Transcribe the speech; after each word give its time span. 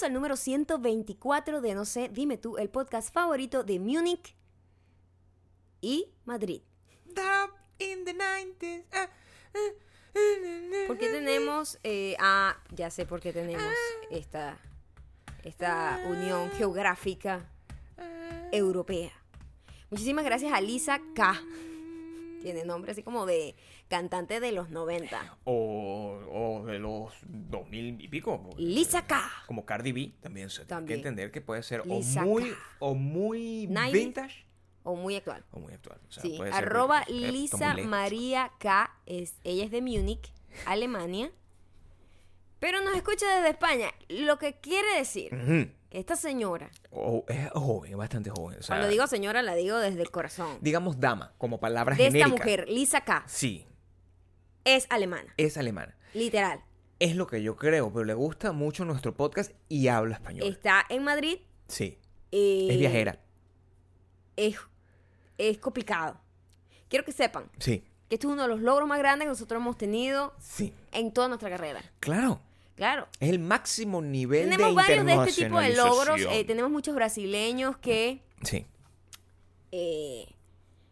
Bienvenidos 0.00 0.02
al 0.02 0.12
número 0.14 0.36
124 0.36 1.60
de 1.60 1.74
No 1.74 1.84
sé, 1.84 2.08
dime 2.08 2.38
tú, 2.38 2.56
el 2.56 2.70
podcast 2.70 3.12
favorito 3.12 3.64
de 3.64 3.78
Múnich 3.78 4.34
y 5.82 6.06
Madrid. 6.24 6.62
In 7.78 8.04
the 8.06 8.14
90s. 8.14 8.84
ah, 8.92 9.08
ah, 9.54 10.86
¿Por 10.86 10.96
qué 10.96 11.08
tenemos, 11.08 11.78
eh, 11.82 12.16
ah, 12.18 12.56
ya 12.74 12.90
sé 12.90 13.04
por 13.04 13.20
qué 13.20 13.32
tenemos 13.32 13.72
esta, 14.10 14.58
esta 15.44 16.02
unión 16.08 16.50
geográfica 16.52 17.50
europea? 18.52 19.12
Muchísimas 19.90 20.24
gracias 20.24 20.52
a 20.52 20.62
Lisa 20.62 21.00
K. 21.14 21.42
Tiene 22.42 22.64
nombre 22.64 22.92
así 22.92 23.02
como 23.02 23.26
de 23.26 23.54
cantante 23.90 24.40
de 24.40 24.52
los 24.52 24.70
90. 24.70 25.36
O, 25.44 26.20
o 26.32 26.64
de 26.64 26.78
los 26.78 27.12
2000 27.26 28.00
y 28.00 28.08
pico. 28.08 28.48
Lisa 28.56 29.06
K. 29.06 29.20
Como 29.46 29.66
Cardi 29.66 29.92
B 29.92 30.12
también 30.22 30.48
se 30.48 30.58
tiene 30.64 30.66
que 30.66 30.74
También. 30.74 30.98
entender 31.00 31.30
que 31.30 31.42
puede 31.42 31.62
ser 31.62 31.84
Lisa 31.86 32.22
o 32.22 32.24
muy, 32.24 32.50
K. 32.50 32.56
o 32.78 32.94
muy 32.94 33.66
90s. 33.66 33.92
vintage 33.92 34.46
O 34.84 34.94
muy 34.96 35.16
actual. 35.16 35.44
o 35.50 35.58
muy 35.60 35.74
actual. 35.74 35.98
O 36.08 36.12
sea, 36.12 36.22
Sí, 36.22 36.34
puede 36.38 36.52
arroba 36.52 37.02
eh, 37.02 37.12
Lisa. 37.32 37.74
María 37.84 38.52
K. 38.58 38.96
Es, 39.04 39.34
ella 39.44 39.64
es 39.64 39.70
de 39.70 39.82
Múnich, 39.82 40.32
Alemania. 40.64 41.30
Pero 42.60 42.82
nos 42.82 42.94
escucha 42.94 43.26
desde 43.36 43.50
España. 43.50 43.88
Lo 44.08 44.38
que 44.38 44.54
quiere 44.60 44.96
decir 44.98 45.30
que 45.88 45.98
esta 45.98 46.14
señora, 46.14 46.70
O- 46.90 47.24
es 47.26 47.50
joven, 47.52 47.96
bastante 47.96 48.30
joven. 48.30 48.58
o 48.60 48.62
sea, 48.62 48.76
cuando 48.76 48.88
digo 48.88 49.06
señora, 49.06 49.42
la 49.42 49.54
digo 49.54 49.78
desde 49.78 50.02
el 50.02 50.10
corazón. 50.10 50.58
digamos 50.60 51.00
dama, 51.00 51.32
como 51.38 51.58
palabra 51.58 51.96
De 51.96 52.06
esta 52.06 52.18
genérica. 52.18 52.36
mujer, 52.36 52.68
Lisa 52.68 53.00
K. 53.00 53.24
Sí, 53.26 53.66
Es 54.64 54.86
alemana. 54.90 55.32
es 55.36 55.56
alemana. 55.56 55.96
Literal. 56.14 56.62
Es 56.98 57.16
lo 57.16 57.26
que 57.26 57.42
yo 57.42 57.56
creo, 57.56 57.90
pero 57.92 58.04
le 58.04 58.14
gusta 58.14 58.52
mucho 58.52 58.84
nuestro 58.84 59.14
podcast 59.14 59.52
y 59.68 59.88
habla 59.88 60.16
español. 60.16 60.46
Está 60.46 60.84
en 60.88 61.02
Madrid. 61.02 61.38
Sí, 61.66 61.98
eh, 62.30 62.68
es 62.70 62.78
viajera. 62.78 63.18
Es, 64.36 64.56
es 65.38 65.58
complicado. 65.58 66.20
Quiero 66.88 67.04
que 67.04 67.12
sepan 67.12 67.48
Sí, 67.58 67.84
que 68.08 68.16
esto 68.16 68.28
es 68.28 68.32
uno 68.32 68.42
de 68.42 68.48
los 68.48 68.60
logros 68.60 68.88
más 68.88 68.98
grandes 68.98 69.26
que 69.26 69.30
nosotros 69.30 69.60
hemos 69.60 69.78
tenido 69.78 70.34
sí. 70.40 70.74
en 70.92 71.12
toda 71.12 71.28
nuestra 71.28 71.48
carrera. 71.48 71.80
Claro. 72.00 72.40
Claro. 72.76 73.08
Es 73.20 73.28
el 73.28 73.38
máximo 73.38 74.00
nivel 74.02 74.48
Tenemos 74.48 74.68
de 74.68 74.74
varios 74.74 75.06
de 75.06 75.12
este 75.30 75.44
tipo 75.44 75.60
de 75.60 75.76
logros. 75.76 76.20
eh, 76.30 76.44
tenemos 76.44 76.70
muchos 76.70 76.94
brasileños 76.94 77.76
que. 77.78 78.22
Sí, 78.42 78.66
eh, 79.72 80.26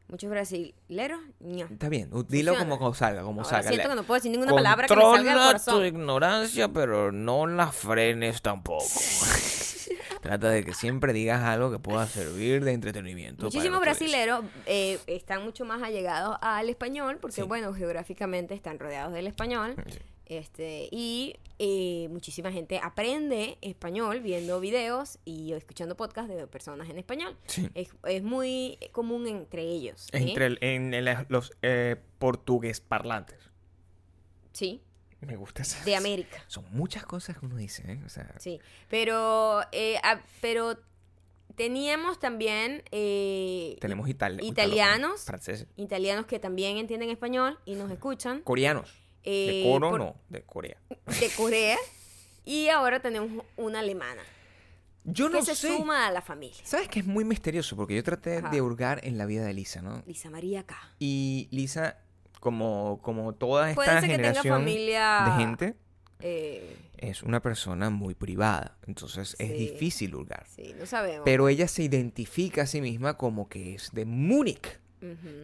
muchos 0.09 0.31
brasileros. 0.31 1.21
ño. 1.41 1.67
está 1.71 1.89
bien. 1.89 2.11
Dilo 2.29 2.53
Funciona. 2.55 2.79
como 2.79 2.95
salga, 2.95 3.23
como 3.23 3.41
Ahora 3.43 3.51
salga. 3.57 3.69
siento 3.71 3.89
que 3.89 3.95
no 3.95 4.03
puedo 4.05 4.17
decir 4.19 4.31
ninguna 4.31 4.53
palabra 4.53 4.87
que 4.87 4.95
me 4.97 5.01
salga 5.03 5.17
del 5.19 5.25
Controla 5.27 5.43
tu 5.59 5.65
corazón. 5.65 5.87
ignorancia, 5.87 6.69
pero 6.69 7.13
no 7.13 7.47
la 7.47 7.71
frenes 7.73 8.43
tampoco. 8.43 8.85
Trata 10.21 10.51
de 10.51 10.65
que 10.65 10.75
siempre 10.75 11.13
digas 11.13 11.43
algo 11.43 11.71
que 11.71 11.79
pueda 11.79 12.07
servir 12.07 12.65
de 12.65 12.73
entretenimiento. 12.73 13.37
para 13.43 13.47
Muchísimos 13.55 13.81
brasileros 13.81 14.45
eh, 14.67 14.99
están 15.07 15.45
mucho 15.45 15.65
más 15.65 15.83
allegados 15.83 16.37
al 16.41 16.69
español 16.69 17.19
porque, 17.21 17.37
Sí. 17.37 17.43
bueno, 17.43 17.73
geográficamente 17.73 18.55
están 18.55 18.79
rodeados 18.79 19.13
del 19.13 19.27
español. 19.29 19.77
Sí. 19.87 19.99
Este, 20.29 20.89
y 20.93 21.37
eh, 21.59 22.07
muchísima 22.11 22.53
gente 22.53 22.79
aprende 22.83 23.57
español 23.63 24.21
viendo 24.21 24.61
videos 24.61 25.19
y 25.25 25.53
escuchando 25.55 25.97
podcasts 25.97 26.29
de 26.35 26.47
personas 26.47 26.91
en 26.91 26.99
español. 26.99 27.37
Sí. 27.47 27.69
Es, 27.75 27.89
es 28.07 28.23
muy 28.23 28.79
común 28.93 29.27
entre 29.27 29.63
ellos. 29.63 30.09
¿sí? 30.13 30.19
Entre 30.31 30.47
el- 30.47 30.59
en 30.61 30.95
los 31.29 31.53
eh, 31.63 31.97
portugués 32.19 32.81
parlantes. 32.81 33.39
Sí, 34.53 34.83
Me 35.21 35.37
gusta 35.37 35.63
esa. 35.63 35.83
de 35.85 35.97
América. 35.97 36.45
Son 36.47 36.65
muchas 36.71 37.05
cosas 37.07 37.39
que 37.39 37.47
uno 37.47 37.57
dice, 37.57 37.91
¿eh? 37.91 38.01
O 38.05 38.09
sea, 38.09 38.35
Sí, 38.39 38.61
pero, 38.89 39.61
eh, 39.73 39.97
ah, 40.03 40.21
pero 40.43 40.77
teníamos 41.55 42.19
también 42.21 42.83
eh, 42.93 43.77
tenemos 43.81 44.09
itali- 44.09 44.43
italianos. 44.45 45.23
franceses, 45.25 45.67
italianos 45.77 46.27
que 46.27 46.39
también 46.39 46.77
entienden 46.77 47.11
español 47.11 47.59
y 47.65 47.75
nos 47.75 47.91
escuchan 47.91 48.43
coreanos. 48.43 48.95
De 49.25 49.61
Eh, 49.61 49.65
coro 49.65 49.91
por- 49.91 50.01
no, 50.01 50.17
de 50.29 50.43
Corea. 50.43 50.79
de 51.21 51.31
Corea. 51.37 51.77
Y 52.45 52.69
ahora 52.69 53.01
tenemos 53.01 53.45
una 53.57 53.81
alemana 53.81 54.23
Yo 55.05 55.29
no 55.29 55.39
que 55.41 55.45
se 55.45 55.55
sé. 55.55 55.77
suma 55.77 56.07
a 56.07 56.11
la 56.13 56.23
familia. 56.23 56.61
¿Sabes 56.65 56.89
que 56.89 57.01
es 57.01 57.07
muy 57.07 57.25
misterioso? 57.25 57.77
Porque 57.77 57.95
yo 57.95 58.03
traté 58.03 58.39
Ajá. 58.39 58.49
de 58.51 58.61
hurgar 58.63 59.01
en 59.05 59.19
la 59.19 59.27
vida 59.27 59.45
de 59.45 59.53
Lisa, 59.55 59.83
¿no? 59.83 60.03
Lisa 60.07 60.31
María 60.31 60.63
K. 60.65 60.77
Y 60.99 61.49
Lisa, 61.51 61.99
como, 62.41 63.01
como 63.03 63.35
toda 63.35 63.71
esta 63.71 63.75
Puede 63.77 64.01
ser 64.01 64.11
que 64.11 64.19
tenga 64.19 64.43
familia. 64.43 65.25
de 65.27 65.45
gente, 65.45 65.75
eh, 66.21 66.77
es 66.99 67.23
una 67.23 67.41
persona 67.41 67.91
muy 67.91 68.15
privada. 68.15 68.77
Entonces 68.87 69.37
es 69.39 69.53
difícil 69.53 70.15
hurgar. 70.15 70.47
sí, 70.49 70.75
no 70.79 70.87
sabemos. 70.87 71.23
Pero 71.25 71.49
ella 71.49 71.69
se 71.69 71.83
identifica 71.83 72.63
a 72.63 72.67
sí 72.67 72.81
misma 72.81 73.17
como 73.19 73.49
que 73.49 73.75
es 73.75 73.91
de 73.93 74.05
Múnich, 74.05 74.79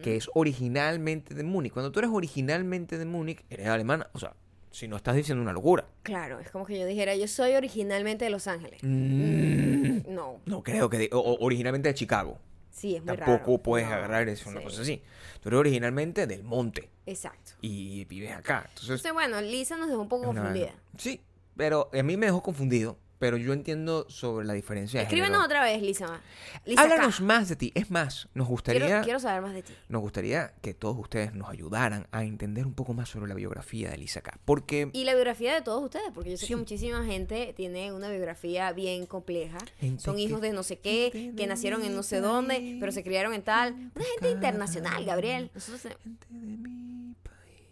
Que 0.03 0.15
es 0.15 0.29
originalmente 0.33 1.33
de 1.33 1.43
Múnich. 1.43 1.71
Cuando 1.73 1.91
tú 1.91 1.99
eres 1.99 2.11
originalmente 2.11 2.97
de 2.97 3.05
Múnich, 3.05 3.43
eres 3.49 3.67
alemana. 3.67 4.07
O 4.13 4.19
sea, 4.19 4.33
si 4.71 4.87
no 4.87 4.97
estás 4.97 5.15
diciendo 5.15 5.41
una 5.41 5.53
locura. 5.53 5.87
Claro, 6.03 6.39
es 6.39 6.49
como 6.51 6.65
que 6.65 6.77
yo 6.79 6.85
dijera, 6.85 7.15
yo 7.15 7.27
soy 7.27 7.53
originalmente 7.53 8.25
de 8.25 8.31
Los 8.31 8.47
Ángeles. 8.47 8.81
Mm, 8.83 10.13
No, 10.13 10.41
no 10.45 10.63
creo 10.63 10.89
que... 10.89 11.09
o- 11.13 11.37
originalmente 11.39 11.87
de 11.89 11.95
Chicago. 11.95 12.37
sí, 12.71 12.95
es 12.95 13.03
muy 13.03 13.15
raro. 13.15 13.33
Tampoco 13.37 13.61
puedes 13.63 13.87
No, 13.87 13.93
agarrar 13.95 14.27
eso, 14.29 14.49
una 14.49 14.59
sí, 14.59 14.65
cosa 14.65 14.81
así. 14.81 15.01
Tú 15.41 15.49
eres 15.49 15.59
originalmente 15.59 16.27
del 16.27 16.43
monte 16.43 16.89
Exacto. 17.05 17.51
y 17.61 18.03
vives 18.05 18.31
acá. 18.31 18.65
Entonces, 18.67 18.89
Entonces, 19.05 19.13
bueno, 19.13 19.39
Lisa 19.41 19.77
nos 19.77 19.87
dejó 19.87 20.01
un 20.01 20.09
poco 20.09 20.25
confundida. 20.25 20.73
Sí, 20.97 21.21
pero 21.55 21.89
a 21.93 22.03
mí 22.03 22.17
me 22.17 22.25
dejó 22.25 22.41
confundido. 22.43 22.97
Pero 23.25 23.37
yo 23.37 23.53
entiendo 23.53 24.05
sobre 24.09 24.45
la 24.45 24.53
diferencia 24.53 24.99
de 24.99 25.03
Escríbenos 25.05 25.37
género. 25.37 25.45
otra 25.45 25.63
vez, 25.63 25.81
Lisa. 25.81 26.21
Lisa 26.65 26.81
Háblanos 26.83 27.17
K. 27.17 27.23
más 27.23 27.49
de 27.49 27.55
ti. 27.55 27.71
Es 27.75 27.89
más, 27.89 28.27
nos 28.33 28.47
gustaría, 28.47 28.85
Quiero, 28.85 29.03
quiero 29.03 29.19
saber 29.19 29.41
más 29.41 29.53
de 29.53 29.63
ti. 29.63 29.73
nos 29.89 30.01
gustaría 30.01 30.53
que 30.61 30.73
todos 30.73 30.97
ustedes 30.99 31.33
nos 31.33 31.49
ayudaran 31.49 32.07
a 32.11 32.23
entender 32.23 32.65
un 32.65 32.73
poco 32.73 32.93
más 32.93 33.09
sobre 33.09 33.27
la 33.27 33.33
biografía 33.35 33.89
de 33.89 33.97
Lisa 33.97 34.21
K. 34.21 34.37
Porque 34.45 34.89
Y 34.93 35.03
la 35.05 35.13
biografía 35.15 35.53
de 35.55 35.61
todos 35.61 35.83
ustedes, 35.83 36.11
porque 36.13 36.31
yo 36.31 36.37
sé 36.37 36.45
Sí. 36.45 36.53
que 36.53 36.57
muchísima 36.57 37.03
gente 37.05 37.53
tiene 37.55 37.91
una 37.93 38.09
biografía 38.09 38.71
bien 38.73 39.05
compleja. 39.07 39.57
Gente 39.79 40.03
Son 40.03 40.19
hijos 40.19 40.39
de 40.41 40.51
no 40.53 40.63
sé 40.63 40.77
qué, 40.79 41.33
que 41.35 41.47
nacieron 41.47 41.83
en 41.83 41.95
no 41.95 42.03
sé 42.03 42.21
dónde, 42.21 42.77
pero 42.79 42.91
se 42.91 43.03
criaron 43.03 43.33
en 43.33 43.41
tal. 43.41 43.73
Una 43.95 44.05
gente 44.13 44.31
internacional, 44.31 45.03
Gabriel. 45.05 45.49
Nosotros 45.53 45.81
tenemos- 45.81 46.03
gente 46.03 46.27
de 46.29 46.57
mi 46.57 47.15
país, 47.23 47.69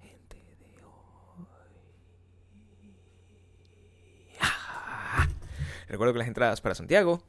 gente 0.00 0.36
de 0.36 0.84
hoy. 0.84 1.46
Ah. 4.40 5.26
Recuerdo 5.86 6.12
que 6.12 6.18
las 6.18 6.28
entradas 6.28 6.60
para 6.60 6.74
Santiago, 6.74 7.22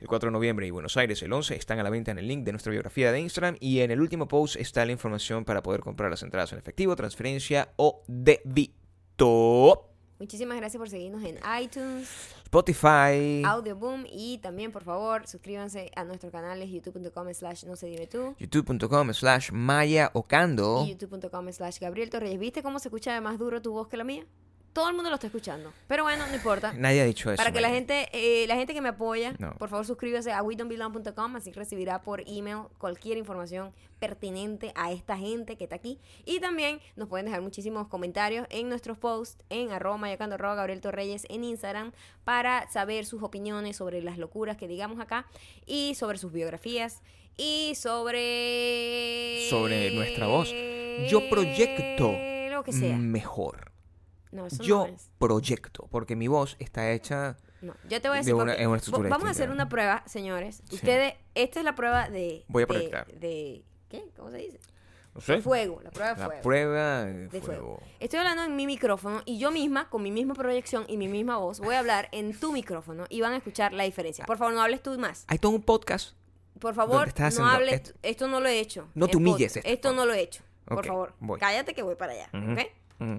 el 0.00 0.06
4 0.06 0.28
de 0.28 0.32
noviembre 0.32 0.66
y 0.66 0.70
Buenos 0.70 0.96
Aires 0.96 1.22
el 1.22 1.32
11 1.32 1.56
están 1.56 1.78
a 1.78 1.82
la 1.82 1.90
venta 1.90 2.10
en 2.10 2.18
el 2.18 2.28
link 2.28 2.44
de 2.44 2.52
nuestra 2.52 2.70
biografía 2.70 3.12
de 3.12 3.20
Instagram 3.20 3.56
y 3.60 3.80
en 3.80 3.90
el 3.90 4.00
último 4.00 4.28
post 4.28 4.56
está 4.56 4.84
la 4.86 4.92
información 4.92 5.44
para 5.44 5.62
poder 5.62 5.80
comprar 5.80 6.10
las 6.10 6.22
entradas 6.22 6.52
en 6.52 6.58
efectivo, 6.58 6.96
transferencia 6.96 7.72
o 7.76 8.02
débito. 8.06 9.84
Muchísimas 10.20 10.56
gracias 10.56 10.78
por 10.80 10.90
seguirnos 10.90 11.22
en 11.22 11.38
iTunes, 11.62 12.08
Spotify, 12.42 13.44
Audioboom 13.44 14.04
y 14.10 14.38
también, 14.38 14.72
por 14.72 14.82
favor, 14.82 15.28
suscríbanse 15.28 15.92
a 15.94 16.02
nuestros 16.02 16.32
canales 16.32 16.70
youtube.com 16.70 17.32
slash 17.32 17.64
no 17.64 17.76
se 17.76 17.86
dime 17.86 18.08
tú 18.08 18.34
youtube.com 18.38 19.12
slash 19.12 19.52
Maya 19.52 20.10
Ocando. 20.14 20.84
y 20.84 20.90
youtube.com 20.90 21.52
slash 21.52 21.78
Gabriel 21.78 22.10
Torreyes. 22.10 22.40
¿Viste 22.40 22.64
cómo 22.64 22.80
se 22.80 22.88
escucha 22.88 23.20
más 23.20 23.38
duro 23.38 23.62
tu 23.62 23.72
voz 23.72 23.86
que 23.86 23.96
la 23.96 24.02
mía? 24.02 24.26
Todo 24.72 24.88
el 24.90 24.94
mundo 24.94 25.10
lo 25.10 25.14
está 25.16 25.26
escuchando. 25.26 25.72
Pero 25.88 26.04
bueno, 26.04 26.26
no 26.28 26.34
importa. 26.34 26.72
Nadie 26.76 27.00
ha 27.00 27.04
dicho 27.04 27.30
eso. 27.30 27.36
Para 27.36 27.50
que 27.52 27.60
la 27.60 27.70
gente, 27.70 28.08
eh, 28.12 28.46
la 28.46 28.54
gente 28.54 28.74
que 28.74 28.80
me 28.80 28.90
apoya, 28.90 29.34
No. 29.38 29.54
por 29.54 29.68
favor 29.68 29.84
suscríbase 29.84 30.30
a 30.32 30.42
WeDon'tBelong.com, 30.42 31.36
así 31.36 31.50
recibirá 31.52 32.02
por 32.02 32.22
email 32.26 32.64
cualquier 32.78 33.18
información 33.18 33.72
pertinente 33.98 34.72
a 34.76 34.92
esta 34.92 35.16
gente 35.16 35.56
que 35.56 35.64
está 35.64 35.76
aquí. 35.76 35.98
Y 36.24 36.38
también 36.38 36.80
nos 36.94 37.08
pueden 37.08 37.26
dejar 37.26 37.40
muchísimos 37.42 37.88
comentarios 37.88 38.46
en 38.50 38.68
nuestros 38.68 38.96
posts 38.98 39.42
en 39.50 39.72
arroba 39.72 39.96
mayocando 39.96 40.36
arroba 40.36 40.54
Gabriel 40.54 40.80
Torreyes 40.80 41.26
en 41.28 41.42
Instagram 41.42 41.92
para 42.24 42.70
saber 42.70 43.04
sus 43.06 43.22
opiniones 43.24 43.76
sobre 43.76 44.00
las 44.02 44.16
locuras 44.18 44.56
que 44.56 44.68
digamos 44.68 45.00
acá 45.00 45.26
y 45.66 45.96
sobre 45.96 46.18
sus 46.18 46.32
biografías 46.32 47.02
y 47.36 47.72
sobre... 47.76 49.46
Sobre 49.50 49.90
nuestra 49.92 50.26
voz. 50.26 50.52
Yo 51.08 51.28
proyecto 51.28 52.12
Lo 52.50 52.62
que 52.64 52.72
sea. 52.72 52.96
mejor. 52.96 53.67
No, 54.32 54.46
eso 54.46 54.62
Yo 54.62 54.86
no 54.86 54.94
es. 54.94 55.10
proyecto, 55.18 55.86
porque 55.90 56.16
mi 56.16 56.28
voz 56.28 56.56
está 56.58 56.90
hecha 56.92 57.36
No, 57.62 57.74
yo 57.88 58.00
te 58.00 58.08
voy 58.08 58.18
a 58.18 58.22
de 58.22 58.32
una- 58.34 58.44
porque- 58.52 58.62
en 58.62 58.68
una 58.68 58.76
estructura 58.78 59.08
vo- 59.08 59.10
Vamos 59.12 59.28
a 59.28 59.30
hacer 59.30 59.50
una 59.50 59.68
prueba, 59.68 60.02
señores. 60.06 60.62
Sí. 60.68 60.76
Ustedes, 60.76 61.14
esta 61.34 61.58
es 61.60 61.64
la 61.64 61.74
prueba 61.74 62.08
de. 62.08 62.44
Voy 62.48 62.62
a 62.62 62.66
proyectar. 62.66 63.06
De, 63.12 63.64
¿Qué? 63.88 64.04
¿Cómo 64.16 64.30
se 64.30 64.36
dice? 64.38 64.60
no 65.14 65.20
De 65.34 65.42
fuego, 65.42 65.80
la 65.82 65.90
prueba 65.90 66.14
de 66.14 66.20
la 66.20 66.26
fuego. 66.26 66.42
prueba 66.42 67.04
de, 67.04 67.12
de 67.28 67.40
fuego. 67.40 67.44
fuego. 67.46 67.82
Estoy 67.98 68.18
hablando 68.20 68.44
en 68.44 68.54
mi 68.54 68.66
micrófono 68.66 69.22
y 69.24 69.38
yo 69.38 69.50
misma, 69.50 69.88
con 69.90 70.02
mi 70.02 70.12
misma 70.12 70.34
proyección 70.34 70.84
y 70.86 70.96
mi 70.96 71.08
misma 71.08 71.38
voz, 71.38 71.58
voy 71.58 71.74
a 71.74 71.80
hablar 71.80 72.08
en 72.12 72.38
tu 72.38 72.52
micrófono 72.52 73.04
y 73.08 73.20
van 73.20 73.32
a 73.32 73.38
escuchar 73.38 73.72
la 73.72 73.82
diferencia. 73.82 74.24
Por 74.26 74.38
favor, 74.38 74.54
no 74.54 74.60
hables 74.62 74.80
tú 74.82 74.96
más. 74.98 75.24
Hay 75.26 75.38
todo 75.38 75.52
un 75.52 75.62
podcast. 75.62 76.12
Por 76.60 76.74
¿Dónde 76.74 76.76
favor, 76.76 77.14
no 77.38 77.48
hables. 77.48 77.94
esto? 78.02 78.28
no 78.28 78.40
lo 78.40 78.48
he 78.48 78.60
hecho. 78.60 78.88
No 78.94 79.08
te 79.08 79.16
humilles, 79.16 79.56
esto, 79.56 79.68
Esto 79.68 79.92
no 79.92 80.06
lo 80.06 80.12
he 80.12 80.20
hecho. 80.20 80.42
Por 80.66 80.84
favor, 80.86 81.14
voy. 81.18 81.40
cállate 81.40 81.74
que 81.74 81.82
voy 81.82 81.96
para 81.96 82.12
allá. 82.12 82.28
¿ok? 82.34 83.18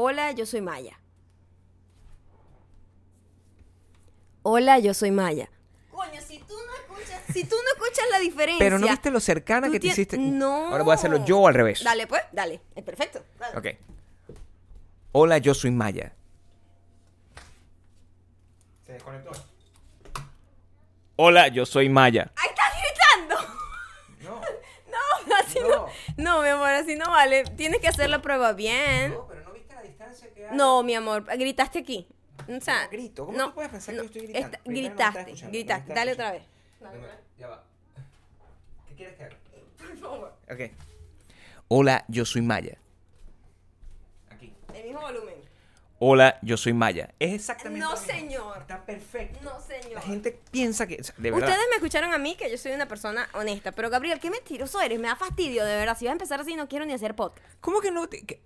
Hola, 0.00 0.30
yo 0.30 0.46
soy 0.46 0.60
Maya. 0.60 0.96
Hola, 4.44 4.78
yo 4.78 4.94
soy 4.94 5.10
Maya. 5.10 5.50
Coño, 5.90 6.20
si 6.24 6.38
tú 6.38 6.54
no 6.54 6.74
escuchas, 6.76 7.20
si 7.32 7.42
tú 7.42 7.56
no 7.56 7.82
escuchas 7.82 8.04
la 8.12 8.20
diferencia. 8.20 8.64
Pero 8.64 8.78
no 8.78 8.86
viste 8.86 9.10
lo 9.10 9.18
cercana 9.18 9.68
que 9.68 9.80
te 9.80 9.88
hiciste. 9.88 10.16
No. 10.16 10.68
Ahora 10.68 10.84
voy 10.84 10.92
a 10.92 10.94
hacerlo 10.94 11.24
yo 11.24 11.48
al 11.48 11.54
revés. 11.54 11.82
Dale, 11.82 12.06
pues, 12.06 12.22
dale. 12.30 12.60
Es 12.76 12.84
perfecto. 12.84 13.24
dale. 13.40 13.58
Ok. 13.58 14.38
Hola, 15.10 15.38
yo 15.38 15.52
soy 15.52 15.72
Maya. 15.72 16.14
Se 18.86 18.92
desconectó. 18.92 19.32
Hola, 21.16 21.48
yo 21.48 21.66
soy 21.66 21.88
Maya. 21.88 22.30
¡Ahí 22.36 22.50
estás 22.50 22.72
gritando! 23.26 23.52
No, 24.20 24.40
No, 25.26 25.34
así 25.34 25.58
no. 25.58 25.86
No, 26.16 26.42
mi 26.42 26.50
amor, 26.50 26.68
así 26.68 26.94
no 26.94 27.10
vale. 27.10 27.42
Tienes 27.56 27.80
que 27.80 27.88
hacer 27.88 28.08
la 28.08 28.22
prueba 28.22 28.52
bien. 28.52 29.10
no 29.10 29.27
distancia 30.08 30.34
que 30.34 30.46
hay. 30.48 30.56
No, 30.56 30.82
mi 30.82 30.94
amor, 30.94 31.24
gritaste 31.24 31.78
aquí. 31.80 32.06
O 32.48 32.60
sea, 32.60 32.86
Grito, 32.86 33.26
¿cómo 33.26 33.36
no, 33.36 33.48
tú 33.48 33.54
puedes 33.56 33.70
pensar 33.70 33.94
que 33.94 34.00
yo 34.00 34.04
estoy 34.06 34.22
gritando? 34.22 34.58
Primero 34.64 34.88
gritaste, 34.88 35.32
no 35.44 35.48
gritaste. 35.50 35.92
Dale 35.94 36.12
otra 36.12 36.32
vez. 36.32 36.42
Dame- 36.80 36.98
Ya 37.38 37.48
va. 37.48 37.64
¿Qué 38.88 38.94
quieres 38.94 39.16
que 39.16 39.24
haga? 39.24 39.36
Por 39.76 39.96
favor. 39.98 40.36
Ok. 40.50 40.60
Hola, 41.68 42.04
yo 42.08 42.24
soy 42.24 42.42
Maya. 42.42 42.78
Aquí. 44.30 44.54
El 44.74 44.84
mismo 44.84 45.00
volumen. 45.00 45.34
Hola, 45.98 46.38
yo 46.42 46.56
soy 46.56 46.72
Maya. 46.72 47.12
Es 47.18 47.32
exactamente 47.34 47.84
No, 47.84 47.96
señor. 47.96 48.58
Está 48.60 48.86
perfecto. 48.86 49.40
No, 49.42 49.60
señor. 49.60 49.94
La 49.94 50.00
gente 50.00 50.40
piensa 50.52 50.86
que. 50.86 50.96
o 51.00 51.04
sea, 51.04 51.14
De 51.18 51.30
verdad. 51.32 51.48
Ustedes 51.48 51.66
me 51.70 51.74
escucharon 51.76 52.14
a 52.14 52.18
mí 52.18 52.36
que 52.36 52.48
yo 52.48 52.56
soy 52.56 52.70
una 52.72 52.86
persona 52.86 53.28
honesta, 53.34 53.72
pero 53.72 53.90
Gabriel, 53.90 54.20
qué 54.20 54.30
mentiroso 54.30 54.80
eres, 54.80 55.00
me 55.00 55.08
da 55.08 55.16
fastidio, 55.16 55.64
de 55.64 55.74
verdad. 55.74 55.98
Si 55.98 56.04
vas 56.04 56.12
a 56.12 56.12
empezar 56.12 56.40
así, 56.40 56.54
no 56.54 56.68
quiero 56.68 56.86
ni 56.86 56.92
hacer 56.92 57.16
podcast. 57.16 57.44
¿Cómo 57.60 57.80
que 57.80 57.90
no 57.90 58.08
te.? 58.08 58.24
que- 58.24 58.40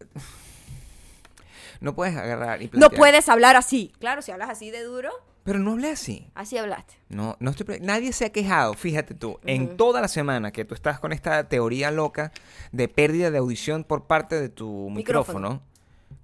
No 1.83 1.95
puedes 1.95 2.17
agarrar 2.17 2.63
y 2.63 2.71
No 2.73 2.89
puedes 2.91 3.29
hablar 3.29 3.57
así. 3.57 3.93
Claro, 3.99 4.23
si 4.23 4.31
hablas 4.33 4.49
así 4.51 4.71
de 4.71 4.83
duro, 4.83 5.11
Pero 5.45 5.59
no 5.59 5.73
hablé 5.73 5.91
así. 5.91 6.29
así 6.35 6.57
hablaste. 6.57 6.95
No, 7.09 7.37
no 7.41 7.51
estoy. 7.51 7.81
Nadie 7.81 8.13
se 8.13 8.25
ha 8.27 8.31
quejado, 8.31 8.75
fíjate 8.75 9.15
tú, 9.15 9.39
en 9.45 9.77
toda 9.77 10.01
la 10.01 10.09
semana 10.09 10.53
que 10.53 10.65
tú 10.65 10.75
estás 10.75 11.01
con 11.01 11.13
esta 11.13 11.49
teoría 11.49 11.91
loca 11.91 12.33
de 12.71 12.89
pérdida 12.89 13.31
de 13.31 13.39
audición 13.39 13.83
por 13.85 14.05
parte 14.07 14.41
de 14.41 14.49
tu 14.49 14.89
Micrófono. 14.91 15.49
micrófono. 15.51 15.73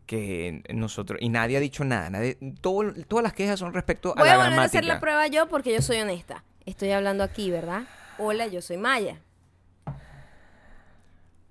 Que 0.06 0.62
nosotros. 0.72 1.18
Y 1.20 1.28
nadie 1.28 1.58
ha 1.58 1.60
dicho 1.60 1.84
nada. 1.84 2.08
Nadie, 2.08 2.38
todo- 2.62 2.94
todas 3.06 3.22
las 3.22 3.34
quejas 3.34 3.58
son 3.58 3.74
respecto 3.74 4.14
Voy 4.16 4.26
a 4.28 4.36
la 4.38 4.44
volver 4.44 4.58
a 4.60 4.62
hacer 4.62 4.84
la 4.86 5.00
prueba 5.00 5.26
yo 5.26 5.48
porque 5.48 5.70
yo 5.74 5.82
soy 5.82 5.98
honesta. 6.00 6.44
Estoy 6.64 6.92
hablando 6.92 7.24
aquí, 7.24 7.50
¿verdad? 7.50 7.82
Hola, 8.16 8.46
yo 8.46 8.62
soy 8.62 8.78
Maya. 8.78 9.20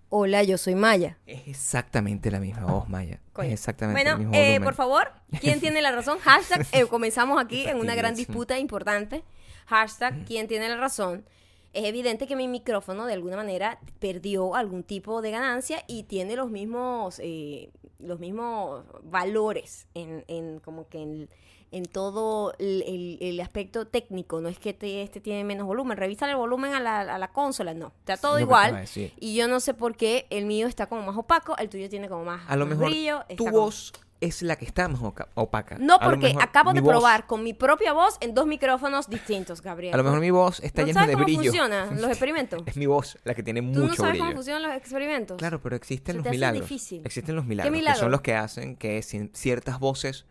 Hola, 0.09 0.42
yo 0.44 0.57
soy 0.57 0.75
Maya. 0.75 1.18
Es 1.25 1.48
exactamente 1.48 2.31
la 2.31 2.39
misma 2.39 2.65
voz, 2.65 2.88
Maya. 2.88 3.19
Coño. 3.33 3.48
Es 3.48 3.54
exactamente 3.56 4.01
bueno, 4.01 4.12
el 4.12 4.18
mismo 4.19 4.33
eh, 4.36 4.62
por 4.62 4.74
favor, 4.74 5.12
¿quién 5.42 5.59
tiene 5.62 5.81
la 5.81 5.92
razón? 5.92 6.18
Hashtag, 6.19 6.65
eh, 6.71 6.86
comenzamos 6.86 7.42
aquí 7.42 7.65
en 7.65 7.77
una 7.77 7.94
gran 7.94 8.15
disputa 8.15 8.57
importante. 8.57 9.24
Hashtag, 9.65 10.25
¿quién 10.25 10.48
tiene 10.48 10.69
la 10.69 10.77
razón? 10.77 11.25
Es 11.74 11.83
evidente 11.83 12.25
que 12.25 12.38
mi 12.38 12.48
micrófono 12.48 13.06
de 13.06 13.13
alguna 13.13 13.36
manera 13.36 13.80
perdió 14.00 14.56
algún 14.56 14.83
tipo 14.83 15.21
de 15.21 15.31
ganancia 15.31 15.83
y 15.88 16.04
tiene 16.04 16.38
los 16.38 16.50
mismos, 16.50 17.19
eh, 17.21 17.69
los 18.00 18.19
mismos 18.19 18.86
valores 19.04 19.88
en, 19.94 20.24
en 20.30 20.59
como 20.62 20.88
que 20.88 21.01
en, 21.01 21.30
en 21.71 21.83
todo 21.85 22.53
el, 22.59 22.83
el- 22.87 23.17
el 23.21 23.39
aspecto 23.41 23.85
técnico. 23.87 24.39
No 24.41 24.49
es 24.49 24.57
que 24.59 24.73
te- 24.73 25.01
este 25.03 25.19
tiene 25.19 25.43
menos 25.43 25.67
volumen. 25.67 25.97
Revisa 25.97 26.29
el 26.29 26.35
volumen 26.37 26.73
a 26.73 26.79
la, 26.79 27.01
a 27.01 27.17
la 27.17 27.27
consola. 27.29 27.73
No, 27.73 27.91
está 27.99 28.17
todo 28.17 28.33
que 28.33 28.37
te 28.39 28.43
igual. 28.43 28.85
Y 29.19 29.35
yo 29.35 29.47
no 29.47 29.59
sé 29.59 29.73
por 29.73 29.95
qué 29.95 30.27
el 30.29 30.45
mío 30.45 30.67
está 30.67 30.87
como 30.87 31.01
más 31.03 31.17
opaco, 31.17 31.57
el 31.57 31.69
tuyo 31.69 31.89
tiene 31.89 32.07
como 32.09 32.23
más, 32.25 32.41
A 32.49 32.55
lo 32.55 32.65
mejor 32.65 32.85
brillo. 32.87 33.23
tu 33.35 33.45
como- 33.45 33.51
voz 33.59 33.93
es 34.19 34.41
la 34.41 34.55
que 34.55 34.65
está 34.65 34.87
más 34.87 34.99
opaca. 35.35 35.77
No, 35.79 35.99
porque 35.99 36.33
acabo 36.41 36.73
de 36.73 36.81
voz- 36.81 36.89
probar 36.89 37.27
con 37.27 37.43
mi 37.43 37.53
propia 37.53 37.93
voz 37.93 38.17
en 38.19 38.33
dos 38.33 38.47
micrófonos 38.47 39.07
distintos, 39.09 39.61
Gabriel. 39.61 39.93
A 39.93 39.97
lo 39.97 40.03
mejor 40.03 40.19
mi 40.21 40.31
voz 40.31 40.59
está 40.61 40.81
¿No 40.81 40.87
llena 40.87 41.01
sabes 41.01 41.09
de 41.09 41.13
cómo 41.13 41.25
brillo. 41.25 41.41
funcionan 41.43 41.89
los 42.01 42.09
experimentos? 42.09 42.63
Es 42.65 42.77
mi 42.77 42.87
voz 42.87 43.17
la 43.25 43.35
que 43.35 43.43
tiene 43.43 43.61
¿Tú 43.61 43.67
mucho 43.67 43.81
no 43.81 43.93
sabes 43.95 44.11
brillo. 44.13 44.23
cómo 44.25 44.35
funcionan 44.37 44.63
los 44.63 44.71
experimentos? 44.75 45.37
Claro, 45.37 45.61
pero 45.61 45.75
existen 45.75 46.15
Se 46.15 46.21
los 46.23 46.31
milagros. 46.31 46.61
difícil. 46.67 47.01
Existen 47.05 47.35
los 47.35 47.45
milagros, 47.45 47.71
que 47.71 47.77
milagro? 47.77 47.99
son 47.99 48.11
los 48.11 48.21
que 48.21 48.33
hacen 48.33 48.75
que 48.75 48.99
ci- 49.01 49.29
ciertas 49.35 49.77
voces 49.79 50.25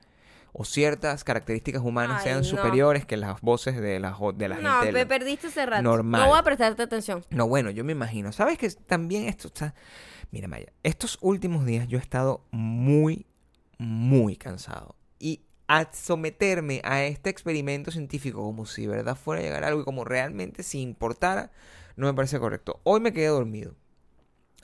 o 0.59 0.65
ciertas 0.65 1.23
características 1.23 1.83
humanas 1.83 2.21
Ay, 2.21 2.25
sean 2.25 2.39
no. 2.39 2.45
superiores 2.45 3.05
que 3.05 3.19
las 3.19 3.43
voces 3.43 3.77
de 3.77 4.01
la, 4.01 4.17
de 4.35 4.49
la 4.49 4.57
no, 4.57 4.73
gente. 4.81 4.93
me 4.93 5.05
perdiste 5.05 5.49
hace 5.49 5.67
rato. 5.67 5.83
normal. 5.83 6.23
No 6.23 6.29
voy 6.29 6.39
a 6.39 6.43
prestarte 6.43 6.83
atención. 6.83 7.23
No, 7.29 7.47
bueno, 7.47 7.71
yo 7.71 7.85
me 7.85 7.93
imagino. 7.93 8.33
¿Sabes 8.33 8.57
que 8.57 8.71
también 8.71 9.25
esto 9.29 9.49
está... 9.49 9.75
Mira, 10.31 10.49
Maya, 10.49 10.73
estos 10.83 11.19
últimos 11.21 11.67
días 11.67 11.87
yo 11.89 11.99
he 11.99 12.01
estado 12.01 12.47
muy, 12.53 13.27
muy 13.77 14.37
cansado. 14.37 14.97
Y 15.19 15.43
a 15.69 15.93
someterme 15.93 16.81
a 16.85 17.05
este 17.05 17.29
experimento 17.29 17.91
científico 17.91 18.41
como 18.41 18.65
si 18.65 18.83
de 18.83 18.89
verdad 18.89 19.15
fuera 19.15 19.43
a 19.43 19.45
llegar 19.45 19.63
algo 19.63 19.83
y 19.83 19.85
como 19.85 20.05
realmente 20.05 20.63
si 20.63 20.81
importara, 20.81 21.51
no 21.97 22.07
me 22.07 22.15
parece 22.15 22.39
correcto. 22.41 22.81
Hoy 22.83 23.01
me 23.01 23.13
quedé 23.13 23.27
dormido. 23.27 23.75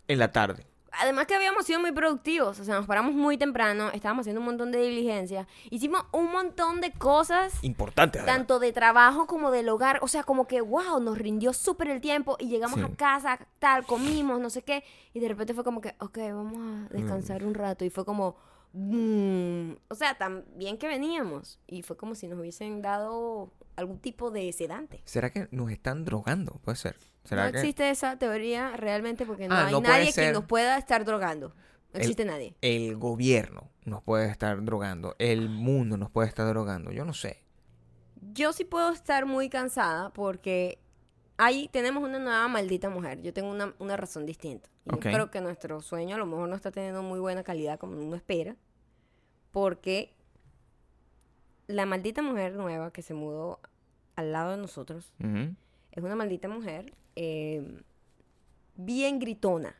En 0.09 0.19
la 0.19 0.33
tarde. 0.33 0.65
Además 1.01 1.27
que 1.27 1.35
habíamos 1.35 1.65
sido 1.65 1.81
muy 1.81 1.93
productivos, 1.93 2.61
o 2.61 2.65
sea, 2.65 2.75
nos 2.77 2.87
paramos 2.87 3.15
muy 3.15 3.39
temprano, 3.39 3.91
estábamos 3.93 4.25
haciendo 4.25 4.41
un 4.41 4.47
montón 4.47 4.73
de 4.73 4.79
diligencias, 4.81 5.47
hicimos 5.71 6.05
un 6.13 6.31
montón 6.31 6.81
de 6.83 6.93
cosas, 6.93 7.55
Importante, 7.63 8.19
además. 8.19 8.37
tanto 8.37 8.59
de 8.59 8.73
trabajo 8.73 9.27
como 9.27 9.51
del 9.51 9.69
hogar, 9.71 10.01
o 10.03 10.09
sea, 10.09 10.23
como 10.23 10.47
que, 10.47 10.61
wow, 10.61 11.01
nos 11.01 11.17
rindió 11.17 11.53
súper 11.55 11.89
el 11.89 12.01
tiempo 12.01 12.37
y 12.39 12.49
llegamos 12.49 12.79
Sí. 12.79 12.85
a 12.85 12.95
casa, 12.95 13.39
tal, 13.59 13.87
comimos, 13.87 14.39
no 14.39 14.51
sé 14.51 14.63
qué, 14.63 14.85
y 15.15 15.21
de 15.21 15.29
repente 15.29 15.55
fue 15.55 15.65
como 15.65 15.81
que, 15.81 15.95
ok, 15.99 16.19
vamos 16.33 16.59
a 16.59 16.93
descansar 16.95 17.43
un 17.45 17.55
rato, 17.55 17.85
y 17.87 17.91
fue 17.91 18.05
como, 18.05 18.37
boom, 18.73 19.79
o 19.89 19.95
sea, 19.95 20.17
tan 20.17 20.45
bien 20.57 20.79
que 20.79 20.89
veníamos, 20.89 21.59
y 21.67 21.83
fue 21.83 21.97
como 21.97 22.15
si 22.15 22.27
nos 22.29 22.39
hubiesen 22.39 22.83
dado 22.83 23.53
algún 23.77 23.99
tipo 23.99 24.31
de 24.31 24.53
sedante. 24.53 25.03
¿Será 25.05 25.31
que 25.31 25.49
nos 25.51 25.71
están 25.71 26.05
drogando? 26.05 26.61
Puede 26.65 26.77
ser. 26.77 26.97
¿Será 27.25 27.47
No 27.47 27.53
que 27.53 27.59
existe 27.59 27.89
esa 27.91 28.19
teoría 28.19 28.77
realmente 28.77 29.25
porque 29.25 29.49
no 29.49 29.55
Ah, 29.55 29.67
hay 29.67 29.73
no 29.73 29.81
nadie 29.81 30.13
que 30.13 30.33
nos 30.33 30.45
pueda 30.45 30.77
estar 30.77 31.05
drogando. 31.05 31.49
No 31.51 31.55
El- 31.95 32.01
existe 32.03 32.25
nadie. 32.25 32.55
el 32.63 32.97
gobierno 32.97 33.71
nos 33.85 34.03
puede 34.03 34.29
estar 34.31 34.63
drogando? 34.65 35.15
¿El 35.19 35.49
mundo 35.49 35.97
nos 35.97 36.11
puede 36.11 36.29
estar 36.29 36.47
drogando? 36.49 36.91
Yo 36.91 37.05
no 37.05 37.15
sé. 37.15 37.43
Yo 38.33 38.53
sí 38.53 38.65
puedo 38.65 38.91
estar 38.93 39.27
muy 39.27 39.49
cansada 39.49 40.11
porque 40.13 40.79
ahí 41.37 41.69
tenemos 41.73 42.03
una 42.03 42.19
nueva 42.19 42.49
maldita 42.49 42.89
mujer. 42.89 43.21
Yo 43.23 43.33
tengo 43.33 43.51
una, 43.51 43.75
una 43.79 43.97
razón 43.97 44.27
distinta. 44.27 44.69
Y 44.85 44.91
yo 44.91 44.99
creo 44.99 45.31
que 45.31 45.41
nuestro 45.41 45.81
sueño 45.81 46.17
a 46.17 46.19
lo 46.19 46.27
mejor 46.27 46.49
no 46.49 46.57
está 46.57 46.71
teniendo 46.71 47.03
muy 47.03 47.21
buena 47.21 47.45
calidad 47.45 47.79
como 47.79 47.97
uno 48.01 48.17
espera. 48.17 48.57
Porque 49.53 50.15
la 51.67 51.87
maldita 51.87 52.23
mujer 52.23 52.55
nueva 52.55 52.93
que 52.93 53.03
se 53.03 53.15
mudó 53.15 53.61
al 54.17 54.33
lado 54.33 54.53
de 54.53 54.57
nosotros 54.57 55.13
es 55.19 56.03
una 56.03 56.17
maldita 56.17 56.49
mujer 56.49 56.95
eh, 57.17 57.83
bien 58.77 59.19
gritona. 59.19 59.77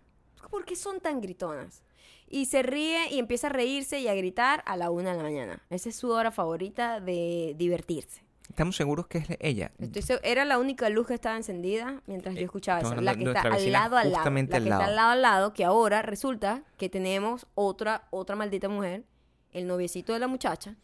¿Por 0.51 0.65
qué 0.65 0.77
son 0.77 1.01
tan 1.01 1.21
gritonas? 1.21 1.83
Y 2.29 2.47
se 2.47 2.63
ríe 2.63 3.11
y 3.11 3.19
empieza 3.19 3.49
a 3.49 3.51
reírse 3.51 4.01
y 4.01 4.09
a 4.09 4.15
gritar 4.15 4.63
a 4.67 4.77
la 4.77 4.91
una 4.91 5.11
de 5.13 5.17
la 5.17 5.23
mañana. 5.23 5.63
Esa 5.71 5.89
es 5.89 5.97
su 5.97 6.11
hora 6.11 6.31
favorita 6.31 7.01
de 7.01 7.55
divertirse. 7.57 8.23
Estamos 8.53 8.77
seguros 8.77 9.07
que 9.07 9.17
es 9.17 9.27
ella. 9.41 9.73
Estoy 9.79 10.19
era 10.23 10.45
la 10.45 10.59
única 10.59 10.91
luz 10.91 11.07
que 11.07 11.15
estaba 11.15 11.39
encendida 11.39 12.03
mientras 12.07 12.35
yo 12.35 12.43
escuchaba 12.43 12.81
estamos 12.81 12.99
eso. 12.99 13.03
La 13.03 13.15
que 13.15 13.25
está 13.25 13.41
al 13.41 13.73
lado 13.73 13.97
al 13.97 14.13
lado. 14.13 14.25
La 14.25 14.31
al 14.31 14.35
que 14.35 14.41
está 14.43 14.61
lado. 14.61 14.83
al 14.83 14.95
lado 14.95 15.11
al 15.11 15.23
lado, 15.23 15.53
que 15.55 15.65
ahora 15.65 16.03
resulta 16.03 16.63
que 16.77 16.91
tenemos 16.91 17.47
otra, 17.55 18.07
otra 18.11 18.37
maldita 18.37 18.69
mujer, 18.69 19.05
el 19.53 19.67
noviecito 19.67 20.13
de 20.13 20.19
la 20.19 20.27
muchacha. 20.27 20.77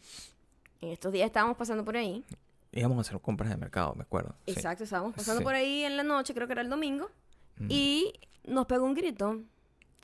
En 0.80 0.88
estos 0.92 1.12
días 1.12 1.26
estábamos 1.26 1.58
pasando 1.58 1.84
por 1.84 1.98
ahí. 1.98 2.24
Íbamos 2.72 2.96
a 2.96 3.00
hacer 3.02 3.20
compras 3.20 3.50
de 3.50 3.58
mercado, 3.58 3.94
me 3.94 4.02
acuerdo. 4.04 4.34
Sí. 4.46 4.54
Exacto, 4.54 4.84
estábamos 4.84 5.14
pasando 5.14 5.40
Sí. 5.40 5.44
por 5.44 5.54
ahí 5.54 5.84
en 5.84 5.98
la 5.98 6.04
noche, 6.04 6.32
creo 6.32 6.46
que 6.46 6.54
era 6.54 6.62
el 6.62 6.70
domingo. 6.70 7.10
Mm. 7.58 7.66
Y 7.68 8.14
nos 8.44 8.64
pegó 8.64 8.86
un 8.86 8.94
grito, 8.94 9.42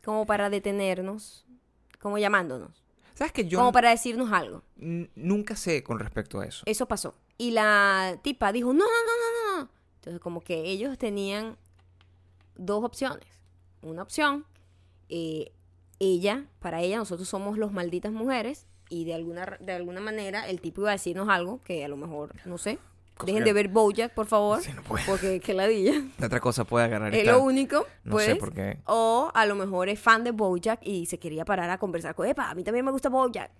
como 0.04 0.26
para 0.26 0.50
detenernos, 0.50 1.46
como 1.98 2.18
llamándonos, 2.18 2.84
¿Sabes 3.14 3.32
que 3.32 3.46
yo 3.46 3.58
como 3.58 3.72
para 3.72 3.90
decirnos 3.90 4.32
algo. 4.32 4.62
Nunca 5.14 5.56
sé 5.56 5.82
con 5.82 5.98
respecto 5.98 6.40
a 6.40 6.46
eso? 6.46 6.62
Eso 6.66 6.86
pasó. 6.86 7.14
Y 7.38 7.50
la 7.52 8.18
tipa 8.22 8.52
dijo, 8.52 8.72
no, 8.72 8.78
no, 8.84 8.84
no, 8.84 9.56
no, 9.56 9.62
no. 9.62 9.70
Entonces 9.96 10.20
como 10.20 10.40
que 10.42 10.62
ellos 10.70 10.96
tenían 10.98 11.56
dos 12.56 12.84
opciones. 12.84 13.26
Una 13.82 14.02
opción, 14.02 14.44
eh, 15.08 15.52
ella, 15.98 16.44
para 16.60 16.80
ella 16.82 16.96
nosotros 16.98 17.28
somos 17.28 17.58
los 17.58 17.72
malditas 17.72 18.12
mujeres 18.12 18.66
y 18.88 19.04
de 19.04 19.14
alguna, 19.14 19.56
de 19.60 19.72
alguna 19.72 20.00
manera 20.00 20.48
el 20.48 20.60
tipo 20.60 20.82
iba 20.82 20.90
a 20.90 20.92
decirnos 20.92 21.28
algo 21.28 21.62
que 21.62 21.84
a 21.84 21.88
lo 21.88 21.96
mejor, 21.96 22.34
no 22.44 22.58
sé. 22.58 22.78
Cosa 23.16 23.26
Dejen 23.26 23.44
que- 23.44 23.50
de 23.50 23.52
ver 23.52 23.68
Bojack, 23.68 24.12
por 24.12 24.26
favor. 24.26 24.60
Sí, 24.60 24.72
no 24.74 24.82
puedo. 24.82 25.04
Porque 25.06 25.38
que 25.40 25.54
ladilla. 25.54 25.92
¿Qué 26.18 26.24
otra 26.26 26.40
cosa 26.40 26.64
puede 26.64 26.84
agarrar 26.86 27.14
Es 27.14 27.24
lo 27.26 27.42
único, 27.42 27.86
No 28.02 28.12
pues. 28.12 28.24
sé 28.26 28.36
por 28.36 28.52
qué. 28.52 28.78
O 28.86 29.30
a 29.32 29.46
lo 29.46 29.54
mejor 29.54 29.88
es 29.88 30.00
fan 30.00 30.24
de 30.24 30.32
Bojack 30.32 30.80
y 30.84 31.06
se 31.06 31.18
quería 31.18 31.44
parar 31.44 31.70
a 31.70 31.78
conversar 31.78 32.14
con, 32.16 32.26
epa, 32.26 32.50
a 32.50 32.54
mí 32.54 32.64
también 32.64 32.84
me 32.84 32.90
gusta 32.90 33.08
Bojack. 33.08 33.52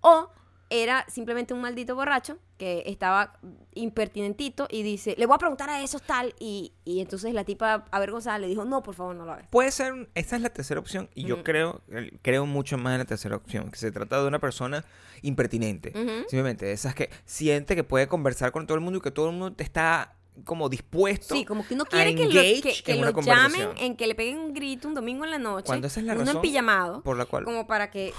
O 0.00 0.30
era 0.70 1.04
simplemente 1.08 1.54
un 1.54 1.60
maldito 1.60 1.94
borracho 1.94 2.38
que 2.58 2.82
estaba 2.86 3.38
impertinentito 3.74 4.66
y 4.70 4.82
dice, 4.82 5.14
le 5.18 5.26
voy 5.26 5.36
a 5.36 5.38
preguntar 5.38 5.70
a 5.70 5.82
esos 5.82 6.02
tal. 6.02 6.34
Y, 6.40 6.72
y 6.84 7.00
entonces 7.00 7.32
la 7.34 7.44
tipa 7.44 7.84
avergonzada 7.90 8.38
le 8.38 8.48
dijo, 8.48 8.64
no, 8.64 8.82
por 8.82 8.94
favor, 8.94 9.14
no 9.14 9.24
lo 9.24 9.32
hagas. 9.32 9.48
Puede 9.50 9.70
ser, 9.70 10.08
esta 10.14 10.36
es 10.36 10.42
la 10.42 10.50
tercera 10.50 10.80
opción 10.80 11.08
y 11.14 11.24
yo 11.24 11.44
creo, 11.44 11.82
creo 12.22 12.46
mucho 12.46 12.78
más 12.78 12.94
en 12.94 12.98
la 12.98 13.04
tercera 13.04 13.36
opción, 13.36 13.70
que 13.70 13.78
se 13.78 13.92
trata 13.92 14.20
de 14.20 14.26
una 14.26 14.38
persona 14.38 14.84
impertinente. 15.22 15.92
Ujú. 15.94 16.28
Simplemente 16.28 16.66
de 16.66 16.72
esas 16.72 16.94
que 16.94 17.10
siente 17.24 17.76
que 17.76 17.84
puede 17.84 18.08
conversar 18.08 18.52
con 18.52 18.66
todo 18.66 18.76
el 18.76 18.82
mundo 18.82 18.98
y 18.98 19.02
que 19.02 19.10
todo 19.10 19.26
el 19.30 19.36
mundo 19.36 19.54
te 19.54 19.64
está 19.64 20.16
como 20.44 20.68
dispuesto. 20.68 21.34
Sí, 21.34 21.44
como 21.44 21.66
que 21.66 21.74
no 21.76 21.84
quiere 21.84 22.14
que 22.14 22.24
lo, 22.24 22.30
que, 22.30 22.82
que 22.84 22.92
en 22.92 23.00
lo 23.00 23.20
llamen, 23.20 23.70
en 23.78 23.96
que 23.96 24.06
le 24.06 24.14
peguen 24.14 24.38
un 24.38 24.54
grito 24.54 24.88
un 24.88 24.94
domingo 24.94 25.24
en 25.24 25.30
la 25.30 25.38
noche. 25.38 25.66
Cuando 25.66 25.86
esa 25.86 26.00
es 26.00 26.06
la 26.06 26.12
uno 26.14 26.24
razón 26.24 26.36
en 26.36 26.42
pijamado. 26.42 27.02
por 27.02 27.16
la 27.16 27.24
cual 27.24 27.44
Como 27.44 27.66
para 27.66 27.90
que 27.90 28.12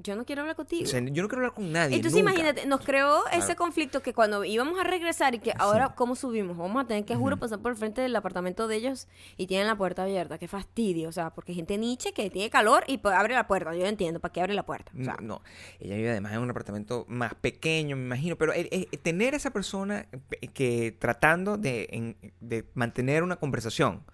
yo 0.00 0.14
no 0.16 0.24
quiero 0.24 0.42
hablar 0.42 0.56
contigo. 0.56 0.84
o 0.84 0.86
sea, 0.86 1.00
yo 1.00 1.22
no 1.22 1.28
quiero 1.28 1.36
hablar 1.38 1.54
con 1.54 1.72
nadie. 1.72 1.96
Entonces 1.96 2.20
nunca. 2.22 2.32
imagínate, 2.32 2.66
nos 2.66 2.80
creó 2.84 3.26
ese 3.32 3.56
conflicto 3.56 4.00
que 4.00 4.14
cuando 4.14 4.44
íbamos 4.44 4.78
a 4.78 4.84
regresar 4.84 5.34
y 5.34 5.40
que 5.40 5.52
ahora, 5.58 5.94
¿cómo 5.96 6.14
subimos? 6.14 6.56
Vamos 6.56 6.84
a 6.84 6.86
tener 6.86 7.04
que, 7.04 7.16
juro, 7.16 7.36
pasar 7.36 7.58
por 7.58 7.72
el 7.72 7.76
frente 7.78 8.00
del 8.00 8.14
apartamento 8.14 8.68
de 8.68 8.76
ellos 8.76 9.08
y 9.36 9.46
tienen 9.48 9.66
la 9.66 9.76
puerta 9.76 10.04
abierta. 10.04 10.38
Qué 10.38 10.46
fastidio, 10.48 11.08
o 11.08 11.12
sea, 11.12 11.30
porque 11.30 11.52
hay 11.52 11.56
gente 11.56 11.76
niche 11.78 12.12
que 12.12 12.30
tiene 12.30 12.48
calor 12.48 12.84
y 12.86 12.98
pues, 12.98 13.14
abre 13.14 13.34
la 13.34 13.46
puerta. 13.48 13.74
Yo 13.74 13.86
entiendo, 13.86 14.20
¿para 14.20 14.32
qué 14.32 14.40
abre 14.40 14.54
la 14.54 14.64
puerta? 14.64 14.92
O 14.98 15.02
sea, 15.04 15.16
No, 15.20 15.26
no. 15.38 15.42
ella 15.80 15.96
vive 15.96 16.10
además 16.10 16.32
en 16.32 16.38
un 16.40 16.50
apartamento 16.50 17.04
más 17.08 17.34
pequeño, 17.34 17.96
me 17.96 18.04
imagino, 18.04 18.36
pero 18.36 18.52
eh, 18.52 18.68
eh, 18.70 18.96
tener 18.98 19.34
esa 19.34 19.50
persona 19.50 20.06
eh, 20.40 20.48
que 20.48 20.92
tratando 20.98 21.56
de, 21.58 21.88
en- 21.90 22.16
de 22.40 22.64
mantener 22.74 23.22
una 23.22 23.36
conversación 23.36 24.04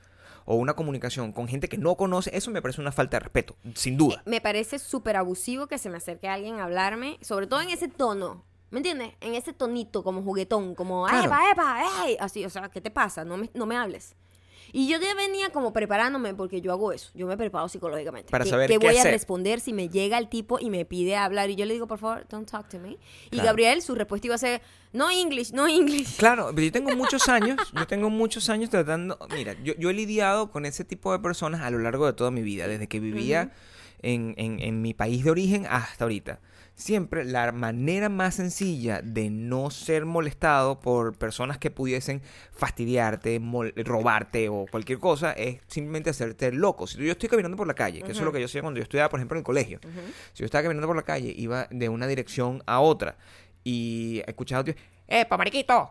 o 0.44 0.56
una 0.56 0.74
comunicación 0.74 1.32
con 1.32 1.48
gente 1.48 1.68
que 1.68 1.78
no 1.78 1.94
conoce, 1.96 2.30
eso 2.36 2.50
me 2.50 2.60
parece 2.62 2.80
una 2.80 2.92
falta 2.92 3.16
de 3.16 3.20
respeto, 3.24 3.56
sin 3.74 3.96
duda. 3.96 4.22
me 4.26 4.40
parece 4.40 4.78
súper 4.78 5.16
abusivo 5.16 5.66
que 5.66 5.78
se 5.78 5.90
me 5.90 5.96
acerque 5.96 6.28
alguien 6.28 6.56
a 6.60 6.64
hablarme, 6.64 7.18
sobre 7.20 7.46
todo 7.46 7.60
en 7.60 7.70
ese 7.70 7.88
tono. 7.88 8.44
¿Me 8.70 8.78
entiendes? 8.80 9.12
En 9.20 9.34
ese 9.36 9.52
tonito, 9.52 10.02
como 10.02 10.22
juguetón, 10.22 10.74
como, 10.74 11.06
Claro. 11.06 11.26
¡epa, 11.26 11.50
epa! 11.52 11.82
¡ey! 12.06 12.16
Así, 12.18 12.44
o 12.44 12.50
sea, 12.50 12.68
¿qué 12.70 12.80
te 12.80 12.90
pasa? 12.90 13.24
No 13.24 13.36
me, 13.36 13.48
no 13.54 13.66
me 13.66 13.76
hables. 13.76 14.16
Y 14.76 14.88
yo 14.88 14.98
ya 15.00 15.14
venía 15.14 15.50
como 15.50 15.72
preparándome, 15.72 16.34
porque 16.34 16.60
yo 16.60 16.72
hago 16.72 16.90
eso. 16.92 17.12
Yo 17.14 17.28
me 17.28 17.36
preparo 17.36 17.68
psicológicamente. 17.68 18.32
Para 18.32 18.42
¿Qué- 18.42 18.50
saber 18.50 18.66
qué 18.68 18.78
qué 18.80 18.86
voy 18.88 18.96
hacer. 18.96 19.06
a 19.06 19.10
responder 19.12 19.60
si 19.60 19.72
me 19.72 19.88
llega 19.88 20.18
el 20.18 20.28
tipo 20.28 20.58
y 20.58 20.68
me 20.68 20.84
pide 20.84 21.14
hablar? 21.14 21.48
Y 21.48 21.54
yo 21.54 21.64
le 21.64 21.74
digo, 21.74 21.86
por 21.86 21.98
favor, 22.00 22.26
don't 22.28 22.50
talk 22.50 22.68
to 22.70 22.80
me. 22.80 22.98
Y 23.26 23.28
Claro. 23.30 23.46
Gabriel, 23.46 23.82
su 23.82 23.94
respuesta 23.94 24.26
iba 24.26 24.34
a 24.34 24.38
ser, 24.38 24.62
no 24.92 25.12
English, 25.12 25.52
no 25.52 25.68
English. 25.68 26.16
Claro, 26.18 26.50
pero 26.52 26.64
yo 26.66 26.72
tengo 26.72 26.90
muchos 26.96 27.28
años, 27.28 27.56
yo 27.72 27.86
tengo 27.86 28.10
muchos 28.10 28.48
años 28.50 28.68
tratando, 28.68 29.16
mira, 29.32 29.54
yo, 29.62 29.74
yo 29.78 29.90
he 29.90 29.94
lidiado 29.94 30.50
con 30.50 30.66
ese 30.66 30.84
tipo 30.84 31.12
de 31.12 31.20
personas 31.20 31.60
a 31.60 31.70
lo 31.70 31.78
largo 31.78 32.06
de 32.06 32.12
toda 32.14 32.32
mi 32.32 32.42
vida, 32.42 32.66
desde 32.66 32.88
que 32.88 32.98
vivía 32.98 33.52
en, 34.02 34.34
en- 34.38 34.58
en 34.60 34.82
mi 34.82 34.92
país 34.92 35.22
de 35.22 35.30
origen 35.30 35.66
hasta 35.70 36.02
ahorita. 36.04 36.40
Siempre 36.76 37.24
la 37.24 37.52
manera 37.52 38.08
más 38.08 38.34
sencilla 38.34 39.00
de 39.00 39.30
no 39.30 39.70
ser 39.70 40.06
molestado 40.06 40.80
por 40.80 41.16
personas 41.16 41.56
que 41.58 41.70
pudiesen 41.70 42.20
fastidiarte, 42.52 43.40
robarte 43.84 44.48
o 44.48 44.66
cualquier 44.68 44.98
cosa 44.98 45.32
es 45.32 45.60
simplemente 45.68 46.10
hacerte 46.10 46.50
loco. 46.50 46.88
Si 46.88 46.98
yo 46.98 47.12
estoy 47.12 47.28
caminando 47.28 47.56
por 47.56 47.68
la 47.68 47.74
calle, 47.74 48.02
que 48.02 48.10
eso 48.10 48.20
es 48.20 48.24
lo 48.24 48.32
que 48.32 48.40
yo 48.40 48.46
hacía 48.46 48.60
cuando 48.60 48.78
yo 48.78 48.82
estudiaba, 48.82 49.08
por 49.08 49.20
ejemplo, 49.20 49.36
en 49.36 49.40
el 49.40 49.44
colegio. 49.44 49.78
Si 50.32 50.40
yo 50.40 50.46
estaba 50.46 50.62
caminando 50.62 50.88
por 50.88 50.96
la 50.96 51.02
calle, 51.02 51.32
iba 51.36 51.68
de 51.70 51.88
una 51.88 52.08
dirección 52.08 52.62
a 52.66 52.80
otra 52.80 53.16
y 53.62 54.22
escuchaba, 54.26 54.64
tío, 54.64 54.74
¡Epa, 55.06 55.36
mariquito! 55.36 55.90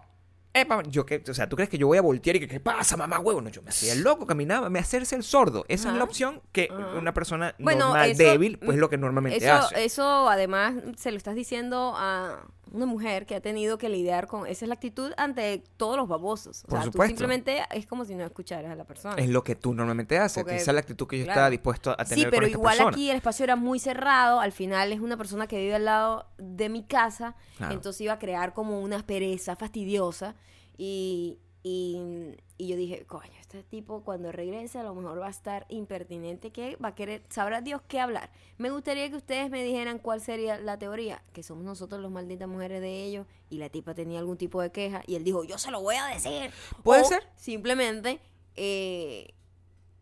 ¡Epa! 0.56 0.84
Yo, 0.84 1.04
que, 1.06 1.24
o 1.28 1.34
sea, 1.34 1.50
¿tú 1.50 1.56
crees 1.56 1.70
que 1.70 1.80
yo 1.80 1.88
voy 1.88 1.98
a 1.98 2.02
voltear 2.02 2.36
y 2.36 2.40
que, 2.42 2.48
¿qué 2.48 2.60
pasa, 2.60 2.96
mamá, 2.96 3.20
huevo? 3.20 3.42
No, 3.42 3.50
yo 3.50 3.64
me 3.64 3.70
hacía 3.70 3.94
el 3.94 4.04
loco, 4.04 4.28
caminaba, 4.28 4.70
me 4.70 4.78
hacerse 4.80 5.16
el 5.16 5.24
sordo. 5.24 5.66
Esa 5.68 5.90
es 5.92 5.96
la 5.98 6.04
opción 6.04 6.42
que 6.52 6.68
Ajá. 6.72 6.98
una 7.00 7.14
persona 7.14 7.56
Bueno, 7.58 7.88
normal, 7.88 8.12
eso- 8.12 8.22
débil, 8.24 8.60
pues 8.60 8.78
lo 8.78 8.88
que 8.90 8.98
normalmente 8.98 9.44
Eso, 9.44 9.52
hace. 9.56 9.84
eso 9.84 10.30
además 10.30 10.76
se 10.96 11.10
lo 11.12 11.18
estás 11.18 11.34
diciendo 11.36 11.94
a 11.98 12.46
una 12.74 12.86
mujer 12.86 13.26
que 13.26 13.36
ha 13.36 13.40
tenido 13.42 13.78
que 13.78 13.88
lidiar 13.88 14.28
con 14.28 14.46
esa 14.48 14.66
es 14.66 14.68
la 14.70 14.74
actitud 14.76 15.14
ante 15.16 15.64
todos 15.78 15.96
los 15.96 16.08
babosos. 16.10 16.64
O 16.66 16.68
Por 16.68 16.80
sea, 16.80 16.86
tú 16.88 16.92
supuesto. 16.92 17.10
simplemente 17.12 17.62
es 17.72 17.86
como 17.88 18.04
si 18.04 18.16
no 18.16 18.26
escucharas 18.26 18.72
a 18.72 18.76
la 18.76 18.84
persona. 18.84 19.16
Es 19.18 19.30
lo 19.30 19.44
que 19.44 19.56
tú 19.56 19.74
normalmente 19.74 20.18
haces. 20.18 20.44
Porque- 20.44 20.58
Esa 20.58 20.72
es 20.72 20.74
la 20.76 20.82
actitud 20.82 21.08
que 21.08 21.20
yo 21.20 21.24
claro. 21.24 21.36
estaba 21.38 21.50
dispuesto 21.52 21.92
a 21.92 22.04
tener 22.04 22.18
Sí, 22.20 22.24
pero 22.26 22.38
con 22.38 22.44
esta 22.46 22.58
igual 22.58 22.78
persona. 22.78 22.90
aquí 22.96 23.10
el 23.10 23.16
espacio 23.16 23.44
era 23.44 23.56
muy 23.56 23.80
cerrado. 23.80 24.40
Al 24.42 24.52
final 24.52 24.92
es 24.92 25.00
una 25.00 25.16
persona 25.18 25.48
que 25.48 25.58
vive 25.58 25.76
al 25.76 25.86
lado 25.86 26.26
de 26.38 26.68
mi 26.70 26.84
casa. 26.84 27.36
Claro. 27.58 27.74
Entonces 27.76 28.02
iba 28.02 28.14
a 28.14 28.20
crear 28.20 28.54
como 28.54 28.82
una 28.82 29.06
pereza 29.06 29.56
fastidiosa. 29.56 30.36
Y, 30.76 31.38
y, 31.64 32.36
y 32.58 32.68
yo 32.68 32.76
dije, 32.76 33.06
coño, 33.06 33.32
este 33.40 33.64
tipo 33.64 34.04
cuando 34.04 34.32
regrese 34.34 34.80
a 34.80 34.84
lo 34.84 34.94
mejor 34.94 35.22
va 35.22 35.28
a 35.28 35.30
estar 35.32 35.66
impertinente. 35.70 36.52
que 36.52 36.76
va 36.76 36.90
a 36.90 36.96
querer? 36.96 37.24
Sabrá 37.30 37.62
Dios 37.62 37.82
qué 37.88 38.00
hablar. 38.02 38.30
Me 38.58 38.70
gustaría 38.70 39.10
que 39.10 39.16
ustedes 39.16 39.50
me 39.50 39.64
dijeran 39.64 39.98
cuál 40.00 40.20
sería 40.20 40.58
la 40.60 40.78
teoría. 40.78 41.24
Que 41.32 41.42
somos 41.42 41.64
nosotros 41.64 42.02
las 42.02 42.12
malditas 42.12 42.50
mujeres 42.50 42.82
de 42.82 43.04
ellos. 43.06 43.26
Y 43.50 43.58
la 43.60 43.70
tipa 43.70 43.94
tenía 43.94 44.20
algún 44.20 44.38
tipo 44.38 44.62
de 44.62 44.72
queja. 44.72 45.04
Y 45.08 45.16
él 45.16 45.24
dijo, 45.24 45.44
yo 45.46 45.58
se 45.58 45.72
lo 45.72 45.82
voy 45.82 45.96
a 45.96 46.06
decir. 46.08 46.52
¿Puede 46.84 47.02
O 47.04 47.06
ser? 47.06 47.24
Simplemente... 47.38 48.20
eh, 48.56 49.34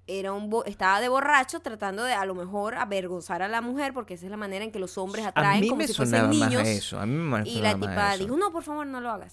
era 0.07 0.33
un 0.33 0.49
bo- 0.49 0.65
estaba 0.65 0.99
de 0.99 1.09
borracho 1.09 1.59
tratando 1.59 2.03
de 2.03 2.13
a 2.13 2.25
lo 2.25 2.35
mejor 2.35 2.75
avergonzar 2.75 3.41
a 3.41 3.47
la 3.47 3.61
mujer 3.61 3.93
porque 3.93 4.15
esa 4.15 4.25
es 4.25 4.31
la 4.31 4.37
manera 4.37 4.65
en 4.65 4.71
que 4.71 4.79
los 4.79 4.97
hombres 4.97 5.25
A 5.25 5.29
atraen 5.29 5.61
mí 5.61 5.67
como 5.69 5.79
me 5.79 5.87
si 5.87 5.93
fuesen 5.93 6.21
más 6.27 6.29
niños 6.29 6.63
a 6.63 6.69
eso. 6.69 6.99
A 6.99 7.05
mí 7.05 7.15
me 7.15 7.47
y 7.49 7.61
la 7.61 7.71
a 7.71 7.75
tipa 7.79 8.17
dijo 8.17 8.35
no 8.37 8.51
por 8.51 8.63
favor 8.63 8.85
no 8.87 8.99
lo 8.99 9.09
hagas 9.11 9.31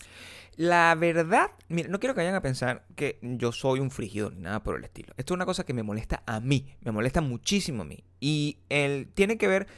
La 0.57 0.95
verdad, 0.97 1.51
mira, 1.69 1.89
no 1.89 1.99
quiero 2.01 2.15
que 2.15 2.21
vayan 2.21 2.35
a 2.35 2.43
pensar 2.43 2.85
que 2.97 3.19
yo 3.23 3.53
soy 3.53 3.81
un 3.81 3.91
frígido 3.91 4.31
ni 4.31 4.41
nada 4.41 4.63
por 4.63 4.77
el 4.77 4.85
estilo. 4.85 5.15
Esto 5.17 5.35
es 5.35 5.37
una 5.37 5.47
cosa 5.47 5.65
que 5.65 5.73
me 5.73 5.83
molesta 5.85 6.23
a 6.27 6.41
mí, 6.41 6.67
me 6.81 6.91
molesta 6.93 7.21
muchísimo 7.21 7.83
a 7.83 7.85
mí. 7.85 8.03
Y 8.21 8.59
el, 8.69 9.09
tiene 9.15 9.39
que 9.39 9.47
ver, 9.47 9.69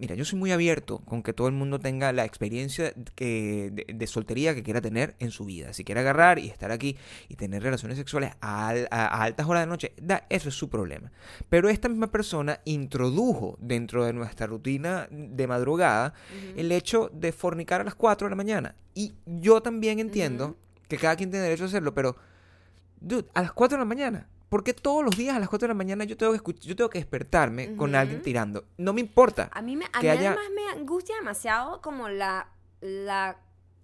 mira, 0.00 0.14
yo 0.16 0.24
soy 0.24 0.38
muy 0.38 0.50
abierto 0.50 0.98
con 1.00 1.22
que 1.22 1.32
todo 1.32 1.46
el 1.46 1.52
mundo 1.54 1.78
tenga 1.78 2.12
la 2.12 2.24
experiencia 2.24 2.92
que, 3.14 3.70
de, 3.72 3.92
de 3.94 4.06
soltería 4.06 4.54
que 4.54 4.62
quiera 4.62 4.80
tener 4.80 5.14
en 5.20 5.30
su 5.30 5.44
vida. 5.44 5.72
Si 5.72 5.84
quiere 5.84 6.00
agarrar 6.00 6.38
y 6.38 6.48
estar 6.48 6.72
aquí 6.72 6.96
y 7.28 7.36
tener 7.36 7.62
relaciones 7.62 7.98
sexuales 7.98 8.32
a, 8.40 8.68
al- 8.68 8.88
a- 8.90 9.06
a 9.06 9.22
altas 9.22 9.46
horas 9.46 9.62
de 9.62 9.66
la 9.66 9.70
noche, 9.70 9.92
da, 10.00 10.26
eso 10.30 10.48
es 10.48 10.54
su 10.56 10.68
problema. 10.70 11.12
Pero 11.48 11.68
esta 11.68 11.88
misma 11.88 12.10
persona 12.10 12.60
introdujo 12.64 13.56
dentro 13.60 14.04
de 14.04 14.12
nuestra 14.12 14.46
rutina 14.46 15.06
de 15.10 15.46
madrugada 15.46 16.14
el 16.56 16.72
hecho 16.72 17.10
de 17.12 17.30
fornicar 17.32 17.80
a 17.80 17.84
las 17.84 17.94
4 17.94 18.26
de 18.26 18.30
la 18.30 18.36
mañana. 18.36 18.74
Y 18.94 19.12
yo 19.26 19.60
también 19.62 19.98
entiendo 20.00 20.56
que 20.88 20.96
cada 20.96 21.14
quien 21.16 21.30
tiene 21.30 21.44
derecho 21.44 21.64
a 21.64 21.66
hacerlo, 21.68 21.94
pero, 21.94 22.16
dude, 23.00 23.26
a 23.34 23.42
las 23.42 23.52
4 23.52 23.76
de 23.76 23.80
la 23.82 23.84
mañana. 23.84 24.28
¿Por 24.50 24.62
qué 24.64 24.74
todos 24.74 25.02
los 25.02 25.16
días 25.16 25.34
a 25.34 25.38
las 25.38 25.48
4 25.48 25.66
de 25.66 25.74
la 25.74 25.78
mañana 25.78 26.04
yo 26.04 26.16
tengo 26.18 26.32
que, 26.34 26.52
yo 26.60 26.76
tengo 26.76 26.90
que 26.90 26.98
despertarme 26.98 27.74
con 27.76 27.94
alguien 27.94 28.20
tirando? 28.20 28.64
No 28.76 28.92
me 28.92 29.00
importa. 29.00 29.48
a 29.52 29.62
mí 29.62 29.76
me 29.76 29.86
a 29.86 30.00
Que 30.00 30.02
mí 30.02 30.08
haya- 30.08 30.32
además 30.32 30.50
me 30.54 30.68
angustia 30.80 31.14
demasiado 31.16 31.80
como 31.80 32.08
la 32.08 32.48
la 32.82 33.38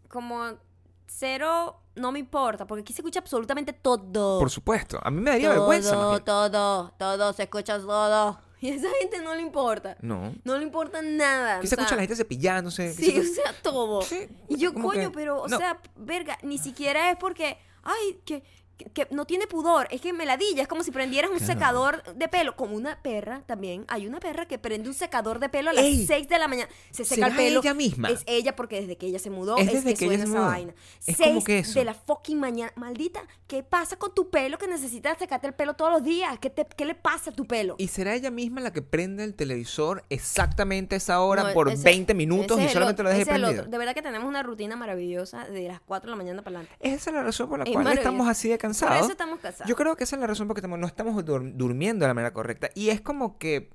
como 0.09 0.59
cero 1.07 1.81
no 1.95 2.13
me 2.13 2.19
importa 2.19 2.67
porque 2.67 2.83
aquí 2.83 2.93
se 2.93 3.01
escucha 3.01 3.21
absolutamente 3.21 3.73
todo 3.73 4.39
Por 4.39 4.51
supuesto. 4.51 4.99
A 5.03 5.11
mí 5.11 5.21
me 5.21 5.31
daría 5.31 5.49
todo 5.51 5.61
vergüenza. 5.61 6.09
bien. 6.11 6.25
todo 6.25 6.93
todo 6.99 7.33
se 7.33 7.45
escucha 7.45 7.79
todo 7.79 8.39
y 8.61 8.71
a 8.71 8.75
esa 8.75 8.89
gente 9.01 9.21
no 9.23 9.35
le 9.35 9.43
importa 9.43 9.97
No. 10.01 10.35
no 10.45 10.57
le 10.59 10.65
importa 10.65 11.01
nada 11.03 11.59
o 11.59 11.61
se 11.63 11.67
escucha 11.75 11.89
sea, 11.89 11.97
la 11.97 12.03
gente 12.03 12.17
cepillándose. 12.17 12.93
Sí, 12.93 13.13
se 13.13 13.21
o 13.21 13.25
sea, 13.25 13.53
todo. 13.63 14.03
Sí, 14.03 14.27
Y 14.49 14.57
yo, 14.57 14.75
coño, 14.75 15.11
que- 15.11 15.11
pero, 15.11 15.43
o 15.43 15.49
no. 15.49 15.59
sea, 15.59 15.81
verga, 15.97 16.39
ni 16.43 16.59
siquiera 16.59 17.11
es 17.11 17.17
porque, 17.19 17.57
ay, 17.83 18.21
que, 18.25 18.43
que, 18.76 18.85
que 18.87 19.09
no 19.11 19.25
tiene 19.26 19.47
pudor, 19.47 19.88
es 19.90 20.00
que 20.00 20.12
me 20.12 20.26
ladilla, 20.26 20.62
es 20.62 20.68
como 20.68 20.83
si 20.83 20.90
prendieras 20.90 21.30
un 21.30 21.38
Claro. 21.38 21.52
secador 21.52 22.02
de 22.14 22.28
pelo, 22.28 22.56
como 22.56 22.76
una 22.76 23.00
perra 23.02 23.42
también, 23.47 23.85
hay 23.88 24.06
una 24.06 24.21
perra 24.21 24.47
que 24.47 24.59
prende 24.59 24.88
un 24.88 24.95
secador 24.95 25.38
de 25.38 25.49
pelo 25.49 25.71
a 25.71 25.73
las 25.73 25.85
Ey, 25.85 26.06
6 26.06 26.28
de 26.28 26.38
la 26.38 26.49
mañana, 26.49 26.68
se 26.90 27.04
seca 27.04 27.26
el 27.26 27.33
¿será 27.33 27.37
pelo. 27.45 27.61
ella 27.61 27.75
misma? 27.75 28.11
Es 28.11 28.23
ella 28.26 28.54
porque 28.56 28.80
desde 28.80 28.97
que 28.97 29.06
ella 29.06 29.18
se 29.18 29.30
mudó 29.30 29.56
Es 29.56 29.68
es, 29.68 29.73
desde 29.85 29.95
que, 29.95 29.99
que 30.00 30.04
ella 30.06 30.16
se 30.18 30.23
esa 30.25 30.33
mudó. 30.38 30.47
vaina. 30.47 30.75
Es 31.06 31.16
6 31.16 31.28
como 31.28 31.45
que 31.45 31.59
eso. 31.61 31.78
de 31.78 31.85
la 31.85 31.95
fucking 31.95 32.38
mañana, 32.38 32.73
maldita, 32.76 33.23
¿qué 33.47 33.62
pasa 33.62 33.97
con 33.97 34.14
tu 34.14 34.28
pelo 34.30 34.59
que 34.59 34.66
necesitas 34.68 35.18
secarte 35.18 35.47
el 35.47 35.54
pelo 35.54 35.75
todos 35.75 35.92
los 35.92 36.02
días? 36.04 36.38
¿Qué, 36.38 36.50
te, 36.50 36.66
qué 36.76 36.85
le 36.85 36.95
pasa 36.95 37.30
a 37.30 37.33
tu 37.33 37.47
pelo? 37.47 37.76
¿Y 37.78 37.88
será 37.88 38.14
ella 38.14 38.30
misma 38.30 38.61
la 38.61 38.73
que 38.73 38.83
prende 38.83 39.25
el 39.25 39.35
televisor 39.35 40.04
exactamente 40.11 40.97
a 40.97 40.99
esa 40.99 41.21
hora 41.21 41.45
No, 41.45 41.52
por 41.54 41.68
ese- 41.71 41.85
20 41.85 42.14
minutos 42.14 42.61
y 42.61 42.68
solamente 42.68 43.02
lo 43.02 43.09
deje 43.11 43.25
prendido? 43.26 43.64
De 43.64 43.78
verdad 43.78 43.95
que 43.95 44.02
tenemos 44.02 44.28
una 44.28 44.42
rutina 44.42 44.76
maravillosa 44.76 45.45
de 45.47 45.68
las 45.68 45.80
4 45.80 46.09
de 46.09 46.11
la 46.11 46.16
mañana 46.16 46.42
para 46.42 46.59
adelante. 46.59 46.76
Esa 46.80 47.11
es 47.11 47.14
la 47.16 47.23
razón 47.23 47.49
por 47.49 47.59
la 47.59 47.64
Es 47.64 47.73
cual 47.73 47.88
estamos 47.97 48.28
así 48.28 48.49
de 48.49 48.59
Por 48.69 48.79
cansados. 48.81 49.03
eso 49.03 49.13
estamos 49.13 49.41
casados. 49.41 49.69
Yo 49.69 49.77
creo 49.77 49.97
que 49.97 50.05
esa 50.05 50.17
es 50.17 50.21
la 50.21 50.27
razón 50.27 50.47
porque 50.49 50.61
estamos- 50.61 50.79
no 50.79 50.87
estamos 50.87 51.15
dur- 51.25 51.53
durmiendo 51.55 52.05
de 52.05 52.09
la 52.09 52.15
manera 52.15 52.33
correcta. 52.33 52.69
Y 52.75 52.89
es 52.91 53.01
como 53.01 53.39
que 53.39 53.71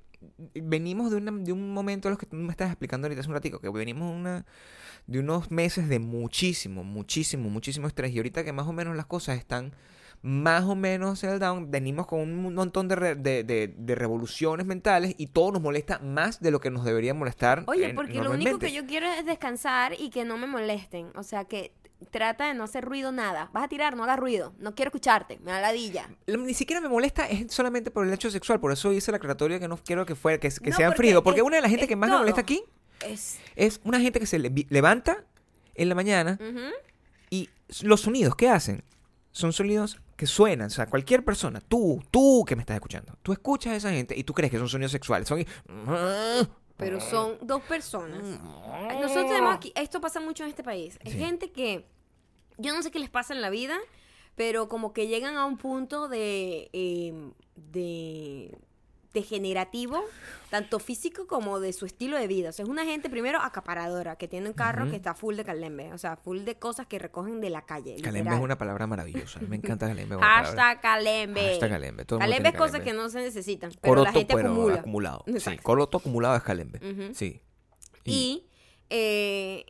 venimos 0.54 1.10
de, 1.12 1.18
una- 1.18 1.32
de 1.32 1.52
un 1.52 1.74
momento, 1.74 2.10
los 2.10 2.18
que 2.18 2.26
tú 2.26 2.36
me 2.36 2.52
estás 2.52 2.70
explicando 2.70 3.06
ahorita 3.08 3.22
hace 3.22 3.30
un 3.30 3.36
ratico, 3.36 3.60
que 3.60 3.70
venimos 3.70 4.10
de 4.12 4.16
una, 4.20 4.46
de 5.08 5.20
unos 5.20 5.50
meses 5.52 5.90
de 5.90 6.00
muchísimo, 6.00 6.84
muchísimo, 6.84 7.50
muchísimo 7.50 7.88
estrés. 7.88 8.12
Y 8.12 8.18
ahorita 8.18 8.44
que 8.44 8.54
más 8.54 8.68
o 8.68 8.74
menos 8.74 8.96
las 8.96 9.06
cosas 9.08 9.38
están 9.38 9.74
más 10.24 10.66
o 10.66 10.76
menos 10.76 11.24
el 11.24 11.40
down, 11.40 11.72
venimos 11.72 12.06
con 12.06 12.20
un 12.20 12.54
montón 12.54 12.88
de, 12.88 12.96
re- 12.96 13.16
de, 13.16 13.44
de- 13.44 13.74
de 13.76 13.96
revoluciones 13.96 14.68
mentales 14.68 15.16
y 15.18 15.26
todo 15.28 15.54
nos 15.54 15.64
molesta 15.64 15.98
más 15.98 16.40
de 16.40 16.52
lo 16.52 16.60
que 16.60 16.70
nos 16.70 16.86
debería 16.86 17.16
molestar. 17.16 17.64
Oye, 17.66 17.92
porque 17.96 18.22
lo 18.22 18.30
único 18.30 18.60
que 18.60 18.72
yo 18.72 18.86
quiero 18.86 19.08
es 19.08 19.26
descansar 19.26 19.94
y 20.00 20.12
que 20.12 20.24
no 20.24 20.38
me 20.38 20.46
molesten. 20.46 21.08
O 21.16 21.24
sea, 21.24 21.46
que 21.46 21.74
trata 22.10 22.48
de 22.48 22.54
no 22.54 22.64
hacer 22.64 22.84
ruido 22.84 23.12
nada. 23.12 23.50
Vas 23.54 23.66
a 23.66 23.68
tirar, 23.68 23.96
no 23.96 24.04
hagas 24.04 24.20
ruido. 24.20 24.54
No 24.58 24.74
quiero 24.76 24.90
escucharte. 24.90 25.40
Me 25.44 25.52
da 25.52 25.62
ladilla. 25.62 26.10
Ni 26.28 26.54
siquiera 26.54 26.82
me 26.82 26.90
molesta, 26.90 27.28
es 27.30 27.54
solamente 27.54 27.92
por 27.92 28.06
el 28.08 28.14
hecho 28.14 28.32
sexual. 28.32 28.60
Por 28.60 28.72
eso 28.72 28.92
hice 28.92 29.12
la 29.12 29.18
aclaratoria 29.18 29.60
que 29.60 29.68
no 29.68 29.78
quiero 29.78 30.06
que 30.06 30.16
fuera, 30.16 30.40
que, 30.40 30.50
que 30.50 30.70
No, 30.72 30.76
sean 30.78 30.90
porque 30.92 30.98
fríos. 31.10 31.22
Porque 31.24 31.40
es- 31.42 31.46
una 31.46 31.58
de 31.58 31.62
las 31.62 31.72
gente 31.72 31.88
que 31.88 31.96
más 31.96 32.10
me 32.10 32.18
molesta 32.18 32.42
aquí 32.42 32.64
Es. 33.06 33.38
Es 33.56 33.80
una 33.84 34.00
gente 34.00 34.20
que 34.20 34.26
se 34.26 34.40
levanta 34.40 35.24
en 35.76 35.90
la 35.90 35.96
mañana 35.96 36.38
y 37.30 37.50
los 37.84 38.02
sonidos 38.02 38.36
que 38.36 38.50
hacen 38.50 38.84
son 39.32 39.54
sonidos 39.54 40.00
que 40.18 40.28
suenan. 40.28 40.68
O 40.68 40.70
sea, 40.70 40.86
cualquier 40.88 41.24
persona, 41.24 41.62
tú, 41.62 42.04
tú 42.12 42.44
que 42.46 42.56
me 42.56 42.62
estás 42.62 42.76
escuchando, 42.76 43.18
tú 43.24 43.32
escuchas 43.32 43.74
a 43.74 43.76
esa 43.78 43.92
gente 43.92 44.14
y 44.18 44.24
tú 44.24 44.34
crees 44.34 44.52
que 44.52 44.58
son 44.58 44.68
sonidos 44.70 44.92
sexuales. 44.92 45.28
Son... 45.28 45.44
Pero 46.82 47.00
son 47.00 47.38
dos 47.42 47.62
personas. 47.64 48.22
Nosotros 48.22 49.28
tenemos 49.28 49.54
aquí, 49.56 49.72
esto 49.76 50.02
pasa 50.02 50.20
mucho 50.20 50.44
en 50.44 50.50
este 50.50 50.64
país. 50.64 50.98
Es 51.04 51.14
Sí. 51.14 51.20
gente 51.20 51.52
que, 51.52 51.86
yo 52.58 52.74
no 52.74 52.82
sé 52.84 52.92
qué 52.92 53.00
les 53.00 53.10
pasa 53.10 53.34
en 53.34 53.42
la 53.42 53.50
vida, 53.50 53.78
pero 54.36 54.68
como 54.68 54.92
que 54.92 55.08
llegan 55.08 55.38
a 55.38 55.46
un 55.46 55.58
punto 55.58 56.08
de, 56.08 56.70
eh, 56.74 57.32
de 57.56 58.58
degenerativo, 59.14 60.04
tanto 60.50 60.80
físico 60.80 61.28
como 61.28 61.60
de 61.60 61.74
su 61.74 61.86
estilo 61.86 62.18
de 62.18 62.28
vida. 62.28 62.50
O 62.50 62.52
sea, 62.52 62.64
es 62.64 62.70
una 62.70 62.86
gente 62.86 63.10
primero 63.10 63.40
acaparadora, 63.42 64.16
que 64.16 64.28
tiene 64.28 64.48
un 64.48 64.54
carro 64.54 64.90
que 64.90 64.96
está 64.96 65.14
full 65.14 65.36
de 65.36 65.44
calembe, 65.44 65.92
o 65.94 65.98
sea, 65.98 66.16
full 66.16 66.40
de 66.40 66.56
cosas 66.58 66.88
que 66.88 66.98
recogen 67.00 67.42
de 67.42 67.50
la 67.50 67.64
calle. 67.66 67.96
Calembe 67.98 68.20
literal. 68.20 68.38
es 68.40 68.44
una 68.44 68.58
palabra 68.58 68.88
maravillosa. 68.88 69.40
Me 69.42 69.58
encanta 69.58 69.88
Calembe. 69.88 70.18
Hashtag 70.20 70.82
calembe. 70.82 71.42
Hashtag 71.50 71.70
calembe, 71.70 72.06
todo 72.06 72.20
Calembe 72.20 72.50
es 72.50 72.56
cosas 72.56 72.82
que 72.82 72.94
no 72.94 73.10
se 73.10 73.20
necesitan, 73.22 73.72
pero 73.82 73.96
la 73.96 74.02
Coroto, 74.12 74.18
gente 74.20 74.36
pero 74.36 74.50
acumula. 74.52 74.76
acumulado. 74.76 75.24
Sí, 75.28 75.34
Exacto. 75.34 75.64
coroto 75.64 75.98
acumulado 75.98 76.36
es 76.36 76.44
calembe. 76.44 76.80
Sí. 77.14 77.42
Y 78.06 78.46
eh, 78.90 79.66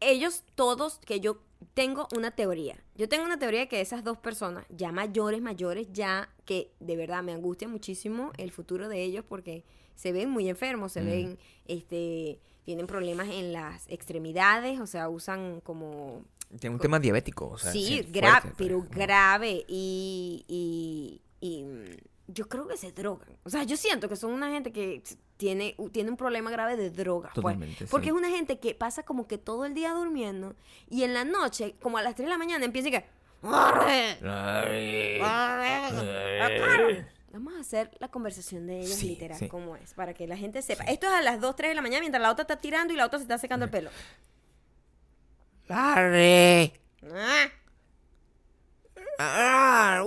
ellos 0.00 0.44
todos, 0.54 0.98
que 1.04 1.20
yo 1.20 1.40
tengo 1.74 2.08
una 2.16 2.30
teoría. 2.30 2.76
Yo 2.96 3.08
tengo 3.08 3.24
una 3.24 3.38
teoría 3.38 3.60
de 3.60 3.68
que 3.68 3.80
esas 3.80 4.04
dos 4.04 4.18
personas, 4.18 4.64
ya 4.68 4.92
mayores, 4.92 5.40
mayores, 5.42 5.88
ya 5.92 6.28
que 6.44 6.72
de 6.80 6.96
verdad 6.96 7.22
me 7.22 7.32
angustia 7.32 7.68
muchísimo 7.68 8.32
el 8.36 8.50
futuro 8.52 8.88
de 8.88 9.02
ellos 9.02 9.24
porque 9.28 9.64
se 9.94 10.12
ven 10.12 10.30
muy 10.30 10.48
enfermos, 10.48 10.92
se 10.92 11.02
Mm. 11.02 11.06
ven, 11.06 11.38
este, 11.66 12.38
tienen 12.64 12.86
problemas 12.86 13.28
en 13.28 13.52
las 13.52 13.88
extremidades, 13.88 14.78
o 14.80 14.86
sea, 14.86 15.08
usan 15.08 15.60
como 15.62 16.22
Tiene 16.60 16.76
un 16.76 16.80
tema 16.80 16.98
diabético. 17.00 17.48
O 17.48 17.58
sea, 17.58 17.72
sí, 17.72 17.84
sí, 17.84 18.02
grave, 18.10 18.40
fuerte, 18.42 18.54
pero 18.56 18.78
pues. 18.78 18.90
grave 18.90 19.64
y, 19.68 20.44
y, 20.48 21.20
y, 21.40 21.64
mm, 21.64 21.96
yo 22.28 22.48
creo 22.48 22.66
que 22.68 22.76
se 22.76 22.92
drogan. 22.92 23.28
O 23.44 23.50
sea, 23.50 23.64
yo 23.64 23.76
siento 23.76 24.08
que 24.08 24.16
son 24.16 24.32
una 24.32 24.50
gente 24.50 24.70
que 24.72 25.02
tiene, 25.38 25.74
tiene 25.92 26.10
un 26.10 26.16
problema 26.18 26.50
grave 26.50 26.76
de 26.76 26.90
drogas. 26.90 27.30
pues. 27.32 27.42
Totalmente, 27.42 27.86
Porque 27.86 28.04
sí. 28.06 28.10
es 28.10 28.14
una 28.16 28.28
gente 28.28 28.58
que 28.58 28.74
pasa 28.74 29.04
como 29.04 29.26
que 29.26 29.38
todo 29.38 29.64
el 29.64 29.72
día 29.72 29.92
durmiendo 29.94 30.54
y 30.90 31.04
en 31.04 31.14
la 31.14 31.24
noche, 31.24 31.76
como 31.80 31.96
a 31.96 32.02
las 32.02 32.14
3 32.16 32.26
de 32.26 32.30
la 32.30 32.38
mañana, 32.38 32.64
empieza 32.66 32.88
y 32.88 32.90
que... 32.90 33.04
Vamos 37.30 37.54
a 37.54 37.60
hacer 37.60 37.90
la 38.00 38.08
conversación 38.08 38.66
de 38.66 38.80
ellos 38.80 38.94
Sí, 38.94 39.10
literal, 39.10 39.38
sí. 39.38 39.48
como 39.48 39.76
es, 39.76 39.94
para 39.94 40.12
que 40.12 40.26
la 40.26 40.36
gente 40.36 40.60
sepa. 40.60 40.84
Esto 40.84 41.06
es 41.06 41.12
a 41.12 41.22
las 41.22 41.40
2, 41.40 41.54
3 41.56 41.70
de 41.70 41.74
la 41.76 41.82
mañana 41.82 42.00
mientras 42.00 42.20
la 42.22 42.30
otra 42.32 42.42
está 42.42 42.56
tirando 42.56 42.92
y 42.92 42.96
la 42.96 43.06
otra 43.06 43.18
se 43.18 43.24
está 43.24 43.38
secando 43.38 43.64
el 43.64 43.70
pelo. 43.70 43.90
Larry. 45.68 46.72
Ah. 47.14 47.46
Ah, 49.20 50.02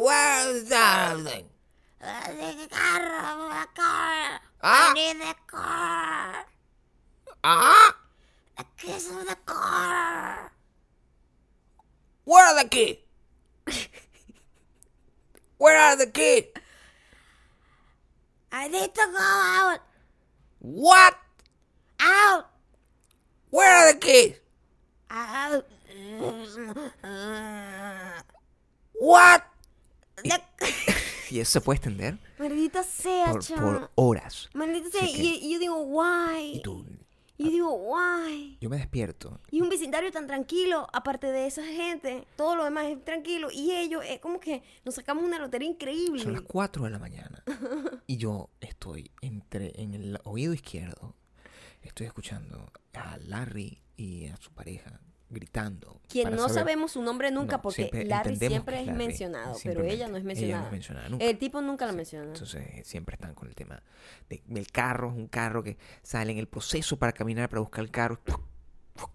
Ah. 4.64 4.92
I 4.92 4.94
need 4.94 5.20
the 5.20 5.36
car. 5.48 6.46
Ah. 7.44 7.96
The 8.58 8.66
keys 8.78 9.10
of 9.10 9.26
the 9.26 9.36
car. 9.46 10.52
Where 12.26 12.46
are 12.46 12.64
the 12.64 12.70
keys? 12.70 12.98
Where 15.58 15.80
are 15.80 15.98
the 15.98 16.08
keys? 16.08 16.46
I 18.52 18.68
need 18.68 18.94
to 18.94 19.08
go 19.12 19.18
out. 19.18 19.80
What? 20.60 21.16
Out. 22.00 22.46
Where 23.50 23.70
are 23.70 23.94
the 23.94 24.00
keys? 24.00 24.36
Out. 25.10 25.66
what? 28.94 29.44
The- 30.24 30.42
Y 31.32 31.40
eso 31.40 31.52
se 31.54 31.62
puede 31.62 31.78
extender 31.78 32.18
Maldita 32.38 32.84
sea, 32.84 33.32
por, 33.32 33.42
chama. 33.44 33.62
por 33.62 33.92
horas. 33.96 34.50
Maldita 34.54 34.90
sea. 34.90 35.02
Que- 35.02 35.12
Y, 35.12 35.40
y 35.48 35.54
yo 35.54 35.60
digo, 35.60 35.82
why? 35.84 36.56
Y 36.58 36.62
tú, 36.62 36.86
Y 37.38 37.46
yo 37.46 37.50
digo, 37.52 37.74
why? 37.74 38.58
yo 38.60 38.70
me 38.70 38.78
despierto. 38.78 39.40
Y 39.50 39.62
un 39.62 39.70
vecindario 39.70 40.12
tan 40.12 40.28
tranquilo, 40.28 40.88
aparte 40.94 41.28
de 41.32 41.48
esa 41.48 41.64
gente, 41.66 42.28
todo 42.36 42.56
lo 42.56 42.64
demás 42.66 42.86
es 42.86 43.04
tranquilo. 43.04 43.50
Y 43.52 43.72
ellos, 43.72 44.04
es 44.08 44.20
como 44.20 44.40
que 44.40 44.62
nos 44.86 44.96
sacamos 44.96 45.24
una 45.24 45.40
lotería 45.40 45.70
increíble. 45.70 46.22
Son 46.22 46.34
las 46.34 46.42
4 46.44 46.84
de 46.84 46.90
la 46.90 47.00
mañana. 47.00 47.44
Y 48.08 48.18
yo 48.18 48.50
estoy 48.60 49.10
entre 49.22 49.72
en 49.82 49.94
el 49.94 50.20
oído 50.26 50.54
izquierdo. 50.54 51.16
Estoy 51.82 52.08
escuchando 52.08 52.72
a 52.94 53.18
Larry 53.18 53.82
y 53.96 54.28
a 54.28 54.36
su 54.38 54.52
pareja 54.52 55.00
gritando. 55.32 56.00
Quien 56.08 56.32
no 56.32 56.40
saber- 56.50 56.54
sabemos 56.56 56.92
su 56.92 57.02
nombre 57.02 57.32
nunca, 57.32 57.58
No, 57.58 57.62
porque 57.62 57.76
siempre 57.84 58.06
Larry 58.06 58.36
siempre 58.36 58.82
es 58.82 58.86
Larry, 58.88 58.98
mencionado, 58.98 59.58
pero 59.64 59.84
ella 59.84 60.08
no 60.08 60.18
es 60.18 60.24
Ella 60.24 60.24
no 60.24 60.28
mencionada. 60.28 60.66
es 60.66 60.72
mencionada 60.72 61.10
nunca. 61.10 61.26
El 61.26 61.38
tipo 61.38 61.62
nunca 61.62 61.86
la 61.86 61.94
menciona. 61.94 62.26
Entonces 62.28 62.62
eh, 62.68 62.82
siempre 62.86 63.16
están 63.16 63.34
con 63.34 63.48
el 63.48 63.56
tema 63.56 63.82
de- 64.30 64.44
del 64.46 64.68
carro, 64.72 65.10
es 65.12 65.16
un 65.16 65.28
carro 65.28 65.64
que 65.64 65.78
sale 66.04 66.32
en 66.34 66.38
el 66.38 66.48
proceso 66.48 66.98
para 67.00 67.14
caminar, 67.14 67.50
para 67.50 67.62
buscar 67.62 67.84
el 67.84 67.92
carro. 67.92 68.20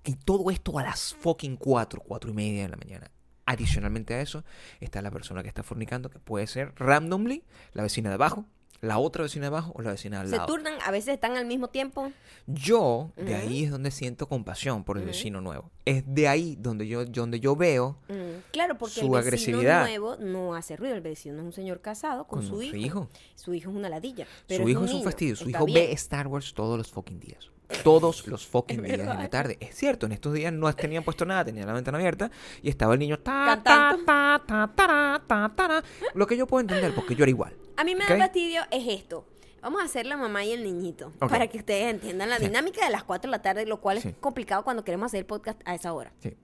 Y 0.04 0.14
todo 0.16 0.50
esto 0.50 0.78
a 0.78 0.82
las 0.82 1.14
fucking 1.20 1.56
4, 1.56 2.00
4 2.00 2.30
y 2.30 2.32
media 2.32 2.62
de 2.62 2.68
la 2.70 2.76
mañana. 2.76 3.10
Adicionalmente 3.44 4.14
a 4.14 4.20
eso, 4.20 4.42
está 4.80 5.00
la 5.02 5.10
persona 5.12 5.42
que 5.42 5.48
está 5.48 5.62
fornicando, 5.62 6.10
que 6.10 6.18
puede 6.18 6.46
ser 6.48 6.72
randomly 6.76 7.44
la 7.74 7.82
vecina 7.84 8.08
de 8.08 8.14
abajo, 8.14 8.44
la 8.80 8.98
otra 8.98 9.22
vecina 9.22 9.42
de 9.44 9.48
abajo 9.48 9.72
o 9.74 9.82
la 9.82 9.90
vecina 9.92 10.16
de 10.18 10.22
al 10.22 10.28
Se 10.28 10.36
lado. 10.36 10.46
turnan, 10.46 10.74
a 10.84 10.90
veces 10.90 11.14
están 11.14 11.36
al 11.36 11.46
mismo 11.46 11.68
tiempo. 11.68 12.12
Yo, 12.46 13.10
de 13.16 13.34
ahí 13.34 13.64
es 13.64 13.70
donde 13.70 13.90
siento 13.90 14.28
compasión 14.28 14.84
por 14.84 14.98
el 14.98 15.04
vecino 15.04 15.40
nuevo. 15.40 15.70
Es 15.84 16.04
de 16.06 16.28
ahí 16.28 16.56
donde 16.58 16.86
yo, 16.86 17.04
donde 17.04 17.40
yo 17.40 17.56
veo 17.56 17.98
Mm, 18.08 18.36
Claro, 18.52 18.76
porque 18.78 18.94
Su 18.94 19.00
el 19.00 19.06
vecino 19.10 19.16
agresividad. 19.18 19.82
nuevo 19.86 20.16
no 20.16 20.54
hace 20.54 20.76
ruido. 20.76 20.94
El 20.94 21.00
vecino 21.00 21.38
es 21.38 21.44
un 21.44 21.52
señor 21.52 21.80
casado 21.80 22.26
con, 22.26 22.40
con 22.40 22.48
su, 22.48 22.62
hijo. 22.62 23.08
Su 23.34 23.52
hijo 23.54 23.70
es 23.70 23.76
una 23.76 23.88
ladilla. 23.88 24.26
Pero 24.46 24.62
su 24.64 24.68
hijo 24.68 24.80
un 24.80 24.86
es 24.86 24.90
un 24.92 24.96
niño, 24.98 25.04
fastidio. 25.04 25.36
Su 25.36 25.44
está 25.46 25.58
hijo 25.58 25.66
bien. 25.66 25.86
ve 25.88 25.92
Star 25.92 26.26
Wars 26.28 26.54
todos 26.54 26.78
los 26.78 26.90
fucking 26.90 27.18
días. 27.20 27.50
Todos 27.82 28.26
los 28.28 28.46
fucking 28.46 28.82
días 28.84 29.00
en 29.00 29.06
la 29.08 29.28
tarde. 29.28 29.56
Es 29.60 29.74
cierto, 29.74 30.06
en 30.06 30.12
estos 30.12 30.32
días 30.34 30.52
no 30.52 30.72
tenían 30.74 31.02
puesto 31.02 31.24
nada, 31.24 31.44
tenían 31.44 31.66
la 31.66 31.72
ventana 31.72 31.98
abierta 31.98 32.30
y 32.62 32.68
estaba 32.68 32.94
el 32.94 33.00
niño 33.00 33.18
ta, 33.18 33.60
ta, 33.64 33.96
ta, 34.06 34.42
ta, 34.46 34.46
ta, 34.46 34.72
ta, 34.76 35.22
ta, 35.26 35.52
ta. 35.68 35.84
Lo 36.14 36.26
que 36.26 36.36
yo 36.36 36.46
puedo 36.46 36.60
entender, 36.60 36.94
porque 36.94 37.14
yo 37.16 37.24
era 37.24 37.30
igual. 37.30 37.56
A 37.76 37.84
mí 37.84 37.94
me 37.94 38.04
da 38.06 38.16
fastidio 38.18 38.62
es 38.70 38.86
esto. 38.88 39.26
Vamos 39.60 39.82
a 39.82 39.84
hacer 39.86 40.06
la 40.06 40.16
mamá 40.16 40.44
y 40.44 40.52
el 40.52 40.62
niñito. 40.62 41.12
Para 41.18 41.48
que 41.48 41.58
ustedes 41.58 41.92
entiendan 41.92 42.30
la 42.30 42.38
Sí. 42.38 42.44
dinámica 42.46 42.84
de 42.84 42.90
las 42.92 43.02
4 43.04 43.28
de 43.28 43.36
la 43.36 43.42
tarde, 43.42 43.66
lo 43.66 43.80
cual 43.80 44.00
Sí. 44.00 44.08
es 44.08 44.14
complicado 44.16 44.62
cuando 44.64 44.84
queremos 44.84 45.06
hacer 45.06 45.18
el 45.20 45.26
podcast 45.26 45.60
a 45.64 45.74
esa 45.74 45.92
hora. 45.92 46.12
Sí. 46.20 46.36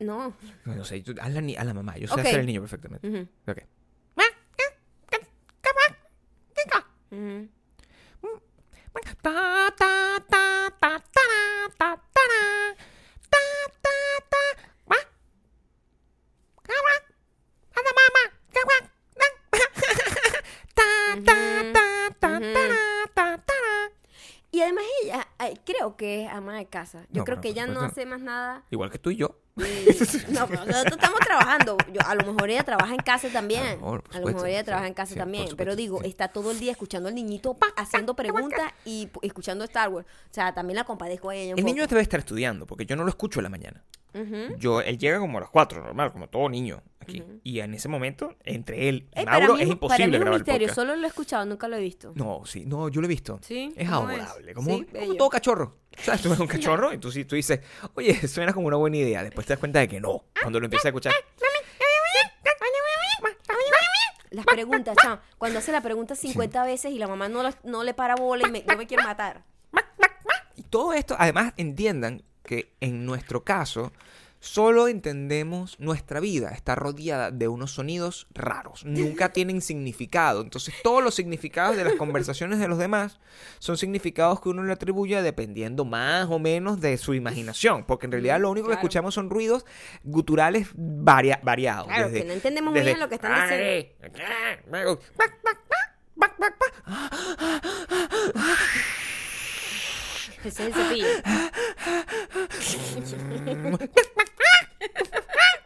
No. 0.00 0.34
No 0.64 0.84
sé, 0.84 1.00
tú- 1.02 1.14
haz 1.20 1.32
la, 1.32 1.40
haz 1.60 1.66
la 1.66 1.74
mamá. 1.74 1.96
Yo 1.96 2.08
sé 2.08 2.20
hacer 2.20 2.40
el 2.40 2.46
niño 2.46 2.60
perfectamente. 2.60 3.28
Ok. 3.46 3.58
Ta, 9.22 9.30
casa. 26.74 27.06
Yo 27.10 27.20
No, 27.20 27.24
creo 27.24 27.40
que 27.40 27.50
ella 27.50 27.68
no 27.68 27.80
hace 27.82 28.04
más 28.04 28.20
nada. 28.20 28.64
Igual 28.70 28.90
que 28.90 28.98
tú 28.98 29.10
y 29.10 29.16
yo. 29.16 29.38
Y- 29.56 30.32
no, 30.32 30.48
pero 30.48 30.64
nosotros 30.64 30.94
estamos 30.96 31.20
trabajando. 31.20 31.76
Yo, 31.92 32.00
a 32.04 32.16
lo 32.16 32.32
mejor 32.32 32.50
ella 32.50 32.64
trabaja 32.64 32.92
en 32.92 33.00
casa 33.00 33.28
también. 33.28 33.62
A 33.62 33.70
lo 33.70 33.76
mejor, 33.76 34.02
por 34.02 34.16
a 34.16 34.18
lo 34.18 34.26
mejor 34.26 34.40
supuesto, 34.40 34.46
ella 34.46 34.58
sí, 34.58 34.64
trabaja 34.64 34.86
en 34.88 34.94
casa 34.94 35.12
sí, 35.12 35.18
también. 35.18 35.44
supuesto, 35.44 35.56
pero 35.56 35.76
digo, 35.76 36.00
sí. 36.02 36.08
está 36.08 36.28
todo 36.28 36.50
el 36.50 36.58
día 36.58 36.72
escuchando 36.72 37.08
al 37.08 37.14
niñito 37.14 37.56
haciendo 37.76 38.14
preguntas 38.14 38.72
y 38.84 39.08
escuchando 39.22 39.62
Star 39.64 39.88
Wars. 39.90 40.06
O 40.30 40.34
sea, 40.34 40.52
también 40.52 40.76
la 40.76 40.84
compadezco 40.84 41.30
a 41.30 41.36
ella 41.36 41.52
un 41.54 41.58
El 41.60 41.64
niño 41.64 41.86
debe 41.86 42.02
estar 42.02 42.18
estudiando, 42.18 42.66
porque 42.66 42.84
yo 42.86 42.96
no 42.96 43.04
lo 43.04 43.08
escucho 43.10 43.38
en 43.38 43.44
la 43.44 43.50
mañana. 43.50 43.84
Ujú. 44.14 44.56
Yo, 44.58 44.80
él 44.80 44.96
llega 44.98 45.18
como 45.18 45.38
a 45.38 45.40
las 45.42 45.50
4, 45.50 45.82
normal, 45.82 46.12
como 46.12 46.28
todo 46.28 46.48
niño 46.48 46.82
aquí. 47.00 47.22
Y 47.42 47.60
en 47.60 47.74
ese 47.74 47.88
momento, 47.88 48.34
entre 48.44 48.88
él 48.88 49.08
y 49.12 49.24
para 49.24 49.38
Mauro, 49.40 49.54
mí 49.56 49.62
es 49.62 49.68
un- 49.68 49.78
para 49.78 49.98
mí 49.98 50.04
imposible 50.04 50.04
es 50.04 50.06
un 50.06 50.20
grabar 50.20 50.26
el 50.34 50.40
misterio. 50.40 50.68
podcast. 50.68 50.74
Solo 50.76 50.96
lo 50.96 51.04
he 51.04 51.08
escuchado, 51.08 51.44
nunca 51.46 51.68
lo 51.68 51.76
he 51.76 51.80
visto. 51.80 52.12
No, 52.14 52.42
sí, 52.46 52.64
no, 52.64 52.88
yo 52.88 53.00
lo 53.00 53.06
he 53.06 53.08
visto. 53.08 53.38
Sí, 53.42 53.72
Es 53.76 53.88
adorable, 53.90 54.54
como, 54.54 54.70
Sí, 54.78 54.84
como 54.86 55.14
todo 55.16 55.28
cachorro. 55.28 55.76
¿Sabes? 55.98 56.22
Tú 56.22 56.30
ves 56.30 56.38
un 56.40 56.46
cachorro 56.46 56.92
y 56.92 56.98
tú, 56.98 57.10
dices, 57.10 57.60
oye, 57.94 58.14
suena 58.28 58.52
como 58.52 58.66
una 58.68 58.76
buena 58.76 58.96
idea. 58.96 59.22
Después 59.22 59.46
te 59.46 59.52
das 59.52 59.60
cuenta 59.60 59.80
de 59.80 59.88
que 59.88 60.00
no. 60.00 60.24
Cuando 60.40 60.58
lo 60.60 60.66
empiezas 60.66 60.86
a 60.86 60.88
escuchar. 60.88 61.12
Las 64.30 64.46
preguntas, 64.46 64.96
chao. 65.00 65.20
Cuando 65.38 65.60
hace 65.60 65.70
la 65.70 65.80
pregunta 65.80 66.16
50 66.16 66.64
veces 66.64 66.90
y 66.92 66.98
la 66.98 67.06
mamá 67.06 67.28
no, 67.28 67.42
no 67.62 67.84
le 67.84 67.94
para 67.94 68.16
bola 68.16 68.48
y 68.48 68.50
me- 68.50 68.64
yo 68.68 68.76
me 68.76 68.86
quiero 68.86 69.04
matar. 69.04 69.44
Y 70.56 70.62
todo 70.64 70.92
esto, 70.92 71.14
además, 71.18 71.52
entiendan 71.56 72.22
que 72.44 72.72
en 72.80 73.04
nuestro 73.06 73.42
caso 73.44 73.92
Solo 74.40 74.88
entendemos 74.88 75.80
nuestra 75.80 76.20
vida 76.20 76.50
está 76.50 76.74
rodeada 76.74 77.30
de 77.30 77.48
unos 77.48 77.72
sonidos 77.72 78.26
raros, 78.34 78.84
nunca 78.84 79.32
tienen 79.32 79.62
significado. 79.62 80.42
Entonces 80.42 80.74
todos 80.82 81.02
los 81.02 81.14
significados 81.14 81.76
de 81.78 81.84
las 81.84 81.94
conversaciones 81.94 82.58
de 82.58 82.68
los 82.68 82.76
demás 82.76 83.20
son 83.58 83.78
significados 83.78 84.42
que 84.42 84.50
uno 84.50 84.62
le 84.62 84.74
atribuye 84.74 85.22
dependiendo 85.22 85.86
más 85.86 86.26
o 86.28 86.38
menos 86.38 86.78
de 86.82 86.98
su 86.98 87.14
imaginación, 87.14 87.84
porque 87.86 88.04
en 88.04 88.12
realidad 88.12 88.38
lo 88.38 88.50
único 88.50 88.66
que 88.68 88.74
Mm, 88.74 88.80
escuchamos 88.80 89.14
son 89.14 89.30
ruidos 89.30 89.64
guturales 90.02 90.68
varia- 90.76 91.40
variados. 91.42 91.86
Claro, 91.86 92.12
que 92.12 92.24
no 92.24 92.34
entendemos 92.34 92.74
muy 92.74 92.82
bien 92.82 93.00
lo 93.00 93.08
que 93.08 93.14
están 93.14 93.48
diciendo. 93.48 94.98
Ese 100.44 100.68
es 100.68 100.68
el 100.68 100.74
cepillo. 100.74 101.06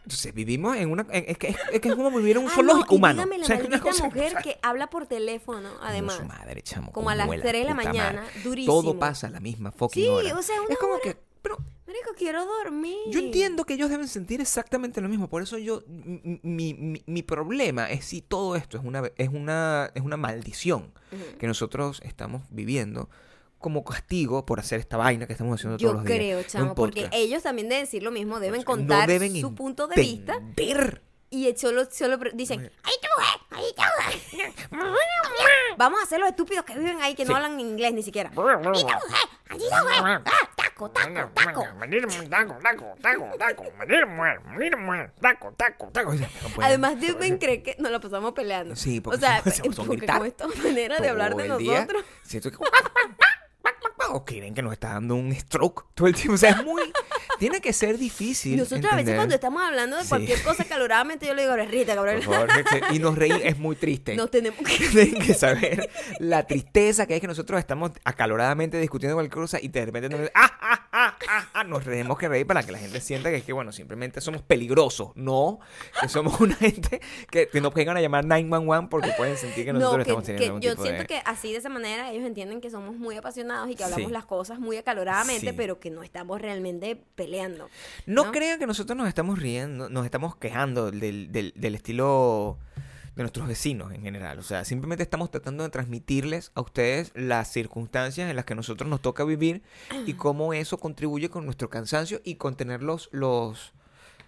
Entonces 0.03 0.33
vivimos 0.33 0.75
en 0.77 0.89
una... 0.91 1.05
en- 1.11 1.25
es, 1.27 1.37
que, 1.37 1.55
es 1.71 1.79
que 1.81 1.89
es 1.89 1.95
como 1.95 2.09
vivir 2.11 2.37
en 2.37 2.43
un 2.43 2.49
Ah, 2.49 2.55
zoológico 2.55 2.95
y 2.95 2.97
humano. 2.97 3.15
dígame 3.23 3.37
la 3.37 3.43
O 3.43 3.47
sea, 3.47 3.55
es 3.57 3.61
una 3.61 3.69
maldita 3.77 3.91
cosa- 3.91 4.03
mujer 4.05 4.35
que 4.43 4.57
habla 4.61 4.89
por 4.89 5.05
teléfono, 5.05 5.69
como 5.69 5.83
además. 5.83 6.15
su 6.17 6.25
madre, 6.25 6.61
chamo, 6.63 6.91
Como 6.91 7.09
a 7.09 7.15
las 7.15 7.27
la 7.27 7.35
3 7.41 7.43
de 7.53 7.63
la 7.63 7.75
puta 7.75 7.83
mañana, 7.87 8.23
durísimo. 8.43 8.73
Todo 8.81 8.97
pasa 8.97 9.27
a 9.27 9.29
la 9.29 9.39
misma 9.39 9.71
fucking 9.71 10.03
Sí, 10.03 10.09
hora. 10.09 10.37
o 10.37 10.41
sea, 10.41 10.59
una 10.61 10.73
es 10.73 10.79
como 10.79 10.93
hora- 10.93 11.03
que... 11.03 11.17
Pero 11.41 11.57
Marico, 11.87 12.11
quiero 12.17 12.45
dormir. 12.45 12.97
yo 13.11 13.19
entiendo 13.19 13.63
que 13.65 13.75
ellos 13.75 13.89
deben 13.89 14.07
sentir 14.09 14.41
exactamente 14.41 14.99
lo 14.99 15.07
mismo. 15.09 15.29
Por 15.29 15.41
eso 15.41 15.57
yo... 15.57 15.83
mi, 15.87 16.29
mi- 16.43 16.73
mi- 16.73 17.03
mi 17.05 17.23
problema 17.23 17.89
es 17.89 18.03
si 18.05 18.21
todo 18.21 18.55
esto 18.55 18.77
es 18.77 18.83
una, 18.83 19.03
es 19.15 19.29
una, 19.29 19.89
es 19.95 20.01
una 20.03 20.17
maldición 20.17 20.91
Ujú. 21.11 21.37
que 21.37 21.47
nosotros 21.47 22.01
estamos 22.03 22.41
viviendo 22.49 23.09
como 23.59 23.83
castigo 23.83 24.45
por 24.45 24.59
hacer 24.59 24.79
esta 24.79 24.97
vaina 24.97 25.27
que 25.27 25.33
estamos 25.33 25.59
haciendo 25.59 25.77
Yo 25.77 25.89
todos 25.89 26.01
los 26.01 26.05
días. 26.05 26.17
creo, 26.17 26.37
Un 26.39 26.45
chamo, 26.45 26.75
porque 26.75 27.09
ellos 27.11 27.43
también 27.43 27.69
deben 27.69 27.83
decir 27.85 28.01
lo 28.03 28.11
mismo, 28.11 28.39
deben 28.39 28.61
No 28.61 28.65
contar 28.65 29.07
deben 29.07 29.39
su 29.39 29.53
punto 29.53 29.87
de 29.87 29.95
vista 30.01 30.39
y 31.31 31.53
solo, 31.57 31.85
solo 31.91 32.17
dicen, 32.33 32.71
¡ay, 32.83 32.93
tú, 33.01 33.07
eh! 33.21 33.45
¡ay, 33.51 33.65
tú, 33.75 34.37
eh! 34.39 34.53
Vamos 35.77 35.99
a 35.99 36.03
hacer 36.03 36.19
los 36.19 36.29
estúpidos 36.29 36.65
que 36.65 36.73
viven 36.75 36.99
ahí 37.01 37.13
que 37.13 37.23
Sí. 37.23 37.29
no 37.29 37.35
hablan 37.35 37.59
inglés 37.59 37.93
ni 37.93 38.01
siquiera. 38.01 38.29
¡Ay, 38.31 38.35
tú, 38.35 38.69
eh! 38.79 38.83
¡ay, 39.49 39.57
tú, 39.59 39.65
eh! 39.65 39.69
¡Ah, 40.01 40.21
taco, 40.55 40.89
taco, 40.89 41.29
taco! 41.35 41.65
Además 46.61 46.99
deben 46.99 47.37
creer 47.37 47.63
que 47.63 47.75
nos 47.79 47.91
la 47.91 47.99
pasamos 47.99 48.33
peleando. 48.33 48.75
Sí, 48.75 48.99
o 48.99 49.03
porque 49.03 49.19
sea, 49.19 49.41
somos- 49.43 49.75
somos 49.75 49.87
porque 49.87 50.07
con 50.07 50.25
esta 50.25 50.47
manera 50.47 50.97
de 50.99 51.09
hablar 51.09 51.35
de 51.35 51.45
el 51.45 51.57
día. 51.57 51.73
nosotros. 51.81 52.05
Siento 52.23 52.51
que... 52.51 52.57
O 54.11 54.25
creen 54.25 54.53
que 54.53 54.61
nos 54.61 54.73
está 54.73 54.93
dando 54.93 55.15
un 55.15 55.33
stroke 55.33 55.85
todo 55.93 56.07
el 56.07 56.15
tiempo. 56.15 56.33
O 56.33 56.37
sea, 56.37 56.51
es 56.51 56.63
muy... 56.63 56.81
Tiene 57.39 57.61
que 57.61 57.73
ser 57.73 57.97
difícil 57.97 58.57
Nosotros 58.57 58.85
a 58.85 58.95
veces 58.97 58.99
entender. 58.99 59.15
cuando 59.15 59.35
estamos 59.35 59.63
hablando 59.63 59.95
de 59.97 60.03
Sí. 60.03 60.09
cualquier 60.09 60.41
cosa 60.43 60.63
caloradamente, 60.65 61.25
yo 61.25 61.33
le 61.33 61.43
digo, 61.43 61.55
Rita, 61.55 61.95
cabrón. 61.95 62.21
favor, 62.21 62.47
que- 62.49 62.95
y 62.95 62.99
nos 62.99 63.15
reír 63.17 63.41
es 63.43 63.57
muy 63.57 63.75
triste. 63.75 64.15
Nos 64.15 64.29
tenemos 64.29 64.59
que... 64.59 64.77
Tienen 64.91 65.21
que 65.21 65.33
saber 65.33 65.89
la 66.19 66.45
tristeza 66.45 67.05
que 67.07 67.15
es 67.15 67.21
que 67.21 67.27
nosotros 67.27 67.59
estamos 67.59 67.91
acaloradamente 68.03 68.77
discutiendo 68.79 69.15
cualquier 69.15 69.33
cosa 69.41 69.59
y 69.61 69.69
de 69.69 69.85
repente 69.85 70.09
nos, 70.09 70.21
¡ah, 70.35 70.51
ah, 70.61 70.87
ah, 70.91 71.17
ah, 71.27 71.47
ah! 71.53 71.63
nos 71.63 71.83
tenemos 71.83 72.17
que 72.17 72.27
reír 72.27 72.45
para 72.45 72.63
que 72.63 72.71
la 72.71 72.77
gente 72.79 72.99
sienta 73.01 73.29
que 73.29 73.37
es 73.37 73.43
que, 73.43 73.53
bueno, 73.53 73.71
simplemente 73.71 74.19
somos 74.21 74.41
peligrosos. 74.41 75.11
No, 75.15 75.59
que 76.01 76.09
somos 76.09 76.39
una 76.41 76.55
gente 76.55 76.99
que, 77.31 77.47
que 77.47 77.61
nos 77.61 77.73
vengan 77.73 77.95
a 77.97 78.01
llamar 78.01 78.25
911 78.25 78.87
porque 78.89 79.11
pueden 79.17 79.37
sentir 79.37 79.65
que 79.65 79.73
nosotros 79.73 79.91
No, 79.99 80.03
que, 80.03 80.09
estamos 80.11 80.23
teniendo 80.25 80.59
que 80.59 80.65
yo 80.65 80.71
tipo 80.73 80.83
siento 80.83 81.01
de... 81.03 81.07
que 81.07 81.21
así 81.25 81.51
de 81.51 81.57
esa 81.59 81.69
manera 81.69 82.11
ellos 82.11 82.25
entienden 82.25 82.59
que 82.61 82.69
somos 82.69 82.95
muy 82.95 83.15
apasionados 83.15 83.69
y 83.69 83.75
que 83.75 83.83
hablamos 83.83 84.07
Sí. 84.07 84.13
las 84.13 84.25
cosas 84.25 84.59
muy 84.59 84.77
acaloradamente, 84.77 85.47
Sí. 85.51 85.53
pero 85.55 85.79
que 85.79 85.89
no 85.89 86.03
estamos 86.03 86.41
realmente 86.41 86.95
peleando. 87.29 87.69
No, 88.05 88.25
¿no? 88.25 88.31
crean 88.31 88.59
que 88.59 88.65
nosotros 88.67 88.97
nos 88.97 89.07
estamos 89.07 89.39
riendo, 89.39 89.89
nos 89.89 90.05
estamos 90.05 90.35
quejando 90.35 90.91
del, 90.91 91.31
del- 91.31 91.53
del 91.55 91.75
estilo 91.75 92.57
de 93.15 93.23
nuestros 93.23 93.47
vecinos 93.47 93.93
en 93.93 94.01
general. 94.01 94.39
O 94.39 94.43
sea, 94.43 94.63
simplemente 94.65 95.03
estamos 95.03 95.29
tratando 95.29 95.63
de 95.63 95.69
transmitirles 95.69 96.51
a 96.55 96.61
ustedes 96.61 97.11
las 97.15 97.51
circunstancias 97.51 98.29
en 98.29 98.35
las 98.35 98.45
que 98.45 98.55
nosotros 98.55 98.89
nos 98.89 99.01
toca 99.01 99.23
vivir 99.25 99.61
y 100.05 100.13
cómo 100.13 100.53
eso 100.53 100.77
contribuye 100.77 101.29
con 101.29 101.45
nuestro 101.45 101.69
cansancio 101.69 102.21
y 102.23 102.35
con 102.35 102.55
tener 102.55 102.81
los, 102.81 103.09
los, 103.11 103.73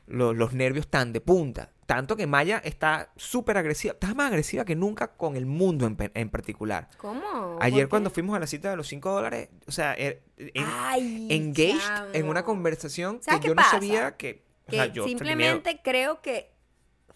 los, 0.08 0.36
los 0.36 0.54
nervios 0.54 0.88
tan 0.88 1.14
de 1.14 1.22
punta. 1.22 1.70
Tanto 1.94 2.16
que 2.16 2.26
Maya 2.28 2.62
está 2.64 3.12
súper 3.16 3.58
agresiva, 3.58 3.94
está 3.94 4.14
más 4.14 4.28
agresiva 4.28 4.64
que 4.66 4.76
nunca 4.76 5.14
con 5.16 5.36
el 5.36 5.46
mundo 5.46 5.86
en, 5.88 5.98
en 6.14 6.30
particular. 6.30 6.88
¿Cómo? 6.98 7.58
Ayer 7.60 7.84
¿Por 7.84 7.90
cuando 7.90 8.10
fuimos 8.10 8.36
a 8.36 8.40
la 8.40 8.48
cita 8.48 8.70
de 8.70 8.78
los 8.78 8.88
5 8.88 9.12
dólares, 9.12 9.50
o 9.68 9.72
sea, 9.72 9.96
er- 9.98 10.22
Ay, 10.56 11.28
engaged 11.30 12.16
en 12.16 12.28
una 12.30 12.42
chamo. 12.42 12.46
conversación 12.46 13.18
que 13.18 13.24
¿Sabes 13.26 13.42
qué 13.42 13.48
yo 13.50 13.56
no 13.56 13.62
pasa? 13.62 13.72
sabía 13.72 14.16
que... 14.16 14.44
o 14.68 14.70
Que 14.72 14.76
sea, 14.78 14.86
yo 14.88 15.06
simplemente 15.06 15.82
creo 15.84 16.22
que 16.22 16.54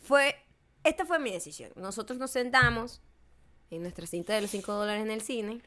fue... 0.02 0.36
Esta 0.84 1.06
fue 1.06 1.20
mi 1.20 1.32
decisión. 1.32 1.72
Nosotros 1.76 2.20
nos 2.20 2.32
sentamos 2.32 3.02
en 3.72 3.82
nuestra 3.82 4.06
cinta 4.08 4.34
de 4.34 4.42
los 4.42 4.52
5 4.52 4.72
dólares 4.74 5.02
en 5.04 5.10
el 5.12 5.22
cine. 5.22 5.62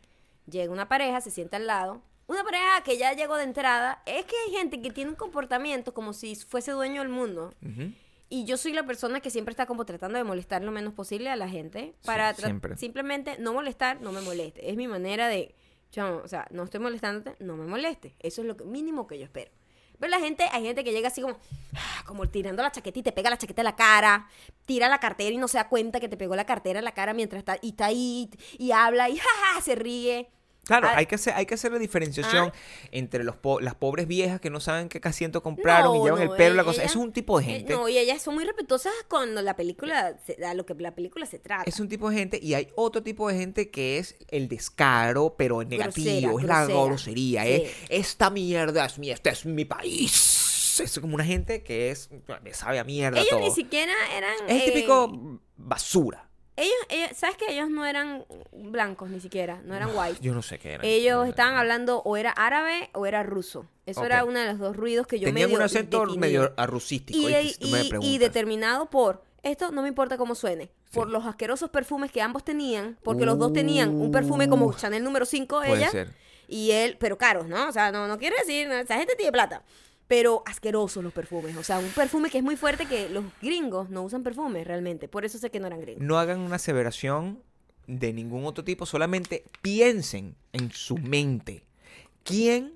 Llega 0.50 0.72
una 0.72 0.88
pareja, 0.88 1.20
se 1.20 1.30
sienta 1.30 1.56
al 1.56 1.66
lado. 1.66 2.02
Una 2.26 2.44
pareja 2.44 2.82
que 2.84 2.98
ya 2.98 3.14
llegó 3.14 3.36
de 3.36 3.44
entrada. 3.44 4.02
Es 4.06 4.24
que 4.26 4.34
hay 4.46 4.52
gente 4.54 4.80
que 4.82 4.90
tiene 4.90 5.10
un 5.10 5.16
comportamiento 5.16 5.94
como 5.94 6.12
si 6.12 6.36
fuese 6.36 6.72
dueño 6.72 7.00
del 7.00 7.08
mundo. 7.10 7.54
Ujú. 7.62 7.90
Y 8.30 8.44
yo 8.44 8.56
soy 8.58 8.72
la 8.72 8.84
persona 8.84 9.20
que 9.20 9.30
siempre 9.30 9.52
está 9.52 9.64
como 9.66 9.84
tratando 9.86 10.18
de 10.18 10.24
molestar 10.24 10.62
lo 10.62 10.70
menos 10.70 10.92
posible 10.92 11.30
a 11.30 11.36
la 11.36 11.48
gente. 11.48 11.94
Para 12.04 12.34
siempre. 12.34 12.76
simplemente 12.76 13.36
no 13.38 13.54
molestar, 13.54 14.00
no 14.02 14.12
me 14.12 14.20
moleste. 14.20 14.70
Es 14.70 14.76
mi 14.76 14.86
manera 14.86 15.28
de, 15.28 15.54
chamo, 15.90 16.20
o 16.22 16.28
sea, 16.28 16.46
no 16.50 16.64
estoy 16.64 16.80
molestándote, 16.80 17.42
no 17.42 17.56
me 17.56 17.66
moleste. 17.66 18.14
Eso 18.18 18.42
es 18.42 18.46
lo 18.48 18.56
que- 18.56 18.64
mínimo 18.64 19.06
que 19.06 19.18
yo 19.18 19.24
espero. 19.24 19.50
Pero 19.98 20.10
la 20.10 20.20
gente, 20.20 20.44
hay 20.52 20.62
gente 20.62 20.84
que 20.84 20.92
llega 20.92 21.08
así 21.08 21.22
como, 21.22 21.38
ah, 21.74 22.04
como 22.06 22.28
tirando 22.28 22.62
la 22.62 22.70
chaqueta 22.70 22.98
y 23.00 23.02
te 23.02 23.12
pega 23.12 23.30
la 23.30 23.38
chaqueta 23.38 23.62
en 23.62 23.64
la 23.64 23.74
cara, 23.76 24.28
tira 24.64 24.88
la 24.88 25.00
cartera 25.00 25.30
y 25.34 25.38
no 25.38 25.48
se 25.48 25.58
da 25.58 25.68
cuenta 25.68 25.98
que 25.98 26.08
te 26.08 26.16
pegó 26.16 26.36
la 26.36 26.44
cartera 26.44 26.78
en 26.78 26.84
la 26.84 26.92
cara 26.92 27.14
mientras 27.14 27.40
está, 27.40 27.56
y 27.62 27.70
está 27.70 27.86
ahí, 27.86 28.30
y 28.58 28.70
habla, 28.70 29.08
y 29.08 29.16
jaja, 29.18 29.60
se 29.62 29.74
ríe. 29.74 30.28
Claro, 30.68 30.86
Ah, 30.88 30.98
hay 30.98 31.06
que 31.06 31.16
hacer, 31.16 31.32
hay 31.34 31.46
que 31.46 31.54
hacer 31.54 31.72
la 31.72 31.78
diferenciación 31.78 32.52
entre 32.92 33.24
los 33.24 33.34
po- 33.36 33.58
las 33.58 33.74
pobres 33.74 34.06
viejas 34.06 34.38
que 34.40 34.50
no 34.50 34.60
saben 34.60 34.88
qué 34.88 35.00
asiento 35.02 35.42
compraron 35.42 35.96
y 35.96 36.04
llevan 36.04 36.24
no, 36.24 36.30
el 36.32 36.36
pelo, 36.36 36.54
la 36.54 36.62
ella- 36.62 36.64
cosa. 36.70 36.82
Eso 36.84 36.98
es 37.00 37.04
un 37.04 37.12
tipo 37.12 37.40
de 37.40 37.44
Eh, 37.46 37.48
gente. 37.56 37.72
no, 37.72 37.88
y 37.88 37.98
ellas 37.98 38.22
son 38.22 38.34
muy 38.34 38.44
respetuosas 38.44 38.92
cuando 39.08 39.40
la 39.42 39.56
película, 39.56 40.16
se- 40.26 40.44
a 40.44 40.52
lo 40.54 40.66
que 40.66 40.74
la 40.74 40.94
película 40.94 41.24
se 41.26 41.38
trata. 41.38 41.64
Es 41.66 41.80
un 41.80 41.88
tipo 41.88 42.10
de 42.10 42.16
gente 42.18 42.38
y 42.40 42.52
hay 42.54 42.68
otro 42.76 43.02
tipo 43.02 43.28
de 43.28 43.36
gente 43.38 43.70
que 43.70 43.98
es 43.98 44.14
el 44.28 44.46
descaro, 44.48 45.34
pero 45.38 45.64
negativo, 45.64 46.34
Grosera, 46.36 46.62
es 46.62 46.68
la 46.68 46.84
grosería, 46.84 47.42
Sí. 47.44 47.50
es 47.50 47.72
esta 47.88 48.28
mierda 48.30 48.84
es 48.84 48.98
mi, 48.98 49.10
este 49.10 49.30
es 49.30 49.46
mi 49.46 49.64
país. 49.64 50.80
Es 50.84 51.00
como 51.00 51.14
una 51.14 51.24
gente 51.24 51.62
que 51.64 51.90
es, 51.90 52.08
sabe 52.52 52.78
a 52.78 52.84
mierda 52.84 53.18
Ellos 53.18 53.30
todo. 53.30 53.40
ni 53.40 53.50
siquiera 53.50 53.92
eran... 54.16 54.34
Es 54.46 54.62
eh, 54.62 54.70
típico 54.72 55.40
basura. 55.56 56.27
Ellos, 56.58 56.74
ellos- 56.88 57.10
¿sabes 57.16 57.36
que 57.36 57.52
ellos 57.52 57.70
no 57.70 57.86
eran 57.86 58.24
blancos 58.52 59.08
ni 59.10 59.20
siquiera? 59.20 59.60
No 59.64 59.74
eran 59.76 59.90
white. 59.94 60.18
Yo 60.20 60.34
no 60.34 60.42
sé 60.42 60.58
qué 60.58 60.72
era. 60.74 60.84
Ellos 60.84 61.28
estaban 61.28 61.54
hablando 61.56 62.02
o 62.04 62.16
era 62.16 62.30
árabe 62.32 62.90
o 62.94 63.06
era 63.06 63.22
ruso. 63.22 63.64
Eso 63.86 64.04
era 64.04 64.24
uno 64.24 64.38
de 64.40 64.46
los 64.46 64.58
dos 64.58 64.76
ruidos 64.76 65.06
que 65.06 65.18
yo 65.18 65.26
Tenían 65.28 65.46
medio 65.48 65.56
un 65.58 65.62
acento 65.64 66.00
definí. 66.00 66.18
medio 66.18 66.52
arrusístico. 66.56 67.28
y, 67.28 67.32
y- 67.34 67.56
y 67.60 67.88
preguntas. 67.88 68.18
determinado 68.20 68.90
por 68.90 69.22
esto 69.42 69.70
no 69.70 69.82
me 69.82 69.88
importa 69.88 70.18
cómo 70.18 70.34
suene 70.34 70.68
por 70.92 71.08
los 71.08 71.24
asquerosos 71.24 71.70
perfumes 71.70 72.10
que 72.10 72.20
ambos 72.20 72.44
tenían 72.44 72.98
porque 73.04 73.24
los 73.24 73.38
dos 73.38 73.52
tenían 73.52 73.90
un 73.90 74.10
perfume 74.10 74.48
como 74.48 74.66
Uh. 74.66 74.72
Chanel 74.74 75.04
número 75.04 75.24
5 75.26 75.58
Puede 75.60 75.76
ella 75.76 75.90
ser. 75.90 76.12
y 76.48 76.72
él 76.72 76.96
pero 76.98 77.16
caros 77.18 77.46
no 77.46 77.68
o 77.68 77.72
sea 77.72 77.92
no 77.92 78.08
no 78.08 78.18
quiere 78.18 78.36
decir 78.38 78.66
no, 78.68 78.74
esa 78.74 78.96
gente 78.96 79.14
tiene 79.16 79.30
plata 79.30 79.62
pero 80.08 80.42
asquerosos 80.46 81.04
los 81.04 81.12
perfumes 81.12 81.56
o 81.56 81.62
sea 81.62 81.78
un 81.78 81.90
perfume 81.90 82.30
que 82.30 82.38
es 82.38 82.44
muy 82.44 82.56
fuerte 82.56 82.86
que 82.86 83.08
los 83.10 83.24
gringos 83.40 83.90
no 83.90 84.02
usan 84.02 84.22
perfumes 84.22 84.66
realmente 84.66 85.06
por 85.06 85.24
eso 85.24 85.38
sé 85.38 85.50
que 85.50 85.60
no 85.60 85.66
eran 85.68 85.80
gringos 85.80 86.02
No 86.02 86.18
hagan 86.18 86.40
una 86.40 86.56
aseveración 86.56 87.42
de 87.86 88.12
ningún 88.12 88.44
otro 88.44 88.64
tipo, 88.64 88.84
solamente 88.84 89.44
piensen 89.62 90.34
en 90.52 90.70
su 90.72 90.98
mente. 90.98 91.64
¿Quién 92.22 92.74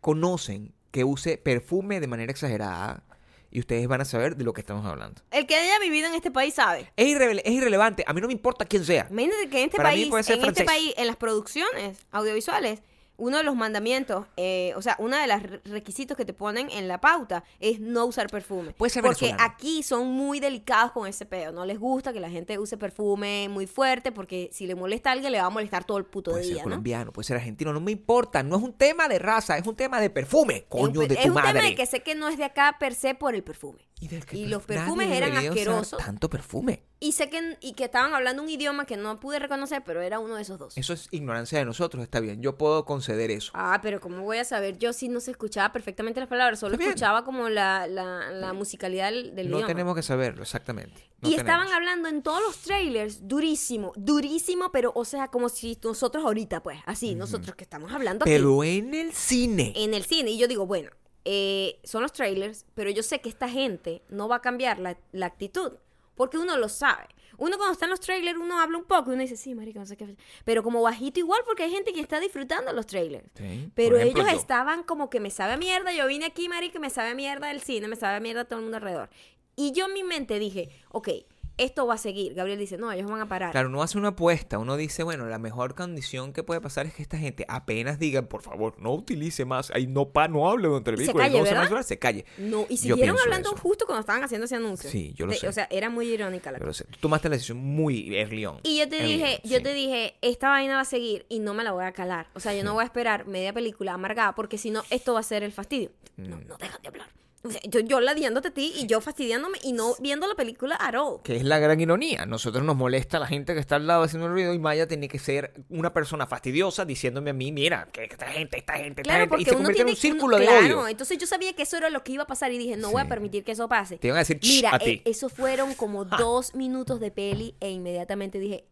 conocen 0.00 0.72
que 0.90 1.04
use 1.04 1.36
perfume 1.38 2.00
de 2.00 2.06
manera 2.06 2.30
exagerada? 2.32 3.02
Y 3.50 3.60
ustedes 3.60 3.86
van 3.88 4.00
a 4.00 4.04
saber 4.04 4.36
de 4.36 4.44
lo 4.44 4.52
que 4.52 4.60
estamos 4.60 4.84
hablando. 4.84 5.22
el 5.30 5.46
que 5.46 5.54
haya 5.56 5.78
vivido 5.78 6.08
en 6.08 6.14
este 6.14 6.30
país 6.30 6.54
sabe 6.54 6.90
Es, 6.96 7.06
irrele- 7.06 7.42
es 7.44 7.52
irrelevante, 7.52 8.04
a 8.06 8.12
mí 8.12 8.20
no 8.20 8.26
me 8.26 8.32
importa 8.32 8.64
quién 8.66 8.84
sea. 8.84 9.06
Imagínate 9.10 9.48
que 9.48 9.58
en 9.58 9.64
este 9.66 9.76
Para 9.76 9.90
país, 9.90 10.10
en 10.28 10.44
este 10.44 10.64
país, 10.64 10.94
en 10.96 11.06
las 11.06 11.16
producciones 11.16 11.98
audiovisuales, 12.10 12.80
uno 13.18 13.38
de 13.38 13.42
los 13.44 13.56
mandamientos, 13.56 14.26
eh, 14.36 14.72
o 14.76 14.82
sea, 14.82 14.96
uno 14.98 15.16
de 15.16 15.26
los 15.26 15.42
re- 15.42 15.60
requisitos 15.64 16.16
que 16.16 16.24
te 16.24 16.32
ponen 16.34 16.68
en 16.70 16.86
la 16.88 17.00
pauta 17.00 17.44
es 17.60 17.80
no 17.80 18.04
usar 18.04 18.28
perfume. 18.28 18.72
Puede 18.72 18.90
ser 18.90 19.02
porque 19.02 19.26
venezolano. 19.26 19.52
aquí 19.54 19.82
son 19.82 20.08
muy 20.08 20.38
delicados 20.40 20.92
con 20.92 21.06
ese 21.06 21.24
peo. 21.26 21.50
No 21.52 21.64
les 21.64 21.78
gusta 21.78 22.12
que 22.12 22.20
la 22.20 22.28
gente 22.30 22.58
use 22.58 22.76
perfume 22.76 23.48
muy 23.48 23.66
fuerte 23.66 24.12
porque 24.12 24.50
si 24.52 24.66
le 24.66 24.74
molesta 24.74 25.10
a 25.10 25.12
alguien 25.14 25.32
le 25.32 25.40
va 25.40 25.46
a 25.46 25.50
molestar 25.50 25.84
todo 25.84 25.98
el 25.98 26.04
puto 26.04 26.32
Puede 26.32 26.44
ser 26.44 26.52
día, 26.54 26.62
¿no? 26.62 26.64
colombiano, 26.64 27.12
puede 27.12 27.26
ser 27.26 27.36
argentino, 27.36 27.72
no 27.72 27.80
me 27.80 27.92
importa. 27.92 28.42
No 28.42 28.56
es 28.56 28.62
un 28.62 28.72
tema 28.72 29.08
de 29.08 29.18
raza, 29.18 29.56
es 29.56 29.66
un 29.66 29.76
tema 29.76 30.00
de 30.00 30.10
perfume, 30.10 30.56
Es 30.56 30.62
un 30.62 30.68
coño 30.68 31.00
de 31.06 31.14
es 31.14 31.22
tu 31.22 31.28
un 31.28 31.34
madre. 31.34 31.52
tema 31.54 31.64
de 31.64 31.74
que 31.74 31.86
sé 31.86 32.02
que 32.02 32.14
no 32.14 32.28
es 32.28 32.36
de 32.36 32.44
acá 32.44 32.76
per 32.78 32.94
se 32.94 33.14
por 33.14 33.34
el 33.34 33.42
perfume. 33.42 33.86
Y, 34.00 34.08
del 34.08 34.26
que 34.26 34.36
y 34.36 34.44
perf- 34.44 34.48
los 34.48 34.62
perfumes 34.64 35.10
eran 35.10 35.36
asquerosos. 35.36 35.98
Tanto 36.04 36.28
perfume. 36.28 36.82
Y 36.98 37.12
sé 37.12 37.28
que, 37.28 37.58
y 37.60 37.74
que 37.74 37.84
estaban 37.84 38.14
hablando 38.14 38.42
un 38.42 38.48
idioma 38.48 38.86
que 38.86 38.96
no 38.96 39.20
pude 39.20 39.38
reconocer, 39.38 39.82
pero 39.84 40.00
era 40.00 40.18
uno 40.18 40.36
de 40.36 40.42
esos 40.42 40.58
dos. 40.58 40.76
Eso 40.78 40.94
es 40.94 41.08
ignorancia 41.10 41.58
de 41.58 41.64
nosotros, 41.66 42.02
está 42.02 42.20
bien. 42.20 42.40
Yo 42.40 42.56
puedo 42.56 42.84
conceder 42.86 43.30
eso. 43.30 43.50
Ah, 43.54 43.80
pero 43.82 44.00
¿cómo 44.00 44.22
voy 44.22 44.38
a 44.38 44.44
saber? 44.44 44.78
Yo 44.78 44.92
sí 44.94 45.08
no 45.08 45.20
se 45.20 45.30
escuchaba 45.32 45.72
perfectamente 45.72 46.20
las 46.20 46.28
palabras, 46.28 46.58
solo 46.58 46.76
escuchaba 46.76 47.24
como 47.24 47.48
la, 47.50 47.86
la, 47.86 48.30
la 48.30 48.52
musicalidad 48.54 49.10
del, 49.10 49.34
del 49.34 49.50
no 49.50 49.56
idioma. 49.58 49.66
tenemos 49.66 49.94
que 49.94 50.02
saberlo, 50.02 50.42
exactamente. 50.42 51.10
No 51.20 51.28
y 51.28 51.34
estaban 51.34 51.68
hablando 51.68 52.08
en 52.08 52.22
todos 52.22 52.40
los 52.42 52.58
trailers, 52.58 53.26
durísimo, 53.28 53.92
durísimo, 53.96 54.70
pero 54.72 54.92
o 54.94 55.04
sea, 55.04 55.28
como 55.28 55.48
si 55.48 55.78
nosotros 55.82 56.24
ahorita, 56.24 56.62
pues, 56.62 56.78
así, 56.86 57.14
nosotros 57.14 57.54
que 57.56 57.64
estamos 57.64 57.92
hablando 57.92 58.24
aquí, 58.24 58.30
Pero 58.30 58.64
en 58.64 58.94
el 58.94 59.12
cine. 59.12 59.72
en 59.76 59.92
el 59.94 60.04
cine. 60.04 60.30
Y 60.30 60.38
yo 60.38 60.48
digo, 60.48 60.66
bueno, 60.66 60.90
eh, 61.24 61.80
son 61.84 62.02
los 62.02 62.12
trailers, 62.12 62.64
pero 62.74 62.88
yo 62.90 63.02
sé 63.02 63.20
que 63.20 63.28
esta 63.28 63.48
gente 63.48 64.02
no 64.08 64.28
va 64.28 64.36
a 64.36 64.40
cambiar 64.40 64.78
la, 64.78 64.96
la 65.12 65.26
actitud, 65.26 65.72
porque 66.16 66.38
uno 66.38 66.56
lo 66.56 66.68
sabe. 66.68 67.06
Uno 67.38 67.56
cuando 67.58 67.74
está 67.74 67.84
en 67.84 67.90
los 67.90 68.00
trailers, 68.00 68.38
uno 68.38 68.58
habla 68.60 68.78
un 68.78 68.84
poco 68.84 69.10
y 69.10 69.14
uno 69.14 69.22
dice, 69.22 69.36
sí, 69.36 69.54
marica, 69.54 69.78
no 69.78 69.84
sé 69.86 69.96
qué. 69.96 70.16
Pero 70.44 70.62
como 70.62 70.80
bajito 70.80 71.20
igual, 71.20 71.42
porque 71.46 71.64
hay 71.64 71.70
gente 71.70 71.92
que 71.92 72.00
está 72.00 72.18
disfrutando 72.18 72.72
los 72.72 72.86
trailers. 72.86 73.26
Sí, 73.36 73.70
Pero 73.74 73.96
ejemplo, 73.98 74.22
ellos 74.22 74.32
yo. 74.32 74.38
estaban 74.38 74.82
como 74.84 75.10
que 75.10 75.20
me 75.20 75.30
sabe 75.30 75.52
a 75.52 75.56
mierda. 75.58 75.92
Yo 75.92 76.06
vine 76.06 76.24
aquí, 76.24 76.48
marica, 76.48 76.78
me 76.78 76.88
sabe 76.88 77.10
a 77.10 77.14
mierda 77.14 77.50
el 77.50 77.60
cine, 77.60 77.88
me 77.88 77.96
sabe 77.96 78.16
a 78.16 78.20
mierda 78.20 78.46
todo 78.46 78.58
el 78.60 78.62
mundo 78.64 78.78
alrededor. 78.78 79.10
Y 79.54 79.72
yo 79.72 79.86
en 79.86 79.92
mi 79.92 80.02
mente 80.02 80.38
dije, 80.38 80.70
ok, 80.90 81.08
esto 81.58 81.86
va 81.86 81.94
a 81.94 81.98
seguir. 81.98 82.34
Gabriel 82.34 82.58
dice, 82.58 82.76
no, 82.78 82.90
ellos 82.92 83.10
van 83.10 83.20
a 83.20 83.28
parar. 83.28 83.50
Claro, 83.52 83.68
uno 83.68 83.82
hace 83.82 83.96
una 83.98 84.08
apuesta, 84.08 84.58
uno 84.58 84.76
dice, 84.76 85.02
bueno, 85.02 85.26
la 85.26 85.38
mejor 85.38 85.74
condición 85.74 86.32
que 86.32 86.42
puede 86.42 86.60
pasar 86.60 86.86
es 86.86 86.94
que 86.94 87.02
esta 87.02 87.18
gente 87.18 87.44
apenas 87.48 87.98
digan, 87.98 88.26
por 88.26 88.42
favor, 88.42 88.74
no 88.78 88.92
utilice 88.92 89.44
más, 89.44 89.70
ahí 89.72 89.86
no 89.86 90.10
pa, 90.10 90.28
no 90.28 90.48
hable 90.50 90.68
durante 90.68 90.92
la 90.92 91.02
Y 91.02 91.06
se 91.06 91.14
calle, 91.14 91.38
no 91.38 91.44
¿verdad? 91.44 91.82
se 91.82 91.98
calle. 91.98 92.24
No, 92.38 92.66
y 92.68 92.76
Yo 92.76 92.94
siguieron 92.96 93.16
hablando 93.18 93.50
eso. 93.50 93.58
justo 93.58 93.86
cuando 93.86 94.00
estaban 94.00 94.22
haciendo 94.24 94.44
ese 94.44 94.56
anuncio. 94.56 94.90
Sí, 94.90 95.12
yo 95.16 95.26
lo 95.26 95.32
De- 95.32 95.38
sé. 95.38 95.48
O 95.48 95.52
sea, 95.52 95.66
era 95.70 95.88
muy 95.90 96.06
irónica 96.08 96.50
la 96.52 96.58
Pero 96.58 96.70
cosa. 96.70 96.84
o 96.84 96.86
sea, 96.86 96.92
tú 96.94 96.98
tomaste 97.00 97.28
la 97.28 97.34
decisión 97.36 97.58
muy 97.58 98.14
early 98.16 98.46
on. 98.46 98.60
Y 98.62 98.78
yo 98.78 98.88
te 98.88 98.96
Early 98.98 99.12
dije, 99.14 99.40
on, 99.44 99.50
yo 99.50 99.56
sí. 99.58 99.62
te 99.62 99.72
dije, 99.74 100.14
esta 100.22 100.48
vaina 100.50 100.74
va 100.76 100.80
a 100.82 100.84
seguir 100.84 101.26
y 101.28 101.38
no 101.38 101.54
me 101.54 101.64
la 101.64 101.72
voy 101.72 101.84
a 101.84 101.92
calar. 101.92 102.28
O 102.34 102.40
sea, 102.40 102.54
yo 102.54 102.64
no 102.64 102.74
voy 102.74 102.82
a 102.82 102.84
esperar 102.86 103.26
media 103.26 103.52
película 103.52 103.94
amargada 103.94 104.34
porque 104.34 104.58
si 104.58 104.70
no, 104.70 104.82
esto 104.90 105.14
va 105.14 105.20
a 105.20 105.22
ser 105.22 105.42
el 105.42 105.52
fastidio. 105.52 105.90
No, 106.16 106.36
Mm. 106.36 106.46
no 106.48 106.56
dejan 106.58 106.82
de 106.82 106.88
hablar. 106.88 107.08
O 107.44 107.50
sea, 107.50 107.60
yo, 107.68 107.78
yo 107.80 108.00
ladiándote 108.00 108.48
a 108.48 108.50
ti 108.50 108.72
y 108.76 108.86
yo 108.86 109.00
fastidiándome 109.00 109.58
y 109.62 109.72
no 109.72 109.94
viendo 110.00 110.26
la 110.26 110.34
película 110.34 110.74
at 110.80 110.94
all. 110.96 111.22
Que 111.22 111.36
es 111.36 111.44
la 111.44 111.58
gran 111.60 111.78
ironía. 111.80 112.26
Nosotros 112.26 112.64
nos 112.64 112.74
molesta 112.74 113.18
la 113.20 113.26
gente 113.28 113.54
que 113.54 113.60
está 113.60 113.76
al 113.76 113.86
lado 113.86 114.02
haciendo 114.02 114.26
el 114.26 114.32
ruido 114.32 114.52
y 114.52 114.58
Maya 114.58 114.88
tiene 114.88 115.06
que 115.08 115.18
ser 115.20 115.52
una 115.68 115.92
persona 115.92 116.26
fastidiosa 116.26 116.84
diciéndome 116.84 117.30
a 117.30 117.34
mí, 117.34 117.52
mira, 117.52 117.88
que 117.92 118.04
esta 118.04 118.26
gente, 118.26 118.58
esta 118.58 118.72
gente, 118.74 119.02
esta 119.02 119.10
Claro, 119.10 119.18
gente. 119.20 119.28
porque 119.28 119.42
Y 119.42 119.44
se 119.44 119.50
convierte 119.54 119.72
en 119.82 119.86
tiene 119.86 119.90
un 119.92 119.96
círculo 119.96 120.36
uno- 120.36 120.38
de 120.38 120.46
claro, 120.46 120.78
odio. 120.80 120.88
entonces 120.88 121.18
yo 121.18 121.26
sabía 121.26 121.52
que 121.52 121.62
eso 121.62 121.76
era 121.76 121.88
lo 121.90 122.02
que 122.02 122.12
iba 122.12 122.24
a 122.24 122.26
pasar 122.26 122.50
y 122.52 122.58
dije, 122.58 122.76
no 122.76 122.90
voy 122.90 123.02
a 123.02 123.08
permitir 123.08 123.44
que 123.44 123.52
eso 123.52 123.68
pase. 123.68 123.98
Te 123.98 124.08
iban 124.08 124.16
a 124.16 124.20
decir, 124.20 124.40
Mira, 124.42 124.74
a 124.74 124.78
ti. 124.80 124.90
eh, 124.90 125.02
eso 125.04 125.28
fueron 125.28 125.74
como 125.74 126.04
dos 126.04 126.54
minutos 126.56 126.98
de 126.98 127.12
peli 127.12 127.54
e 127.60 127.70
inmediatamente 127.70 128.40
dije, 128.40 128.64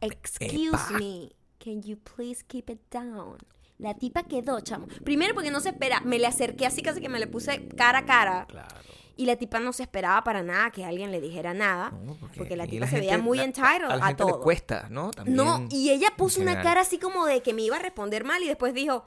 excuse 0.00 0.68
Epa. 0.68 0.90
me, 1.00 1.32
can 1.58 1.82
you 1.82 1.96
please 1.96 2.44
keep 2.46 2.70
it 2.70 2.80
down? 2.92 3.38
La 3.78 3.94
tipa 3.94 4.22
quedó, 4.22 4.60
chamo. 4.60 4.86
Primero 5.04 5.34
porque 5.34 5.50
no 5.50 5.60
se 5.60 5.68
espera, 5.70 6.00
me 6.00 6.18
le 6.18 6.26
acerqué 6.26 6.66
así 6.66 6.82
casi 6.82 7.00
que 7.00 7.08
me 7.08 7.18
le 7.18 7.26
puse 7.26 7.68
cara 7.76 7.98
a 8.00 8.04
cara. 8.06 8.46
Claro. 8.48 8.74
Y 9.18 9.24
la 9.26 9.36
tipa 9.36 9.60
no 9.60 9.72
se 9.72 9.82
esperaba 9.82 10.22
para 10.24 10.42
nada 10.42 10.70
que 10.70 10.84
alguien 10.84 11.10
le 11.10 11.20
dijera 11.22 11.54
nada. 11.54 11.90
No, 11.90 12.16
porque, 12.36 12.54
la 12.56 12.64
aquí 12.64 12.72
tipa 12.72 12.86
se 12.86 13.00
veía 13.00 13.16
muy 13.18 13.38
la- 13.38 13.44
entitled 13.44 13.84
a 13.84 13.96
la 13.96 14.04
a, 14.04 14.08
gente 14.08 14.24
le 14.24 14.30
todo. 14.32 14.40
cuesta, 14.42 14.88
¿no? 14.90 15.10
También, 15.10 15.36
No, 15.36 15.66
y 15.70 15.90
ella 15.90 16.08
puso 16.16 16.40
una 16.40 16.60
cara 16.62 16.82
así 16.82 16.98
como 16.98 17.24
de 17.26 17.40
que 17.42 17.54
me 17.54 17.62
iba 17.62 17.76
a 17.76 17.80
responder 17.80 18.24
mal 18.24 18.42
y 18.42 18.46
después 18.48 18.74
dijo, 18.74 19.06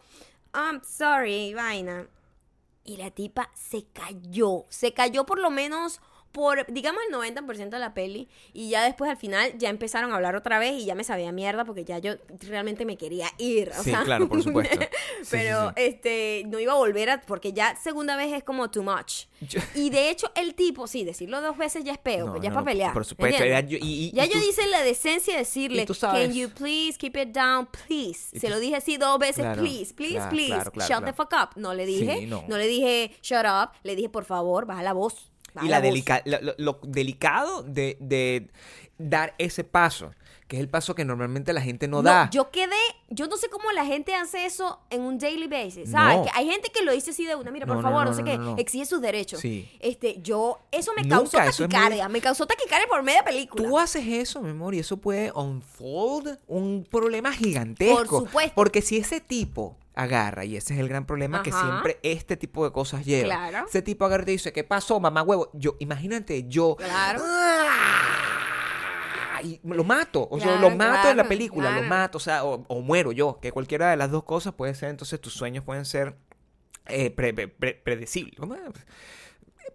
I'm 0.53 0.81
sorry, 0.83 1.53
vaina. 1.53 2.07
Y 2.83 2.97
la 2.97 3.11
tipa 3.11 3.51
se 3.53 3.85
cayó, 3.93 4.65
se 4.69 4.93
cayó 4.93 5.25
por 5.27 5.37
lo 5.39 5.51
menos 5.51 6.01
por, 6.31 6.65
digamos, 6.71 7.01
el 7.09 7.15
90% 7.15 7.69
de 7.69 7.79
la 7.79 7.93
peli. 7.93 8.27
Y 8.53 8.69
ya 8.69 8.83
después 8.83 9.09
al 9.09 9.17
final 9.17 9.57
ya 9.57 9.69
empezaron 9.69 10.11
a 10.11 10.15
hablar 10.15 10.35
otra 10.35 10.59
vez 10.59 10.73
y 10.81 10.85
ya 10.85 10.95
me 10.95 11.03
sabía 11.03 11.31
mierda 11.31 11.65
porque 11.65 11.83
ya 11.85 11.97
yo 11.99 12.13
realmente 12.47 12.85
me 12.85 12.97
quería 12.97 13.27
ir. 13.37 13.71
o 13.77 13.83
Sí, 13.83 13.89
sea, 13.91 14.03
claro, 14.03 14.27
por 14.29 14.41
supuesto. 14.43 14.79
Sí, 15.21 15.27
Pero 15.31 15.69
sí, 15.69 15.73
este 15.77 16.43
no 16.47 16.59
iba 16.59 16.71
a 16.71 16.75
volver 16.77 17.09
a, 17.09 17.19
porque 17.21 17.51
ya 17.51 17.75
segunda 17.75 18.15
vez 18.15 18.31
es 18.31 18.41
como 18.43 18.69
too 18.71 18.83
much. 18.83 19.25
Yo- 19.41 19.59
Y 19.75 19.89
de 19.89 20.09
hecho 20.09 20.31
el 20.35 20.55
tipo, 20.55 20.87
sí, 20.87 21.03
decirlo 21.03 21.41
dos 21.41 21.57
veces 21.57 21.83
ya 21.83 21.91
es 21.91 21.97
peo, 21.97 22.27
No, 22.27 22.31
pues 22.33 22.43
ya 22.43 22.49
no, 22.49 22.53
es 22.53 22.55
para 22.55 22.65
pelear. 22.71 22.93
por 22.93 23.03
supuesto, 23.05 23.43
¿entiendes? 23.43 23.59
era 23.59 23.67
yo- 23.67 23.77
y- 23.85 24.05
y- 24.05 24.11
ya 24.11 24.25
y 24.25 24.29
yo 24.29 24.39
tú- 24.39 24.45
hice 24.49 24.65
la 24.67 24.81
decencia 24.81 25.33
de 25.33 25.39
decirle, 25.39 25.85
can 25.85 26.31
you 26.33 26.49
please 26.49 26.97
keep 26.97 27.17
it 27.17 27.29
down, 27.29 27.67
please. 27.67 28.29
Se 28.31 28.39
tú- 28.39 28.49
lo 28.49 28.59
dije 28.59 28.77
así 28.77 28.95
dos 28.97 29.19
veces, 29.19 29.43
Claro, 29.43 29.61
please, 29.61 29.93
please, 29.93 30.13
claro, 30.15 30.29
please. 30.29 30.69
claro, 30.71 30.71
Shut 30.87 31.05
the 31.05 31.13
fuck 31.13 31.33
up. 31.33 31.49
No 31.57 31.73
le 31.73 31.85
dije, 31.85 32.25
no. 32.27 32.45
le 32.47 32.67
dije 32.67 33.11
shut 33.21 33.45
up, 33.45 33.71
le 33.83 33.95
dije 33.97 34.07
por 34.09 34.23
favor, 34.23 34.65
baja 34.65 34.83
la 34.83 34.93
voz. 34.93 35.29
Y 35.65 35.69
la 35.69 35.79
voz". 35.79 35.83
delica- 35.83 36.21
lo, 36.25 36.39
lo- 36.41 36.55
lo 36.57 36.79
delicado 36.83 37.63
de, 37.63 37.97
de 37.99 38.49
dar 38.97 39.33
ese 39.37 39.63
paso, 39.63 40.11
que 40.47 40.55
es 40.57 40.61
el 40.61 40.67
paso 40.67 40.95
que 40.95 41.05
normalmente 41.05 41.53
la 41.53 41.61
gente 41.61 41.87
no, 41.87 42.01
da. 42.01 42.27
yo 42.31 42.49
quedé, 42.49 42.75
yo 43.09 43.27
no 43.27 43.37
sé 43.37 43.49
cómo 43.49 43.71
la 43.71 43.85
gente 43.85 44.15
hace 44.15 44.45
eso 44.45 44.79
en 44.89 45.01
un 45.01 45.19
daily 45.19 45.47
basis, 45.47 45.91
¿sabes? 45.91 46.17
No. 46.17 46.23
Que 46.23 46.31
hay 46.33 46.49
gente 46.49 46.71
que 46.73 46.83
lo 46.83 46.91
dice 46.91 47.11
así 47.11 47.23
de 47.25 47.35
una, 47.35 47.51
mira, 47.51 47.67
por 47.67 47.75
No, 47.77 47.81
favor, 47.83 48.05
no, 48.07 48.13
sé 48.13 48.23
qué, 48.23 48.39
exige 48.57 48.85
sus 48.85 48.99
derechos. 48.99 49.39
Sí. 49.41 49.69
Este, 49.79 50.19
yo, 50.23 50.59
eso 50.71 50.91
me 50.95 51.03
Nunca, 51.03 51.17
causó 51.17 51.37
muy- 51.37 51.69
taquicardia, 51.69 52.09
me 52.09 52.19
causó 52.19 52.47
taquicardia 52.47 52.87
por 52.87 53.03
media 53.03 53.23
película. 53.23 53.63
Tú 53.69 53.77
haces 53.77 54.05
eso, 54.07 54.41
mi 54.41 54.49
amor, 54.49 54.73
y 54.73 54.79
eso 54.79 54.97
puede 54.97 55.31
unfold 55.33 56.39
un 56.47 56.83
problema 56.89 57.31
gigantesco. 57.31 57.95
Por 57.95 58.07
supuesto. 58.27 58.53
Porque 58.55 58.81
si 58.81 58.97
ese 58.97 59.21
tipo 59.21 59.77
agarra, 59.99 60.45
y 60.45 60.55
ese 60.55 60.73
es 60.73 60.79
el 60.79 60.87
gran 60.87 61.05
problema 61.05 61.43
que 61.43 61.51
siempre 61.51 61.99
este 62.03 62.37
tipo 62.37 62.63
de 62.63 62.71
cosas 62.71 63.05
lleva. 63.05 63.49
Claro. 63.49 63.67
Ese 63.67 63.81
tipo 63.81 64.05
agarra 64.05 64.23
y 64.23 64.25
te 64.27 64.31
dice, 64.31 64.53
¿qué 64.53 64.63
pasó, 64.63 64.99
mamá 64.99 65.23
huevo? 65.23 65.49
Yo, 65.53 65.75
imagínate, 65.79 66.47
yo. 66.47 66.75
Claro. 66.77 67.21
¡Ah! 67.23 69.39
Y 69.43 69.59
lo 69.63 69.83
mato, 69.85 70.27
o 70.29 70.37
sea, 70.39 70.57
Claro, 70.57 70.69
lo 70.69 70.75
mato 70.75 71.09
en 71.09 71.17
la 71.17 71.23
claro, 71.23 71.29
película, 71.29 71.71
lo 71.71 71.83
mato, 71.83 72.17
o 72.17 72.21
sea, 72.21 72.43
o, 72.43 72.65
o 72.67 72.81
muero 72.81 73.11
yo, 73.13 73.39
que 73.41 73.51
cualquiera 73.53 73.89
de 73.89 73.95
las 73.97 74.11
dos 74.11 74.23
cosas 74.23 74.53
puede 74.53 74.75
ser, 74.75 74.89
entonces 74.89 75.19
tus 75.21 75.33
sueños 75.33 75.63
pueden 75.63 75.85
ser 75.85 76.15
eh, 76.87 77.09
pre- 77.11 77.33
pre- 77.33 77.47
pre- 77.47 77.73
predecibles. 77.75 78.35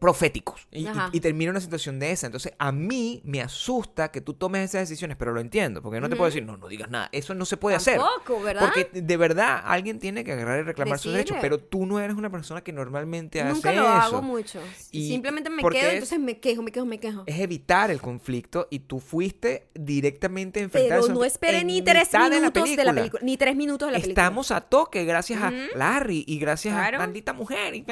Proféticos 0.01 0.67
y, 0.71 0.87
y, 1.13 1.21
termina 1.21 1.51
una 1.51 1.61
situación 1.61 1.99
de 1.99 2.11
esa. 2.11 2.27
Entonces, 2.27 2.53
a 2.59 2.73
mí 2.73 3.21
me 3.25 3.41
asusta 3.41 4.11
que 4.11 4.21
tú 4.21 4.35
tomes 4.35 4.71
esas 4.71 4.89
decisiones, 4.89 5.17
pero 5.17 5.33
lo 5.33 5.41
entiendo, 5.41 5.83
porque 5.83 6.01
no 6.01 6.09
te 6.09 6.17
puedo 6.17 6.27
decir, 6.27 6.45
no, 6.45 6.57
no 6.57 6.69
digas 6.69 6.91
nada. 6.91 7.09
Eso 7.13 7.35
no 7.35 7.45
se 7.45 7.57
puede 7.57 7.77
hacer. 7.77 7.99
Tampoco, 7.99 8.43
¿verdad? 8.43 8.63
Porque 8.63 9.01
de 9.01 9.17
verdad 9.17 9.63
alguien 9.65 9.99
tiene 9.99 10.25
que 10.25 10.33
agarrar 10.33 10.61
y 10.61 10.63
reclamar 10.63 10.99
sus 10.99 11.13
derechos, 11.13 11.37
pero 11.41 11.59
tú 11.59 11.87
no 11.87 12.01
eres 12.01 12.17
una 12.17 12.31
persona 12.31 12.63
que 12.63 12.73
normalmente 12.73 13.43
Nunca 13.45 13.71
hace 13.71 13.79
lo 13.79 13.83
eso. 13.85 13.91
hago 13.93 14.23
mucho. 14.23 14.61
Y 14.91 15.09
Simplemente 15.09 15.51
me 15.51 15.63
quedo, 15.63 15.89
es- 15.89 15.93
entonces 15.95 16.19
me 16.21 16.39
quejo, 16.39 16.63
me 16.63 16.73
quejo, 16.73 16.87
me 16.87 16.99
quejo. 17.01 17.23
Es 17.27 17.39
evitar 17.41 17.91
el 17.91 18.01
conflicto 18.01 18.69
y 18.71 18.81
tú 18.81 19.01
fuiste 19.01 19.69
directamente 19.75 20.61
a 20.61 20.65
enfrentar 20.65 21.01
Pero 21.01 21.13
no 21.15 21.25
esperé 21.25 21.65
ni 21.65 21.83
tres 21.83 22.11
minutos 22.13 22.77
de 22.77 22.85
la 22.85 22.93
película. 22.93 23.23
Ni 23.23 23.37
tres 23.37 23.57
minutos 23.57 23.89
de 23.89 23.93
la 23.93 23.99
película. 23.99 24.23
Estamos 24.23 24.51
a 24.51 24.61
toque 24.61 25.05
gracias 25.05 25.43
a 25.43 25.53
Larry 25.75 26.25
y 26.27 26.39
gracias 26.39 26.75
Claro. 26.75 26.97
a 26.97 27.01
maldita 27.01 27.33
mujer. 27.33 27.75
Y... 27.75 27.85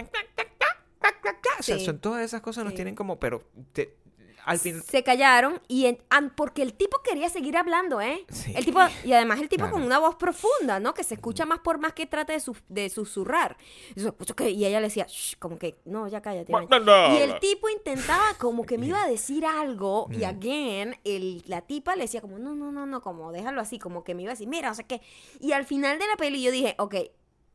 O 1.59 1.63
sea, 1.63 1.79
Sí. 1.79 1.85
son 1.85 1.99
todas 1.99 2.25
esas 2.25 2.41
cosas 2.41 2.65
nos 2.65 2.73
Sí. 2.73 2.77
tienen 2.77 2.95
como, 2.95 3.19
pero 3.21 3.43
te- 3.73 3.97
al 4.45 4.59
fin... 4.59 4.83
Se 4.83 5.05
callaron 5.05 5.61
y 5.69 5.87
en- 5.87 5.99
porque 6.35 6.63
el 6.63 6.75
tipo 6.75 6.99
quería 7.05 7.29
seguir 7.29 7.57
hablando, 7.57 8.01
¿eh? 8.01 8.27
Sí. 8.29 8.53
El 8.57 8.65
tipo 8.65 8.81
y 9.05 9.13
además 9.13 9.39
el 9.41 9.49
tipo 9.49 9.61
Claro. 9.63 9.75
con 9.75 9.83
una 9.85 10.01
voz 10.01 10.17
profunda, 10.17 10.81
¿no? 10.81 10.95
Que 10.95 11.05
se 11.05 11.15
escucha 11.15 11.45
más 11.47 11.61
por 11.61 11.79
más 11.79 11.93
que 11.93 12.07
trate 12.07 12.33
de, 12.33 12.41
su- 12.41 12.57
de 12.69 12.89
susurrar. 12.91 13.57
Y, 13.95 14.65
ella 14.65 14.81
le 14.81 14.89
decía, 14.89 15.07
"Shh", 15.09 15.37
como 15.39 15.59
que 15.61 15.79
no, 15.85 16.09
ya 16.09 16.21
cállate. 16.23 16.51
Vaya". 16.53 16.67
no. 16.81 17.15
Y 17.15 17.19
el 17.19 17.39
tipo 17.39 17.69
intentaba 17.69 18.35
como 18.41 18.65
que 18.67 18.79
me 18.79 18.87
iba 18.87 19.01
a 19.01 19.07
decir 19.07 19.47
algo 19.47 20.09
y 20.11 20.25
again 20.25 20.97
el, 21.05 21.45
la 21.47 21.61
tipa 21.61 21.95
le 21.95 22.03
decía 22.03 22.21
como 22.21 22.37
no, 22.41 22.53
no, 22.57 22.73
no, 22.73 22.85
no, 22.85 23.01
como 23.01 23.31
déjalo 23.31 23.61
así, 23.61 23.79
como 23.79 24.03
que 24.03 24.17
me 24.17 24.23
iba 24.23 24.33
a 24.33 24.35
decir, 24.35 24.49
mira, 24.49 24.73
o 24.73 24.75
sea 24.75 24.85
que 24.89 25.01
y 25.39 25.53
al 25.53 25.67
final 25.67 26.01
de 26.01 26.07
la 26.09 26.17
peli 26.17 26.43
yo 26.43 26.51
dije, 26.51 26.75
ok, 26.79 26.97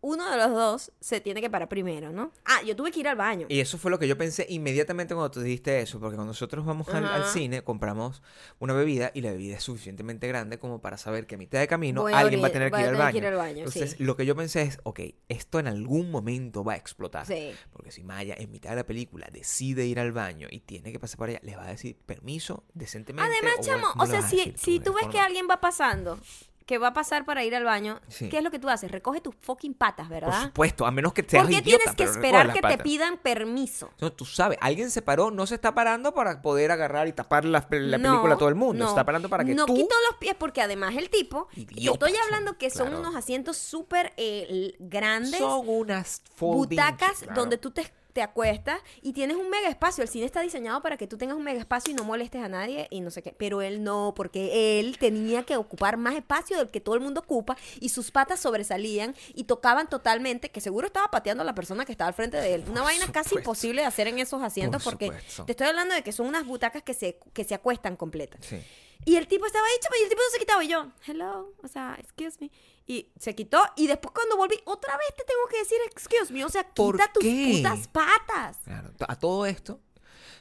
uno 0.02 0.30
de 0.30 0.38
los 0.38 0.52
dos 0.52 0.92
se 1.00 1.20
tiene 1.22 1.42
que 1.42 1.50
parar 1.50 1.68
primero, 1.68 2.12
¿no? 2.12 2.32
Ah, 2.46 2.62
yo 2.66 2.76
tuve 2.76 2.92
que 2.92 3.00
ir 3.00 3.08
al 3.08 3.16
baño. 3.16 3.48
Y 3.50 3.60
eso 3.60 3.78
fue 3.78 3.90
lo 3.92 3.98
que 3.98 4.08
yo 4.08 4.18
pensé 4.18 4.46
inmediatamente 4.50 5.16
cuando 5.16 5.32
tú 5.32 5.42
dijiste 5.42 5.82
eso, 5.82 6.00
porque 6.00 6.16
cuando 6.16 6.32
nosotros 6.32 6.66
vamos 6.66 6.88
al, 6.90 7.26
cine, 7.26 7.64
compramos 7.64 8.22
una 8.60 8.74
bebida 8.74 9.12
y 9.14 9.22
la 9.22 9.32
bebida 9.32 9.58
es 9.58 9.64
suficientemente 9.64 10.28
grande 10.28 10.60
como 10.60 10.82
para 10.82 10.98
saber 10.98 11.26
que 11.26 11.36
a 11.36 11.38
mitad 11.38 11.60
de 11.60 11.68
camino 11.68 12.04
Voy 12.04 12.14
alguien 12.14 12.44
va 12.44 12.48
a 12.48 12.52
tener 12.52 12.72
que 12.72 12.80
ir 12.80 12.88
al 12.88 12.96
baño. 12.96 13.12
que 13.12 13.18
ir 13.18 13.26
al 13.26 13.36
baño, 13.36 13.58
Entonces, 13.60 13.92
sí. 13.92 14.04
lo 14.04 14.16
que 14.16 14.26
yo 14.26 14.36
pensé 14.36 14.62
es, 14.64 14.80
ok, 14.84 15.00
esto 15.30 15.60
en 15.60 15.68
algún 15.68 16.12
momento 16.12 16.64
va 16.64 16.74
a 16.74 16.78
explotar. 16.78 17.26
Sí. 17.26 17.52
Porque 17.72 17.92
si 17.92 18.04
Maya 18.04 18.36
en 18.38 18.52
mitad 18.52 18.72
de 18.72 18.78
la 18.78 18.86
película 18.86 19.28
decide 19.32 19.86
ir 19.86 20.00
al 20.00 20.12
baño 20.12 20.48
y 20.52 20.60
tiene 20.60 20.92
que 20.92 21.00
pasar 21.00 21.18
por 21.18 21.30
allá, 21.30 21.40
les 21.44 21.58
va 21.58 21.66
a 21.66 21.70
decir 21.72 21.98
permiso 22.06 22.64
decentemente. 22.74 23.32
Además, 23.32 23.56
o 23.60 23.64
chamo, 23.64 23.88
no 23.96 24.04
o 24.04 24.06
sea, 24.06 24.22
si, 24.22 24.80
tú 24.80 24.94
ves 24.94 25.02
forma- 25.02 25.12
que 25.12 25.20
alguien 25.20 25.48
va 25.50 25.60
pasando, 25.60 26.20
que 26.68 26.78
va 26.78 26.90
a 26.90 26.94
pasar 26.94 27.26
para 27.26 27.44
ir 27.44 27.56
al 27.56 27.64
baño, 27.64 28.00
Sí. 28.10 28.30
¿qué 28.30 28.38
es 28.38 28.44
lo 28.44 28.52
que 28.52 28.60
tú 28.60 28.70
haces? 28.70 28.92
Recoge 28.92 29.22
tus 29.22 29.34
fucking 29.42 29.74
patas, 29.74 30.08
Por 30.08 30.16
¿verdad? 30.22 30.44
supuesto, 30.44 30.86
a 30.86 30.92
menos 30.92 31.14
que 31.14 31.24
seas 31.24 31.44
¿Por 31.44 31.50
qué 31.50 31.58
idiota, 31.60 31.78
tienes 31.84 31.96
que 31.96 32.04
esperar 32.04 32.54
que 32.54 32.62
te 32.62 32.78
pidan 32.78 33.18
permiso? 33.18 33.90
No, 34.00 34.12
tú 34.12 34.26
sabes, 34.26 34.58
alguien 34.62 34.92
se 34.92 35.02
paró, 35.02 35.32
no 35.32 35.48
se 35.48 35.56
está 35.56 35.74
parando 35.74 36.14
para 36.14 36.42
poder 36.42 36.70
agarrar 36.72 37.08
y 37.08 37.14
tapar 37.14 37.46
la, 37.46 37.66
la 37.72 37.98
No, 37.98 38.10
película 38.12 38.36
a 38.36 38.38
todo 38.38 38.50
el 38.50 38.56
mundo. 38.56 38.84
no. 38.84 38.86
Se 38.90 38.92
está 38.92 39.06
parando 39.06 39.30
para 39.30 39.44
que 39.46 39.56
no 39.56 39.66
tú. 39.66 39.74
quito 39.76 39.96
los 40.12 40.20
pies 40.20 40.36
porque 40.38 40.62
además 40.62 40.94
el 40.98 41.10
tipo, 41.10 41.48
Idiota, 41.56 42.06
estoy 42.08 42.22
hablando 42.26 42.58
que 42.58 42.70
son 42.70 42.88
claro. 42.90 43.00
unos 43.00 43.16
asientos 43.16 43.58
súper 43.58 44.14
eh, 44.18 44.76
grandes, 44.80 45.40
Son 45.40 45.68
unas 45.70 46.22
folding, 46.36 46.78
butacas 46.78 47.20
claro. 47.20 47.34
donde 47.42 47.58
tú 47.58 47.72
te, 47.72 47.90
te 48.18 48.24
acuestas 48.24 48.80
y 49.04 49.14
tienes 49.14 49.38
un 49.38 49.48
mega 49.48 49.70
espacio. 49.70 50.02
El 50.02 50.10
cine 50.10 50.26
está 50.26 50.42
diseñado 50.42 50.82
para 50.82 50.98
que 50.98 51.06
tú 51.06 51.20
tengas 51.20 51.38
un 51.38 51.44
mega 51.44 51.60
espacio 51.60 51.92
y 51.92 51.96
no 51.96 52.04
molestes 52.04 52.42
a 52.42 52.50
nadie 52.50 52.88
y 52.90 53.02
no 53.02 53.12
sé 53.12 53.22
qué. 53.22 53.32
Pero 53.38 53.62
él 53.62 53.84
no, 53.84 54.14
porque 54.16 54.80
él 54.80 54.98
tenía 54.98 55.44
que 55.44 55.56
ocupar 55.56 55.98
más 55.98 56.16
espacio 56.16 56.58
del 56.58 56.72
que 56.72 56.82
todo 56.82 56.96
el 56.96 57.02
mundo 57.02 57.22
ocupa 57.22 57.56
y 57.80 57.90
sus 57.90 58.10
patas 58.10 58.40
sobresalían 58.40 59.14
y 59.36 59.44
tocaban 59.44 59.88
totalmente, 59.88 60.50
que 60.50 60.62
seguro 60.62 60.88
estaba 60.88 61.12
pateando 61.12 61.44
a 61.44 61.46
la 61.46 61.54
persona 61.54 61.86
que 61.86 61.92
estaba 61.92 62.08
al 62.08 62.16
frente 62.16 62.38
de 62.38 62.56
él. 62.56 62.64
Una 62.68 62.82
vaina 62.82 63.06
casi 63.12 63.36
imposible 63.36 63.82
de 63.82 63.88
hacer 63.88 64.08
en 64.08 64.18
esos 64.18 64.42
asientos 64.42 64.84
Por 64.84 64.94
porque 64.94 65.06
supuesto. 65.10 65.46
te 65.46 65.52
estoy 65.52 65.68
hablando 65.68 65.94
de 65.94 66.02
que 66.02 66.12
son 66.12 66.26
unas 66.26 66.44
butacas 66.48 66.82
que 66.82 66.96
se, 66.96 67.20
que 67.34 67.44
se 67.44 67.54
acuestan 67.54 67.96
completas. 67.96 68.44
Sí. 68.44 68.58
Y 69.06 69.16
el 69.16 69.28
tipo 69.28 69.46
estaba 69.46 69.66
ahí, 69.66 69.74
chama, 69.82 69.98
y 70.00 70.04
el 70.04 70.10
tipo 70.10 70.22
no 70.22 70.30
se 70.32 70.40
quitaba. 70.40 70.64
Y 70.64 70.68
yo, 70.68 70.88
hello, 71.06 71.54
o 71.64 71.68
sea, 71.68 71.96
excuse 72.00 72.38
me. 72.40 72.52
Y 72.86 73.10
se 73.20 73.36
quitó. 73.36 73.62
Y 73.76 73.88
después 73.88 74.14
cuando 74.14 74.38
volví, 74.38 74.60
otra 74.66 74.98
vez 74.98 75.08
te 75.16 75.24
tengo 75.24 75.46
que 75.50 75.60
decir 75.60 75.78
excuse 75.86 76.32
me. 76.32 76.44
O 76.46 76.50
sea, 76.50 76.64
¿Por 76.74 76.96
quita 76.96 77.12
tus 77.14 77.24
putas 77.24 77.88
patas. 77.88 78.58
Claro, 78.64 78.92
a 79.08 79.16
todo 79.18 79.46
esto, 79.46 79.80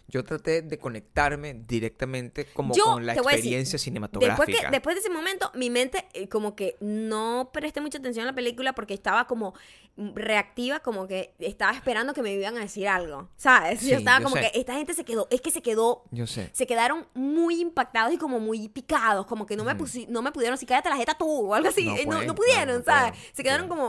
yo 0.09 0.23
traté 0.25 0.63
de 0.63 0.79
conectarme 0.79 1.55
directamente 1.55 2.45
como 2.47 2.75
Yo 2.75 2.85
con 2.85 3.05
la 3.07 3.15
decir, 3.15 3.27
experiencia 3.29 3.73
Después, 3.73 3.83
cinematográfica. 3.83 4.61
que, 4.61 4.71
después 4.71 4.95
de 4.95 5.01
ese 5.01 5.11
momento, 5.11 5.51
mi 5.55 5.69
mente 5.69 6.07
eh, 6.13 6.29
como 6.29 6.55
que 6.55 6.77
no 6.81 7.51
presté 7.53 7.81
mucha 7.81 7.99
atención 7.99 8.23
a 8.25 8.31
la 8.31 8.35
película 8.35 8.73
porque 8.73 8.95
estaba 8.95 9.27
como 9.27 9.55
mm, 9.97 10.15
reactiva, 10.15 10.79
como 10.81 11.09
que 11.09 11.35
estaba 11.41 11.73
esperando 11.73 12.15
que 12.15 12.23
me 12.23 12.33
iban 12.33 12.57
a 12.57 12.61
decir 12.61 12.87
algo, 12.87 13.29
¿sabes? 13.37 13.81
Sí, 13.81 13.91
yo 13.91 13.97
estaba 13.97 14.19
yo 14.19 14.25
como 14.25 14.37
sé. 14.37 14.43
que 14.53 14.61
esta 14.61 14.75
gente 14.75 14.95
se 14.95 15.05
quedó, 15.05 15.27
es 15.31 15.41
que 15.41 15.51
se 15.51 15.61
quedó, 15.61 16.05
Yo 16.13 16.27
sé. 16.29 16.51
se 16.53 16.67
quedaron 16.69 17.09
muy 17.15 17.61
impactados 17.61 18.13
y 18.15 18.17
como 18.19 18.39
muy 18.39 18.69
picados, 18.69 19.27
como 19.27 19.45
que 19.45 19.57
no 19.57 19.65
me, 19.65 19.77
pusi- 19.77 20.07
no 20.09 20.23
me 20.23 20.31
pudieron 20.31 20.55
decir, 20.55 20.69
cállate 20.69 20.89
la 20.89 20.97
jeta 20.99 21.17
tú 21.19 21.29
o 21.51 21.55
algo 21.55 21.69
así, 21.69 21.85
No 21.85 21.97
Eh, 21.97 22.05
no, 22.05 22.11
pueden, 22.13 22.27
no 22.29 22.35
pudieron, 22.37 22.83
claro, 22.83 23.07
¿sabes? 23.09 23.21
se 23.35 23.43
quedaron 23.43 23.67
claro. 23.67 23.83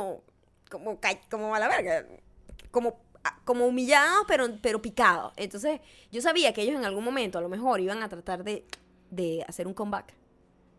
como, 0.71 0.97
como, 0.97 0.99
como 1.29 1.53
a 1.53 1.59
la 1.59 1.67
verga, 1.67 2.05
como 2.71 2.99
como 3.45 3.65
humillados, 3.65 4.25
pero, 4.27 4.47
pero 4.61 4.81
picados. 4.81 5.33
Entonces, 5.35 5.79
yo 6.11 6.21
sabía 6.21 6.53
que 6.53 6.61
ellos 6.61 6.75
en 6.75 6.85
algún 6.85 7.03
momento, 7.03 7.37
a 7.37 7.41
lo 7.41 7.49
mejor, 7.49 7.79
iban 7.79 8.03
a 8.03 8.09
tratar 8.09 8.43
de, 8.43 8.65
de 9.09 9.43
hacer 9.47 9.67
un 9.67 9.73
comeback. 9.73 10.13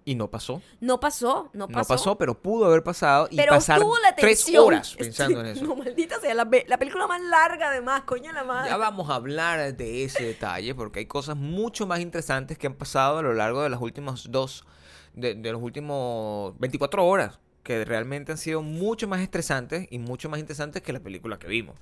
Y 0.08 0.14
no 0.14 0.30
pasó. 0.30 0.62
No 0.80 1.00
pasó, 1.00 1.50
no 1.52 1.68
pasó. 1.68 1.80
No 1.80 1.84
pasó, 1.84 2.16
pero 2.16 2.40
pudo 2.40 2.64
haber 2.64 2.82
pasado 2.82 3.28
y 3.30 3.36
pero 3.36 3.52
pasar 3.52 3.78
la 3.80 4.16
tres 4.16 4.48
horas 4.56 4.94
pensando 4.94 5.40
en 5.40 5.46
eso. 5.48 5.64
No, 5.66 5.76
maldita 5.76 6.18
sea, 6.18 6.32
la, 6.32 6.48
la 6.66 6.78
película 6.78 7.06
más 7.06 7.20
larga 7.20 7.68
además, 7.68 8.04
coño 8.04 8.32
la 8.32 8.42
madre. 8.42 8.70
Ya 8.70 8.78
vamos 8.78 9.10
a 9.10 9.16
hablar 9.16 9.76
de 9.76 10.04
ese 10.04 10.24
detalle 10.24 10.74
porque 10.74 11.00
hay 11.00 11.06
cosas 11.06 11.36
mucho 11.36 11.86
más 11.86 12.00
interesantes 12.00 12.56
que 12.56 12.66
han 12.66 12.72
pasado 12.72 13.18
a 13.18 13.22
lo 13.22 13.34
largo 13.34 13.62
de 13.62 13.68
las 13.68 13.82
últimas 13.82 14.30
dos, 14.30 14.64
de, 15.12 15.34
de 15.34 15.52
los 15.52 15.60
últimos 15.60 16.58
24 16.58 17.06
horas, 17.06 17.38
que 17.68 17.84
realmente 17.84 18.32
han 18.32 18.38
sido 18.38 18.62
mucho 18.62 19.06
más 19.08 19.20
estresantes 19.20 19.86
y 19.90 19.98
mucho 19.98 20.30
más 20.30 20.40
interesantes 20.40 20.80
que 20.80 20.90
la 20.90 21.00
película 21.00 21.38
que 21.38 21.48
vimos. 21.48 21.78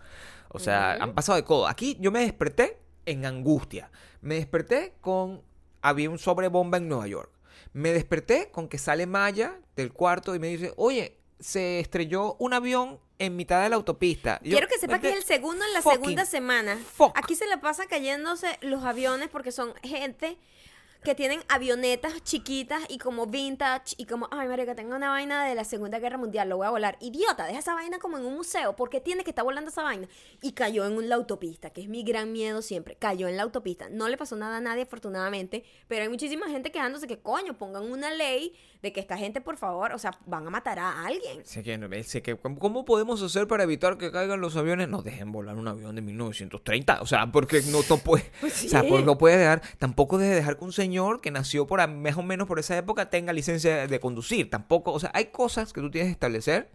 O 0.49 0.59
sea, 0.59 0.95
han 0.95 1.15
pasado 1.15 1.37
de 1.37 1.45
todo. 1.45 1.69
Aquí 1.69 1.97
yo 2.01 2.11
me 2.11 2.19
desperté 2.23 2.81
en 3.05 3.25
angustia. 3.25 3.89
Me 4.21 4.35
desperté 4.35 4.95
con... 5.01 5.43
Había 5.83 6.11
un 6.11 6.19
sobrebomba 6.19 6.79
en 6.79 6.89
Nueva 6.89 7.07
York. 7.07 7.31
Me 7.73 7.93
desperté 7.93 8.51
con 8.51 8.67
que 8.67 8.79
sale 8.79 9.07
Maya 9.07 9.61
del 9.77 9.93
cuarto 9.93 10.35
y 10.35 10.41
me 10.41 10.49
dice, 10.49 10.73
oye, 10.77 11.21
se 11.39 11.79
estrelló 11.79 12.35
un 12.41 12.53
avión 12.53 12.99
en 13.21 13.37
mitad 13.37 13.63
de 13.63 13.69
la 13.69 13.77
autopista. 13.77 14.41
Yo, 14.43 14.57
Quiero 14.57 14.67
que 14.67 14.79
sepa 14.79 14.99
que 14.99 15.11
es 15.11 15.17
el 15.19 15.23
segundo 15.23 15.65
en 15.65 15.73
la 15.73 15.83
segunda 15.83 16.25
semana. 16.25 16.77
fuck. 16.97 17.17
Aquí 17.17 17.37
se 17.37 17.47
le 17.47 17.59
pasa 17.59 17.87
cayéndose 17.87 18.59
los 18.61 18.83
aviones 18.83 19.29
porque 19.29 19.53
son 19.53 19.73
gente 19.85 20.37
que 21.07 21.15
tienen 21.15 21.39
avionetas 21.49 22.21
chiquitas 22.25 22.83
y 22.89 22.99
como 22.99 23.27
vintage 23.27 23.95
y 23.97 24.07
como, 24.07 24.29
ay, 24.33 24.49
marica, 24.49 24.75
tengo 24.75 24.97
una 24.97 25.09
vaina 25.09 25.45
de 25.45 25.55
la 25.55 25.63
Segunda 25.63 26.01
Guerra 26.01 26.19
Mundial, 26.19 26.49
lo 26.49 26.57
voy 26.57 26.67
a 26.67 26.71
volar. 26.71 26.97
Idiota, 27.01 27.47
deja 27.47 27.61
esa 27.61 27.75
vaina 27.75 28.01
como 28.01 28.19
en 28.19 28.25
un 28.27 28.35
museo. 28.35 28.75
¿Por 28.75 28.91
qué 28.91 29.01
tiene 29.01 29.23
que 29.23 29.31
estar 29.31 29.45
volando 29.45 29.71
esa 29.71 29.85
vaina? 29.85 30.09
Y 30.43 30.51
cayó 30.53 30.85
en 30.85 31.09
la 31.09 31.15
autopista, 31.15 31.71
que 31.71 31.83
es 31.83 31.89
mi 31.89 32.03
gran 32.03 32.33
miedo 32.33 32.61
siempre. 32.61 32.97
Cayó 32.97 33.29
en 33.29 33.37
la 33.37 33.45
autopista. 33.45 33.89
No 33.89 34.09
le 34.09 34.17
pasó 34.17 34.35
nada 34.35 34.57
a 34.57 34.61
nadie, 34.61 34.83
afortunadamente, 34.83 35.63
pero 35.87 36.03
hay 36.03 36.09
muchísima 36.09 36.49
gente 36.49 36.73
quejándose 36.73 37.07
que, 37.07 37.21
coño, 37.21 37.57
pongan 37.57 37.85
una 37.85 38.11
ley 38.11 38.57
de 38.83 38.93
que 38.93 38.99
esta 38.99 39.17
gente, 39.17 39.41
por 39.41 39.57
favor, 39.57 39.93
o 39.93 39.99
sea, 39.99 40.11
van 40.27 40.45
a 40.47 40.51
matar 40.51 40.81
a 40.81 41.07
alguien. 41.07 41.45
Sé 41.47 41.63
que, 41.63 42.03
sé 42.03 42.21
que- 42.23 42.37
¿cómo- 42.37 42.59
¿Cómo 42.59 42.85
podemos 42.85 43.23
hacer 43.23 43.47
para 43.47 43.63
evitar 43.63 43.97
que 43.97 44.11
caigan 44.11 44.41
los 44.41 44.57
aviones? 44.57 44.89
No 44.89 45.03
dejen 45.03 45.31
volar 45.31 45.57
un 45.57 45.69
avión 45.69 45.95
de 45.95 46.03
1930. 46.03 47.01
O 47.01 47.07
sea, 47.07 47.31
porque 47.31 47.63
no, 47.71 47.79
no 47.89 47.97
puede. 47.99 48.25
Pues 48.41 48.65
O 48.65 48.69
sea, 48.69 48.81
sí. 48.83 48.89
pues 48.89 49.05
no 49.05 49.17
puede 49.19 49.39
dejar. 49.39 49.63
Tampoco 49.79 50.19
debe 50.19 50.35
dejar 50.35 50.59
que 50.59 50.65
un 50.65 50.73
señor 50.73 50.96
que 51.21 51.31
nació 51.31 51.67
por 51.67 51.81
a- 51.81 51.87
más 51.87 52.17
o 52.17 52.23
menos 52.23 52.47
por 52.49 52.59
esa 52.59 52.77
época 52.77 53.11
tenga 53.11 53.33
licencia 53.33 53.87
de 53.87 54.01
conducir. 54.01 54.51
Tampoco. 54.51 54.93
O 54.93 55.01
sea, 55.01 55.11
hay 55.15 55.27
cosas 55.27 55.73
que 55.73 55.81
tú 55.81 55.91
tienes 55.91 56.09
que 56.09 56.13
establecer 56.13 56.69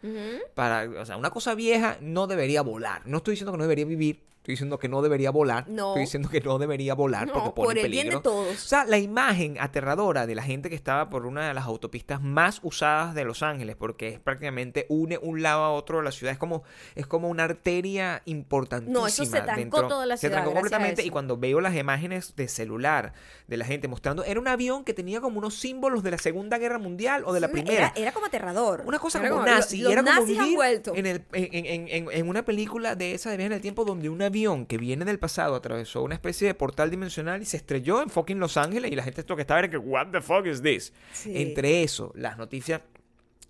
para. 0.55 0.89
O 1.01 1.05
sea, 1.05 1.17
una 1.17 1.29
cosa 1.31 1.55
vieja 1.55 1.97
no 2.01 2.27
debería 2.27 2.61
volar. 2.61 3.01
No 3.05 3.17
estoy 3.17 3.33
diciendo 3.33 3.51
que 3.51 3.57
no 3.57 3.63
debería 3.63 3.85
vivir. 3.85 4.21
Estoy 4.41 4.53
diciendo 4.53 4.79
que 4.79 4.89
no 4.89 5.03
debería 5.03 5.29
volar. 5.29 5.67
No. 5.67 5.89
Estoy 5.89 6.01
diciendo 6.01 6.27
que 6.29 6.41
no 6.41 6.57
debería 6.57 6.95
volar 6.95 7.27
No, 7.27 7.33
porque 7.33 7.49
pone 7.51 7.67
por 7.67 7.77
el 7.77 7.91
bien 7.91 8.09
de 8.09 8.19
todos. 8.21 8.55
O 8.55 8.67
sea, 8.67 8.85
la 8.85 8.97
imagen 8.97 9.57
aterradora 9.59 10.25
de 10.25 10.33
la 10.33 10.41
gente 10.41 10.67
que 10.67 10.75
estaba 10.75 11.11
por 11.11 11.27
una 11.27 11.47
de 11.47 11.53
las 11.53 11.65
autopistas 11.65 12.23
más 12.23 12.59
usadas 12.63 13.13
de 13.13 13.23
Los 13.23 13.43
Ángeles, 13.43 13.75
porque 13.75 14.07
es 14.09 14.19
prácticamente 14.19 14.87
une 14.89 15.19
un 15.21 15.43
lado 15.43 15.63
a 15.63 15.71
otro 15.71 15.99
de 15.99 16.05
la 16.05 16.11
ciudad. 16.11 16.33
Es 16.33 16.39
como, 16.39 16.63
es 16.95 17.05
como 17.05 17.29
una 17.29 17.43
arteria 17.43 18.23
importantísima. 18.25 18.99
No, 19.01 19.05
eso 19.05 19.25
se 19.25 19.41
trancó 19.41 19.87
toda 19.87 20.07
la 20.07 20.17
Se 20.17 20.21
ciudad, 20.21 20.37
trancó 20.37 20.51
gracias 20.53 20.73
a 20.73 20.75
completamente. 20.77 21.05
Y 21.05 21.11
cuando 21.11 21.37
veo 21.37 21.61
las 21.61 21.75
imágenes 21.75 22.35
de 22.35 22.47
celular 22.47 23.13
de 23.47 23.57
la 23.57 23.65
gente 23.65 23.87
mostrando, 23.87 24.23
era 24.23 24.39
un 24.39 24.47
avión 24.47 24.83
que 24.83 24.95
tenía 24.95 25.21
como 25.21 25.37
unos 25.37 25.53
símbolos 25.53 26.01
de 26.01 26.09
la 26.09 26.17
Segunda 26.17 26.57
Guerra 26.57 26.79
Mundial 26.79 27.21
o 27.27 27.33
de 27.33 27.41
la 27.41 27.47
Sí, 27.47 27.53
primera. 27.53 27.77
Era, 27.77 27.93
era 27.95 28.11
como 28.11 28.25
aterrador. 28.25 28.81
Una 28.87 28.97
cosa 28.97 29.19
Era 29.19 29.29
como 29.29 29.45
nazi. 29.45 29.81
Los, 29.81 29.91
era 29.91 30.01
como 30.03 30.19
nazis 30.19 30.39
han 30.39 30.53
vuelto. 30.55 30.95
En, 30.95 31.05
el- 31.05 31.23
en, 31.33 31.87
en- 32.11 32.27
una 32.31 32.43
película 32.43 32.95
de 32.95 33.13
esa 33.13 33.29
de 33.29 33.37
viaje 33.37 33.47
en 33.47 33.53
el 33.53 33.61
tiempo 33.61 33.83
donde 33.85 34.09
un 34.09 34.21
avión 34.31 34.65
que 34.65 34.77
viene 34.77 35.05
del 35.05 35.19
pasado 35.19 35.55
atravesó 35.55 36.01
una 36.01 36.15
especie 36.15 36.47
de 36.47 36.53
portal 36.53 36.89
dimensional 36.89 37.41
y 37.41 37.45
se 37.45 37.57
estrelló 37.57 38.01
en 38.01 38.09
fucking 38.09 38.39
Los 38.39 38.57
Ángeles 38.57 38.91
y 38.91 38.95
la 38.95 39.03
gente 39.03 39.23
lo 39.27 39.35
que 39.35 39.41
estaba 39.41 39.59
era 39.59 39.69
que 39.69 39.77
what 39.77 40.07
the 40.11 40.21
fuck 40.21 40.45
is 40.45 40.61
this? 40.61 40.93
Sí. 41.11 41.33
Entre 41.35 41.83
eso, 41.83 42.11
las 42.15 42.37
noticias 42.37 42.81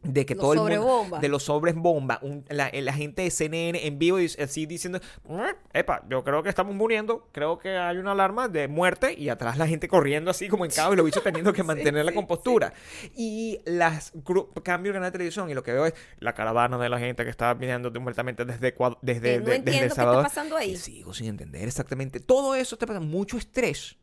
de 0.04 0.26
que 0.26 0.34
Los 0.36 0.42
todo 0.44 0.68
el 0.68 0.80
mundo 0.80 1.18
de 1.20 1.28
los 1.30 1.44
sobres 1.44 1.76
bomba 1.76 2.18
un- 2.24 2.44
la, 2.50 2.72
la 2.74 2.94
gente 2.94 3.22
de 3.22 3.30
CNN 3.32 3.86
en 3.86 4.00
vivo 4.00 4.18
así 4.40 4.66
diciendo 4.66 5.00
"Mm, 5.26 5.42
epa 5.74 6.04
yo 6.10 6.24
creo 6.24 6.42
que 6.42 6.50
estamos 6.50 6.74
muriendo 6.76 7.28
creo 7.32 7.60
que 7.60 7.78
hay 7.78 7.98
una 7.98 8.14
alarma 8.14 8.48
de 8.48 8.68
muerte 8.68 9.14
y 9.18 9.30
atrás 9.30 9.58
la 9.58 9.68
gente 9.68 9.88
corriendo 9.88 10.32
así 10.32 10.48
como 10.48 10.66
en 10.66 10.72
caos 10.72 10.94
y 10.94 10.98
los 10.98 11.06
bichos 11.06 11.24
teniendo 11.24 11.54
que 11.54 11.64
mantener 11.64 12.04
la 12.04 12.12
sí, 12.12 12.16
compostura. 12.16 12.74
y 13.16 13.60
las 13.66 14.12
cambio 14.64 14.90
el 14.92 14.96
canal 14.96 15.08
de 15.10 15.12
televisión 15.12 15.50
y 15.50 15.54
lo 15.54 15.64
que 15.64 15.72
veo 15.72 15.86
es 15.86 15.94
la 16.20 16.34
caravana 16.34 16.78
de 16.78 16.90
la 16.90 16.98
gente 17.00 17.24
que 17.24 17.30
está 17.30 17.54
viniendo 17.54 17.92
completamente 17.94 18.44
desde 18.46 18.74
desde, 19.02 19.36
Eh, 19.36 19.40
no 19.40 19.46
de- 19.46 19.52
desde 19.52 19.56
entiendo 19.56 19.72
El 19.72 19.80
qué 19.80 19.86
está 19.86 19.96
Salvador. 19.96 20.24
pasando 20.24 20.58
ahí. 20.58 20.76
Sigo 20.78 21.14
sin 21.14 21.28
entender 21.28 21.68
exactamente 21.68 22.20
todo 22.20 22.56
eso 22.56 22.76
está 22.76 22.88
pasando 22.88 23.08
mucho 23.08 23.38
estrés 23.38 23.98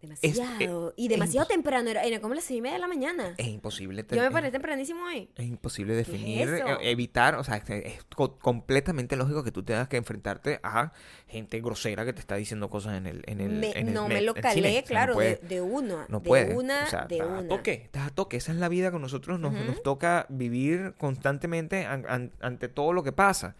Demasiado. 0.00 0.88
es- 0.88 0.94
y 0.96 1.08
demasiado 1.08 1.42
es- 1.42 1.48
temprano. 1.48 1.90
Era, 1.90 2.02
era 2.04 2.20
como 2.20 2.34
las 2.34 2.44
seis 2.44 2.58
y 2.58 2.62
media 2.62 2.74
de 2.74 2.80
la 2.80 2.88
mañana. 2.88 3.34
es 3.36 3.46
imposible 3.48 4.04
Yo 4.10 4.22
me 4.22 4.30
paré 4.30 4.50
tempranísimo 4.50 5.04
hoy. 5.04 5.28
Es 5.36 5.46
imposible 5.46 5.94
definir, 5.94 6.48
eh, 6.48 6.62
evitar, 6.90 7.34
o 7.34 7.44
sea, 7.44 7.56
es, 7.56 7.64
es 7.68 8.04
co- 8.16 8.38
completamente 8.38 9.16
lógico 9.16 9.44
que 9.44 9.52
tú 9.52 9.62
tengas 9.62 9.88
que 9.88 9.96
enfrentarte 9.98 10.60
a 10.62 10.92
gente 11.28 11.60
grosera 11.60 12.04
que 12.04 12.12
te 12.12 12.20
está 12.20 12.36
diciendo 12.36 12.70
cosas 12.70 12.96
en 12.96 13.06
el, 13.06 13.22
en 13.26 13.40
el, 13.40 13.50
Me- 13.50 13.70
en 13.72 13.88
el 13.88 13.94
no 13.94 14.08
me 14.08 14.20
lo 14.22 14.34
calé, 14.34 14.60
O 14.68 14.72
sea, 14.72 14.80
no 14.80 14.86
claro, 14.86 15.14
puede- 15.14 15.36
de, 15.42 15.48
de 15.48 15.60
una. 15.60 16.06
no 16.08 16.20
de 16.20 16.28
puede. 16.28 16.54
una, 16.56 16.84
o 16.84 16.86
sea, 16.88 17.04
de 17.04 17.16
estás 17.16 17.28
una. 17.30 17.38
a 17.40 17.48
toque, 17.48 17.72
estás 17.84 18.06
a 18.06 18.10
toque. 18.14 18.36
Esa 18.38 18.52
es 18.52 18.58
la 18.58 18.68
vida 18.68 18.90
que 18.90 18.98
nosotros 18.98 19.38
nos, 19.38 19.54
toca 19.82 20.26
vivir 20.28 20.94
constantemente 20.98 21.84
an- 21.84 22.06
an- 22.08 22.32
ante 22.40 22.68
todo 22.68 22.92
lo 22.92 23.02
que 23.02 23.12
pasa. 23.12 23.54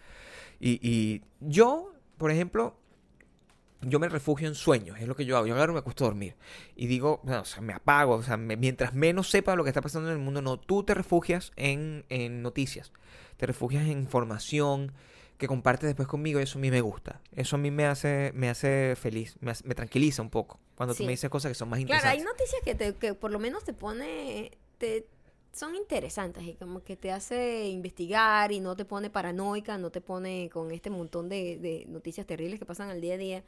Y, 0.59 0.79
y 0.87 1.21
yo, 1.39 1.93
por 2.17 2.31
ejemplo, 2.31 2.75
yo 3.81 3.99
me 3.99 4.09
refugio 4.09 4.47
en 4.47 4.55
sueños, 4.55 4.97
es 4.99 5.07
lo 5.07 5.15
que 5.15 5.25
yo 5.25 5.37
hago. 5.37 5.47
Yo 5.47 5.55
y 5.61 5.67
me 5.73 5.79
acuesto 5.79 6.05
a 6.05 6.07
dormir. 6.07 6.35
Y 6.75 6.87
digo, 6.87 7.21
no, 7.23 7.41
o 7.41 7.45
sea, 7.45 7.61
me 7.61 7.73
apago. 7.73 8.15
O 8.15 8.23
sea, 8.23 8.37
me- 8.37 8.57
mientras 8.57 8.93
menos 8.93 9.29
sepa 9.29 9.55
lo 9.55 9.63
que 9.63 9.69
está 9.69 9.81
pasando 9.81 10.09
en 10.09 10.13
el 10.17 10.21
mundo, 10.23 10.41
no, 10.41 10.59
tú 10.59 10.83
te 10.83 10.93
refugias 10.93 11.51
en, 11.55 12.05
en 12.09 12.41
noticias. 12.41 12.91
Te 13.37 13.45
refugias 13.45 13.83
en 13.85 13.99
información 13.99 14.91
que 15.37 15.47
compartes 15.47 15.87
después 15.87 16.07
conmigo 16.07 16.39
y 16.39 16.43
eso 16.43 16.59
a 16.59 16.61
mí 16.61 16.69
me 16.69 16.81
gusta. 16.81 17.19
Eso 17.35 17.55
a 17.55 17.59
mí 17.59 17.71
me 17.71 17.85
hace, 17.87 18.31
me 18.35 18.49
hace 18.49 18.95
feliz, 18.95 19.35
me, 19.41 19.51
hace- 19.51 19.67
me 19.67 19.73
tranquiliza 19.73 20.21
un 20.21 20.29
poco. 20.29 20.59
Cuando 20.75 20.93
tú 20.93 20.99
Sí. 20.99 21.05
me 21.05 21.11
dices 21.11 21.29
cosas 21.29 21.49
que 21.49 21.55
son 21.55 21.69
más 21.69 21.83
Claro, 21.83 22.07
hay 22.07 22.17
interesantes. 22.19 22.25
noticias 22.39 22.61
que, 22.63 22.75
te, 22.75 22.95
que 22.99 23.13
por 23.15 23.31
lo 23.31 23.39
menos 23.39 23.63
te 23.63 23.73
pone. 23.73 24.51
Te, 24.77 25.07
son 25.53 25.75
interesantes 25.75 26.43
y 26.43 26.53
como 26.53 26.81
que 26.81 26.95
te 26.95 27.11
hace 27.11 27.67
investigar 27.67 28.53
y 28.53 28.61
no 28.61 28.75
te 28.77 28.85
pone 28.85 29.09
paranoica, 29.09 29.77
no 29.77 29.89
te 29.89 29.99
pone 29.99 30.49
con 30.53 30.71
este 30.71 30.89
montón 30.89 31.27
de, 31.27 31.57
de 31.59 31.85
noticias 31.89 32.25
terribles 32.25 32.57
que 32.57 32.65
pasan 32.65 32.89
al 32.89 33.01
día 33.01 33.15
a 33.15 33.17
día. 33.17 33.43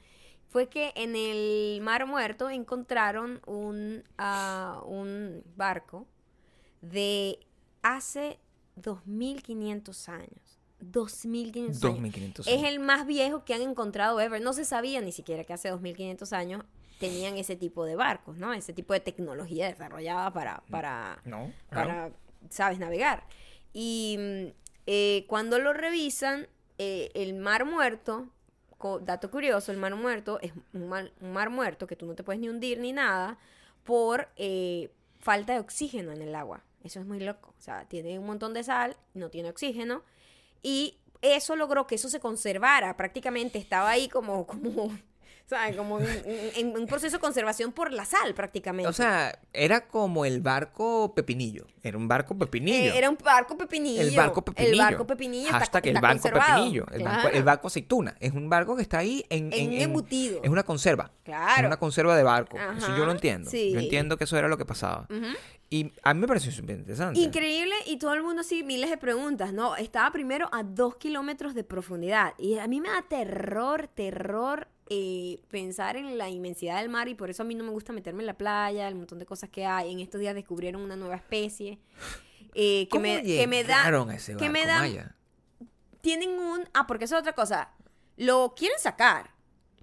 Fue 0.54 0.70
que 0.70 0.94
en 0.96 1.16
el 1.16 1.82
Mar 1.82 2.06
Muerto 2.06 2.48
encontraron 2.48 3.42
un, 3.48 4.04
ah, 4.20 4.84
un 4.86 5.42
barco 5.56 6.06
de 6.80 7.39
hace 7.82 8.38
2500 8.76 10.10
años. 10.10 10.60
2500 10.80 11.70
años. 11.70 11.82
2500 11.82 12.48
Es 12.48 12.63
el 12.66 12.80
más 12.80 13.08
viejo 13.08 13.44
que 13.46 13.56
han 13.56 13.63
encontrado 13.63 14.20
ever. 14.20 14.43
No 14.43 14.54
se 14.54 14.64
sabía 14.64 15.01
ni 15.01 15.12
siquiera 15.12 15.43
que 15.43 15.54
hace 15.54 15.70
2500 15.70 16.32
años 16.34 16.64
tenían 16.99 17.36
ese 17.39 17.56
tipo 17.56 17.84
de 17.84 17.95
barcos, 17.95 18.38
¿no? 18.38 18.54
Ese 18.54 18.74
tipo 18.74 18.93
de 18.93 18.99
tecnología 18.99 19.66
desarrollada 19.66 20.32
para, 20.34 20.62
para, 20.70 21.20
No, 21.26 21.51
para 21.72 22.12
sabes, 22.51 22.78
navegar. 22.78 23.26
Y 23.74 24.18
mm, 24.20 24.47
eh, 24.86 25.26
cuando 25.28 25.58
lo 25.58 25.74
revisan, 25.74 26.47
eh, 26.78 27.10
el 27.16 27.34
mar 27.34 27.66
muerto 27.66 28.30
dato 29.02 29.32
curioso, 29.32 29.72
el 29.72 29.78
mar 29.78 29.96
muerto 29.96 30.40
es 30.42 30.54
un 30.74 30.88
mar, 30.88 31.12
un 31.22 31.34
mar 31.34 31.50
muerto 31.50 31.88
que 31.88 31.96
tú 31.96 32.06
no 32.06 32.16
te 32.16 32.24
puedes 32.24 32.40
ni 32.42 32.50
hundir 32.50 32.80
ni 32.80 32.92
nada 32.92 33.38
por 33.84 34.30
eh, 34.38 34.92
falta 35.20 35.54
de 35.54 35.60
oxígeno 35.60 36.12
en 36.12 36.22
el 36.22 36.36
agua. 36.36 36.64
Eso 36.84 37.00
es 37.00 37.06
muy 37.06 37.20
loco. 37.20 37.54
O 37.58 37.62
sea, 37.62 37.86
tiene 37.86 38.20
un 38.20 38.26
montón 38.26 38.54
de 38.54 38.64
sal, 38.64 38.98
no 39.14 39.30
tiene 39.30 39.50
oxígeno. 39.50 40.04
Y 40.62 40.98
eso 41.22 41.56
logró 41.56 41.88
que 41.88 41.96
eso 41.96 42.10
se 42.10 42.20
conservara. 42.20 42.98
Prácticamente 42.98 43.58
estaba 43.58 43.90
ahí 43.90 44.10
como, 44.10 44.46
como 44.48 44.98
¿sabes? 45.46 45.76
Como 45.76 46.00
en, 46.00 46.78
un 46.78 46.88
proceso 46.88 47.18
de 47.18 47.22
conservación 47.22 47.72
por 47.72 47.91
la 47.91 48.06
sal, 48.06 48.34
prácticamente. 48.34 48.88
O 48.88 48.94
sea, 48.94 49.38
era 49.52 49.88
como 49.88 50.26
el 50.26 50.41
barco 50.41 51.14
Pepinillo. 51.16 51.66
Era 51.82 51.98
un 51.98 52.08
barco 52.08 52.38
Pepinillo. 52.38 52.94
Eh, 52.94 52.98
era 52.98 53.10
un 53.10 53.18
barco 53.24 53.58
pepinillo. 53.58 54.02
el 54.02 54.16
barco 54.16 54.41
Pepinillo. 54.41 54.72
El 54.74 54.80
barco 54.80 55.06
pepinillo 55.08 55.46
está- 55.48 55.60
Hashtag 55.60 55.88
está, 55.88 55.98
el 56.00 56.02
barco 56.02 56.22
conservado. 56.22 56.56
Pepinillo. 56.56 56.86
El, 56.91 57.04
barco, 57.04 57.22
Claro. 57.22 57.38
el 57.38 57.44
barco 57.44 57.68
aceituna. 57.68 58.16
Es 58.20 58.32
un 58.32 58.50
barco 58.50 58.76
que 58.76 58.82
está 58.82 59.00
ahí 59.00 59.26
en... 59.30 59.52
Embutido. 59.54 60.41
Es 60.44 60.50
una 60.50 60.64
conserva. 60.64 61.12
Claro. 61.24 61.62
Es 61.62 61.68
una 61.68 61.78
conserva 61.78 62.16
de 62.16 62.24
barco. 62.24 62.58
Eso 62.78 62.96
yo 62.96 63.06
lo 63.06 63.12
entiendo. 63.12 63.50
sí. 63.50 63.72
Yo 63.74 63.80
entiendo 63.80 64.18
que 64.18 64.24
eso 64.24 64.38
era 64.38 64.48
lo 64.48 64.58
que 64.58 64.66
pasaba. 64.66 65.08
Y 65.70 65.91
a 66.04 66.14
mí 66.14 66.20
me 66.20 66.28
pareció 66.28 66.52
súper 66.52 66.78
interesante. 66.78 67.20
Increíble 67.20 67.74
y 67.88 67.98
todo 67.98 68.14
el 68.14 68.22
mundo 68.22 68.41
así, 68.41 68.64
miles 68.64 68.91
de 68.91 68.98
preguntas, 68.98 69.54
¿no? 69.54 69.76
Estaba 69.76 70.12
primero 70.12 70.48
a 70.52 70.62
dos 70.62 70.98
kilómetros 70.98 71.56
de 71.56 71.64
profundidad 71.64 72.36
y 72.38 72.60
a 72.60 72.68
mí 72.68 72.80
me 72.80 72.89
da 72.89 73.02
terror, 73.02 73.88
terror 73.88 74.68
eh, 74.90 75.40
pensar 75.50 75.96
en 75.96 76.18
la 76.18 76.30
inmensidad 76.30 76.80
del 76.80 76.90
mar 76.90 77.08
y 77.08 77.16
por 77.16 77.30
eso 77.30 77.44
a 77.44 77.46
mí 77.46 77.56
no 77.56 77.64
me 77.64 77.72
gusta 77.72 77.94
meterme 77.94 78.22
en 78.24 78.28
la 78.28 78.38
playa, 78.38 78.88
el 78.88 78.96
montón 78.96 79.20
de 79.20 79.26
cosas 79.26 79.50
que 79.50 79.66
hay. 79.66 79.92
En 79.92 80.00
estos 80.00 80.20
días 80.20 80.36
descubrieron 80.36 80.82
una 80.82 80.96
nueva 80.96 81.16
especie 81.16 81.80
eh, 82.54 82.84
que, 82.86 82.90
¿Cómo 82.90 83.04
me, 83.04 83.24
que 83.24 83.48
me 83.48 83.64
da... 83.64 84.06
ese 84.14 84.36
que 84.36 84.50
me 84.50 84.66
da- 84.66 84.80
Maya? 84.80 85.16
Tienen 86.02 86.32
un... 86.32 86.68
Ah, 86.74 86.86
porque 86.86 87.06
eso 87.06 87.16
es 87.16 87.22
otra 87.22 87.34
cosa. 87.34 87.72
Lo 88.18 88.54
quieren 88.56 88.78
sacar. 88.78 89.32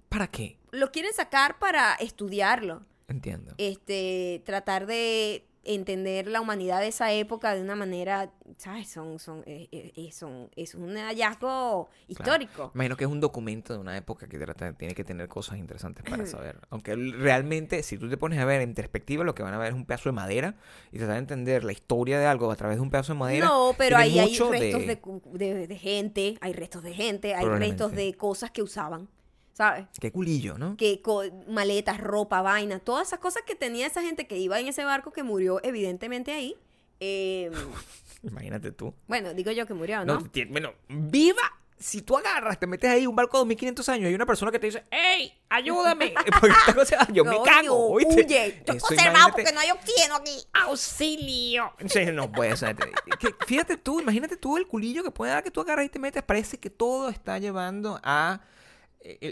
¿Para 0.07 0.27
qué? 0.27 0.59
Lo 0.71 0.91
quieren 0.91 1.13
sacar 1.13 1.57
para 1.57 1.95
estudiarlo. 1.95 2.85
Entiendo. 3.07 3.53
este, 3.57 4.41
tratar 4.45 4.85
de 4.85 5.45
entender 5.63 6.27
la 6.27 6.41
humanidad 6.41 6.79
de 6.79 6.87
esa 6.87 7.11
época 7.13 7.53
de 7.53 7.61
una 7.61 7.75
manera, 7.75 8.31
¿sabes? 8.57 8.89
Son, 8.89 9.19
son, 9.19 9.43
eh, 9.45 9.67
eh, 9.71 9.91
eh, 9.95 10.11
son, 10.11 10.49
es 10.55 10.73
un 10.73 10.95
hallazgo 10.97 11.89
histórico. 12.07 12.71
Imagino 12.73 12.97
que 12.97 13.03
es 13.03 13.09
un 13.09 13.19
documento 13.19 13.73
de 13.73 13.79
una 13.79 13.95
época 13.95 14.27
que 14.27 14.39
trata- 14.39 14.73
tiene 14.73 14.95
que 14.95 15.03
tener 15.03 15.27
cosas 15.27 15.57
interesantes 15.59 16.03
para 16.03 16.25
saber. 16.25 16.59
Aunque 16.71 16.95
realmente, 16.95 17.83
si 17.83 17.97
tú 17.97 18.09
te 18.09 18.17
pones 18.17 18.39
a 18.39 18.45
ver 18.45 18.61
en 18.61 18.73
perspectiva, 18.73 19.23
lo 19.23 19.35
que 19.35 19.43
van 19.43 19.53
a 19.53 19.57
ver 19.59 19.69
es 19.69 19.73
un 19.75 19.85
pedazo 19.85 20.09
de 20.09 20.13
madera 20.13 20.55
y 20.91 20.97
tratar 20.97 21.13
de 21.15 21.19
entender 21.19 21.63
la 21.63 21.71
historia 21.73 22.19
de 22.19 22.25
algo 22.25 22.51
a 22.51 22.55
través 22.55 22.77
de 22.77 22.81
un 22.81 22.89
pedazo 22.89 23.13
de 23.13 23.19
madera. 23.19 23.45
No, 23.45 23.75
pero 23.77 23.97
ahí 23.97 24.17
hay 24.19 24.29
restos 24.51 24.81
de- 24.81 24.99
de... 25.33 25.45
de- 25.53 25.67
de 25.67 25.75
gente, 25.77 26.37
hay 26.41 26.53
restos 26.53 26.81
de 26.83 26.93
gente, 26.93 27.35
hay 27.35 27.45
restos 27.59 27.91
de 27.97 28.13
cosas 28.15 28.51
que 28.51 28.61
usaban, 28.63 29.09
¿sabes? 29.53 29.85
Qué 29.99 30.11
culillo, 30.11 30.57
¿no? 30.57 30.77
Que 30.77 31.01
maletas, 31.47 31.99
ropa, 31.99 32.41
vaina, 32.41 32.79
todas 32.79 33.07
esas 33.07 33.19
cosas 33.19 33.43
que 33.45 33.55
tenía 33.55 33.87
esa 33.87 34.01
gente 34.01 34.27
que 34.27 34.37
iba 34.37 34.59
en 34.59 34.67
ese 34.67 34.83
barco 34.83 35.11
que 35.11 35.23
murió 35.23 35.59
evidentemente 35.63 36.31
ahí. 36.31 36.55
Eh, 36.99 37.51
Imagínate 38.23 38.71
tú. 38.71 38.93
bueno, 39.07 39.33
digo 39.33 39.51
yo 39.51 39.65
que 39.65 39.73
murió, 39.73 40.05
¿no? 40.05 40.19
Bueno, 40.49 40.73
viva. 40.87 41.41
Si 41.79 42.03
tú 42.03 42.15
agarras, 42.15 42.59
te 42.59 42.67
metes 42.67 42.87
ahí 42.91 43.07
un 43.07 43.15
barco 43.15 43.37
de 43.37 43.39
2500 43.39 43.89
años 43.89 44.03
y 44.03 44.07
hay 44.09 44.13
una 44.13 44.27
persona 44.27 44.51
que 44.51 44.59
te 44.59 44.67
dice, 44.67 44.83
¡Ey, 44.91 45.33
ayúdame! 45.49 46.13
Porque 46.39 46.55
esta 46.55 46.75
cosa, 46.75 47.07
yo 47.11 47.25
me 47.25 47.41
cago, 47.41 47.87
¿oíste? 47.93 48.23
huye. 48.23 48.45
Estoy 48.49 48.77
Eso, 48.77 48.85
conservado 48.85 49.31
porque 49.31 49.51
no 49.51 49.59
hay 49.61 49.71
oxígeno 49.71 50.15
aquí. 50.17 50.37
¡Auxilio! 50.53 51.73
No 52.13 52.31
puede 52.31 52.55
ser. 52.55 52.75
Que- 53.19 53.35
fíjate 53.47 53.77
tú, 53.77 53.99
imagínate 53.99 54.37
tú 54.37 54.57
el 54.57 54.67
culillo 54.67 55.01
que 55.03 55.09
puede 55.09 55.31
dar 55.31 55.43
que 55.43 55.49
tú 55.49 55.59
agarras 55.61 55.85
y 55.87 55.89
te 55.89 55.97
metes. 55.97 56.21
Parece 56.21 56.59
que 56.59 56.69
todo 56.69 57.09
está 57.09 57.39
llevando 57.39 57.99
a 58.03 58.41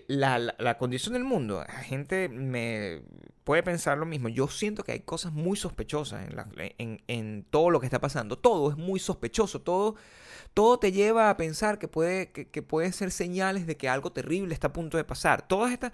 la, 0.07 0.39
la- 0.39 0.55
la 0.57 0.77
condición 0.77 1.13
del 1.13 1.23
mundo. 1.23 1.63
La 1.67 1.73
gente 1.83 2.29
me 2.29 3.01
puede 3.43 3.63
pensar 3.63 3.97
lo 3.97 4.05
mismo. 4.05 4.29
Yo 4.29 4.47
siento 4.47 4.83
que 4.83 4.93
hay 4.93 4.99
cosas 5.01 5.31
muy 5.33 5.57
sospechosas 5.57 6.27
en, 6.77 7.01
en- 7.07 7.45
todo 7.49 7.69
lo 7.69 7.79
que 7.79 7.85
está 7.87 7.99
pasando. 7.99 8.37
Todo 8.37 8.71
es 8.71 8.77
muy 8.77 8.99
sospechoso. 8.99 9.61
Todo, 9.61 9.95
todo 10.53 10.79
te 10.79 10.91
lleva 10.91 11.29
a 11.29 11.37
pensar 11.37 11.79
que 11.79 11.87
puede, 11.87 12.31
que, 12.31 12.61
puede 12.63 12.91
ser 12.93 13.11
señales 13.11 13.67
de 13.67 13.77
que 13.77 13.89
algo 13.89 14.11
terrible 14.11 14.53
está 14.53 14.67
a 14.67 14.73
punto 14.73 14.97
de 14.97 15.03
pasar. 15.03 15.47
Todas 15.47 15.71
estas 15.73 15.91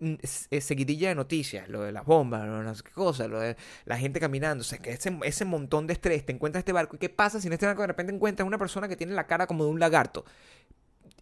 mm, 0.00 0.14
eh, 0.50 0.60
seguidilla 0.60 1.08
de 1.10 1.14
noticias, 1.14 1.68
lo 1.68 1.82
de 1.82 1.92
las 1.92 2.04
bombas, 2.04 2.46
lo 2.46 2.58
de 2.58 2.64
las 2.64 2.82
cosas, 2.82 3.28
lo 3.28 3.40
de 3.40 3.56
la 3.84 3.98
gente 3.98 4.20
caminando, 4.20 4.62
o 4.62 4.64
sea, 4.64 4.78
que 4.78 4.92
ese, 4.92 5.18
ese 5.24 5.44
montón 5.44 5.86
de 5.86 5.92
estrés, 5.94 6.24
te 6.26 6.32
encuentras 6.32 6.60
este 6.62 6.72
barco, 6.72 6.96
¿y 6.96 6.98
qué 6.98 7.08
pasa 7.10 7.40
si 7.40 7.46
en 7.48 7.52
este 7.54 7.66
barco 7.66 7.82
de 7.82 7.88
repente 7.88 8.12
encuentras 8.14 8.46
una 8.46 8.58
persona 8.58 8.88
que 8.88 8.96
tiene 8.96 9.14
la 9.14 9.26
cara 9.26 9.46
como 9.46 9.64
de 9.64 9.70
un 9.70 9.80
lagarto? 9.80 10.24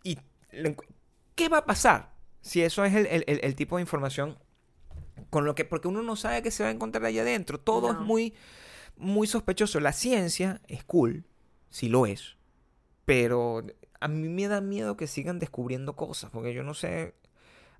¿Y 0.02 0.18
qué 1.38 1.48
va 1.48 1.58
a 1.58 1.64
pasar 1.64 2.12
si 2.42 2.62
eso 2.62 2.84
es 2.84 2.94
el, 2.94 3.06
el- 3.06 3.24
el- 3.26 3.40
el 3.42 3.54
tipo 3.54 3.76
de 3.76 3.82
información 3.82 4.36
con 5.30 5.44
lo 5.44 5.54
que, 5.54 5.64
porque 5.64 5.88
uno 5.88 6.02
no 6.02 6.16
sabe 6.16 6.42
qué 6.42 6.50
se 6.50 6.62
va 6.62 6.68
a 6.68 6.72
encontrar 6.72 7.04
allá 7.04 7.22
adentro, 7.22 7.58
todo 7.58 7.90
es 7.92 7.98
muy, 7.98 8.34
muy 8.96 9.26
sospechoso. 9.26 9.80
La 9.80 9.92
ciencia 9.92 10.60
es 10.68 10.84
cool, 10.84 11.24
sí 11.70 11.88
lo 11.88 12.06
es, 12.06 12.36
pero 13.04 13.64
a 14.00 14.08
mí 14.08 14.28
me 14.28 14.46
da 14.48 14.60
miedo 14.60 14.96
que 14.96 15.06
sigan 15.06 15.38
descubriendo 15.38 15.96
cosas, 15.96 16.30
porque 16.30 16.52
yo 16.54 16.62
no 16.62 16.74
sé 16.74 17.14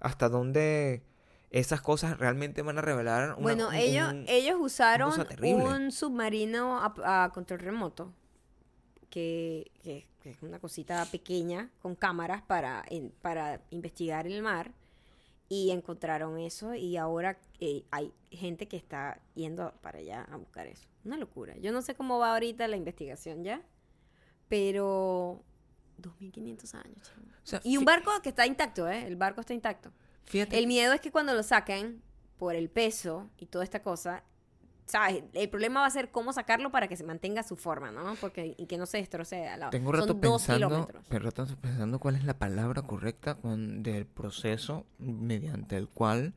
hasta 0.00 0.28
dónde 0.28 1.02
esas 1.50 1.80
cosas 1.80 2.18
realmente 2.18 2.60
van 2.62 2.78
a 2.78 2.82
revelar. 2.82 3.30
una- 3.30 3.42
Bueno, 3.42 3.72
ellos, 3.72 4.12
un- 4.12 4.24
ellos 4.28 4.56
usaron 4.60 5.10
un 5.74 5.92
submarino 5.92 6.78
a, 6.78 7.24
a 7.24 7.30
control 7.30 7.60
remoto, 7.60 8.12
que, 9.10 9.70
que- 9.82 10.06
que 10.22 10.30
es 10.30 10.42
una 10.42 10.58
cosita 10.58 11.04
pequeña 11.06 11.70
con 11.80 11.94
cámaras 11.94 12.42
para, 12.42 12.84
en- 12.88 13.10
para 13.22 13.60
investigar 13.70 14.26
el 14.26 14.42
mar, 14.42 14.72
y 15.50 15.70
encontraron 15.70 16.38
eso, 16.38 16.74
y 16.74 16.96
ahora 16.98 17.38
eh, 17.58 17.84
hay 17.90 18.12
gente 18.30 18.68
que 18.68 18.76
está 18.76 19.18
yendo 19.34 19.72
para 19.80 19.98
allá 19.98 20.22
a 20.30 20.36
buscar 20.36 20.66
eso. 20.66 20.86
Una 21.04 21.16
locura. 21.16 21.56
Yo 21.56 21.72
no 21.72 21.80
sé 21.80 21.94
cómo 21.94 22.18
va 22.18 22.32
ahorita 22.34 22.68
la 22.68 22.76
investigación 22.76 23.44
ya, 23.44 23.62
pero 24.48 25.42
2500 25.98 26.74
años. 26.74 27.02
chamo. 27.02 27.26
o 27.26 27.46
sea, 27.46 27.60
Y 27.64 27.76
un 27.76 27.84
barco 27.84 28.10
que 28.22 28.28
está 28.30 28.46
intacto, 28.46 28.88
¿eh? 28.88 29.06
El 29.06 29.16
barco 29.16 29.40
está 29.40 29.54
intacto. 29.54 29.90
Fíjate, 30.24 30.58
El 30.58 30.66
miedo 30.66 30.92
es 30.92 31.00
que 31.00 31.10
cuando 31.10 31.32
lo 31.34 31.42
saquen 31.42 32.02
por 32.38 32.54
el 32.54 32.68
peso 32.68 33.30
y 33.38 33.46
toda 33.46 33.64
esta 33.64 33.82
cosa, 33.82 34.22
¿sabes? 34.88 35.22
El 35.34 35.48
problema 35.48 35.80
va 35.80 35.86
a 35.86 35.90
ser 35.90 36.10
cómo 36.10 36.32
sacarlo 36.32 36.70
para 36.72 36.88
que 36.88 36.96
se 36.96 37.04
mantenga 37.04 37.42
su 37.44 37.54
forma, 37.56 37.90
¿no? 37.92 38.14
Porque 38.20 38.54
y 38.58 38.66
que 38.66 38.76
no 38.78 38.86
se 38.86 38.98
destroce. 38.98 39.46
a 39.46 39.56
la- 39.56 39.70
Tengo 39.70 39.90
un 39.90 39.94
rato 39.94 40.08
Son 40.08 40.20
dos 40.20 40.42
pensando, 40.42 40.68
kilómetros. 40.68 41.04
pero 41.08 41.24
rato 41.26 41.46
pensando 41.60 41.98
cuál 42.00 42.16
es 42.16 42.24
la 42.24 42.38
palabra 42.38 42.82
correcta 42.82 43.36
con- 43.36 43.82
del 43.82 44.06
proceso 44.06 44.84
mediante 44.98 45.76
el 45.76 45.88
cual 45.88 46.34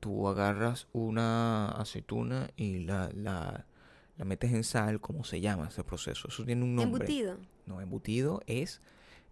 tú 0.00 0.26
agarras 0.28 0.88
una 0.92 1.68
aceituna 1.72 2.50
y 2.56 2.78
la, 2.80 3.10
la, 3.14 3.66
la 4.16 4.24
metes 4.24 4.52
en 4.52 4.64
sal, 4.64 5.00
¿cómo 5.00 5.24
se 5.24 5.40
llama 5.42 5.68
ese 5.68 5.84
proceso? 5.84 6.28
Eso 6.28 6.44
tiene 6.44 6.64
un 6.64 6.74
nombre. 6.74 7.04
Embutido. 7.04 7.36
No, 7.66 7.80
embutido 7.80 8.40
es... 8.46 8.80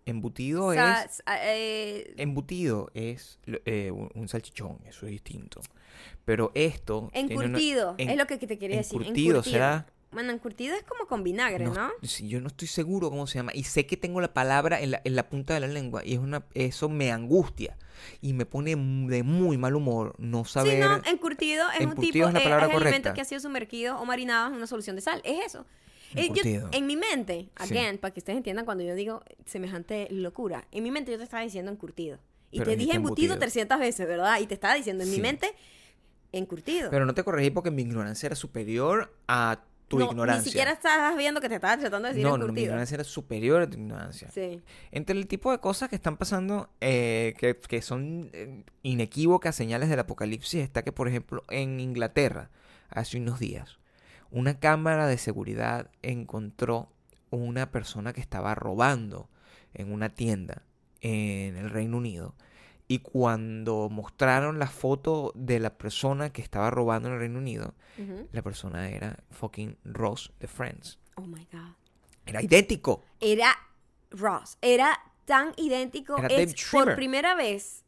Embutido 0.05 0.73
es... 0.73 1.23
eh, 1.43 2.15
Embutido 2.17 2.91
es 2.95 3.39
eh, 3.47 3.91
un, 3.91 4.11
un 4.15 4.29
salchichón, 4.29 4.79
eso 4.87 5.05
es 5.07 5.13
distinto. 5.13 5.61
Pero 6.25 6.51
esto... 6.55 7.01
una- 7.01 7.11
encurtido, 7.21 7.95
en- 7.99 8.11
es 8.11 8.17
lo 8.17 8.27
que 8.27 8.37
te 8.39 8.59
quería 8.59 8.77
decir. 8.79 9.01
encurtido, 9.01 9.43
¿será? 9.43 9.87
Bueno, 10.11 10.33
encurtido 10.33 10.75
es 10.75 10.83
como 10.85 11.07
con 11.07 11.23
vinagre, 11.23 11.67
¿no? 11.67 11.91
Yo 12.23 12.41
no 12.41 12.47
estoy 12.49 12.67
seguro 12.67 13.11
cómo 13.11 13.27
se 13.27 13.35
llama. 13.41 13.53
Y 13.55 13.65
sé 13.65 13.85
que 13.87 13.99
tengo 13.99 14.23
la 14.23 14.33
palabra 14.33 14.81
en 14.81 14.93
la, 14.93 15.03
en 15.05 15.15
la 15.15 15.29
punta 15.29 15.53
de 15.53 15.61
la 15.61 15.67
lengua. 15.67 16.03
Y 16.03 16.15
es 16.15 16.19
una, 16.19 16.47
eso 16.55 16.89
me 16.89 17.13
angustia. 17.13 17.77
Y 18.23 18.33
me 18.33 18.47
pone 18.47 18.71
de 18.71 19.23
muy 19.23 19.59
mal 19.59 19.75
humor 19.75 20.15
no 20.19 20.47
saber. 20.47 20.75
Sí, 20.75 20.81
no, 20.81 21.03
encurtido 21.13 21.67
es 21.79 21.85
un 21.85 21.95
tipo, 21.97 22.27
es 22.27 22.33
la 22.33 22.41
eh, 22.41 22.43
palabra 22.43 22.67
es 22.69 22.75
alimento 22.75 23.13
que 23.13 23.21
ha 23.21 23.25
sido 23.27 23.41
sumergido 23.41 23.99
o 24.01 24.07
marinado 24.07 24.49
en 24.49 24.55
una 24.55 24.67
solución 24.67 24.97
de 24.97 25.03
sal, 25.03 25.21
es 25.25 25.45
eso. 25.47 25.67
Eh, 26.15 26.31
yo- 26.35 26.69
en 26.73 26.87
mi 26.87 26.97
mente, 26.97 27.51
Sí. 27.67 27.75
again, 27.77 27.99
para 27.99 28.15
que 28.15 28.21
ustedes 28.21 28.39
entiendan 28.39 28.65
cuando 28.65 28.83
yo 28.85 28.95
digo 28.95 29.23
semejante 29.45 30.09
locura, 30.11 30.67
en 30.73 30.85
mi 30.85 30.91
mente 30.91 31.11
yo 31.13 31.19
te 31.19 31.25
estaba 31.25 31.43
diciendo 31.43 31.71
encurtido. 31.71 32.19
Y 32.51 32.59
Pero 32.61 32.71
te 32.71 32.77
dije 32.79 32.93
embutido 32.97 33.35
embutido. 33.35 33.39
300 33.41 33.79
veces, 33.79 34.07
¿verdad? 34.09 34.41
Y 34.41 34.47
te 34.47 34.55
estaba 34.55 34.75
diciendo 34.75 35.05
en 35.05 35.11
mi 35.11 35.19
mente 35.21 35.53
encurtido. 36.33 36.91
Pero 36.91 37.07
no 37.07 37.15
te 37.15 37.23
corregí 37.25 37.51
porque 37.51 37.71
mi 37.71 37.83
ignorancia 37.83 38.27
era 38.27 38.37
superior 38.37 39.15
a 39.29 39.63
tu 39.89 39.99
No, 39.99 40.07
ignorancia. 40.11 40.43
Ni 40.43 40.51
siquiera 40.51 40.73
estabas 40.73 41.17
viendo 41.17 41.41
que 41.41 41.49
te 41.49 41.55
estaba 41.55 41.79
tratando 41.79 42.09
de 42.09 42.15
decir 42.15 42.25
no, 42.25 42.33
no, 42.33 42.37
mi 42.39 42.45
encurtido. 42.45 42.65
ignorancia 42.67 42.95
era 42.97 43.05
superior 43.05 43.63
a 43.63 43.67
tu 43.71 43.79
ignorancia. 43.79 44.31
sí. 44.31 44.61
Entre 44.91 45.17
el 45.17 45.27
tipo 45.27 45.51
de 45.51 45.59
cosas 45.61 45.89
que 45.89 45.97
están 45.97 46.17
pasando 46.19 46.69
eh, 46.83 47.35
que, 47.39 47.57
que 47.59 47.81
son 47.81 48.29
eh, 48.35 48.65
inequívocas 48.83 49.57
señales 49.57 49.89
del 49.89 50.01
apocalipsis 50.01 50.61
está 50.63 50.83
que, 50.83 50.93
por 50.93 51.09
ejemplo, 51.09 51.43
en 51.49 51.81
Inglaterra, 51.81 52.51
hace 52.91 53.17
unos 53.19 53.39
días, 53.39 53.79
una 54.31 54.59
cámara 54.61 55.07
de 55.07 55.17
seguridad 55.17 55.91
encontró 56.03 56.93
una 57.31 57.71
persona 57.71 58.13
que 58.13 58.21
estaba 58.21 58.55
robando 58.55 59.31
en 59.73 59.91
una 59.93 60.11
tienda 60.11 60.65
en 61.01 61.57
el 61.57 61.71
Reino 61.71 61.97
Unido. 61.97 62.35
Y 62.91 63.01
cuando 63.01 63.91
mostraron 63.91 64.59
la 64.59 64.67
foto 64.67 65.33
de 65.35 65.61
la 65.61 65.77
persona 65.77 66.31
que 66.31 66.41
estaba 66.41 66.71
robando 66.71 67.09
en 67.09 67.15
el 67.15 67.21
Reino 67.21 67.39
Unido, 67.39 67.75
la 68.33 68.43
persona 68.43 68.89
era 68.89 69.23
fucking 69.31 69.77
Ross 69.85 70.33
de 70.41 70.49
Friends. 70.49 70.99
Oh 71.17 71.23
my 71.23 71.47
God. 71.53 71.75
Era 72.25 72.43
idéntico. 72.43 73.05
Era 73.21 73.55
Ross. 74.11 74.57
Era 74.63 74.99
tan 75.27 75.53
idéntico. 75.57 76.17
Era 76.17 76.29
Es 76.29 76.55
por 76.71 76.95
primera 76.95 77.35
vez 77.35 77.85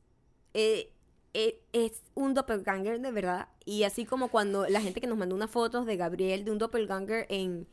eh, 0.53 0.93
eh, 1.33 1.63
es 1.73 2.03
un 2.15 2.35
doppelganger 2.35 3.01
de 3.01 3.13
verdad. 3.13 3.49
Y 3.65 3.85
así 3.85 4.05
como 4.05 4.29
cuando 4.29 4.67
la 4.69 4.81
gente 4.81 5.01
que 5.01 5.07
nos 5.07 5.17
mandó 5.17 5.35
unas 5.35 5.51
fotos 5.51 5.87
de 5.87 5.97
Gabriel 5.97 6.45
de 6.45 6.51
un 6.51 6.59
doppelganger 6.59 7.27
en, 7.29 7.67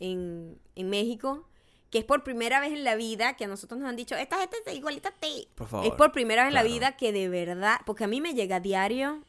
en, 0.00 0.58
en 0.74 0.90
México, 0.90 1.48
que 1.94 2.00
es 2.00 2.04
por 2.04 2.24
primera 2.24 2.58
vez 2.58 2.72
en 2.72 2.82
la 2.82 2.96
vida 2.96 3.36
que 3.36 3.44
a 3.44 3.46
nosotros 3.46 3.78
nos 3.78 3.88
han 3.88 3.94
dicho, 3.94 4.16
esta 4.16 4.36
gente 4.40 4.56
es 4.66 4.74
igualita 4.74 5.10
a 5.10 5.12
ti. 5.12 5.46
Por 5.54 5.68
favor. 5.68 5.86
Es 5.86 5.92
por 5.92 6.10
primera 6.10 6.42
vez 6.42 6.48
en 6.48 6.54
la 6.54 6.64
vida 6.64 6.96
que 6.96 7.12
de 7.12 7.28
verdad, 7.28 7.76
porque 7.86 8.02
a 8.02 8.08
mí 8.08 8.20
me 8.20 8.34
llega 8.34 8.56
a 8.56 8.60
diario, 8.60 9.22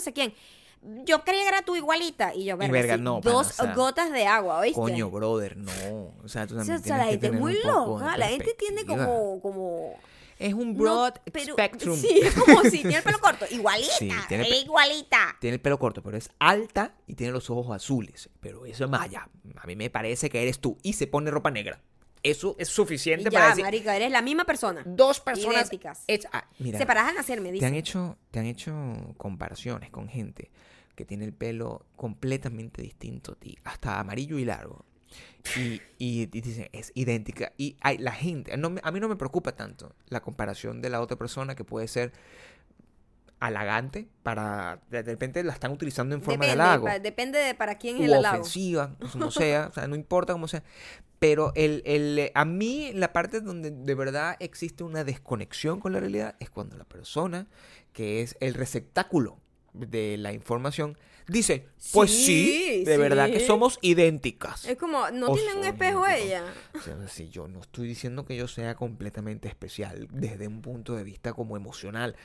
sé 0.00 0.12
quién. 0.12 0.34
Yo 0.82 1.22
creía 1.22 1.42
que 1.42 1.48
era 1.48 1.62
tú 1.62 1.76
igualita. 1.76 2.34
Y 2.34 2.42
yo, 2.42 2.56
verga, 2.56 2.72
verga, 2.72 2.96
sí, 2.96 3.02
no, 3.02 3.20
pana, 3.20 3.36
dos 3.36 3.50
o 3.50 3.52
sea, 3.52 3.74
gotas 3.74 4.10
de 4.10 4.26
agua, 4.26 4.58
¿oíste? 4.58 4.80
Coño, 4.80 5.10
brother, 5.10 5.56
no. 5.56 6.12
O 6.24 6.28
sea, 6.28 6.48
tú 6.48 6.56
también 6.56 6.76
o 6.76 6.82
sea, 6.82 6.98
la 6.98 7.04
que 7.04 7.10
gente 7.12 7.26
es 7.28 7.32
muy 7.34 7.56
loca. 7.62 8.16
La 8.16 8.26
gente 8.26 8.56
tiene 8.58 8.84
como, 8.84 9.40
como 9.40 9.94
Es 10.38 10.52
un 10.54 10.74
no, 10.74 10.78
broad 10.80 11.14
pero- 11.32 11.54
spectrum. 11.54 11.98
Sí, 11.98 12.20
es 12.22 12.34
como 12.34 12.62
si 12.62 12.70
tiene 12.82 12.96
el 12.96 13.02
pelo 13.02 13.18
corto. 13.20 13.46
Igualita. 13.50 13.92
Sí, 13.98 14.10
tiene 14.28 14.44
es 14.44 14.50
pe- 14.50 14.56
igualita. 14.60 15.36
Tiene 15.40 15.54
el 15.54 15.60
pelo 15.60 15.78
corto, 15.78 16.02
pero 16.02 16.16
es 16.16 16.30
alta 16.38 16.94
y 17.06 17.14
tiene 17.14 17.32
los 17.32 17.48
ojos 17.50 17.74
azules. 17.74 18.28
Pero 18.40 18.66
eso 18.66 18.84
es 18.84 18.92
allá. 18.92 19.28
A 19.56 19.66
mí 19.66 19.76
me 19.76 19.88
parece 19.90 20.28
que 20.30 20.42
eres 20.42 20.58
tú. 20.60 20.76
Y 20.82 20.92
se 20.94 21.06
pone 21.06 21.30
ropa 21.30 21.50
negra. 21.50 21.80
Eso 22.22 22.56
es 22.58 22.68
suficiente 22.68 23.30
para 23.30 23.44
ya, 23.44 23.48
decir. 23.50 23.64
marica, 23.64 23.94
eres 23.96 24.10
la 24.10 24.20
misma 24.20 24.44
persona. 24.44 24.82
Dos 24.84 25.20
personas. 25.20 25.58
Idénticas. 25.68 26.02
es- 26.06 26.26
ah, 26.32 26.44
mira, 26.58 26.78
Separadas 26.78 27.10
al 27.10 27.16
nacer, 27.16 27.40
me 27.40 27.52
te 27.52 27.64
han, 27.64 27.74
hecho, 27.74 28.18
te 28.30 28.40
han 28.40 28.46
hecho 28.46 28.74
comparaciones 29.16 29.90
con 29.90 30.08
gente 30.08 30.50
que 30.96 31.04
tiene 31.04 31.24
el 31.24 31.32
pelo 31.34 31.86
completamente 31.94 32.82
distinto 32.82 33.32
a 33.32 33.34
ti. 33.36 33.56
Hasta 33.64 34.00
amarillo 34.00 34.38
y 34.38 34.44
largo. 34.44 34.84
Y, 35.56 35.80
y, 35.98 36.22
y 36.22 36.26
dicen, 36.26 36.68
es 36.72 36.90
idéntica. 36.94 37.52
Y 37.56 37.76
hay, 37.80 37.98
la 37.98 38.12
gente, 38.12 38.56
no 38.56 38.74
a 38.82 38.90
mí 38.90 39.00
no 39.00 39.08
me 39.08 39.16
preocupa 39.16 39.52
tanto 39.52 39.94
la 40.08 40.20
comparación 40.20 40.80
de 40.82 40.90
la 40.90 41.00
otra 41.00 41.16
persona 41.16 41.54
que 41.54 41.64
puede 41.64 41.86
ser 41.88 42.12
halagante 43.38 44.08
para, 44.22 44.80
de 44.90 45.02
repente 45.02 45.44
la 45.44 45.52
están 45.52 45.70
utilizando 45.70 46.14
en 46.14 46.22
forma 46.22 46.46
Depende, 46.46 46.56
de 46.56 46.68
halago. 46.68 46.84
pa- 46.86 46.98
depende 46.98 47.38
de 47.38 47.54
para 47.54 47.76
quién 47.76 47.96
es 47.98 48.04
el 48.04 48.14
halago. 48.14 48.36
ofensiva, 48.40 48.96
como 49.12 49.30
sea, 49.30 49.68
o 49.70 49.72
sea, 49.74 49.86
no 49.86 49.94
importa 49.94 50.32
cómo 50.32 50.48
sea. 50.48 50.62
Pero 51.18 51.52
el, 51.54 51.82
el, 51.86 52.30
a 52.34 52.44
mí 52.44 52.92
la 52.94 53.12
parte 53.12 53.40
donde 53.40 53.70
de 53.70 53.94
verdad 53.94 54.36
existe 54.40 54.84
una 54.84 55.04
desconexión 55.04 55.80
con 55.80 55.92
la 55.92 56.00
realidad 56.00 56.34
es 56.40 56.50
cuando 56.50 56.76
la 56.76 56.84
persona, 56.84 57.46
que 57.92 58.22
es 58.22 58.36
el 58.40 58.54
receptáculo 58.54 59.38
de 59.74 60.16
la 60.16 60.32
información, 60.32 60.96
dice, 61.28 61.68
pues 61.92 62.10
sí, 62.10 62.24
Sí, 62.26 62.84
de 62.84 62.96
verdad 62.98 63.30
que 63.30 63.40
somos 63.40 63.78
idénticas. 63.82 64.64
Es 64.66 64.76
como, 64.76 65.10
no 65.10 65.32
tiene 65.32 65.54
un 65.54 65.64
espejo 65.64 66.06
ella. 66.06 66.44
O 66.74 66.80
sea, 66.80 66.96
si 67.08 67.28
yo 67.28 67.48
no 67.48 67.60
estoy 67.60 67.88
diciendo 67.88 68.24
que 68.24 68.36
yo 68.36 68.48
sea 68.48 68.74
completamente 68.74 69.48
especial 69.48 70.08
desde 70.12 70.46
un 70.48 70.62
punto 70.62 70.94
de 70.94 71.04
vista 71.04 71.32
como 71.32 71.56
emocional, 71.56 72.16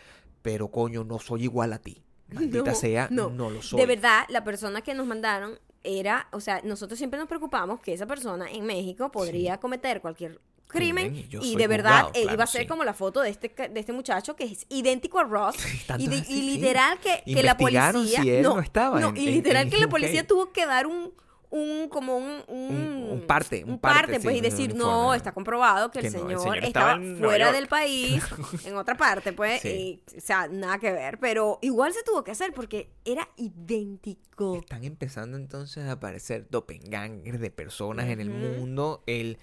pero 0.42 0.70
coño, 0.70 1.04
no 1.04 1.20
soy 1.20 1.44
igual 1.44 1.74
a 1.74 1.80
ti. 1.80 2.02
Maldita 2.32 2.72
No, 2.72 2.76
sea, 2.76 3.08
no, 3.12 3.30
no. 3.30 3.50
lo 3.50 3.62
soy. 3.62 3.80
De 3.80 3.86
verdad, 3.86 4.26
la 4.30 4.44
persona 4.44 4.82
que 4.82 4.94
nos 4.94 5.06
mandaron 5.06 5.60
era, 5.84 6.28
o 6.32 6.40
sea, 6.40 6.62
nosotros 6.64 6.98
siempre 6.98 7.20
nos 7.20 7.28
preocupamos 7.28 7.80
que 7.82 7.94
esa 7.94 8.06
persona 8.06 8.50
en 8.52 8.66
México 8.66 9.12
podría 9.12 9.60
cometer 9.60 10.00
cualquier 10.02 10.40
crimen 10.72 11.28
y 11.42 11.56
de 11.56 11.68
verdad 11.68 12.06
juzgado, 12.06 12.12
eh, 12.16 12.22
claro, 12.24 12.34
iba 12.36 12.44
a 12.44 12.48
ser 12.48 12.62
sí. 12.62 12.68
como 12.68 12.84
la 12.84 12.94
foto 12.94 13.22
de 13.22 13.30
este 13.30 13.50
de 13.50 13.80
este 13.80 13.92
muchacho 13.94 14.36
que 14.36 14.46
es 14.46 14.66
idéntico 14.70 15.20
a 15.20 15.24
Ross 15.24 15.56
y, 15.98 16.08
de- 16.08 16.26
y 16.30 16.42
literal 16.42 16.98
que, 17.00 17.22
que 17.26 17.44
la 17.44 17.58
policía 17.58 18.22
si 18.22 18.30
él 18.30 18.44
no 18.44 18.60
estaba 18.60 19.02
en- 19.02 19.18
y 19.18 19.28
literal 19.28 19.64
en 19.64 19.70
que 19.70 19.78
la 19.78 19.90
policía 19.90 20.26
tuvo 20.26 20.52
que 20.52 20.66
dar 20.66 20.88
un 20.88 21.14
un 21.52 21.88
como 21.90 22.18
un 22.18 22.44
un, 22.48 22.76
Un- 22.76 23.08
un 23.12 23.28
parte, 23.28 23.64
un 23.66 23.78
parte, 23.78 24.20
pues 24.20 24.34
sí, 24.34 24.40
y 24.40 24.42
decir 24.42 24.70
no 24.74 24.86
uniforme, 24.86 25.04
¿no? 25.08 25.14
está 25.14 25.32
comprobado 25.34 25.92
que, 25.92 26.00
el, 26.00 26.06
Que 26.06 26.18
no, 26.18 26.30
el 26.30 26.40
señor 26.40 26.58
estaba 26.64 26.96
fuera 27.20 27.46
York". 27.46 27.56
del 27.56 27.68
país 27.68 28.24
en 28.66 28.76
otra 28.78 28.96
parte 28.96 29.34
pues 29.34 29.62
Sí. 29.62 30.02
y, 30.08 30.18
o 30.18 30.22
sea 30.22 30.48
nada 30.48 30.80
que 30.80 30.92
ver 30.92 31.20
pero 31.20 31.60
igual 31.62 31.94
se 31.94 32.02
tuvo 32.04 32.24
que 32.24 32.32
hacer 32.32 32.54
porque 32.54 32.90
era 33.06 33.28
idéntico 33.38 34.56
Están 34.56 34.84
empezando 34.86 35.38
entonces 35.38 35.84
a 35.86 35.92
aparecer 35.94 36.48
doppelgangers 36.50 37.40
de 37.40 37.52
personas 37.52 38.08
en 38.10 38.20
el 38.22 38.30
mundo. 38.32 39.04
El, 39.06 39.38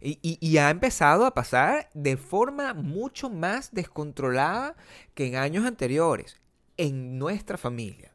y, 0.00 0.18
y- 0.20 0.38
y 0.40 0.58
ha 0.58 0.68
empezado 0.68 1.24
a 1.26 1.32
pasar 1.32 1.88
de 1.94 2.16
forma 2.18 2.74
mucho 2.74 3.30
más 3.30 3.72
descontrolada 3.72 4.74
que 5.14 5.26
en 5.28 5.36
años 5.36 5.64
anteriores. 5.64 6.38
En 6.76 7.18
nuestra 7.18 7.56
familia. 7.56 8.11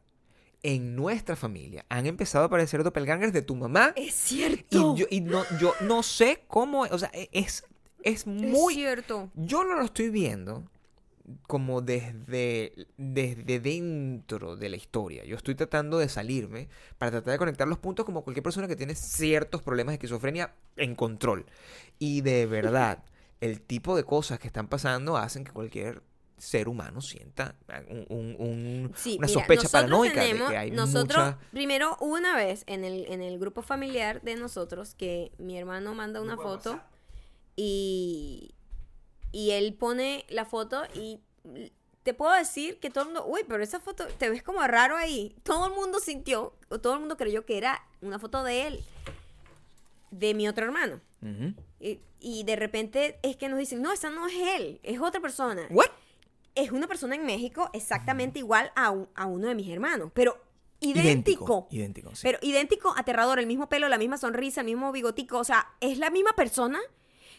En 0.62 0.96
nuestra 0.96 1.36
familia 1.36 1.84
han 1.88 2.06
empezado 2.06 2.44
a 2.44 2.46
aparecer 2.48 2.82
doppelgangers 2.82 3.32
de 3.32 3.42
tu 3.42 3.54
mamá. 3.54 3.92
es 3.96 4.06
Y, 4.06 4.10
cierto 4.10 4.96
yo, 4.96 5.06
y 5.08 5.20
no, 5.20 5.44
yo 5.60 5.72
no 5.82 6.02
sé 6.02 6.44
cómo. 6.48 6.82
O 6.82 6.98
sea, 6.98 7.10
e- 7.12 7.28
es, 7.32 7.64
es 8.02 8.20
es 8.20 8.26
muy 8.26 8.74
cierto 8.74 9.30
Yo 9.34 9.64
no 9.64 9.76
lo 9.76 9.84
estoy 9.84 10.08
viendo 10.10 10.64
como 11.46 11.82
desde, 11.82 12.72
desde 12.96 13.60
dentro 13.60 14.56
de 14.56 14.68
la 14.70 14.76
historia. 14.76 15.24
Yo 15.24 15.36
estoy 15.36 15.54
tratando 15.54 15.98
de 15.98 16.08
salirme 16.08 16.68
para 16.96 17.10
tratar 17.10 17.32
de 17.32 17.38
conectar 17.38 17.68
los 17.68 17.78
puntos 17.78 18.04
como 18.06 18.22
cualquier 18.24 18.42
persona 18.42 18.66
que 18.66 18.76
tiene 18.76 18.94
ciertos 18.94 19.62
problemas 19.62 19.92
de 19.92 19.94
esquizofrenia 19.96 20.54
en 20.76 20.94
control. 20.94 21.46
Y 21.98 22.22
de 22.22 22.46
verdad, 22.46 23.04
el 23.40 23.60
tipo 23.60 23.94
de 23.94 24.04
cosas 24.04 24.38
que 24.38 24.46
están 24.46 24.68
pasando 24.68 25.16
hacen 25.16 25.44
que 25.44 25.52
cualquier 25.52 26.02
ser 26.38 26.68
humano 26.68 27.00
sienta 27.00 27.56
un- 27.88 28.06
un- 28.08 28.36
un- 28.38 28.92
Sí, 28.96 29.16
una 29.18 29.26
mira, 29.26 29.40
sospecha 29.40 29.68
paranoica 29.68 30.20
tenemos- 30.22 30.48
de 30.48 30.54
que 30.54 30.58
hay 30.58 30.70
nosotros, 30.70 31.24
mucha... 31.24 31.38
primero, 31.50 31.96
una 32.00 32.36
vez 32.36 32.64
en 32.66 32.84
el, 32.84 33.06
en 33.06 33.22
el 33.22 33.38
grupo 33.38 33.62
familiar 33.62 34.22
de 34.22 34.36
nosotros, 34.36 34.94
que 34.94 35.32
mi 35.38 35.58
hermano 35.58 35.94
manda 35.94 36.20
una 36.20 36.36
foto 36.36 36.80
y, 37.56 38.54
y 39.32 39.50
él 39.50 39.74
pone 39.74 40.24
la 40.28 40.44
foto 40.44 40.82
y 40.94 41.20
te 42.02 42.14
puedo 42.14 42.32
decir 42.32 42.78
que 42.80 42.88
todo 42.90 43.02
el 43.04 43.06
mundo, 43.10 43.26
uy, 43.26 43.42
pero 43.46 43.62
esa 43.62 43.80
foto, 43.80 44.06
te 44.06 44.30
ves 44.30 44.42
como 44.42 44.66
raro 44.66 44.96
ahí. 44.96 45.34
Todo 45.42 45.66
el 45.66 45.72
mundo 45.74 45.98
sintió, 46.00 46.54
o 46.70 46.78
todo 46.80 46.94
el 46.94 47.00
mundo 47.00 47.16
creyó 47.16 47.44
que 47.44 47.58
era 47.58 47.82
una 48.00 48.18
foto 48.18 48.42
de 48.44 48.66
él, 48.66 48.80
de 50.10 50.32
mi 50.34 50.48
otro 50.48 50.64
hermano. 50.64 51.00
Ujú. 51.20 51.52
Y, 51.80 52.00
y 52.20 52.44
de 52.44 52.56
repente 52.56 53.18
es 53.22 53.36
que 53.36 53.48
nos 53.48 53.58
dicen, 53.58 53.82
no, 53.82 53.92
esa 53.92 54.08
no 54.10 54.26
es 54.26 54.34
él, 54.56 54.80
es 54.82 55.00
otra 55.00 55.20
persona 55.20 55.66
¿What? 55.70 55.88
Es 56.62 56.70
una 56.72 56.86
persona 56.86 57.14
en 57.14 57.24
México 57.24 57.70
exactamente 57.72 58.38
igual 58.38 58.70
a, 58.76 58.90
un- 58.90 59.08
a 59.14 59.26
uno 59.26 59.48
de 59.48 59.54
mis 59.54 59.68
hermanos, 59.68 60.10
pero 60.14 60.36
idéntico. 60.80 61.66
Idéntico, 61.70 62.14
sí. 62.14 62.20
Pero 62.22 62.38
idéntico, 62.42 62.94
aterrador, 62.96 63.38
el 63.38 63.46
mismo 63.46 63.68
pelo, 63.68 63.88
la 63.88 63.98
misma 63.98 64.18
sonrisa, 64.18 64.60
el 64.60 64.66
mismo 64.66 64.92
bigotico, 64.92 65.38
o 65.38 65.44
sea, 65.44 65.68
es 65.80 65.98
la 65.98 66.10
misma 66.10 66.32
persona. 66.34 66.78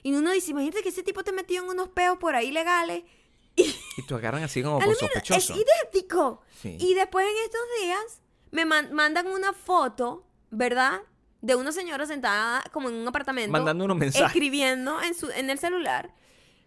Y 0.04 0.14
uno 0.14 0.32
dice, 0.32 0.52
imagínate 0.52 0.82
que 0.84 0.90
ese 0.90 1.04
tipo 1.04 1.24
te 1.24 1.32
metió 1.32 1.62
en 1.64 1.70
unos 1.70 1.90
peos 1.90 2.18
por 2.18 2.36
ahí 2.36 2.52
legales. 2.52 3.04
Y 3.56 4.04
te 4.08 4.14
agarran 4.14 4.44
así 4.44 4.64
como 4.64 4.80
por 4.80 4.96
sospechoso. 4.96 5.54
Es 5.54 5.60
idéntico. 5.60 6.42
Sí. 6.62 6.78
Y 6.80 6.94
después 6.94 7.26
en 7.28 7.36
estos 7.44 7.62
días 7.82 8.22
me 8.52 8.64
man- 8.66 8.94
mandan 8.94 9.28
una 9.28 9.52
foto, 9.52 10.26
¿verdad? 10.52 11.02
De 11.42 11.56
una 11.56 11.72
señora 11.74 12.06
sentada 12.06 12.64
como 12.72 12.88
en 12.90 12.96
un 12.96 13.08
apartamento. 13.08 13.52
Mandando 13.52 13.84
unos 13.84 13.98
mensajes. 13.98 14.28
Escribiendo 14.28 15.02
en, 15.02 15.14
su, 15.14 15.30
en 15.32 15.50
el 15.50 15.60
celular. 15.60 16.14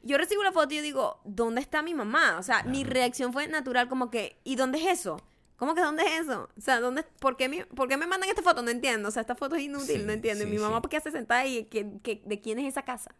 Yo 0.02 0.18
recibo 0.18 0.42
la 0.42 0.52
foto 0.52 0.72
y 0.74 0.78
yo 0.78 0.82
digo, 0.82 1.20
¿dónde 1.24 1.60
está 1.60 1.82
mi 1.82 1.94
mamá? 1.94 2.36
O 2.38 2.42
sea, 2.42 2.62
mi 2.64 2.84
reacción 2.84 3.32
fue 3.32 3.46
natural 3.48 3.88
como 3.88 4.10
que, 4.10 4.38
¿y 4.44 4.56
dónde 4.56 4.78
es 4.78 5.00
eso? 5.00 5.16
¿Cómo 5.56 5.74
que 5.76 5.80
dónde 5.80 6.02
es 6.04 6.22
eso? 6.22 6.48
O 6.56 6.60
sea, 6.60 6.80
¿dónde, 6.80 7.04
por, 7.20 7.36
qué 7.36 7.48
mi- 7.48 7.62
por 7.62 7.86
qué 7.88 7.96
me 7.96 8.06
mandan 8.08 8.28
esta 8.28 8.42
foto? 8.42 8.62
No 8.62 8.70
entiendo. 8.70 9.08
O 9.08 9.12
sea, 9.12 9.20
esta 9.20 9.36
foto 9.36 9.54
es 9.54 9.62
inútil, 9.62 10.00
Sí, 10.00 10.02
no 10.04 10.12
entiendo. 10.12 10.42
¿Y 10.42 10.46
sí, 10.48 10.52
mi 10.52 10.58
mamá 10.58 10.76
sí. 10.78 10.80
por 10.82 10.90
qué 10.90 10.96
hace 10.96 11.12
sentada 11.12 11.42
ahí? 11.42 11.66
¿Qué- 11.66 11.88
qué- 12.02 12.20
de 12.24 12.40
quién 12.40 12.58
es 12.58 12.66
esa 12.66 12.82
casa? 12.82 13.14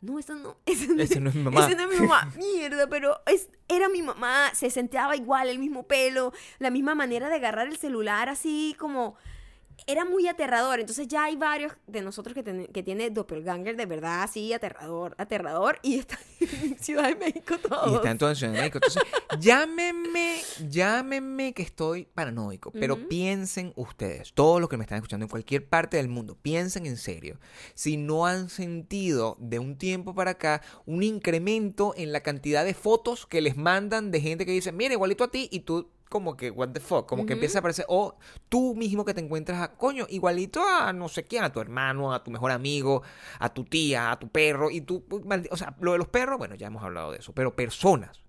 No, 0.00 0.18
eso 0.18 0.34
no. 0.34 0.56
Ese 0.66 0.88
no, 0.88 1.02
Ese 1.02 1.20
no 1.20 1.28
es 1.30 1.36
mi 1.36 1.42
mamá. 1.44 1.64
Ese 1.66 1.76
no 1.76 1.82
es 1.84 2.00
mi 2.00 2.06
mamá. 2.06 2.32
Mierda, 2.36 2.88
pero 2.88 3.20
es, 3.26 3.48
era 3.68 3.88
mi 3.88 4.02
mamá. 4.02 4.50
Se 4.54 4.70
sentaba 4.70 5.14
igual, 5.14 5.48
el 5.48 5.60
mismo 5.60 5.86
pelo, 5.86 6.32
la 6.58 6.70
misma 6.70 6.96
manera 6.96 7.28
de 7.28 7.36
agarrar 7.36 7.68
el 7.68 7.76
celular, 7.76 8.28
así 8.28 8.74
como. 8.78 9.16
Era 9.86 10.04
muy 10.04 10.26
aterrador. 10.28 10.80
Entonces 10.80 11.08
ya 11.08 11.24
hay 11.24 11.36
varios 11.36 11.72
de 11.86 12.02
nosotros 12.02 12.34
que, 12.34 12.42
ten- 12.42 12.66
que 12.66 12.82
tiene 12.82 13.10
doppelganger 13.10 13.76
de 13.76 13.86
verdad, 13.86 14.22
así, 14.22 14.52
aterrador, 14.52 15.14
aterrador. 15.18 15.78
Y 15.82 15.98
está 15.98 16.18
en 16.40 16.78
Ciudad 16.78 17.08
de 17.08 17.16
México 17.16 17.56
todo. 17.58 17.92
Y 17.92 17.94
está 17.96 18.10
en 18.10 18.18
todo 18.18 18.30
en 18.30 18.36
Ciudad 18.36 18.52
de 18.52 18.58
México. 18.58 18.78
Entonces, 18.82 19.02
llámenme, 19.40 20.40
llámenme 20.68 21.52
que 21.54 21.62
estoy 21.62 22.04
paranoico. 22.06 22.70
Pero 22.72 23.08
piensen 23.08 23.72
ustedes, 23.76 24.32
todos 24.34 24.60
los 24.60 24.68
que 24.68 24.76
me 24.76 24.84
están 24.84 24.96
escuchando 24.98 25.24
en 25.24 25.30
cualquier 25.30 25.66
parte 25.68 25.96
del 25.96 26.08
mundo, 26.08 26.36
piensen 26.40 26.86
en 26.86 26.96
serio. 26.96 27.38
Si 27.74 27.96
no 27.96 28.26
han 28.26 28.48
sentido 28.50 29.36
de 29.40 29.58
un 29.58 29.76
tiempo 29.78 30.14
para 30.14 30.32
acá 30.32 30.62
un 30.86 31.02
incremento 31.02 31.94
en 31.96 32.12
la 32.12 32.20
cantidad 32.20 32.64
de 32.64 32.74
fotos 32.74 33.26
que 33.26 33.40
les 33.40 33.56
mandan 33.56 34.10
de 34.10 34.20
gente 34.20 34.44
que 34.46 34.52
dice, 34.52 34.72
mira, 34.72 34.94
igualito 34.94 35.24
a 35.24 35.30
ti, 35.30 35.48
y 35.50 35.60
tú 35.60 35.90
como 36.08 36.36
que, 36.36 36.50
what 36.50 36.70
the 36.70 36.80
fuck, 36.80 37.06
como 37.06 37.26
que 37.26 37.34
empieza 37.34 37.58
a 37.58 37.60
aparecer, 37.60 37.84
o 37.88 38.16
tú 38.48 38.74
mismo 38.74 39.04
que 39.04 39.14
te 39.14 39.20
encuentras 39.20 39.60
a, 39.60 39.76
coño, 39.76 40.06
igualito 40.08 40.62
a 40.62 40.92
no 40.92 41.08
sé 41.08 41.24
quién, 41.24 41.44
a 41.44 41.52
tu 41.52 41.60
hermano, 41.60 42.12
a 42.12 42.24
tu 42.24 42.30
mejor 42.30 42.50
amigo, 42.50 43.02
a 43.38 43.52
tu 43.52 43.64
tía, 43.64 44.10
a 44.10 44.18
tu 44.18 44.28
perro, 44.28 44.70
y 44.70 44.80
tú, 44.80 45.04
pues, 45.04 45.22
o 45.50 45.56
sea, 45.56 45.76
lo 45.80 45.92
de 45.92 45.98
los 45.98 46.08
perros, 46.08 46.38
bueno, 46.38 46.54
ya 46.54 46.68
hemos 46.68 46.82
hablado 46.82 47.12
de 47.12 47.18
eso, 47.18 47.32
pero 47.32 47.54
personas, 47.54 48.22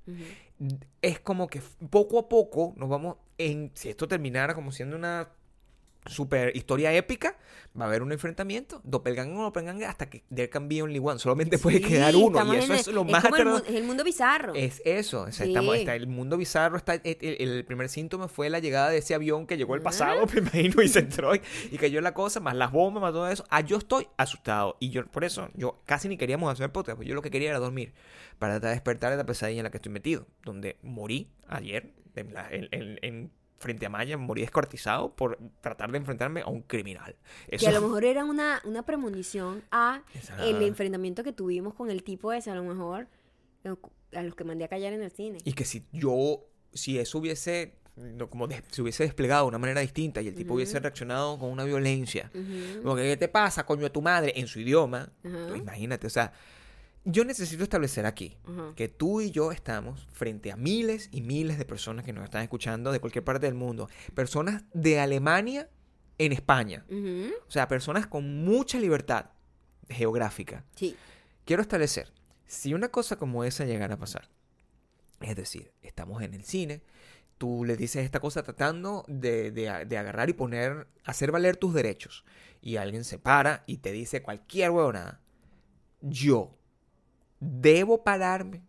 es 1.02 1.20
como 1.20 1.48
que 1.48 1.62
poco 1.90 2.20
a 2.20 2.28
poco 2.28 2.74
nos 2.76 2.90
vamos 2.90 3.18
en 3.38 3.72
si 3.74 3.90
esto 3.90 4.08
terminara 4.08 4.54
como 4.54 4.72
siendo 4.72 4.96
una 4.96 5.30
super 6.06 6.56
historia 6.56 6.94
épica, 6.94 7.38
va 7.80 7.86
a 7.86 7.88
haber 7.88 8.02
un 8.02 8.12
enfrentamiento, 8.12 8.82
doppelganger 8.84 9.38
o 9.38 9.42
doppelganger, 9.44 9.88
hasta 9.88 10.10
que 10.10 10.24
there 10.34 10.50
can 10.50 10.68
be 10.68 10.82
only 10.82 10.98
one. 11.00 11.20
Solamente 11.20 11.58
puede 11.60 11.78
Sí, 11.80 11.84
quedar 11.84 12.16
uno. 12.16 12.54
Y 12.54 12.58
eso 12.58 12.74
es 12.74 12.88
lo 12.88 13.04
más 13.04 13.24
como 13.24 13.36
el, 13.36 13.46
mu- 13.46 13.58
es 13.58 13.70
el 13.70 13.84
mundo 13.84 14.04
bizarro. 14.04 14.56
Es 14.56 14.82
eso, 14.86 15.24
o 15.24 15.32
sea, 15.32 15.46
Sí. 15.46 15.52
estamos, 15.52 15.76
está 15.76 15.96
el 15.96 16.08
mundo 16.08 16.38
bizarro, 16.38 16.78
está 16.78 16.96
el, 16.96 17.02
el- 17.22 17.66
primer 17.66 17.90
síntoma 17.90 18.28
fue 18.28 18.50
la 18.50 18.60
llegada 18.60 18.90
de 18.90 18.98
ese 19.00 19.14
avión 19.14 19.46
que 19.46 19.58
llegó 19.58 19.76
el 19.76 19.82
pasado, 19.82 20.26
me 20.34 20.40
imagino, 20.40 20.82
y 20.82 20.88
se 20.88 21.00
entró 21.00 21.36
y, 21.36 21.42
y 21.72 21.78
cayó 21.78 22.02
la 22.02 22.14
cosa, 22.14 22.40
más 22.40 22.56
las 22.56 22.72
bombas, 22.72 23.02
más 23.02 23.12
todo 23.14 23.30
eso. 23.30 23.46
Ah, 23.50 23.62
yo 23.62 23.78
estoy 23.78 24.08
asustado 24.18 24.78
y 24.80 24.90
yo 24.90 25.06
por 25.06 25.24
eso 25.24 25.50
yo 25.54 25.82
casi 25.86 26.08
ni 26.08 26.18
queríamos 26.18 26.52
hacer 26.52 26.72
podcast, 26.72 26.96
pues 26.96 27.08
yo 27.08 27.14
lo 27.14 27.22
que 27.22 27.30
quería 27.30 27.50
era 27.50 27.60
dormir 27.60 27.94
para 28.40 28.54
tratar 28.54 28.70
de 28.70 28.76
despertar 28.76 29.12
de 29.12 29.18
la 29.18 29.26
pesadilla 29.26 29.60
en 29.60 29.64
la 29.66 29.70
que 29.72 29.78
estoy 29.78 29.92
metido, 29.92 30.26
donde 30.44 30.78
morí 30.82 31.30
ayer 31.48 31.94
en, 32.16 32.34
la- 32.34 32.48
en- 32.50 32.68
en- 32.72 33.00
en- 33.02 33.32
frente 33.60 33.86
a 33.86 33.90
Maya, 33.90 34.18
morí 34.18 34.42
descuartizado 34.42 35.14
por 35.16 35.38
tratar 35.62 35.92
de 35.92 35.98
enfrentarme 35.98 36.42
a 36.42 36.48
un 36.48 36.62
criminal. 36.62 37.16
Eso, 37.48 37.66
Que 37.66 37.68
a 37.70 37.72
lo 37.80 37.82
mejor 37.82 38.06
era 38.06 38.26
una, 38.26 38.62
una 38.66 38.84
premonición 38.84 39.62
a 39.72 40.02
Esa- 40.14 40.44
el 40.46 40.62
enfrentamiento 40.64 41.24
que 41.24 41.34
tuvimos 41.34 41.74
con 41.74 41.92
el 41.92 42.04
tipo 42.04 42.32
ese, 42.34 42.50
a 42.52 42.56
lo 42.56 42.64
mejor 42.64 43.08
eh, 43.66 43.76
a 44.16 44.24
los 44.24 44.36
que 44.36 44.44
mandé 44.44 44.64
a 44.66 44.68
callar 44.70 44.94
en 44.94 45.04
el 45.04 45.12
cine. 45.12 45.40
Y 45.44 45.54
que 45.54 45.66
si 45.66 45.86
yo, 45.92 46.46
si 46.74 46.98
eso 46.98 47.20
hubiese, 47.20 47.76
como 48.30 48.48
de- 48.48 48.64
se 48.72 48.82
hubiese 48.82 49.04
desplegado 49.04 49.44
de 49.44 49.50
una 49.50 49.58
manera 49.60 49.82
distinta 49.82 50.22
y 50.22 50.28
el 50.30 50.36
tipo 50.36 50.54
hubiese 50.54 50.80
reaccionado 50.80 51.38
con 51.38 51.52
una 51.52 51.66
violencia, 51.66 52.32
Ujú, 52.34 52.82
como 52.84 52.96
que, 52.96 53.04
¿qué 53.04 53.18
te 53.18 53.28
pasa, 53.28 53.66
coño, 53.66 53.86
a 53.86 53.90
tu 53.90 54.02
madre? 54.02 54.34
En 54.38 54.48
su 54.48 54.60
idioma, 54.62 55.12
Ajá. 55.24 55.46
pues 55.50 55.60
imagínate, 55.60 56.08
o 56.08 56.10
sea, 56.10 56.32
yo 57.06 57.24
necesito 57.26 57.64
establecer 57.64 58.06
aquí 58.06 58.38
que 58.76 58.88
tú 58.90 59.22
y 59.22 59.32
yo 59.32 59.52
estamos 59.52 60.08
frente 60.12 60.52
a 60.52 60.56
miles 60.58 61.10
y 61.12 61.22
miles 61.22 61.58
de 61.58 61.66
personas 61.66 62.06
que 62.06 62.14
nos 62.14 62.24
están 62.26 62.44
escuchando 62.44 62.92
de 62.92 63.00
cualquier 63.00 63.24
parte 63.24 63.46
del 63.46 63.56
mundo, 63.56 63.90
personas 64.14 64.64
de 64.74 65.00
Alemania 65.00 65.70
en 66.18 66.34
España, 66.34 66.86
o 67.48 67.52
sea, 67.52 67.68
personas 67.68 68.06
con 68.08 68.44
mucha 68.44 68.80
libertad 68.80 69.28
geográfica. 69.90 70.66
Sí. 70.76 70.96
Quiero 71.46 71.62
establecer, 71.62 72.12
si 72.46 72.74
una 72.74 72.90
cosa 72.90 73.16
como 73.16 73.44
esa 73.44 73.66
llegara 73.66 73.96
a 73.96 74.00
pasar, 74.00 74.30
es 75.22 75.36
decir, 75.36 75.72
estamos 75.82 76.22
en 76.22 76.34
el 76.34 76.44
cine, 76.44 76.82
tú 77.38 77.64
le 77.66 77.78
dices 77.78 78.04
esta 78.04 78.20
cosa 78.20 78.44
tratando 78.44 79.06
de, 79.08 79.52
de- 79.52 79.86
de 79.86 79.98
agarrar 79.98 80.30
y 80.30 80.34
poner, 80.34 80.88
hacer 81.06 81.32
valer 81.32 81.56
tus 81.58 81.74
derechos, 81.74 82.26
y 82.62 82.76
alguien 82.76 83.06
se 83.06 83.18
para 83.18 83.64
y 83.66 83.78
te 83.78 83.94
dice 83.94 84.22
cualquier 84.22 84.72
huevonada, 84.72 85.22
yo 86.02 86.59
debo 87.40 88.04
pararme 88.04 88.62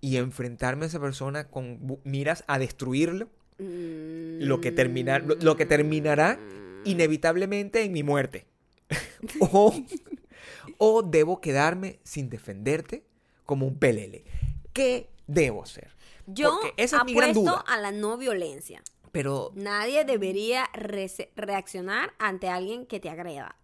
y 0.00 0.16
enfrentarme 0.16 0.84
a 0.84 0.88
esa 0.88 1.00
persona 1.00 1.48
con 1.48 2.00
miras 2.04 2.44
a 2.46 2.58
destruirlo, 2.58 3.28
lo 3.58 4.60
que, 4.60 4.70
termina, 4.70 5.18
lo, 5.18 5.34
lo 5.34 5.56
que 5.56 5.66
terminará 5.66 6.38
Mm. 6.38 6.82
inevitablemente 6.88 7.82
en 7.82 7.92
mi 7.92 8.04
muerte. 8.04 8.46
o, 9.40 9.74
o 10.78 11.02
debo 11.02 11.40
quedarme 11.40 11.98
sin 12.04 12.28
defenderte 12.30 13.04
como 13.44 13.66
un 13.66 13.78
pelele. 13.78 14.24
¿Qué 14.72 15.10
debo 15.26 15.64
hacer? 15.64 15.90
Yo 16.26 16.60
Porque 16.60 16.74
esa 16.82 16.98
es 16.98 17.04
mi 17.04 17.14
gran 17.14 17.32
duda. 17.32 17.64
a 17.66 17.78
la 17.78 17.90
no 17.90 18.16
violencia. 18.16 18.82
Pero 19.10 19.50
Nadie 19.54 20.04
debería 20.04 20.66
reaccionar 21.34 22.12
ante 22.18 22.48
alguien 22.48 22.86
que 22.86 23.00
te 23.00 23.08
agreda. 23.10 23.56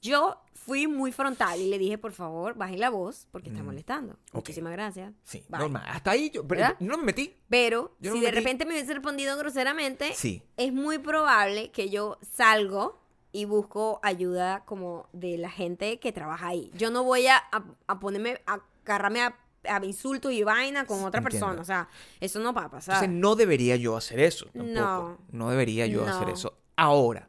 Yo 0.00 0.42
fui 0.54 0.86
muy 0.86 1.12
frontal 1.12 1.58
y 1.60 1.68
le 1.68 1.78
dije, 1.78 1.98
por 1.98 2.12
favor, 2.12 2.54
baje 2.54 2.76
la 2.76 2.90
voz 2.90 3.26
porque 3.30 3.48
está 3.50 3.62
Mm, 3.62 3.66
molestando. 3.66 4.16
Muchísimas 4.32 4.72
gracias. 4.72 5.12
sí, 5.24 5.44
Bye. 5.48 5.60
normal. 5.60 5.82
Hasta 5.88 6.10
ahí 6.12 6.30
yo 6.30 6.42
no 6.80 6.98
me 6.98 7.04
metí. 7.04 7.36
Pero 7.48 7.96
Yo 8.00 8.10
no 8.10 8.16
si 8.16 8.20
me 8.20 8.26
de 8.26 8.32
metí- 8.32 8.34
repente 8.36 8.64
me 8.66 8.72
hubiese 8.74 8.94
respondido 8.94 9.36
groseramente, 9.36 10.12
Sí. 10.14 10.42
es 10.56 10.72
muy 10.72 10.98
probable 10.98 11.70
que 11.72 11.90
yo 11.90 12.18
salgo 12.22 13.00
y 13.32 13.46
busco 13.46 13.98
ayuda 14.02 14.64
como 14.66 15.08
de 15.12 15.38
la 15.38 15.50
gente 15.50 15.98
que 15.98 16.12
trabaja 16.12 16.48
ahí. 16.48 16.70
Yo 16.74 16.90
no 16.90 17.02
voy 17.02 17.26
a, 17.28 17.36
a- 17.50 17.64
a 17.86 17.98
ponerme, 17.98 18.40
a 18.46 18.60
agarrarme 18.84 19.22
a, 19.22 19.38
a 19.64 19.84
insultos 19.84 20.32
y 20.32 20.42
vaina 20.42 20.84
con 20.86 21.04
otra 21.04 21.20
Entiendo. 21.20 21.46
persona. 21.46 21.62
O 21.62 21.64
sea, 21.64 21.88
eso 22.20 22.40
no 22.40 22.52
va 22.52 22.64
a 22.64 22.70
pasar. 22.70 22.96
Entonces 22.96 23.20
no 23.20 23.34
debería 23.36 23.76
yo 23.76 23.96
hacer 23.96 24.20
eso 24.20 24.46
tampoco. 24.46 24.74
No. 24.74 25.18
No, 25.30 25.50
debería 25.50 25.86
yo 25.86 26.04
hacer 26.06 26.28
eso. 26.30 26.58
Ahora, 26.84 27.28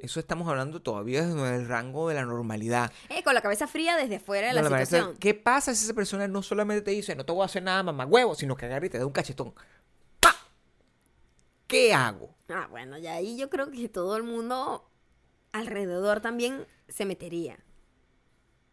eso 0.00 0.20
estamos 0.20 0.48
hablando 0.48 0.80
todavía 0.80 1.26
desde 1.26 1.56
el 1.56 1.68
rango 1.68 2.08
de 2.08 2.14
la 2.14 2.24
normalidad. 2.24 2.90
Eh, 3.10 3.22
con 3.22 3.34
la 3.34 3.42
cabeza 3.42 3.66
fría 3.66 3.94
desde 3.94 4.18
fuera 4.20 4.46
de 4.48 4.54
No, 4.54 4.62
la 4.62 4.70
la 4.70 4.86
situación. 4.86 5.18
¿Qué 5.18 5.34
pasa 5.34 5.74
si 5.74 5.84
esa 5.84 5.92
persona 5.92 6.26
no 6.28 6.42
solamente 6.42 6.80
te 6.80 6.92
dice, 6.92 7.14
no 7.14 7.26
te 7.26 7.30
voy 7.30 7.42
a 7.42 7.44
hacer 7.44 7.62
nada, 7.62 7.82
mamá 7.82 8.06
huevo, 8.06 8.34
sino 8.34 8.56
que 8.56 8.64
agarra 8.64 8.86
y 8.86 8.88
te 8.88 8.96
da 8.98 9.04
un 9.04 9.12
cachetón? 9.12 9.52
¡Pa! 10.18 10.34
¿Qué 11.66 11.92
hago? 11.92 12.34
Ah, 12.48 12.68
bueno, 12.70 12.96
ya 12.96 13.12
ahí 13.16 13.36
yo 13.36 13.50
creo 13.50 13.70
que 13.70 13.86
todo 13.90 14.16
el 14.16 14.22
mundo 14.22 14.88
alrededor 15.52 16.22
también 16.22 16.66
se 16.88 17.04
metería. 17.04 17.58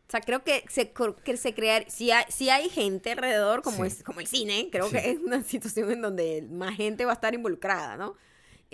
O 0.08 0.12
sea, 0.14 0.22
creo 0.22 0.46
que 0.46 0.64
se, 0.70 0.94
que 1.26 1.36
se 1.36 1.54
crear, 1.54 1.84
si 1.92 2.12
hay, 2.12 2.24
si 2.30 2.50
hay 2.50 2.70
gente 2.70 3.12
alrededor, 3.12 3.62
como, 3.62 3.84
Sí. 3.84 3.88
es, 3.88 4.04
como 4.04 4.22
el 4.22 4.28
cine, 4.28 4.70
creo 4.72 4.88
Sí. 4.88 4.94
que 4.96 5.12
es 5.12 5.20
una 5.20 5.44
situación 5.44 5.92
en 5.92 6.02
donde 6.02 6.48
más 6.50 6.78
gente 6.78 7.04
va 7.04 7.12
a 7.12 7.16
estar 7.16 7.34
involucrada, 7.34 7.98
¿no? 7.98 8.16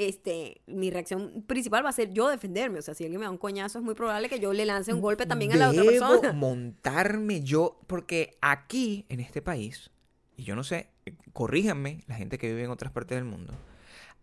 Este, 0.02 0.62
mi 0.66 0.90
reacción 0.92 1.44
principal 1.46 1.84
va 1.84 1.90
a 1.90 1.92
ser 1.94 2.14
yo 2.14 2.30
defenderme. 2.30 2.80
O 2.80 2.82
sea, 2.82 2.94
si 2.94 3.04
alguien 3.04 3.20
me 3.20 3.26
da 3.26 3.32
un 3.32 3.38
coñazo, 3.38 3.80
es 3.80 3.84
muy 3.84 3.96
probable 3.96 4.30
que 4.30 4.40
yo 4.40 4.54
le 4.54 4.66
lance 4.66 4.94
un 4.94 5.02
golpe 5.02 5.26
también 5.26 5.52
a 5.52 5.56
la 5.58 5.70
otra 5.72 5.84
persona. 5.84 6.32
montarme 6.32 7.42
yo, 7.42 7.80
porque 7.86 8.38
aquí, 8.42 9.06
en 9.10 9.20
este 9.20 9.42
país, 9.42 9.92
y 10.38 10.44
yo 10.44 10.56
no 10.56 10.64
sé, 10.64 10.88
eh, 11.06 11.16
corríjanme 11.34 12.06
la 12.08 12.16
gente 12.16 12.38
que 12.38 12.48
vive 12.48 12.64
en 12.64 12.72
otras 12.72 12.94
partes 12.94 13.18
del 13.18 13.26
mundo. 13.26 13.54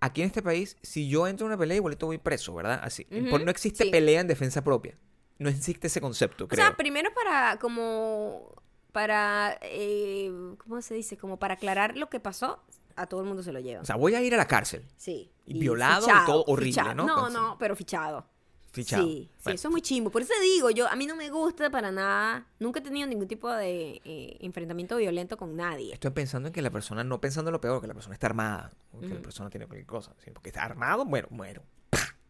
Aquí 0.00 0.22
en 0.22 0.28
este 0.28 0.42
país, 0.42 0.78
si 0.82 1.08
yo 1.10 1.26
entro 1.26 1.46
en 1.46 1.48
una 1.52 1.58
pelea, 1.58 1.76
igualito 1.76 2.06
voy 2.06 2.16
preso, 2.16 2.54
¿verdad? 2.54 2.80
Así. 2.82 3.04
Por- 3.30 3.44
no 3.44 3.50
existe 3.50 3.84
sí. 3.84 3.90
pelea 3.90 4.22
en 4.22 4.28
defensa 4.28 4.64
propia. 4.64 4.96
No 5.38 5.50
existe 5.50 5.88
ese 5.88 6.00
concepto, 6.00 6.44
O 6.44 6.48
creo. 6.48 6.64
sea, 6.64 6.74
primero 6.74 7.10
para 7.14 7.58
como 7.58 8.54
para 8.92 9.58
eh, 9.60 10.32
¿cómo 10.56 10.80
se 10.80 10.94
dice? 10.94 11.18
Como 11.18 11.38
para 11.38 11.54
aclarar 11.54 11.98
lo 11.98 12.08
que 12.08 12.18
pasó, 12.18 12.62
a 12.96 13.06
todo 13.06 13.20
el 13.20 13.26
mundo 13.26 13.42
se 13.42 13.52
lo 13.52 13.60
lleva. 13.60 13.82
O 13.82 13.84
sea, 13.84 13.96
voy 13.96 14.14
a 14.14 14.22
ir 14.22 14.34
a 14.34 14.36
la 14.36 14.46
cárcel. 14.46 14.84
sí. 14.96 15.30
y 15.48 15.58
violado 15.60 16.06
y 16.08 16.26
todo 16.26 16.44
horrible, 16.48 16.72
fichado. 16.72 16.94
¿no? 16.94 17.06
No, 17.06 17.30
no, 17.30 17.56
pero 17.58 17.76
fichado. 17.76 18.26
Fichado. 18.72 19.04
Sí, 19.06 19.30
sí, 19.38 19.50
eso 19.52 19.68
es 19.68 19.72
muy 19.72 19.80
chimbo. 19.80 20.10
Por 20.10 20.20
eso 20.22 20.32
digo, 20.42 20.68
yo 20.70 20.86
a 20.88 20.96
mí 20.96 21.06
no 21.06 21.14
me 21.16 21.30
gusta 21.30 21.70
para 21.70 21.90
nada. 21.92 22.46
Nunca 22.58 22.80
he 22.80 22.82
tenido 22.82 23.06
ningún 23.06 23.26
tipo 23.28 23.50
de 23.50 24.02
eh, 24.04 24.36
enfrentamiento 24.40 24.96
violento 24.98 25.36
con 25.38 25.56
nadie. 25.56 25.94
Estoy 25.94 26.10
pensando 26.10 26.48
en 26.48 26.52
que 26.52 26.60
la 26.60 26.70
persona, 26.70 27.02
no 27.04 27.18
pensando 27.20 27.48
en 27.48 27.52
lo 27.52 27.60
peor, 27.60 27.80
que 27.80 27.86
la 27.86 27.94
persona 27.94 28.14
está 28.14 28.26
armada. 28.26 28.72
o 28.92 29.00
que 29.00 29.06
la 29.14 29.22
persona 29.22 29.48
tiene 29.48 29.66
cualquier 29.66 29.86
cosa. 29.86 30.12
sino 30.22 30.34
porque 30.34 30.50
está 30.50 30.64
armado, 30.64 31.04
bueno, 31.06 31.28
muero. 31.30 31.62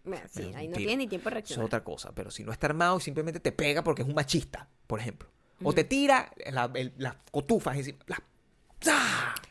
Bueno, 0.04 0.24
sí, 0.30 0.52
ahí 0.54 0.68
no 0.68 0.76
tiene 0.76 0.98
ni 0.98 1.08
tiempo 1.08 1.30
de 1.30 1.30
Eso 1.30 1.38
es 1.38 1.42
reaccionar. 1.48 1.66
otra 1.66 1.82
cosa. 1.82 2.12
Pero 2.14 2.30
si 2.30 2.44
no 2.44 2.52
está 2.52 2.68
armado, 2.68 3.00
simplemente 3.00 3.40
te 3.40 3.50
pega 3.50 3.82
porque 3.82 4.02
es 4.02 4.08
un 4.08 4.14
machista, 4.14 4.68
por 4.86 5.00
ejemplo. 5.00 5.28
O 5.64 5.72
te 5.72 5.82
tira 5.82 6.30
la- 6.52 6.70
el- 6.74 6.92
las 6.98 7.16
cotufas 7.32 7.76
encima. 7.76 7.98
las- 8.06 8.20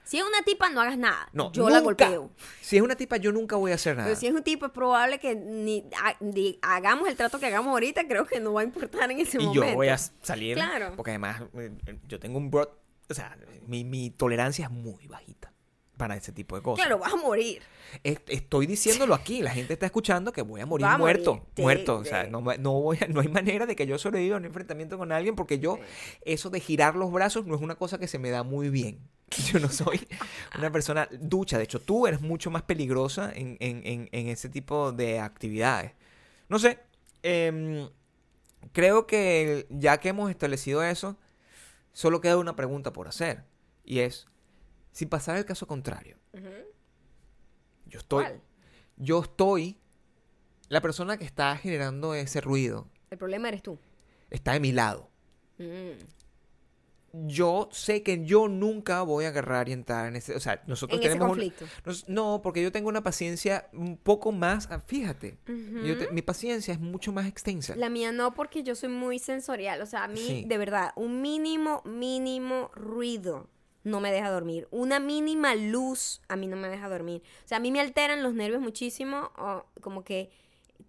Si 0.04 0.18
es 0.20 0.24
una 0.24 0.44
tipa, 0.44 0.70
no 0.70 0.82
hagas 0.82 0.98
nada. 1.00 1.28
No, 1.34 1.52
yo 1.52 1.68
la 1.68 1.80
golpeo. 1.80 2.30
Si 2.62 2.78
es 2.78 2.84
una 2.84 2.96
tipa, 2.96 3.18
yo 3.18 3.32
nunca 3.32 3.56
voy 3.56 3.72
a 3.72 3.76
hacer 3.76 3.96
nada. 3.96 4.08
Pero 4.08 4.20
si 4.20 4.28
es 4.28 4.34
un 4.34 4.44
tipo, 4.44 4.68
es 4.68 4.72
probable 4.72 5.20
que 5.20 5.36
ni, 5.36 5.84
ha- 6.00 6.16
ni 6.20 6.60
hagamos 6.62 7.08
el 7.10 7.16
trato 7.16 7.40
que 7.40 7.48
hagamos 7.48 7.72
ahorita. 7.72 8.08
Creo 8.08 8.26
que 8.26 8.40
no 8.40 8.54
va 8.54 8.62
a 8.62 8.64
importar 8.64 9.10
en 9.12 9.20
ese 9.20 9.38
y 9.42 9.46
momento. 9.46 9.68
yo 9.68 9.74
voy 9.74 9.88
a 9.90 9.98
salir. 9.98 10.56
Claro. 10.56 10.94
Porque 10.96 11.12
además, 11.12 11.42
eh, 11.56 11.72
yo 12.08 12.20
tengo 12.20 12.38
un 12.38 12.52
broad. 12.52 12.70
O 13.10 13.14
sea, 13.14 13.36
mi, 13.68 13.84
mi 13.84 14.12
tolerancia 14.12 14.66
es 14.66 14.72
muy 14.72 15.08
bajita 15.08 15.52
para 15.98 16.16
ese 16.16 16.32
tipo 16.32 16.56
de 16.56 16.62
cosas. 16.62 16.86
Claro, 16.86 17.00
vas 17.00 17.14
a 17.14 17.16
morir. 17.16 17.62
Est- 18.04 18.30
Estoy 18.30 18.68
diciéndolo 18.68 19.16
aquí, 19.16 19.42
la 19.42 19.52
gente 19.52 19.74
está 19.74 19.86
escuchando 19.88 20.32
que 20.32 20.42
voy 20.44 20.62
a 20.62 20.66
morir 20.68 20.86
Va 20.86 20.94
a 20.94 20.98
morir, 20.98 21.16
muerto, 21.24 21.48
sí, 21.56 21.62
muerto, 21.62 21.98
o 21.98 22.04
sea, 22.06 22.26
no, 22.26 22.42
no, 22.42 22.74
voy 22.74 22.98
a- 23.02 23.08
no 23.08 23.22
hay 23.22 23.28
manera 23.30 23.66
de 23.66 23.76
que 23.76 23.88
yo 23.88 23.98
sobreviva 23.98 24.36
a 24.36 24.40
un 24.40 24.46
enfrentamiento 24.46 24.98
con 24.98 25.12
alguien 25.12 25.36
porque 25.36 25.58
yo, 25.58 25.80
eso 26.22 26.50
de 26.50 26.60
girar 26.60 26.96
los 26.96 27.12
brazos 27.12 27.46
no 27.48 27.56
es 27.56 27.62
una 27.62 27.76
cosa 27.76 27.98
que 27.98 28.08
se 28.08 28.20
me 28.20 28.30
da 28.30 28.44
muy 28.44 28.70
bien. 28.70 29.00
Yo 29.52 29.60
no 29.60 29.70
soy 29.70 30.08
una 30.58 30.72
persona 30.72 31.08
ducha, 31.12 31.58
de 31.58 31.64
hecho 31.64 31.80
tú 31.82 32.06
eres 32.08 32.22
mucho 32.22 32.52
más 32.52 32.62
peligrosa 32.64 33.32
en, 33.34 33.58
en- 33.60 33.82
en- 33.86 34.10
en 34.12 34.28
ese 34.28 34.50
tipo 34.50 34.92
de 34.92 35.20
actividades. 35.20 35.94
No 36.48 36.60
sé, 36.60 36.80
em, 37.24 37.90
creo 38.72 39.08
que 39.08 39.66
ya 39.70 39.98
que 40.00 40.10
hemos 40.10 40.30
establecido 40.30 40.84
eso, 40.84 41.18
solo 41.92 42.22
queda 42.22 42.38
una 42.38 42.56
pregunta 42.56 42.94
por 42.94 43.08
hacer 43.08 43.44
y 43.84 44.00
es, 44.00 44.28
si 44.92 45.06
pasara 45.08 45.40
el 45.40 45.46
caso 45.46 45.66
contrario, 45.68 46.18
yo 47.88 48.00
estoy, 48.00 48.24
¿Cuál? 48.26 48.42
yo 48.98 49.22
estoy, 49.22 49.78
la 50.70 50.82
persona 50.82 51.18
que 51.18 51.26
está 51.26 51.56
generando 51.58 52.14
ese 52.14 52.42
ruido 52.42 52.88
El 53.10 53.18
problema 53.18 53.48
eres 53.48 53.64
tú. 53.64 53.80
está 54.30 54.54
de 54.54 54.60
mi 54.60 54.72
lado. 54.72 55.10
Mm. 55.58 55.98
Yo 57.28 57.70
sé 57.72 58.04
que 58.04 58.26
yo 58.26 58.48
nunca 58.48 59.02
voy 59.04 59.26
a 59.26 59.30
agarrar 59.30 59.70
y 59.70 59.72
entrar 59.74 60.08
en 60.08 60.16
ese, 60.18 60.36
o 60.36 60.40
sea, 60.40 60.62
nosotros 60.68 60.98
En 61.00 61.04
ese 61.04 61.14
tenemos 61.14 61.30
un- 61.38 61.42
conflicto. 61.42 61.66
nos- 61.86 62.10
no, 62.10 62.42
porque 62.44 62.62
yo 62.62 62.72
tengo 62.72 62.90
una 62.90 63.04
paciencia 63.04 63.70
un 63.74 63.96
poco 63.98 64.32
más, 64.32 64.68
ah, 64.72 64.80
fíjate, 64.80 65.38
yo 65.48 65.98
te- 65.98 66.12
mi 66.12 66.22
paciencia 66.22 66.74
es 66.74 66.80
mucho 66.80 67.12
más 67.14 67.26
extensa. 67.28 67.76
La 67.76 67.90
mía 67.90 68.12
no, 68.12 68.34
porque 68.34 68.64
yo 68.64 68.76
soy 68.76 68.90
muy 68.90 69.20
sensorial. 69.20 69.82
O 69.82 69.86
sea, 69.86 70.04
a 70.04 70.08
mí, 70.08 70.18
Sí. 70.20 70.44
de 70.46 70.58
verdad, 70.58 70.92
un 70.96 71.22
mínimo, 71.22 71.82
mínimo 71.86 72.70
ruido 72.76 73.48
no 73.84 74.00
me 74.02 74.12
deja 74.12 74.30
dormir. 74.32 74.68
Una 74.72 75.00
mínima 75.00 75.54
luz 75.56 76.22
a 76.28 76.36
mí 76.36 76.48
no 76.48 76.56
me 76.58 76.68
deja 76.70 76.90
dormir. 76.90 77.22
O 77.46 77.48
sea, 77.48 77.58
a 77.58 77.62
mí 77.62 77.72
me 77.72 77.80
alteran 77.80 78.24
los 78.24 78.34
nervios 78.34 78.62
muchísimo. 78.62 79.32
o 79.38 79.64
como 79.82 80.04
que 80.04 80.32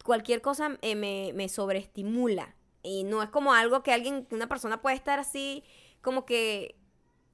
cualquier 0.04 0.40
cosa 0.40 0.78
eh, 0.82 0.94
me, 0.94 1.32
me 1.34 1.48
sobreestimula. 1.48 2.54
Y 2.82 3.04
no 3.04 3.22
es 3.22 3.28
como 3.30 3.52
algo 3.52 3.82
que 3.82 3.92
alguien, 3.92 4.26
una 4.30 4.48
persona 4.48 4.80
puede 4.80 4.96
estar 4.96 5.18
así, 5.18 5.64
como 6.06 6.24
que 6.24 6.76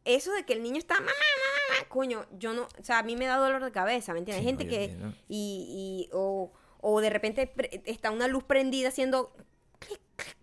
eso 0.07 0.33
de 0.33 0.45
que 0.47 0.55
el 0.55 0.63
niño 0.63 0.79
está, 0.79 0.95
mamá, 0.95 1.07
mamá, 1.07 1.77
mamá", 1.79 1.89
coño, 1.91 2.25
yo 2.39 2.55
no, 2.55 2.63
o 2.63 2.83
sea, 2.85 2.99
a 3.01 3.03
mí 3.03 3.15
me 3.17 3.27
da 3.27 3.37
dolor 3.37 3.63
de 3.63 3.71
cabeza, 3.71 4.15
¿me 4.15 4.21
entiendes? 4.21 4.43
Sí, 4.43 4.49
Hay 4.49 4.57
gente 4.57 4.65
yo 4.65 4.71
que, 4.71 5.15
y, 5.29 6.07
y 6.09 6.11
o, 6.13 6.51
o 6.81 7.01
de 7.03 7.11
repente 7.11 7.47
pre- 7.47 7.83
está 7.85 8.11
una 8.11 8.27
luz 8.29 8.43
prendida 8.45 8.89
haciendo 8.89 9.33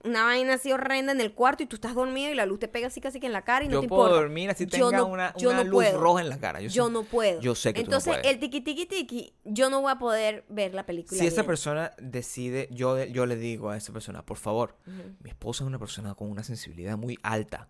una 0.03 0.23
vaina 0.23 0.55
así 0.55 0.71
horrenda 0.71 1.11
en 1.13 1.21
el 1.21 1.33
cuarto 1.33 1.63
y 1.63 1.65
tú 1.65 1.75
estás 1.75 1.93
dormido 1.95 2.31
y 2.31 2.35
la 2.35 2.45
luz 2.45 2.59
te 2.59 2.67
pega 2.67 2.87
así 2.87 2.99
casi 3.01 3.19
que 3.19 3.27
en 3.27 3.33
la 3.33 3.43
cara 3.43 3.63
y 3.65 3.67
no 3.67 3.75
yo 3.75 3.81
te 3.81 3.87
puedo 3.87 4.03
importa. 4.03 4.21
dormir 4.21 4.49
así 4.49 4.65
Yo 4.65 4.89
tenga 4.89 4.97
no- 4.99 5.07
una, 5.07 5.33
yo 5.37 5.49
una 5.49 5.63
no 5.63 5.69
luz 5.69 5.83
puedo. 5.85 5.99
roja 5.99 6.21
en 6.21 6.29
la 6.29 6.39
cara. 6.39 6.59
Yo, 6.61 6.69
Yo 6.69 6.87
sé- 6.87 6.91
no 6.91 7.03
puedo. 7.03 7.39
Yo 7.41 7.55
sé 7.55 7.73
que 7.73 7.83
tú 7.83 7.91
no 7.91 7.97
Entonces, 7.97 8.21
el 8.25 8.39
tiqui 8.39 8.61
tiqui 8.61 8.85
tiqui, 8.85 9.33
yo 9.45 9.69
no 9.69 9.81
voy 9.81 9.91
a 9.91 9.95
poder 9.97 10.45
ver 10.49 10.73
la 10.73 10.85
película. 10.85 11.19
Si 11.19 11.25
esa 11.27 11.43
persona 11.43 11.91
decide, 12.01 12.67
yo, 12.71 13.03
yo 13.05 13.25
le 13.25 13.35
digo 13.37 13.69
a 13.69 13.77
esa 13.77 13.93
persona, 13.93 14.25
por 14.25 14.37
favor, 14.37 14.75
mi 15.21 15.29
esposa 15.29 15.63
es 15.63 15.67
una 15.67 15.79
persona 15.79 16.13
con 16.15 16.29
una 16.29 16.43
sensibilidad 16.43 16.97
muy 16.97 17.17
alta 17.23 17.69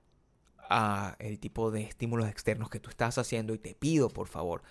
a 0.69 1.15
el 1.19 1.39
tipo 1.39 1.71
de 1.71 1.81
estímulos 1.81 2.29
externos 2.29 2.69
que 2.69 2.79
tú 2.79 2.89
estás 2.89 3.17
haciendo 3.17 3.53
y 3.53 3.57
te 3.57 3.73
pido, 3.75 4.09
por 4.09 4.27
favor, 4.27 4.61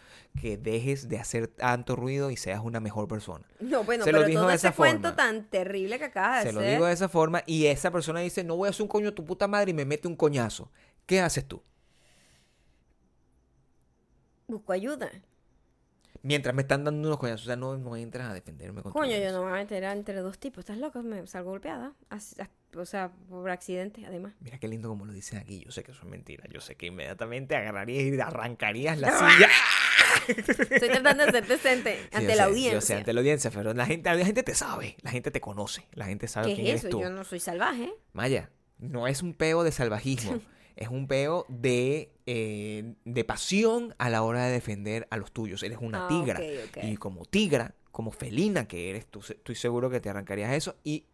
que 0.40 0.56
dejes 0.56 1.08
de 1.08 1.18
hacer 1.18 1.48
tanto 1.48 1.96
ruido 1.96 2.30
y 2.30 2.36
seas 2.36 2.60
una 2.62 2.78
mejor 2.80 3.08
persona. 3.08 3.44
No, 3.60 3.82
bueno, 3.84 4.04
Se 4.04 4.12
lo 4.12 4.18
pero 4.18 4.28
dijo 4.28 4.40
todo 4.42 4.48
de 4.50 4.54
ese 4.56 4.72
cuento 4.72 5.14
tan 5.14 5.50
terrible 5.50 5.98
que 5.98 6.04
acabas 6.06 6.44
de 6.44 6.50
Se 6.50 6.54
lo 6.54 6.62
digo 6.62 6.86
de 6.86 6.92
esa 6.92 7.08
forma 7.08 7.42
y 7.46 7.66
esa 7.66 7.90
persona 7.90 8.20
dice, 8.20 8.44
no 8.44 8.56
voy 8.56 8.68
a 8.68 8.70
hacer 8.70 8.82
un 8.82 8.88
coño 8.88 9.08
a 9.08 9.14
tu 9.14 9.24
puta 9.24 9.48
madre 9.48 9.72
y 9.72 9.74
me 9.74 9.84
mete 9.84 10.06
un 10.08 10.16
coñazo. 10.16 10.70
¿Qué 11.04 11.20
haces 11.20 11.46
tú? 11.46 11.62
Busco 14.46 14.72
ayuda. 14.72 15.10
Mientras 16.22 16.54
me 16.54 16.62
están 16.62 16.84
dando 16.84 17.06
unos 17.06 17.18
coñazos, 17.18 17.42
o 17.42 17.46
sea, 17.46 17.56
no, 17.56 17.76
no 17.76 17.96
entras 17.96 18.30
a 18.30 18.34
defenderme 18.34 18.82
con 18.82 18.92
Coño, 18.92 19.16
yo 19.16 19.30
no 19.32 19.38
me 19.44 19.50
voy 19.50 19.58
a 19.58 19.62
meter 19.62 19.84
entre 19.84 20.16
dos 20.16 20.38
tipos. 20.38 20.60
¿Estás 20.60 20.78
loco? 20.78 21.02
Me 21.02 21.26
salgo 21.26 21.50
golpeada. 21.50 21.92
As- 22.10 22.38
as- 22.40 22.48
O 22.76 22.84
sea, 22.84 23.10
por 23.30 23.48
accidente, 23.50 24.04
además. 24.06 24.34
Mira 24.40 24.58
qué 24.58 24.68
lindo 24.68 24.88
como 24.88 25.04
lo 25.06 25.12
dicen 25.12 25.38
aquí. 25.38 25.60
Yo 25.64 25.70
sé 25.70 25.82
que 25.82 25.92
eso 25.92 26.02
es 26.02 26.08
mentira. 26.08 26.44
Yo 26.50 26.60
sé 26.60 26.76
que 26.76 26.86
inmediatamente 26.86 27.56
agarrarías 27.56 28.04
y 28.04 28.20
arrancarías 28.20 28.98
la 28.98 29.10
silla. 29.18 29.48
Estoy 30.28 30.88
tratando 30.88 31.24
de 31.26 31.32
ser 31.32 31.46
decente 31.46 31.96
Sí, 31.96 32.08
ante 32.12 32.28
la 32.28 32.34
sé, 32.34 32.42
audiencia. 32.42 32.72
Yo 32.72 32.80
sé, 32.80 32.94
ante 32.94 33.12
la 33.12 33.20
audiencia, 33.20 33.50
pero 33.50 33.74
la 33.74 33.86
gente, 33.86 34.14
la 34.14 34.24
gente 34.24 34.42
te 34.42 34.54
sabe. 34.54 34.96
La 35.02 35.10
gente 35.10 35.30
te 35.30 35.40
conoce. 35.40 35.86
La 35.92 36.06
gente 36.06 36.28
sabe 36.28 36.48
¿Qué 36.48 36.54
quién 36.56 36.66
es 36.66 36.70
eres 36.72 36.84
eso? 36.84 36.90
tú. 36.90 37.00
Yo 37.02 37.10
no 37.10 37.24
soy 37.24 37.40
salvaje. 37.40 37.92
Maya, 38.12 38.50
no 38.78 39.06
es 39.08 39.22
un 39.22 39.34
peo 39.34 39.64
de 39.64 39.72
salvajismo. 39.72 40.40
es 40.76 40.88
un 40.88 41.08
peo 41.08 41.46
de, 41.48 42.12
eh, 42.26 42.94
de 43.04 43.24
pasión 43.24 43.94
a 43.98 44.10
la 44.10 44.22
hora 44.22 44.44
de 44.44 44.52
defender 44.52 45.08
a 45.10 45.16
los 45.16 45.32
tuyos. 45.32 45.62
Eres 45.62 45.78
una 45.80 46.04
Ah, 46.04 46.08
tigra. 46.08 46.40
Y 46.82 46.96
como 46.96 47.24
tigra, 47.24 47.74
como 47.90 48.12
felina 48.12 48.68
que 48.68 48.90
eres, 48.90 49.06
tú, 49.06 49.20
estoy 49.20 49.54
seguro 49.54 49.90
que 49.90 50.00
te 50.00 50.10
arrancarías 50.10 50.52
eso. 50.52 50.76
Y 50.84 51.06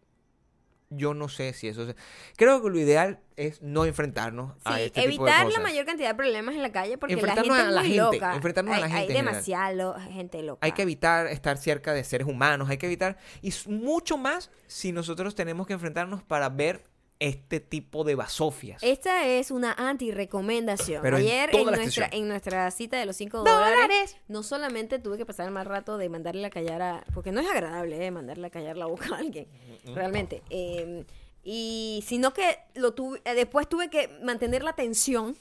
yo 0.89 1.13
no 1.13 1.29
sé 1.29 1.53
si 1.53 1.67
eso... 1.67 1.85
se- 1.85 1.95
Creo 2.37 2.61
que 2.61 2.69
lo 2.69 2.79
ideal 2.79 3.19
es 3.35 3.61
no 3.61 3.85
enfrentarnos 3.85 4.53
a 4.63 4.79
este 4.81 5.01
tipo 5.09 5.25
de 5.25 5.31
evitar 5.31 5.39
la 5.39 5.45
cosas. 5.45 5.63
mayor 5.63 5.85
cantidad 5.85 6.09
de 6.09 6.15
problemas 6.15 6.55
en 6.55 6.61
la 6.61 6.71
calle 6.71 6.97
porque 6.97 7.15
la 7.15 7.35
gente 7.35 7.41
es 7.41 7.47
muy 7.47 7.83
gente, 7.83 7.97
loca. 7.97 8.35
enfrentarnos 8.35 8.73
a 8.73 8.75
hay, 8.77 8.81
la 8.81 8.89
gente 8.89 9.11
Hay 9.13 9.17
demasiada 9.17 9.99
gente 10.01 10.43
loca. 10.43 10.59
Hay 10.65 10.71
que 10.71 10.81
evitar 10.83 11.27
estar 11.27 11.57
cerca 11.57 11.93
de 11.93 12.03
seres 12.03 12.27
humanos, 12.27 12.69
hay 12.69 12.77
que 12.77 12.85
evitar, 12.85 13.17
y 13.41 13.53
mucho 13.67 14.17
más 14.17 14.51
si 14.67 14.91
nosotros 14.91 15.35
tenemos 15.35 15.67
que 15.67 15.73
enfrentarnos 15.73 16.23
para 16.23 16.49
ver 16.49 16.83
este 17.17 17.61
tipo 17.61 18.03
de 18.03 18.13
basofias. 18.15 18.83
Esta 18.83 19.25
es 19.25 19.49
una 19.49 19.71
anti-recomendación. 19.73 21.01
Pero 21.01 21.15
Ayer 21.17 21.49
en, 21.55 21.65
nuestra, 21.65 22.09
en 22.11 22.27
nuestra 22.27 22.69
cita 22.71 22.97
de 22.97 23.05
los 23.05 23.15
5 23.15 23.37
dólares, 23.39 24.17
no 24.27 24.43
solamente 24.43 24.99
tuve 24.99 25.17
que 25.17 25.25
pasar 25.25 25.45
el 25.47 25.53
mal 25.53 25.65
rato 25.65 25.97
de 25.97 26.09
mandarle 26.09 26.45
a 26.45 26.49
callar 26.49 26.81
a... 26.81 27.03
Porque 27.13 27.31
no 27.31 27.39
es 27.41 27.47
agradable, 27.49 28.05
¿eh? 28.05 28.11
Mandarle 28.11 28.47
a 28.47 28.49
callar 28.49 28.75
la 28.77 28.85
boca 28.87 29.15
a 29.15 29.19
alguien, 29.19 29.47
realmente. 29.93 30.41
Eh, 30.49 31.05
y 31.43 32.03
sino 32.07 32.33
que 32.33 32.57
lo 32.73 32.93
tuve, 32.93 33.21
eh, 33.25 33.35
después 33.35 33.69
tuve 33.69 33.89
que 33.89 34.07
mantener 34.23 34.63
la 34.63 34.73
tensión 34.73 35.37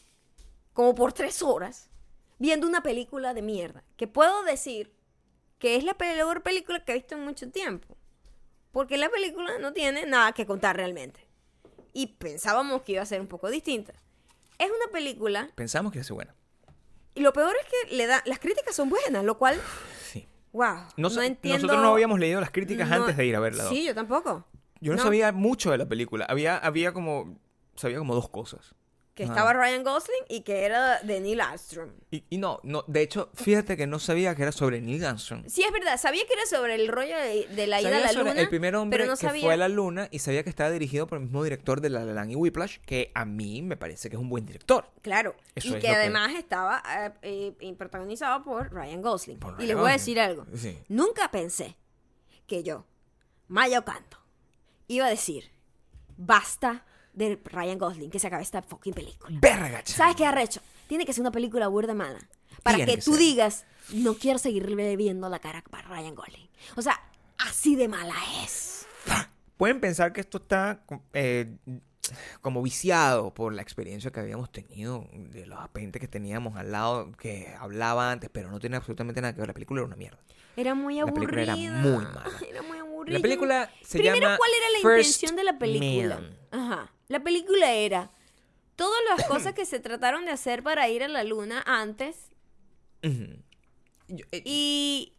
como 0.73 0.95
por 0.95 1.13
tres 1.13 1.41
horas 1.43 1.89
viendo 2.39 2.67
una 2.67 2.83
película 2.83 3.33
de 3.33 3.43
mierda. 3.43 3.85
Que 3.97 4.07
puedo 4.07 4.43
decir 4.45 4.93
que 5.59 5.77
es 5.77 5.85
la 5.85 5.95
peor 5.95 6.43
película 6.43 6.85
que 6.85 6.93
he 6.93 6.97
visto 6.97 7.15
en 7.15 7.25
mucho 7.25 7.51
tiempo. 7.51 7.97
Porque 8.71 8.99
la 8.99 9.09
película 9.09 9.59
no 9.59 9.73
tiene 9.73 10.05
nada 10.05 10.33
que 10.33 10.47
contar 10.47 10.77
realmente. 10.77 11.27
Y 11.93 12.09
pensábamos 12.09 12.83
que 12.83 12.93
iba 12.93 13.03
a 13.03 13.07
ser 13.07 13.21
un 13.21 13.29
poco 13.29 13.49
distinta. 13.49 13.95
Es 14.59 14.69
una 14.69 14.93
película 14.93 15.49
Pensamos 15.55 15.93
que 15.93 16.01
es 16.01 16.11
buena. 16.11 16.35
y 17.15 17.21
lo 17.21 17.33
peor 17.33 17.55
es 17.61 17.67
que 17.89 17.95
le 17.97 18.07
da, 18.07 18.23
las 18.27 18.41
críticas 18.41 18.75
son 18.75 18.89
buenas, 18.91 19.25
lo 19.25 19.39
cual. 19.39 19.61
Wow, 20.55 20.77
No 20.97 21.09
entiendo. 21.21 21.59
Nosotros 21.67 21.83
no 21.83 21.93
habíamos 21.93 22.19
leído 22.19 22.41
las 22.41 22.51
críticas 22.51 22.89
no- 22.89 22.97
antes 22.97 23.17
de 23.17 23.27
ir 23.27 23.37
a 23.37 23.41
verla. 23.41 23.65
Sí, 23.65 23.85
yo 23.85 23.95
tampoco. 23.95 24.47
Yo 24.81 24.93
no, 24.93 24.97
no. 24.97 25.03
sabía 25.03 25.33
mucho 25.33 25.71
de 25.71 25.79
la 25.79 25.87
película. 25.87 26.25
Había, 26.27 26.57
había 26.57 26.93
como. 26.93 27.39
Sabía 27.77 27.99
como 27.99 28.15
dos 28.15 28.29
cosas. 28.31 28.75
Que 29.15 29.23
estaba 29.23 29.53
Ryan 29.53 29.85
Gosling 29.85 30.25
y 30.29 30.41
que 30.41 30.65
era 30.65 30.99
de 31.01 31.21
Neil 31.21 31.41
Armstrong. 31.41 31.93
Y, 32.11 32.25
y 32.31 32.39
no, 32.39 32.59
no, 32.65 32.85
de 32.89 33.03
hecho, 33.03 33.31
fíjate 33.35 33.77
que 33.77 33.87
no 33.87 34.01
sabía 34.01 34.35
que 34.35 34.43
era 34.43 34.51
sobre 34.51 34.81
Neil 34.81 35.05
Armstrong. 35.05 35.45
Sí, 35.49 35.63
es 35.63 35.71
verdad, 35.71 35.97
sabía 36.01 36.27
que 36.27 36.33
era 36.33 36.45
sobre 36.47 36.75
el 36.75 36.89
rollo 36.89 37.17
de, 37.17 37.47
de 37.47 37.67
la 37.69 37.81
ida 37.81 37.97
a 37.97 38.01
la 38.01 38.09
sobre 38.09 38.31
luna. 38.31 38.41
el 38.41 38.49
primer 38.49 38.75
hombre 38.75 38.99
pero 38.99 39.11
no 39.13 39.17
que 39.17 39.25
sabía... 39.27 39.43
fue 39.43 39.55
a 39.55 39.57
la 39.57 39.69
luna 39.69 40.09
y 40.11 40.19
sabía 40.19 40.43
que 40.43 40.51
estaba 40.51 40.69
dirigido 40.71 41.07
por 41.07 41.19
el 41.19 41.25
mismo 41.25 41.45
director 41.45 41.81
de 41.81 41.91
La 41.91 42.05
La 42.05 42.13
Land 42.13 42.33
y 42.33 42.35
Whiplash, 42.35 42.79
que 42.87 43.13
a 43.15 43.25
mí 43.25 43.63
me 43.63 43.77
parece 43.77 44.11
que 44.11 44.17
es 44.17 44.21
un 44.21 44.29
buen 44.29 44.47
director. 44.47 44.91
Claro, 45.01 45.37
Eso 45.55 45.69
y 45.69 45.75
es 45.75 45.81
que 45.81 45.89
además 45.91 46.33
estaba 46.35 46.83
eh, 47.23 47.55
eh, 47.61 47.75
protagonizado 47.79 48.43
por 48.43 48.73
Ryan 48.73 49.01
Gosling. 49.01 49.39
Por 49.39 49.53
y 49.53 49.57
Ryan 49.59 49.69
les 49.69 49.77
voy 49.77 49.91
a 49.91 49.93
decir 49.93 50.19
algo. 50.19 50.45
Sí. 50.57 50.77
Nunca 50.89 51.31
pensé 51.31 51.77
que 52.49 52.65
yo, 52.65 52.85
Maya 53.47 53.79
Ocanto, 53.79 54.19
iba 54.89 55.07
a 55.07 55.11
decir, 55.11 55.53
basta 56.17 56.85
de 57.15 57.41
Ryan 57.45 57.79
Gosling, 57.79 58.11
que 58.11 58.19
se 58.19 58.27
acabe 58.27 58.43
esta 58.43 58.63
fucking 58.63 58.95
película. 58.95 59.37
Verga. 59.41 59.83
¿Sabes 59.85 60.17
qué 60.17 60.27
arrecho? 60.27 60.61
Tiene 60.89 61.07
que 61.07 61.13
ser 61.13 61.23
una 61.23 61.31
película 61.31 61.69
burda 61.69 61.95
mala. 61.95 62.19
Para 62.63 62.77
Tiene 62.77 62.93
que, 62.93 62.99
que 62.99 63.05
tú 63.05 63.13
ser. 63.13 63.21
digas, 63.21 63.65
no 63.93 64.15
quiero 64.15 64.39
seguirle 64.39 64.97
viendo 64.97 65.29
la 65.29 65.39
cara 65.39 65.63
para 65.71 65.89
Ryan 65.89 66.15
Gosling. 66.15 66.49
O 66.77 66.83
sea, 66.83 67.01
así 67.39 67.77
de 67.77 67.89
mala 67.89 68.15
es. 68.45 68.87
Pueden 69.57 69.81
pensar 69.81 70.13
que 70.13 70.21
esto 70.21 70.39
está 70.39 70.83
eh, 71.13 71.57
como 72.41 72.61
viciado 72.63 73.33
por 73.33 73.55
la 73.55 73.63
experiencia 73.63 74.11
que 74.11 74.21
habíamos 74.21 74.51
tenido 74.51 75.07
de 75.13 75.47
los 75.47 75.59
agentes 75.59 76.01
que 76.01 76.09
teníamos 76.09 76.57
al 76.57 76.73
lado 76.73 77.13
que 77.13 77.55
hablaba 77.59 78.11
antes, 78.11 78.31
pero 78.33 78.51
no 78.51 78.59
tiene 78.59 78.77
absolutamente 78.77 79.21
nada 79.21 79.33
que 79.33 79.41
ver. 79.41 79.49
La 79.49 79.55
película 79.55 79.81
era 79.81 79.87
una 79.87 79.97
mierda. 79.97 80.19
Era 80.57 80.75
muy 80.75 80.97
La 80.97 81.03
aburrida. 81.03 81.15
película 81.31 81.43
era 81.43 81.57
muy 81.57 82.05
mala. 82.05 82.25
Era 82.49 82.63
muy 82.63 82.79
aburrida. 82.79 83.19
La 83.19 83.23
película 83.23 83.71
se 83.83 83.99
Primero, 83.99 84.21
llama 84.21 84.37
¿cuál 84.39 84.51
era 84.57 84.71
la 84.71 84.79
First 84.97 85.09
intención 85.23 85.37
de 85.37 85.45
la 85.45 85.59
película? 85.59 86.21
Man. 86.21 86.39
Ajá. 86.53 86.93
La 87.09 87.23
película 87.23 87.73
era 87.73 88.11
todas 88.77 89.01
las 89.09 89.27
cosas 89.27 89.55
que 89.55 89.67
se 89.67 89.81
trataron 89.81 90.25
de 90.25 90.33
hacer 90.33 90.63
para 90.63 90.89
ir 90.89 91.03
a 91.03 91.09
la 91.09 91.25
luna 91.25 91.63
antes. 91.67 92.31
Yo, 93.03 94.25
eh, 94.33 94.43
y, 94.45 95.13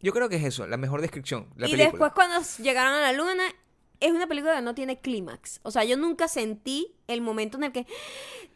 yo 0.00 0.12
creo 0.12 0.28
que 0.28 0.36
es 0.36 0.44
eso, 0.44 0.66
la 0.66 0.76
mejor 0.76 1.00
descripción. 1.00 1.48
La 1.56 1.66
y 1.66 1.72
película. 1.72 1.90
después 1.90 2.12
cuando 2.12 2.46
llegaron 2.62 2.94
a 2.94 3.00
la 3.00 3.12
luna 3.12 3.44
es 4.00 4.12
una 4.12 4.26
película 4.26 4.56
que 4.56 4.62
no 4.62 4.74
tiene 4.74 4.98
clímax. 4.98 5.60
O 5.62 5.70
sea, 5.70 5.84
yo 5.84 5.96
nunca 5.96 6.26
sentí 6.26 6.94
el 7.06 7.20
momento 7.20 7.58
en 7.58 7.64
el 7.64 7.72
que 7.72 7.86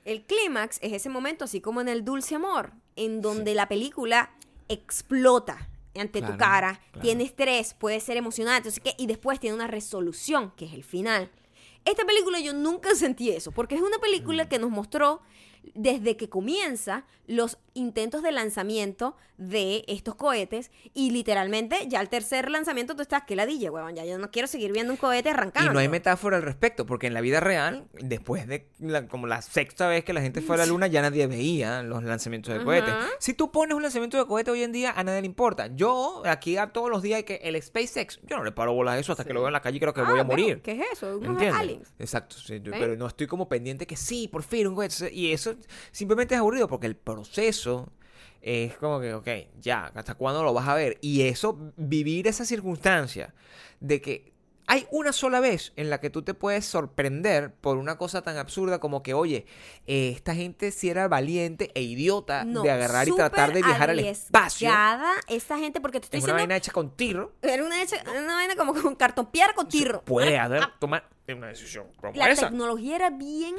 el 0.04 0.24
clímax 0.24 0.78
es 0.80 0.92
ese 0.92 1.10
momento 1.10 1.44
así 1.44 1.60
como 1.60 1.80
en 1.80 1.88
el 1.88 2.04
dulce 2.04 2.34
amor, 2.34 2.72
en 2.96 3.20
donde 3.20 3.54
la 3.54 3.68
película 3.68 4.34
explota 4.68 5.68
ante 5.94 6.22
tu 6.22 6.36
cara, 6.36 6.80
claro. 6.90 7.00
tiene 7.02 7.24
estrés, 7.24 7.74
puede 7.74 8.00
ser 8.00 8.16
emocionante, 8.16 8.70
qué, 8.82 8.94
y 8.98 9.06
después 9.06 9.38
tiene 9.38 9.54
una 9.54 9.68
resolución, 9.68 10.50
que 10.56 10.64
es 10.64 10.72
el 10.72 10.82
final. 10.82 11.30
Esta 11.84 12.04
película 12.04 12.40
yo 12.40 12.52
nunca 12.54 12.94
sentí 12.94 13.30
eso, 13.30 13.52
porque 13.52 13.74
es 13.74 13.80
una 13.82 13.98
Mm. 13.98 14.00
película 14.00 14.48
que 14.48 14.58
nos 14.58 14.70
mostró 14.70 15.20
desde 15.74 16.16
que 16.16 16.28
comienza 16.28 17.04
los 17.26 17.58
intentos 17.74 18.22
de 18.22 18.32
lanzamiento 18.32 19.16
de 19.36 19.84
estos 19.88 20.14
cohetes 20.14 20.70
y 20.94 21.10
literalmente 21.10 21.88
ya 21.88 21.98
al 21.98 22.08
tercer 22.08 22.48
lanzamiento 22.50 22.94
tú 22.94 23.02
estás 23.02 23.24
que 23.24 23.34
ladilla, 23.34 23.72
huevón, 23.72 23.96
ya 23.96 24.04
yo 24.04 24.16
no 24.16 24.30
quiero 24.30 24.46
seguir 24.46 24.72
viendo 24.72 24.92
un 24.92 24.96
cohete 24.96 25.30
arrancando. 25.30 25.70
Y 25.70 25.74
no 25.74 25.80
hay 25.80 25.88
metáfora 25.88 26.36
al 26.36 26.44
respecto, 26.44 26.86
porque 26.86 27.08
en 27.08 27.14
la 27.14 27.20
vida 27.20 27.40
real, 27.40 27.88
después 27.94 28.46
de 28.46 28.68
la- 28.78 29.08
como 29.08 29.26
la 29.26 29.42
sexta 29.42 29.88
vez 29.88 30.04
que 30.04 30.12
la 30.12 30.20
gente 30.20 30.40
fue 30.40 30.54
a 30.54 30.58
la 30.58 30.66
luna, 30.66 30.86
ya 30.86 31.02
nadie 31.02 31.26
veía 31.26 31.82
los 31.82 32.04
lanzamientos 32.04 32.56
de 32.56 32.64
cohetes. 32.64 32.94
Si 33.18 33.34
tú 33.34 33.50
pones 33.50 33.74
un 33.76 33.82
lanzamiento 33.82 34.18
de 34.18 34.26
cohete 34.26 34.52
hoy 34.52 34.62
en 34.62 34.70
día, 34.70 34.92
a 34.96 35.02
nadie 35.02 35.22
le 35.22 35.26
importa. 35.26 35.68
Yo, 35.74 36.22
aquí 36.26 36.56
a 36.56 36.68
todos 36.68 36.88
los 36.88 37.02
días, 37.02 37.16
hay 37.16 37.24
que 37.24 37.40
el 37.42 37.60
SpaceX, 37.60 38.20
yo 38.22 38.36
no 38.36 38.44
le 38.44 38.52
paro 38.52 38.72
bola 38.72 38.92
a 38.92 38.98
eso 39.00 39.10
hasta 39.10 39.24
que 39.24 39.32
lo 39.32 39.40
veo 39.40 39.48
en 39.48 39.52
la 39.52 39.60
calle 39.62 39.78
y 39.78 39.80
creo 39.80 39.92
que 39.92 40.00
Ah, 40.02 40.08
voy 40.08 40.20
a 40.20 40.24
morir. 40.24 40.62
¿Qué 40.62 40.72
es 40.72 40.92
eso? 40.92 41.18
Unos 41.18 41.42
aliens. 41.42 41.92
Exacto, 41.98 42.36
sí, 42.36 42.54
¿Eh? 42.54 42.62
pero 42.70 42.94
no 42.96 43.08
estoy 43.08 43.26
como 43.26 43.48
pendiente 43.48 43.84
que 43.84 43.96
sí, 43.96 44.28
por 44.28 44.44
fin 44.44 44.68
un 44.68 44.76
cohete. 44.76 45.12
Y 45.12 45.32
eso 45.32 45.56
simplemente 45.90 46.34
es 46.36 46.40
aburrido 46.40 46.68
porque 46.68 46.86
el 46.86 46.94
proceso 46.94 47.63
es 48.42 48.76
como 48.76 49.00
que, 49.00 49.14
ok, 49.14 49.28
ya, 49.60 49.90
¿hasta 49.94 50.14
cuándo 50.14 50.42
lo 50.42 50.52
vas 50.52 50.68
a 50.68 50.74
ver? 50.74 50.98
Y 51.00 51.22
eso, 51.22 51.58
vivir 51.76 52.26
esa 52.28 52.44
circunstancia 52.44 53.34
de 53.80 54.00
que 54.00 54.32
hay 54.66 54.86
una 54.90 55.12
sola 55.12 55.40
vez 55.40 55.74
en 55.76 55.90
la 55.90 56.00
que 56.00 56.08
tú 56.08 56.22
te 56.22 56.32
puedes 56.32 56.64
sorprender 56.64 57.52
por 57.54 57.76
una 57.76 57.98
cosa 57.98 58.22
tan 58.22 58.38
absurda 58.38 58.78
como 58.80 59.02
que, 59.02 59.12
oye, 59.12 59.44
eh, 59.86 60.10
esta 60.14 60.34
gente 60.34 60.70
si 60.70 60.88
era 60.88 61.06
valiente 61.06 61.70
e 61.74 61.82
idiota 61.82 62.44
No, 62.44 62.62
de 62.62 62.70
agarrar 62.70 63.06
y 63.06 63.14
tratar 63.14 63.52
de 63.52 63.62
viajar 63.62 63.90
al 63.90 63.98
espacio. 64.00 64.70
Esta 65.28 65.58
gente, 65.58 65.82
porque 65.82 66.00
te 66.00 66.06
estoy 66.06 66.18
Es 66.18 66.24
una 66.24 66.32
diciendo, 66.32 66.34
vaina 66.40 66.56
hecha 66.56 66.72
con 66.72 66.96
tiro. 66.96 67.32
era 67.42 67.62
una, 67.62 67.82
hecha- 67.82 68.02
una 68.10 68.34
vaina 68.36 68.56
como 68.56 68.72
con 68.74 68.94
cartón 68.94 69.26
piedra 69.30 69.52
con 69.54 69.68
tirro. 69.68 70.02
Puede 70.02 70.38
Ah, 70.38 70.44
haber, 70.44 70.62
ah, 70.62 70.74
tomar 70.78 71.08
una 71.28 71.48
decisión 71.48 71.86
como 72.00 72.14
La 72.14 72.30
esa. 72.30 72.48
tecnología 72.48 72.96
era 72.96 73.10
bien 73.10 73.54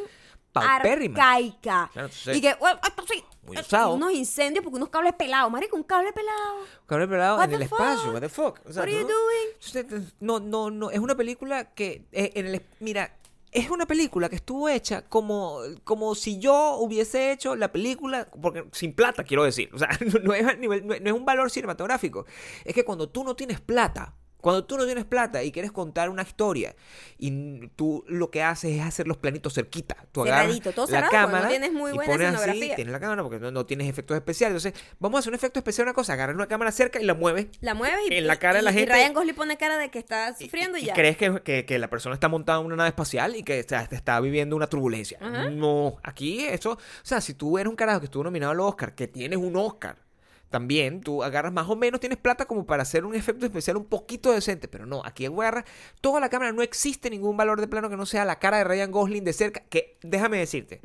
Paupérrima. 0.61 1.19
arcaica. 1.31 1.89
Claro, 1.93 2.07
entonces, 2.07 2.37
y 2.37 2.41
que, 2.41 2.55
bueno, 2.59 2.79
sí, 3.07 3.23
muy 3.43 3.57
eh, 3.57 3.61
usado. 3.61 3.93
unos 3.93 4.11
incendios 4.13 4.63
porque 4.63 4.77
unos 4.77 4.89
cables 4.89 5.13
pelados. 5.13 5.51
Marico, 5.51 5.75
un 5.75 5.83
cable 5.83 6.11
pelado. 6.13 6.57
Cabrón 6.85 7.09
pelado 7.09 7.37
What 7.37 7.45
en 7.45 7.53
el 7.53 7.61
espacio, 7.63 8.11
what 8.11 8.21
the 8.21 8.29
fuck. 8.29 8.59
O 8.65 8.73
sea, 8.73 8.81
What 8.83 8.89
are 8.89 8.91
you 8.93 9.07
doing? 9.07 9.47
Usted- 9.59 10.01
No, 10.19 10.39
no, 10.39 10.71
no. 10.71 10.89
Es 10.91 10.99
una 10.99 11.15
película 11.15 11.73
que 11.73 12.07
eh, 12.11 12.31
en 12.35 12.47
el 12.47 12.61
mira, 12.79 13.15
es 13.51 13.69
una 13.69 13.85
película 13.85 14.27
que 14.27 14.35
estuvo 14.35 14.67
hecha 14.67 15.03
como, 15.03 15.59
como 15.85 16.13
si 16.15 16.39
yo 16.39 16.75
hubiese 16.79 17.31
hecho 17.31 17.55
la 17.55 17.71
película, 17.71 18.27
porque 18.41 18.65
sin 18.73 18.93
plata 18.93 19.23
quiero 19.23 19.43
decir. 19.43 19.69
O 19.73 19.77
sea, 19.77 19.89
no, 20.01 20.19
no 20.19 20.33
es, 20.33 20.45
a 20.45 20.53
nivel- 20.55 20.83
no 20.83 20.93
es- 20.93 21.01
no 21.01 21.09
es 21.09 21.15
un 21.15 21.23
valor 21.25 21.49
cinematográfico. 21.51 22.25
Es 22.63 22.73
que 22.73 22.83
cuando 22.83 23.09
tú 23.09 23.23
no 23.23 23.35
tienes 23.35 23.61
plata. 23.61 24.13
Cuando 24.45 24.63
tú 24.65 24.77
no 24.77 24.85
tienes 24.85 25.05
plata 25.05 25.41
y 25.41 25.51
quieres 25.51 25.71
contar 25.71 26.11
una 26.11 26.21
historia 26.21 26.75
y 27.17 27.67
tú 27.69 28.03
lo 28.07 28.29
que 28.29 28.43
haces 28.43 28.75
es 28.77 28.81
hacer 28.83 29.07
los 29.07 29.17
planitos 29.17 29.55
cerquita. 29.55 29.97
Tú 30.11 30.21
agarras 30.21 30.59
todo 30.61 30.85
la 30.85 30.87
cerrado, 30.87 31.01
porque 31.01 31.17
no 31.17 31.25
cámara 31.31 31.47
tienes 31.49 31.73
muy 31.73 31.91
y 31.91 31.95
buena 31.95 32.13
pones 32.13 32.35
así, 32.35 32.71
tienes 32.75 32.91
la 32.91 32.99
cámara 32.99 33.23
porque 33.23 33.39
no, 33.39 33.49
no 33.49 33.65
tienes 33.65 33.89
efectos 33.89 34.15
especiales. 34.15 34.63
Entonces, 34.63 34.95
vamos 34.99 35.17
a 35.17 35.19
hacer 35.21 35.31
un 35.31 35.35
efecto 35.35 35.57
especial 35.59 35.85
una 35.87 35.93
cosa, 35.95 36.13
agarrar 36.13 36.35
una 36.35 36.45
cámara 36.47 36.71
cerca 36.71 37.01
y 37.01 37.05
la 37.05 37.15
mueves 37.15 37.47
La 37.61 37.73
mueves 37.73 37.99
y, 38.09 38.13
En 38.13 38.27
la 38.27 38.37
cara 38.37 38.57
de 38.57 38.61
la 38.61 38.69
y- 38.69 38.75
gente- 38.75 38.91
Y 38.91 38.95
Ryan 38.95 39.13
Gosling 39.15 39.35
pone 39.35 39.57
cara 39.57 39.77
de 39.79 39.89
que 39.89 39.97
está 39.97 40.35
sufriendo 40.37 40.77
y, 40.77 40.81
y 40.81 40.85
ya. 40.85 40.93
crees 40.93 41.17
que, 41.17 41.41
que- 41.41 41.65
que 41.65 41.79
la 41.79 41.89
persona 41.89 42.13
está 42.13 42.27
montada 42.29 42.59
en 42.59 42.67
una 42.67 42.75
nave 42.75 42.89
espacial 42.89 43.35
y 43.35 43.41
que 43.43 43.57
está, 43.59 43.81
está 43.89 44.19
viviendo 44.19 44.55
una 44.55 44.67
turbulencia. 44.67 45.17
Ajá. 45.21 45.49
No, 45.49 45.97
aquí 46.03 46.45
eso, 46.45 46.73
o 46.73 46.77
sea, 47.01 47.19
si 47.19 47.33
tú 47.33 47.57
eres 47.57 47.69
un 47.69 47.75
carajo 47.75 47.99
que 48.01 48.05
estuvo 48.05 48.23
nominado 48.23 48.51
al 48.51 48.59
Oscar, 48.59 48.93
que 48.93 49.07
tienes 49.07 49.39
un 49.39 49.55
Oscar, 49.55 50.04
también 50.49 51.01
tú 51.01 51.23
agarras 51.23 51.51
más 51.51 51.67
o 51.69 51.75
menos, 51.75 51.99
tienes 51.99 52.17
plata 52.17 52.45
como 52.45 52.65
para 52.65 52.83
hacer 52.83 53.05
un 53.05 53.15
efecto 53.15 53.45
especial 53.45 53.77
un 53.77 53.85
poquito 53.85 54.31
decente, 54.31 54.67
pero 54.67 54.85
no, 54.85 55.01
aquí 55.03 55.25
agarra 55.25 55.65
toda 56.01 56.19
la 56.19 56.29
cámara, 56.29 56.51
no 56.51 56.61
existe 56.61 57.09
ningún 57.09 57.35
valor 57.35 57.59
de 57.59 57.67
plano 57.67 57.89
que 57.89 57.97
no 57.97 58.05
sea 58.05 58.25
la 58.25 58.39
cara 58.39 58.57
de 58.59 58.63
Ryan 58.63 58.91
Gosling 58.91 59.23
de 59.23 59.33
cerca, 59.33 59.63
que 59.69 59.97
déjame 60.01 60.37
decirte, 60.37 60.81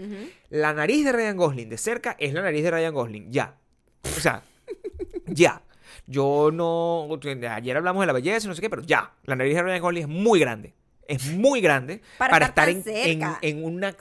la 0.48 0.72
nariz 0.72 1.04
de 1.04 1.12
Ryan 1.12 1.36
Gosling 1.36 1.68
de 1.68 1.78
cerca 1.78 2.16
es 2.18 2.32
la 2.32 2.42
nariz 2.42 2.64
de 2.64 2.70
Ryan 2.70 2.94
Gosling, 2.94 3.30
ya. 3.30 3.56
O 4.02 4.20
sea, 4.20 4.42
ya. 5.26 5.62
Yo 6.06 6.50
no. 6.52 7.08
Ayer 7.50 7.76
hablamos 7.76 8.02
de 8.02 8.06
la 8.06 8.12
belleza 8.12 8.46
y 8.46 8.48
no 8.48 8.54
sé 8.54 8.60
qué, 8.60 8.70
pero 8.70 8.82
ya. 8.82 9.12
La 9.24 9.36
nariz 9.36 9.54
de 9.54 9.62
Ryan 9.62 9.80
Gosling 9.80 10.02
es 10.02 10.08
muy 10.08 10.40
grande. 10.40 10.74
Es 11.06 11.26
muy 11.32 11.60
grande 11.60 12.02
Para 12.18 12.30
para, 12.32 12.46
estar 12.46 12.68
en, 12.68 13.22
en 13.42 13.64
una 13.64 13.96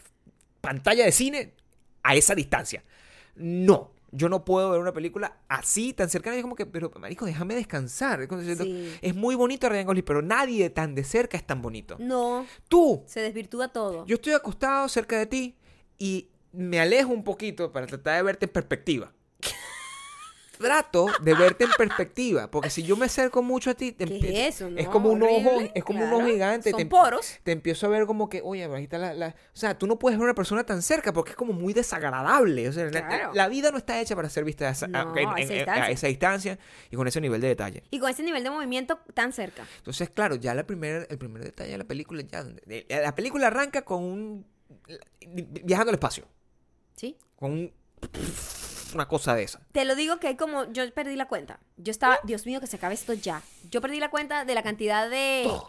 pantalla 0.61 1.05
de 1.05 1.11
cine 1.11 1.53
a 2.03 2.15
esa 2.15 2.35
distancia. 2.35 2.83
No. 3.35 3.91
Yo 4.11 4.29
no 4.29 4.43
puedo 4.45 4.71
ver 4.71 4.79
una 4.79 4.93
película 4.93 5.37
así, 5.47 5.93
tan 5.93 6.09
cercana. 6.09 6.35
Y 6.35 6.39
es 6.39 6.43
como 6.43 6.55
que, 6.55 6.65
pero, 6.65 6.91
marico, 6.99 7.25
déjame 7.25 7.55
descansar. 7.55 8.21
Es 8.21 8.29
Sí. 8.57 9.13
Muy 9.13 9.35
bonito 9.35 9.69
Ryan 9.69 9.85
Gosling, 9.85 10.05
pero 10.05 10.21
nadie 10.21 10.69
tan 10.69 10.95
de 10.95 11.03
cerca 11.03 11.37
es 11.37 11.45
tan 11.45 11.61
bonito. 11.61 11.95
No, 11.99 12.45
Tú, 12.67 13.03
se 13.05 13.21
desvirtúa 13.21 13.67
todo. 13.69 14.05
yo 14.05 14.15
estoy 14.15 14.33
acostado 14.33 14.87
cerca 14.89 15.17
de 15.17 15.25
ti 15.25 15.55
y 15.97 16.29
me 16.51 16.79
alejo 16.79 17.11
un 17.13 17.23
poquito 17.23 17.71
para 17.71 17.85
tratar 17.87 18.17
de 18.17 18.23
verte 18.23 18.45
en 18.45 18.51
perspectiva. 18.51 19.13
Trato 20.59 21.07
de 21.21 21.33
verte 21.35 21.63
en 21.63 21.69
perspectiva, 21.77 22.51
porque 22.51 22.69
si 22.69 22.83
yo 22.83 22.97
me 22.97 23.05
acerco 23.05 23.41
mucho 23.41 23.69
a 23.69 23.75
ti, 23.75 23.93
te 23.93 24.03
¿Qué 24.05 24.47
es 24.47 24.55
eso? 24.55 24.67
es 24.75 24.85
no? 24.87 24.91
como 24.91 25.09
un 25.09 25.23
ojo, 25.23 25.61
es 25.73 25.83
como 25.85 26.03
un 26.03 26.11
ojo 26.11 26.25
gigante. 26.27 26.71
Son 26.71 26.77
te, 26.77 26.85
poros. 26.85 27.37
te 27.43 27.53
empiezo 27.53 27.85
a 27.85 27.89
ver 27.89 28.05
como 28.05 28.27
que, 28.27 28.41
oye, 28.43 28.65
ahí 28.65 28.83
está 28.83 28.97
la, 28.97 29.13
la- 29.13 29.29
O 29.29 29.57
sea, 29.57 29.77
tú 29.77 29.87
no 29.87 29.97
puedes 29.97 30.19
ver 30.19 30.23
a 30.23 30.31
una 30.31 30.35
persona 30.35 30.65
tan 30.65 30.81
cerca 30.81 31.13
porque 31.13 31.31
es 31.31 31.37
como 31.37 31.53
muy 31.53 31.71
desagradable. 31.73 32.67
O 32.67 32.73
sea, 32.73 32.83
la- 32.91 33.07
Claro. 33.07 33.31
la, 33.33 33.47
vida 33.47 33.71
no 33.71 33.77
está 33.77 34.01
hecha 34.01 34.17
para 34.17 34.29
ser 34.29 34.43
vista 34.43 34.67
a 34.67 34.71
esa, 34.71 34.85
a- 34.87 34.89
No, 34.89 35.15
en- 35.17 35.29
a 35.29 35.31
en- 35.31 35.37
esa 35.39 35.53
en- 35.53 35.57
distancia. 35.59 35.83
a 35.85 35.89
esa 35.91 36.07
distancia 36.07 36.59
y 36.91 36.95
con 36.97 37.07
ese 37.07 37.21
nivel 37.21 37.39
de 37.39 37.47
detalle. 37.47 37.83
Y 37.89 37.99
con 37.99 38.09
ese 38.09 38.23
nivel 38.23 38.43
de 38.43 38.49
movimiento 38.49 38.99
tan 39.13 39.31
cerca. 39.31 39.65
Entonces, 39.77 40.09
claro, 40.09 40.35
ya 40.35 40.53
la 40.53 40.65
primer, 40.67 41.07
el 41.09 41.17
primer 41.17 41.41
detalle 41.41 41.71
de 41.71 41.77
la 41.77 41.85
película, 41.85 42.21
ya, 42.21 42.45
la 43.01 43.15
película 43.15 43.47
arranca 43.47 43.83
con 43.83 44.03
un... 44.03 44.45
viajando 45.63 45.91
al 45.91 45.95
espacio, 45.95 46.25
¿Sí? 46.97 47.15
con 47.37 47.51
un- 47.53 47.73
una 48.93 49.07
cosa 49.07 49.35
de 49.35 49.43
esa. 49.43 49.61
Te 49.71 49.85
lo 49.85 49.95
digo 49.95 50.19
que 50.19 50.27
hay 50.27 50.35
como. 50.35 50.71
Yo 50.71 50.91
perdí 50.93 51.15
la 51.15 51.27
cuenta. 51.27 51.59
Yo 51.77 51.91
estaba. 51.91 52.19
Dios 52.23 52.45
mío, 52.45 52.59
que 52.59 52.67
se 52.67 52.77
acabe 52.77 52.93
esto 52.95 53.13
ya. 53.13 53.41
Yo 53.71 53.81
perdí 53.81 53.99
la 53.99 54.09
cuenta 54.09 54.45
de 54.45 54.55
la 54.55 54.63
cantidad 54.63 55.09
de. 55.09 55.43
Dos, 55.45 55.67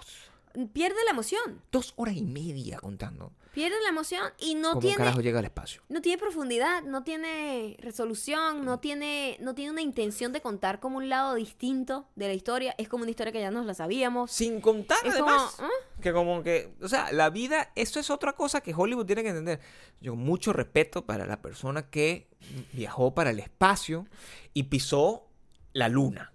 Pierde 0.73 0.97
la 1.05 1.13
emoción. 1.13 1.63
dos 1.71 1.93
horas 1.97 2.17
y 2.17 2.23
media 2.23 2.79
contando 2.79 3.33
Pierde 3.53 3.77
la 3.83 3.89
emoción 3.89 4.23
y 4.39 4.55
no 4.55 4.71
cómo 4.71 4.81
tiene. 4.81 4.97
carajo 4.97 5.21
llega 5.21 5.41
al 5.41 5.45
espacio. 5.45 5.83
No 5.89 6.01
tiene 6.01 6.19
profundidad, 6.19 6.83
no 6.83 7.03
tiene 7.03 7.77
resolución, 7.81 8.65
no 8.65 8.79
tiene, 8.79 9.37
no 9.41 9.55
tiene 9.55 9.73
una 9.73 9.81
intención 9.83 10.33
de 10.33 10.41
contar 10.41 10.79
como 10.79 10.99
un 10.99 11.09
lado 11.09 11.35
distinto 11.35 12.09
de 12.15 12.29
la 12.29 12.35
historia. 12.35 12.75
Es 12.79 12.89
como 12.89 13.03
una 13.03 13.11
historia 13.11 13.33
que 13.33 13.41
ya 13.41 13.51
nos 13.51 13.67
la 13.67 13.75
sabíamos. 13.75 14.31
Sin 14.31 14.61
contar, 14.61 14.99
Es 15.05 15.15
además, 15.15 15.55
como, 15.57 15.69
¿ah? 15.69 16.01
que 16.01 16.13
como 16.13 16.43
que, 16.43 16.73
o 16.81 16.89
sea, 16.89 17.13
la 17.13 17.29
vida, 17.31 17.73
eso 17.75 17.99
es 17.99 18.09
otra 18.11 18.35
cosa 18.35 18.61
que 18.61 18.73
Hollywood 18.75 19.07
tiene 19.07 19.23
que 19.23 19.31
entender. 19.31 19.61
Yo 20.01 20.15
mucho 20.15 20.53
respeto 20.53 21.05
para 21.05 21.27
la 21.27 21.43
persona 21.43 21.91
que 21.91 22.29
viajó 22.73 23.15
para 23.15 23.31
el 23.31 23.41
espacio 23.41 24.07
y 24.55 24.65
pisó 24.65 25.27
la 25.73 25.89
luna. 25.89 26.33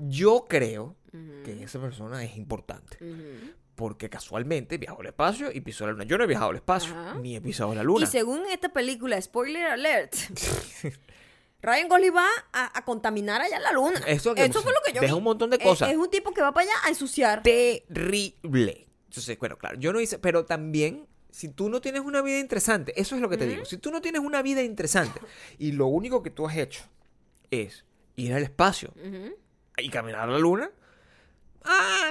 Yo 0.00 0.46
creo 0.48 0.96
que 1.44 1.62
esa 1.62 1.80
persona 1.80 2.22
es 2.24 2.36
importante. 2.36 2.98
ujú. 3.02 3.54
Porque 3.80 4.10
casualmente 4.10 4.76
viajó 4.76 5.00
al 5.00 5.06
espacio 5.06 5.50
y 5.50 5.62
pisó 5.62 5.86
la 5.86 5.92
luna. 5.92 6.04
Yo 6.04 6.18
no 6.18 6.24
he 6.24 6.26
viajado 6.26 6.50
al 6.50 6.56
espacio, 6.56 6.92
Ajá. 6.92 7.14
ni 7.14 7.34
he 7.34 7.40
pisado 7.40 7.74
la 7.74 7.82
luna. 7.82 8.04
Y 8.04 8.06
según 8.06 8.42
esta 8.50 8.68
película, 8.68 9.18
spoiler 9.22 9.64
alert, 9.68 10.14
Ryan 11.62 11.88
Gosling 11.88 12.14
va 12.14 12.26
a, 12.52 12.78
a 12.78 12.84
contaminar 12.84 13.40
allá 13.40 13.58
la 13.58 13.72
luna. 13.72 13.98
Eso 14.06 14.34
que- 14.34 14.52
fue 14.52 14.72
lo 14.72 14.80
que 14.84 14.92
yo 14.92 15.00
deja 15.00 15.14
vi. 15.14 15.18
un 15.18 15.24
montón 15.24 15.48
de 15.48 15.56
Es- 15.56 15.62
cosas. 15.62 15.90
Es, 15.90 15.96
un 15.96 16.10
tipo 16.10 16.32
que 16.34 16.42
va 16.42 16.52
para 16.52 16.64
allá 16.70 16.74
a 16.84 16.88
ensuciar. 16.90 17.42
Terrible. 17.42 18.86
Entonces, 19.06 19.38
bueno, 19.38 19.56
claro, 19.56 19.78
yo 19.78 19.92
no 19.94 20.00
hice, 20.00 20.18
pero 20.18 20.44
también, 20.44 21.06
si 21.30 21.48
tú 21.48 21.68
no 21.70 21.80
tienes 21.80 22.02
una 22.02 22.20
vida 22.22 22.38
interesante, 22.38 22.92
eso 23.00 23.14
es 23.14 23.22
lo 23.22 23.28
que 23.30 23.38
te 23.38 23.46
digo. 23.46 23.64
Si 23.64 23.78
tú 23.78 23.90
no 23.90 24.00
tienes 24.02 24.20
una 24.20 24.42
vida 24.42 24.62
interesante 24.62 25.20
y 25.58 25.72
lo 25.72 25.86
único 25.86 26.22
que 26.22 26.30
tú 26.30 26.46
has 26.46 26.56
hecho 26.56 26.82
es 27.50 27.84
ir 28.16 28.34
al 28.34 28.42
espacio 28.42 28.92
y 29.78 29.88
caminar 29.88 30.28
a 30.28 30.32
la 30.32 30.38
luna, 30.38 30.70
ah, 31.64 32.10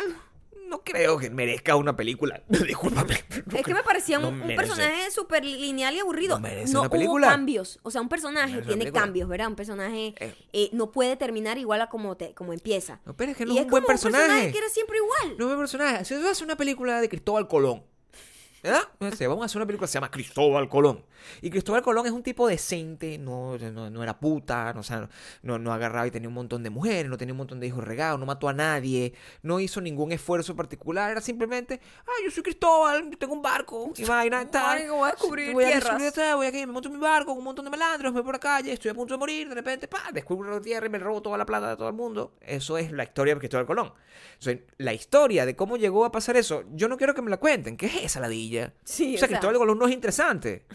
no 0.70 0.84
creo 0.84 1.18
que 1.18 1.30
merezca 1.30 1.76
una 1.76 1.96
película. 1.96 2.42
Discúlpame. 2.50 3.16
Es 3.56 3.64
que 3.66 3.74
me 3.74 3.84
parecía 3.84 4.18
un, 4.20 4.24
no 4.24 4.30
un 4.30 4.40
merece. 4.40 4.56
personaje 4.56 5.12
súper 5.12 5.44
lineal 5.44 5.96
y 5.96 6.00
aburrido. 6.00 6.36
No 6.36 6.42
merece 6.42 6.72
no 6.74 6.80
una 6.82 6.88
hubo 6.88 6.92
película. 6.96 7.28
cambios. 7.28 7.80
O 7.84 7.92
sea, 7.92 8.02
un 8.02 8.10
personaje 8.10 8.62
tiene 8.62 8.92
cambios, 8.92 9.28
¿verdad? 9.28 9.48
Un 9.48 9.56
personaje 9.56 10.14
Eh. 10.20 10.34
eh, 10.54 10.70
no 10.74 10.92
puede 10.92 11.16
terminar 11.16 11.58
igual 11.58 11.82
a 11.82 11.90
como, 11.90 12.16
te, 12.16 12.34
como 12.34 12.54
empieza. 12.54 13.02
No, 13.06 13.16
pero 13.16 13.32
es 13.32 13.38
que 13.38 13.46
no 13.46 13.54
y 13.54 13.58
es 13.58 13.64
un 13.66 13.70
buen 13.70 13.84
como 13.84 13.88
personaje. 13.88 14.24
un 14.24 14.28
personaje 14.30 14.52
que 14.54 14.58
era 14.60 14.70
siempre 14.70 14.98
igual. 14.98 15.30
No 15.30 15.34
es 15.34 15.40
un 15.42 15.48
buen 15.48 15.60
personaje. 15.60 16.06
Si 16.06 16.14
tú 16.16 16.22
haces 16.22 16.42
una 16.42 16.56
película 16.56 17.02
de 17.02 17.10
Cristóbal 17.10 17.48
Colón, 17.48 17.84
¿verdad? 18.64 18.84
Vamos 19.00 19.42
a 19.42 19.46
hacer 19.46 19.58
una 19.58 19.66
película 19.66 19.88
que 19.88 19.92
se 19.92 19.96
llama 19.96 20.12
Cristóbal 20.12 20.68
Colón. 20.70 21.04
Y 21.42 21.50
Cristóbal 21.50 21.82
Colón 21.82 22.06
es 22.06 22.12
un 22.12 22.24
tipo 22.24 22.48
decente, 22.48 23.18
no, 23.18 23.58
no, 23.58 23.90
no 23.90 24.04
era 24.04 24.20
puta, 24.20 24.74
no, 24.74 24.82
o 24.82 24.84
sea, 24.84 25.10
no, 25.42 25.60
no 25.60 25.74
agarraba 25.74 26.08
y 26.08 26.12
tenía 26.12 26.30
un 26.30 26.36
montón 26.36 26.64
de 26.64 26.70
mujeres, 26.70 27.10
no 27.10 27.18
tenía 27.18 27.34
un 27.34 27.38
montón 27.38 27.60
de 27.60 27.68
hijos 27.68 27.84
regados, 27.84 28.20
no 28.20 28.26
mató 28.26 28.48
a 28.50 28.54
nadie, 28.54 29.14
no 29.42 29.60
hizo 29.60 29.82
ningún 29.82 30.12
esfuerzo 30.12 30.56
particular, 30.56 31.12
era 31.12 31.22
simplemente, 31.22 31.80
ah, 32.06 32.12
yo 32.24 32.32
soy 32.32 32.44
Cristóbal, 32.44 33.10
yo 33.10 33.18
tengo 33.18 33.34
un 33.34 33.42
barco, 33.42 33.92
y 33.96 34.04
vaina, 34.06 34.50
tal. 34.50 34.90
Voy 34.90 35.10
a 35.10 35.12
descubrir 35.12 35.54
voy 35.54 35.66
a 35.66 35.80
tierras. 35.80 36.36
voy 36.36 36.48
aquí, 36.48 36.60
me 36.60 36.72
monto 36.72 36.90
en 36.90 36.96
mi 36.96 37.02
barco 37.02 37.32
con 37.32 37.40
un 37.40 37.44
montón 37.44 37.66
de 37.66 37.72
malandros, 37.72 38.14
me 38.14 38.20
voy 38.20 38.26
por 38.26 38.36
la 38.36 38.40
calle, 38.40 38.72
estoy 38.72 38.92
a 38.92 38.94
punto 38.94 39.14
de 39.14 39.18
morir, 39.18 39.50
de 39.50 39.56
repente, 39.56 39.88
pa, 39.88 40.10
descubro 40.14 40.52
la 40.52 40.62
tierra 40.62 40.86
y 40.86 40.90
me 40.90 41.00
robo 41.00 41.22
toda 41.22 41.38
la 41.38 41.46
plata 41.46 41.70
de 41.70 41.78
todo 41.78 41.88
el 41.88 41.96
mundo. 41.96 42.34
Eso 42.42 42.78
es 42.78 42.92
la 42.92 43.04
historia 43.04 43.34
de 43.34 43.40
Cristóbal 43.40 43.66
Colón. 43.66 43.88
O 43.88 44.42
sea, 44.42 44.58
la 44.78 44.94
historia 44.94 45.46
de 45.46 45.56
cómo 45.56 45.78
llegó 45.78 46.06
a 46.06 46.12
pasar 46.12 46.38
eso, 46.38 46.64
yo 46.74 46.88
no 46.88 46.98
quiero 46.98 47.14
que 47.14 47.22
me 47.22 47.30
la 47.30 47.38
cuenten. 47.38 47.78
¿Qué 47.78 47.88
es 47.88 48.04
esa 48.04 48.20
ladilla? 48.20 48.49
Sí, 48.84 49.16
o 49.16 49.18
sea, 49.18 49.28
Cristóbal 49.28 49.58
Colón 49.58 49.78
no 49.80 49.88
es 49.88 49.94
interesante. 49.94 50.66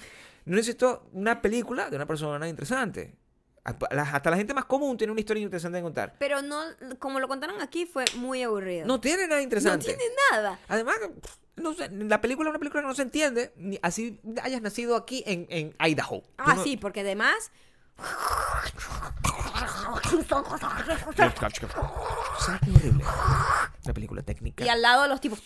No 0.45 0.57
necesito 0.57 1.09
una 1.13 1.41
película 1.41 1.89
de 1.91 1.97
una 1.97 2.07
persona 2.07 2.49
interesante. 2.49 3.17
Hasta 3.65 4.31
la 4.31 4.37
gente 4.37 4.53
más 4.53 4.67
común 4.67 4.97
tiene 4.99 5.11
una 5.11 5.21
historia 5.21 5.43
interesante 5.43 5.77
de 5.79 5.83
contar. 5.83 6.17
Pero 6.19 6.43
no, 6.43 6.61
como 6.99 7.19
lo 7.19 7.29
contaron 7.29 7.63
aquí, 7.63 7.87
fue 7.87 8.05
muy 8.17 8.43
aburrido. 8.43 8.87
No 8.87 9.01
tiene 9.01 9.23
nada 9.27 9.37
No 9.37 9.43
interesante. 9.43 9.87
tiene 9.87 10.05
nada. 10.31 10.59
Además, 10.69 10.97
no 11.57 11.73
sé, 11.73 11.89
la 11.91 12.21
película 12.21 12.49
es 12.49 12.51
una 12.51 12.59
película 12.59 12.83
que 12.83 12.89
no 12.89 12.95
se 12.95 13.01
entiende, 13.03 13.55
ni 13.57 13.79
así 13.83 14.21
hayas 14.43 14.61
nacido 14.61 14.97
aquí 14.97 15.25
en, 15.27 15.47
en 15.49 15.75
Idaho. 15.81 16.23
Ah, 16.37 16.57
no- 16.57 16.63
sí, 16.63 16.77
porque 16.77 17.01
además. 17.01 17.51
¿Sabes 22.39 22.61
qué 22.65 22.71
horrible? 22.71 23.05
Una 23.85 23.95
película 23.95 24.23
técnica. 24.23 24.65
Y 24.65 24.69
al 24.69 24.83
lado 24.83 25.07
los 25.09 25.21
tipos. 25.21 25.41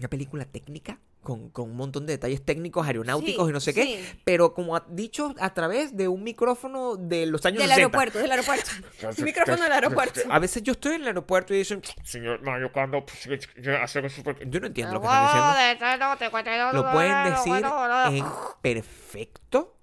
Una 0.00 0.08
película 0.08 0.46
técnica 0.46 0.98
con, 1.22 1.50
con 1.50 1.70
un 1.70 1.76
montón 1.76 2.06
de 2.06 2.14
detalles 2.14 2.42
técnicos, 2.42 2.86
aeronáuticos 2.86 3.44
Sí, 3.44 3.50
y 3.50 3.52
no 3.52 3.60
sé 3.60 3.74
qué, 3.74 3.82
sí. 3.82 4.20
pero 4.24 4.54
como 4.54 4.74
ha 4.74 4.86
dicho 4.88 5.34
a 5.38 5.52
través 5.52 5.94
de 5.94 6.08
un 6.08 6.22
micrófono 6.24 6.96
de 6.96 7.26
los 7.26 7.44
años 7.44 7.58
Del 7.58 7.68
60. 7.68 7.74
aeropuerto, 7.74 8.18
del 8.18 8.30
aeropuerto. 8.30 8.70
Micrófono 9.22 9.62
del 9.62 9.72
aeropuerto. 9.72 10.20
A 10.30 10.38
veces 10.38 10.62
yo 10.62 10.72
estoy 10.72 10.94
en 10.94 11.02
el 11.02 11.08
aeropuerto 11.08 11.52
y 11.52 11.58
dicen, 11.58 11.82
Señor 12.02 12.40
cuando 12.72 13.04
pues, 13.04 13.46
yo 13.56 13.76
hace 13.76 14.08
super... 14.08 14.48
yo 14.48 14.60
no 14.60 14.68
entiendo 14.68 14.94
lo 14.94 15.00
que 15.02 15.06
están 15.06 15.26
diciendo. 15.76 16.72
Lo 16.72 16.90
pueden 16.92 17.24
decir 17.24 17.62
en 18.14 18.24
perfecto 18.62 19.76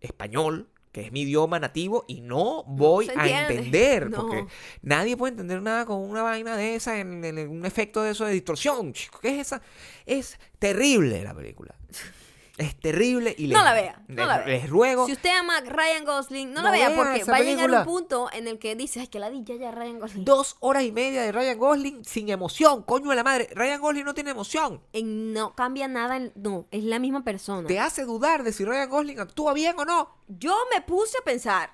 español, 0.00 0.70
que 0.92 1.00
es 1.00 1.10
mi 1.12 1.22
idioma 1.22 1.58
nativo, 1.58 2.04
y 2.06 2.20
no 2.20 2.64
voy 2.64 3.08
a 3.16 3.48
entender, 3.50 4.10
No. 4.10 4.18
porque 4.18 4.46
nadie 4.82 5.16
puede 5.16 5.32
entender 5.32 5.62
nada 5.62 5.86
con 5.86 5.98
una 6.00 6.22
vaina 6.22 6.56
de 6.56 6.74
esa, 6.74 7.00
en, 7.00 7.24
en 7.24 7.48
un 7.48 7.64
efecto 7.66 8.02
de 8.02 8.10
eso 8.12 8.26
de 8.26 8.32
distorsión. 8.34 8.92
chico. 8.92 9.18
¿Qué 9.20 9.40
es 9.40 9.46
esa? 9.48 9.62
Es 10.06 10.38
terrible 10.58 11.22
la 11.24 11.34
película. 11.34 11.74
Es 12.62 12.78
terrible 12.78 13.34
y 13.36 13.46
les, 13.48 13.56
No 13.58 13.64
la 13.64 13.72
vea, 13.74 14.02
no 14.08 14.14
les, 14.16 14.26
la 14.26 14.38
vea. 14.38 14.46
les 14.46 14.70
ruego. 14.70 15.06
Si 15.06 15.12
usted 15.12 15.30
ama 15.38 15.58
a 15.58 15.60
Ryan 15.60 16.04
Gosling, 16.04 16.52
no, 16.52 16.62
No 16.62 16.68
la 16.68 16.70
vea 16.72 16.94
porque 16.96 17.24
va 17.24 17.36
a 17.36 17.40
llegar 17.40 17.70
un 17.70 17.84
punto 17.84 18.28
en 18.32 18.48
el 18.48 18.58
que 18.58 18.74
dice, 18.76 19.00
ay, 19.00 19.08
que 19.08 19.18
ladilla 19.18 19.54
ya 19.56 19.70
Ryan 19.70 19.98
Gosling. 19.98 20.24
Dos 20.24 20.56
horas 20.60 20.82
y 20.84 20.92
media 20.92 21.22
de 21.22 21.32
Ryan 21.32 21.58
Gosling 21.58 22.04
sin 22.04 22.28
emoción, 22.28 22.82
coño 22.82 23.10
de 23.10 23.16
la 23.16 23.24
madre. 23.24 23.48
Ryan 23.54 23.80
Gosling 23.80 24.04
no 24.04 24.14
tiene 24.14 24.30
emoción. 24.30 24.80
En- 24.92 25.32
no 25.32 25.54
cambia 25.54 25.88
nada, 25.88 26.16
en- 26.16 26.32
no, 26.34 26.66
es 26.70 26.84
la 26.84 26.98
misma 26.98 27.24
persona. 27.24 27.66
Te 27.66 27.78
hace 27.80 28.04
dudar 28.04 28.42
de 28.42 28.52
si 28.52 28.64
Ryan 28.64 28.88
Gosling 28.88 29.20
actúa 29.20 29.52
bien 29.52 29.78
o 29.78 29.84
no. 29.84 30.16
Yo 30.28 30.56
me 30.74 30.80
puse 30.80 31.16
a 31.18 31.24
pensar, 31.24 31.70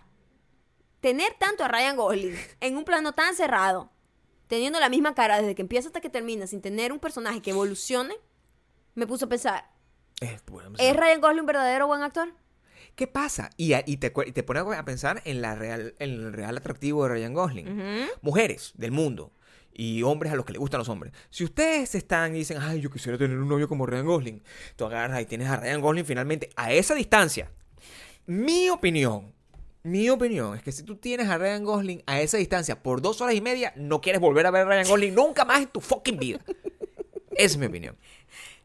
tener 1.00 1.34
tanto 1.38 1.64
a 1.64 1.68
Ryan 1.68 1.96
Gosling 1.96 2.36
en 2.60 2.76
un 2.76 2.84
plano 2.84 3.12
tan 3.12 3.34
cerrado, 3.34 3.90
teniendo 4.46 4.80
la 4.80 4.88
misma 4.88 5.14
cara 5.14 5.38
desde 5.38 5.54
que 5.54 5.62
empieza 5.62 5.88
hasta 5.88 6.00
que 6.00 6.08
termina, 6.10 6.46
sin 6.46 6.60
tener 6.60 6.92
un 6.92 6.98
personaje 6.98 7.40
que 7.42 7.50
evolucione, 7.50 8.16
me 8.94 9.06
puse 9.06 9.26
a 9.26 9.28
pensar, 9.28 9.70
Es, 10.20 10.44
bueno, 10.46 10.72
¿es 10.78 10.96
Ryan 10.96 11.20
Gosling 11.20 11.40
un 11.40 11.46
verdadero 11.46 11.86
buen 11.86 12.02
actor? 12.02 12.28
¿Qué 12.94 13.06
pasa? 13.06 13.50
Y, 13.56 13.74
y 13.74 13.98
te, 13.98 14.10
te 14.10 14.42
pone 14.42 14.60
a 14.60 14.84
pensar 14.84 15.22
en, 15.24 15.40
la 15.40 15.54
real, 15.54 15.94
en 16.00 16.10
el 16.10 16.32
real 16.32 16.56
atractivo 16.56 17.04
de 17.04 17.10
Ryan 17.10 17.34
Gosling. 17.34 17.68
Ujú. 17.68 18.10
Mujeres 18.22 18.72
del 18.76 18.90
mundo 18.90 19.32
y 19.72 20.02
hombres 20.02 20.32
a 20.32 20.36
los 20.36 20.44
que 20.44 20.52
les 20.52 20.58
gustan 20.58 20.78
los 20.78 20.88
hombres. 20.88 21.12
Si 21.30 21.44
ustedes 21.44 21.94
están 21.94 22.34
y 22.34 22.38
dicen, 22.38 22.58
ay, 22.60 22.80
yo 22.80 22.90
quisiera 22.90 23.16
tener 23.16 23.38
un 23.38 23.48
novio 23.48 23.68
como 23.68 23.86
Ryan 23.86 24.06
Gosling, 24.06 24.42
tú 24.74 24.84
agarras 24.84 25.22
y 25.22 25.26
tienes 25.26 25.48
a 25.48 25.56
Ryan 25.56 25.80
Gosling 25.80 26.04
finalmente 26.04 26.50
a 26.56 26.72
esa 26.72 26.96
distancia. 26.96 27.52
Mi 28.26 28.68
opinión, 28.68 29.32
mi 29.84 30.10
opinión 30.10 30.56
es 30.56 30.62
que 30.62 30.72
si 30.72 30.82
tú 30.82 30.96
tienes 30.96 31.28
a 31.28 31.38
Ryan 31.38 31.64
Gosling 31.64 32.02
a 32.06 32.20
esa 32.20 32.36
distancia 32.36 32.82
por 32.82 33.00
dos 33.00 33.20
horas 33.20 33.36
y 33.36 33.40
media, 33.40 33.72
no 33.76 34.00
quieres 34.00 34.20
volver 34.20 34.44
a 34.46 34.50
ver 34.50 34.62
a 34.62 34.64
Ryan 34.64 34.88
Gosling 34.88 35.14
nunca 35.14 35.44
más 35.44 35.62
en 35.62 35.68
tu 35.68 35.80
fucking 35.80 36.18
vida. 36.18 36.40
Esa 37.30 37.54
es 37.54 37.56
mi 37.56 37.66
opinión. 37.66 37.96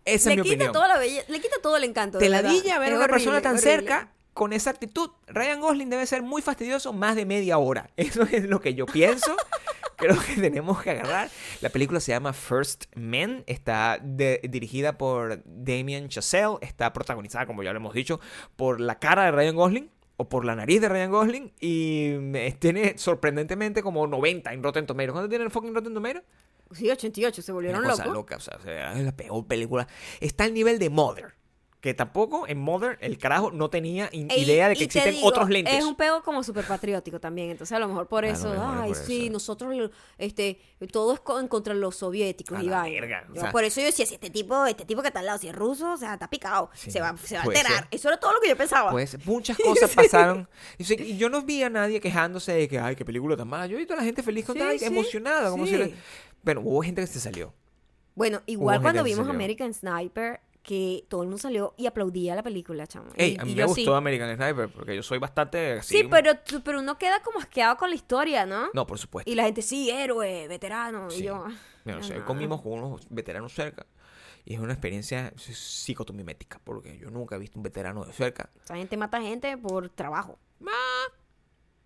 Esa 0.06 0.30
le 0.30 0.36
es 0.36 0.38
mi 0.40 0.44
quita 0.44 0.56
opinión. 0.56 0.74
toda 0.74 0.88
la 0.88 0.98
belleza, 1.00 1.26
le 1.32 1.40
quita 1.42 1.56
todo 1.62 1.78
el 1.78 1.84
encanto. 1.84 2.18
Te 2.20 2.30
la 2.30 2.42
dilla 2.44 2.80
ver 2.80 2.94
a 2.94 2.96
una 2.96 3.06
horrible, 3.06 3.08
persona 3.08 3.42
tan 3.42 3.54
horrible. 3.56 3.72
cerca 3.72 4.12
con 4.34 4.52
esa 4.54 4.72
actitud. 4.72 5.12
Ryan 5.28 5.62
Gosling 5.62 5.90
debe 5.90 6.06
ser 6.08 6.24
muy 6.24 6.42
fastidioso 6.42 6.92
más 6.94 7.16
de 7.16 7.26
media 7.26 7.58
hora. 7.58 7.90
Eso 7.98 8.24
es 8.24 8.46
lo 8.46 8.60
que 8.62 8.74
yo 8.74 8.86
pienso. 8.86 9.36
Creo 9.96 10.18
que 10.20 10.42
tenemos 10.42 10.82
que 10.82 10.90
agarrar. 10.90 11.30
La 11.62 11.70
película 11.70 12.00
se 12.00 12.12
llama 12.12 12.34
First 12.34 12.86
Men. 12.96 13.44
Está 13.48 14.00
de- 14.02 14.42
dirigida 14.50 14.98
por 14.98 15.42
Damien 15.46 16.10
Chazelle. 16.10 16.58
Está 16.62 16.92
protagonizada, 16.92 17.46
como 17.46 17.64
ya 17.64 17.72
lo 17.72 17.78
hemos 17.78 17.94
dicho, 17.94 18.20
por 18.56 18.82
la 18.82 19.00
cara 19.00 19.26
de 19.26 19.32
Ryan 19.32 19.56
Gosling 19.56 19.92
o 20.18 20.28
por 20.28 20.46
la 20.46 20.56
nariz 20.56 20.82
de 20.82 20.90
Ryan 20.90 21.12
Gosling. 21.12 21.54
Y 21.60 22.08
eh, 22.36 22.56
tiene 22.60 22.98
sorprendentemente 22.98 23.82
como 23.82 24.06
90 24.08 24.52
en 24.52 24.64
Rotten 24.64 24.86
Tomatoes. 24.88 25.12
¿Cuánto 25.14 25.30
tiene 25.30 25.46
el 25.46 25.52
fucking 25.52 25.74
Rotten 25.74 25.94
Tomatoes? 25.94 26.24
Sí, 26.76 26.90
88, 26.90 27.42
se 27.42 27.52
volvieron 27.52 27.80
Una 27.82 27.90
cosa 27.92 28.04
locos. 28.06 28.18
loca, 28.18 28.36
o 28.38 28.40
sea, 28.40 28.94
es 28.94 29.04
la 29.04 29.12
peor 29.16 29.46
película. 29.48 29.88
Está 30.20 30.44
al 30.46 30.54
nivel 30.54 30.80
de 30.80 30.90
Mother. 30.90 31.34
Que 31.82 31.94
tampoco 31.94 32.48
en 32.48 32.60
Mother 32.60 32.98
el 33.02 33.18
carajo 33.18 33.52
no 33.52 33.70
tenía 33.70 34.08
in- 34.14 34.32
Ey, 34.32 34.44
idea 34.44 34.70
de 34.70 34.76
que 34.78 34.86
y 34.86 34.88
te 34.88 35.00
existen 35.00 35.16
digo, 35.16 35.28
otros 35.28 35.50
lentes. 35.50 35.74
Es 35.74 35.84
un 35.84 35.98
pego 35.98 36.24
como 36.24 36.42
súper 36.42 36.64
patriótico 36.64 37.20
también, 37.20 37.50
entonces 37.50 37.76
a 37.76 37.80
lo 37.80 37.90
mejor 37.90 38.08
por 38.08 38.24
A 38.24 38.28
lo 38.30 38.34
eso, 38.34 38.50
mejor 38.52 38.76
es 38.76 38.82
ay, 38.84 38.88
por 38.88 38.96
sí, 38.96 39.24
eso. 39.26 39.34
nosotros, 39.34 39.76
lo- 39.76 39.92
este, 40.18 40.62
todo 40.94 41.14
es 41.14 41.20
co- 41.20 41.42
en 41.42 41.50
contra 41.50 41.74
de 41.74 41.82
los 41.82 41.98
soviéticos 41.98 42.58
A 42.58 42.64
la 42.64 42.84
verga, 42.84 43.26
o 43.30 43.34
Yo 43.36 43.42
sea- 43.42 43.52
por 43.52 43.66
eso 43.66 43.82
yo 43.82 43.88
decía, 43.88 44.06
si 44.06 44.14
este 44.14 44.30
tipo, 44.30 44.66
este 44.66 44.86
tipo 44.86 45.02
que 45.02 45.10
está 45.10 45.20
al 45.20 45.26
lado, 45.26 45.40
si 45.40 45.50
es 45.50 45.56
ruso, 45.58 45.92
o 45.92 45.98
sea, 45.98 46.14
está 46.14 46.30
picado, 46.30 46.70
Sí, 46.74 46.90
se 46.90 47.02
va, 47.02 47.18
se 47.18 47.36
va 47.36 47.42
a 47.42 47.44
puede 47.44 47.60
alterar. 47.60 47.80
ser. 47.84 47.88
Eso 47.92 48.08
era 48.08 48.18
todo 48.18 48.32
lo 48.32 48.40
que 48.40 48.48
yo 48.48 48.56
pensaba. 48.56 48.90
Pues 48.92 49.18
muchas 49.26 49.58
cosas 49.90 49.94
pasaron. 49.94 50.48
Y 50.78 50.86
sí, 50.86 50.96
y 50.98 51.18
yo 51.18 51.28
no 51.28 51.42
vi 51.42 51.64
a 51.64 51.70
nadie 51.70 52.00
quejándose 52.00 52.54
de 52.54 52.70
que, 52.70 52.80
ay, 52.80 52.96
qué 52.96 53.04
película 53.04 53.36
tan 53.36 53.50
mala. 53.50 53.68
Yo 53.68 53.76
he 53.76 53.80
visto 53.80 53.94
a 53.94 53.98
la 53.98 54.04
gente 54.06 54.24
feliz, 54.24 54.46
Sí, 54.46 54.48
contenta, 54.48 54.78
sí, 54.80 54.86
emocionada. 54.86 55.50
Como 55.50 55.66
si 55.66 55.72
sí. 55.74 55.78
le- 55.80 55.94
Bueno, 56.44 56.62
hubo 56.62 56.82
gente 56.84 57.02
que 57.02 57.08
se 57.08 57.20
salió. 57.20 57.54
bueno, 58.16 58.42
igual 58.46 58.82
cuando 58.82 59.04
que 59.04 59.10
vimos 59.10 59.26
salió. 59.26 59.34
American 59.34 59.74
Sniper, 59.74 60.40
que 60.62 61.06
todo 61.10 61.24
el 61.24 61.28
mundo 61.30 61.42
salió 61.42 61.74
y 61.78 61.88
aplaudía 61.88 62.36
la 62.36 62.44
película, 62.44 62.86
chamo. 62.88 63.10
Ey, 63.16 63.34
Y- 63.34 63.38
a 63.40 63.44
mí 63.46 63.52
y 63.52 63.56
me 63.56 63.62
yo 63.62 63.68
gustó 63.68 63.82
sí. 63.92 63.98
American 63.98 64.36
Sniper 64.36 64.70
porque 64.70 64.96
yo 64.96 65.04
soy 65.04 65.18
bastante 65.20 65.74
así. 65.80 65.98
Sí, 65.98 66.04
pero, 66.10 66.38
tú- 66.38 66.62
pero 66.64 66.80
uno 66.80 66.98
queda 66.98 67.22
como 67.22 67.40
asqueado 67.40 67.76
con 67.78 67.90
la 67.90 67.96
historia, 67.96 68.46
¿no? 68.46 68.70
No, 68.74 68.86
por 68.88 68.98
supuesto. 69.00 69.30
Y 69.30 69.36
la 69.36 69.44
gente, 69.44 69.62
sí, 69.62 69.90
héroe, 69.90 70.48
veterano. 70.48 71.10
Sí. 71.10 71.22
Y 71.22 71.24
yo, 71.26 71.46
ah, 71.46 71.52
sé, 72.02 72.20
no. 72.20 72.26
comimos 72.26 72.62
con 72.62 72.74
unos 72.74 73.08
veteranos 73.10 73.54
cerca. 73.54 73.86
Y 74.46 74.54
es 74.56 74.60
una 74.60 74.74
experiencia 74.74 75.34
psicotomimética, 75.38 76.60
porque 76.64 76.98
yo 76.98 77.10
nunca 77.10 77.36
he 77.36 77.40
visto 77.40 77.58
un 77.60 77.64
veterano 77.64 78.04
de 78.06 78.14
cerca. 78.14 78.50
esa 78.64 78.76
gente 78.76 78.96
mata 78.98 79.22
gente 79.22 79.58
por 79.58 79.90
trabajo. 79.90 80.38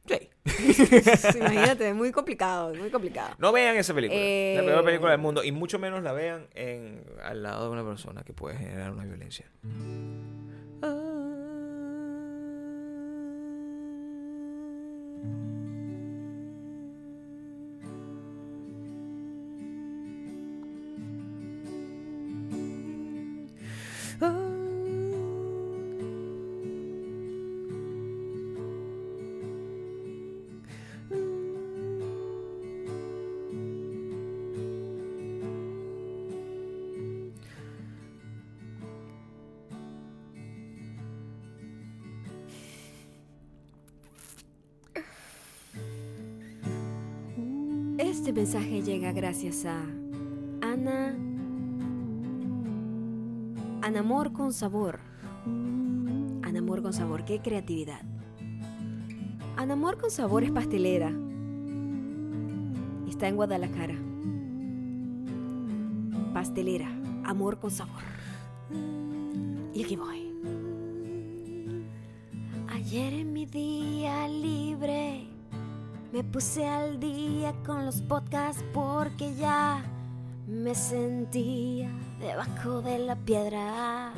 Sí. 0.47 1.37
Imagínate, 1.37 1.89
es 1.89 1.95
muy 1.95 2.11
complicado, 2.11 2.71
es 2.71 2.79
muy 2.79 2.89
complicado. 2.89 3.35
No 3.37 3.51
vean 3.51 3.75
esa 3.75 3.93
película. 3.93 4.19
Eh, 4.19 4.55
La 4.57 4.63
peor 4.63 4.83
película 4.85 5.11
del 5.11 5.19
mundo. 5.19 5.43
Y 5.43 5.51
mucho 5.51 5.77
menos 5.77 6.03
la 6.03 6.13
vean 6.13 6.47
en, 6.55 7.03
al 7.23 7.43
lado 7.43 7.65
de 7.65 7.71
una 7.71 7.83
persona 7.85 8.23
que 8.23 8.33
puede 8.33 8.57
generar 8.57 8.91
una 8.91 9.05
violencia. 9.05 9.45
Este 48.17 48.33
mensaje 48.33 48.81
llega 48.81 49.11
gracias 49.11 49.63
a 49.65 49.79
Ana. 50.61 51.15
Anamor 53.83 54.33
con 54.33 54.51
sabor. 54.51 54.99
Anamor 56.41 56.81
con 56.81 56.93
sabor, 56.93 57.25
qué 57.25 57.39
creatividad. 57.41 58.01
Anamor 59.55 59.99
con 59.99 60.09
sabor 60.09 60.43
es 60.43 60.51
pastelera. 60.51 61.11
Está 63.07 63.27
en 63.27 63.35
Guadalajara. 63.35 63.95
Pastelera, 66.33 66.89
amor 67.23 67.59
con 67.59 67.69
sabor. 67.69 68.01
Y 69.75 69.83
aquí 69.83 69.95
voy. 69.95 70.33
Ayer 72.67 73.13
en 73.13 73.31
mi 73.31 73.45
día 73.45 74.27
libre 74.27 75.26
me 76.11 76.23
puse 76.23 76.65
al 76.67 76.99
día 76.99 77.53
con 77.65 77.85
los 77.85 78.01
podcasts 78.01 78.63
porque 78.73 79.35
ya 79.35 79.83
me 80.47 80.73
sentía 80.73 81.89
debajo 82.19 82.81
de 82.81 82.99
la 82.99 83.15
piedra. 83.15 84.13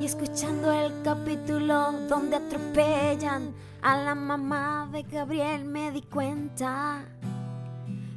Y 0.00 0.04
escuchando 0.04 0.70
el 0.70 1.02
capítulo 1.02 1.92
donde 2.08 2.36
atropellan 2.36 3.54
a 3.82 3.96
la 3.96 4.14
mamá 4.14 4.88
de 4.92 5.02
Gabriel 5.02 5.64
me 5.64 5.90
di 5.90 6.02
cuenta 6.02 7.04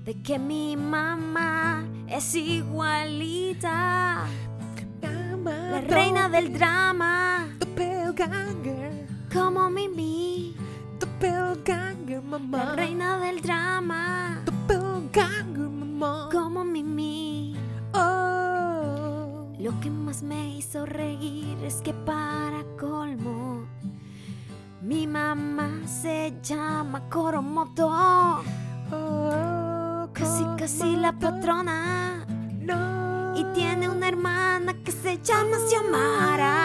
de 0.05 0.21
que 0.21 0.37
mi 0.37 0.77
mamá 0.77 1.83
es 2.07 2.35
igualita. 2.35 4.25
La 5.43 5.81
reina 5.81 6.29
del 6.29 6.53
drama, 6.53 7.47
como 9.33 9.69
Mimi. 9.69 9.86
La 12.29 12.75
reina 12.75 13.19
del 13.19 13.41
drama, 13.41 14.43
como 16.31 16.65
Mimi. 16.65 17.55
Lo 19.59 19.79
que 19.81 19.89
más 19.89 20.21
me 20.23 20.57
hizo 20.57 20.85
reír 20.85 21.57
es 21.63 21.75
que 21.75 21.93
para 21.93 22.63
colmo, 22.79 23.65
mi 24.81 25.07
mamá 25.07 25.69
se 25.85 26.33
llama 26.43 27.07
Coromoto. 27.09 28.43
Casi, 30.13 30.45
casi 30.57 30.95
la 30.95 31.13
patrona. 31.13 32.07
llama 35.27 35.57
Xiomara. 35.67 36.56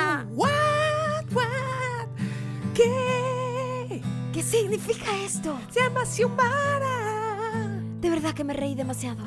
Significa 4.52 5.10
esto? 5.24 5.58
Se 5.70 5.80
llama 5.80 6.04
Xiomara. 6.04 7.70
De 8.02 8.10
verdad 8.10 8.34
que 8.34 8.44
me 8.44 8.52
reí 8.52 8.74
demasiado. 8.74 9.24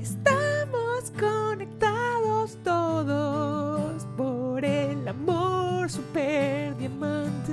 Estamos 0.00 1.10
conectados 1.18 2.56
todos 2.62 4.06
por 4.16 4.64
el 4.64 5.08
amor 5.08 5.90
super 5.90 6.76
diamante. 6.76 7.52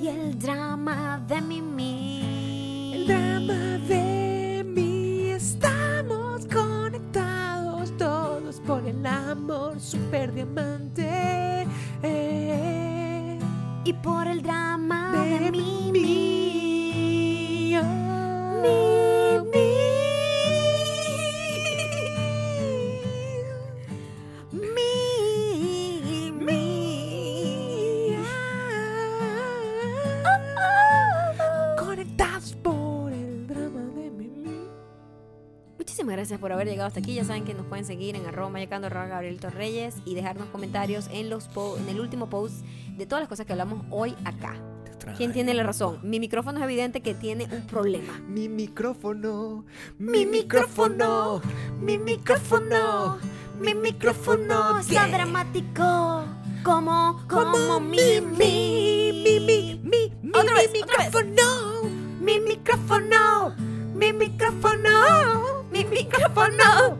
Y 0.00 0.06
el 0.06 0.38
drama 0.38 1.20
de 1.26 1.40
Mimi. 1.40 2.92
El 2.94 3.06
drama 3.08 3.78
de 3.88 4.64
mí. 4.64 5.30
Estamos 5.30 6.46
conectados 6.46 7.90
todos 7.98 8.60
por 8.60 8.86
el 8.86 9.04
amor 9.04 9.80
super 9.80 10.32
diamante. 10.32 10.73
Y 13.84 13.92
por 13.92 14.26
el 14.26 14.42
drama 14.42 15.12
de, 15.12 15.38
de 15.40 15.50
mí. 15.50 15.90
Mi, 15.92 17.74
mi. 26.40 28.16
Conectados 31.78 32.54
por 32.62 33.12
el 33.12 33.46
drama 33.46 33.80
de 33.96 34.10
Mimi. 34.10 34.66
Muchísimas 35.78 36.16
gracias 36.16 36.40
por 36.40 36.52
haber 36.52 36.66
llegado 36.68 36.88
hasta 36.88 37.00
aquí. 37.00 37.14
Ya 37.14 37.24
saben 37.24 37.44
que 37.44 37.54
nos 37.54 37.66
pueden 37.66 37.84
seguir 37.84 38.16
en 38.16 38.26
arroba 38.26 38.50
mayacando 38.50 38.86
arroba 38.86 39.06
Gabriel 39.06 39.40
Torreyes 39.40 39.96
y 40.04 40.14
dejarnos 40.14 40.48
comentarios 40.48 41.08
en 41.12 41.30
los 41.30 41.48
po- 41.48 41.76
en 41.78 41.88
el 41.88 42.00
último 42.00 42.28
post 42.28 42.64
de 42.96 43.06
todas 43.06 43.22
las 43.22 43.28
cosas 43.28 43.46
que 43.46 43.52
hablamos 43.52 43.84
hoy 43.90 44.14
acá. 44.24 44.54
¿Quién 45.16 45.32
tiene 45.32 45.52
la 45.54 45.62
razón? 45.62 45.98
Mi 46.02 46.18
micrófono 46.18 46.58
es 46.58 46.64
evidente 46.64 47.02
que 47.02 47.14
tiene 47.14 47.46
un 47.50 47.66
problema. 47.66 48.18
Mi 48.26 48.48
micrófono, 48.48 49.64
Mi 49.98 50.24
micrófono, 50.24 51.42
mi 51.78 51.98
micrófono, 51.98 53.18
mi 53.60 53.74
micrófono 53.74 54.78
está 54.78 55.06
dramático. 55.08 56.24
Como, 56.62 57.20
como 57.28 57.78
mi, 57.80 58.20
mi, 58.22 59.12
mi, 59.12 59.40
mi, 59.40 59.80
mi, 59.80 59.80
mi, 59.82 60.12
micrófono. 60.72 61.90
mi 62.20 62.40
micrófono, 62.40 63.54
mi 63.94 64.12
micrófono, 64.14 65.64
mi 65.70 65.84
micrófono, 65.84 66.98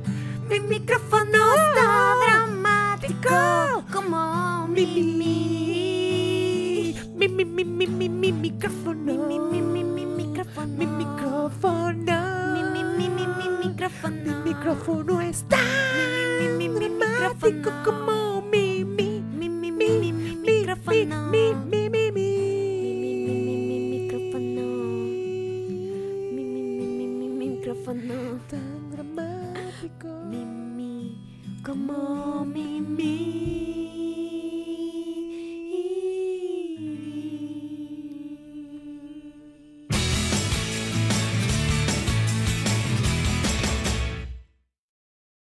mi 0.51 0.61
micrófono 0.61 1.55
está 1.55 2.15
dramático. 2.27 3.85
Como 3.91 4.69
mi, 4.69 4.85
mi, 4.87 5.84
Mi, 7.15 7.29
mi, 7.29 7.45
mi, 7.45 7.65
mi, 7.65 7.87
mi, 7.87 8.09
mi 8.09 8.33
micrófono. 8.33 9.13
mi, 9.29 9.39
mi, 9.39 9.61
mi, 9.63 9.85
mi, 9.85 9.85
mi 9.85 10.07
micrófono. 10.07 10.67
Mi 10.79 10.87
micrófono. 10.87 12.19
Mi, 12.55 12.63
mi, 12.73 12.83
mi, 12.85 13.09
mi, 13.09 13.27
mi 13.39 13.69
micrófono. 13.69 14.17
Mi 14.25 14.35
micrófono 14.45 15.21
está 15.23 15.59
Mi, 16.41 16.49
mi, 16.59 16.69
mi, 16.69 16.89
dramático 16.89 17.71
micrófono. 17.71 17.85
como 17.85 18.43
mi, 18.51 18.85
mi, 18.85 19.21
Mi, 19.39 19.49
mi, 19.49 19.71
mi, 19.71 19.89
mi, 19.89 20.13
mi 20.13 20.13
mi, 20.13 20.37
micrófono. 20.37 21.31
mi, 21.31 21.55
mi, 21.55 21.89
mi, 21.91 22.11
mi. 22.11 22.29
Mi, 22.83 22.95
mi, 23.05 23.15
mi, 23.25 23.57
mi, 23.57 23.57
mi 23.69 23.79
micrófono. 23.95 24.67
Mi, 26.35 26.45
mi, 26.45 26.63
mi, 26.63 27.07
mi, 27.07 27.29
mi 27.29 27.47
micrófono. 27.49 28.15
Tan 28.51 28.91
dramático. 28.91 30.09
Mi, 30.31 30.45
mi, 30.45 30.93
como 31.65 32.45
mi, 32.45 32.81
mi. 32.81 33.34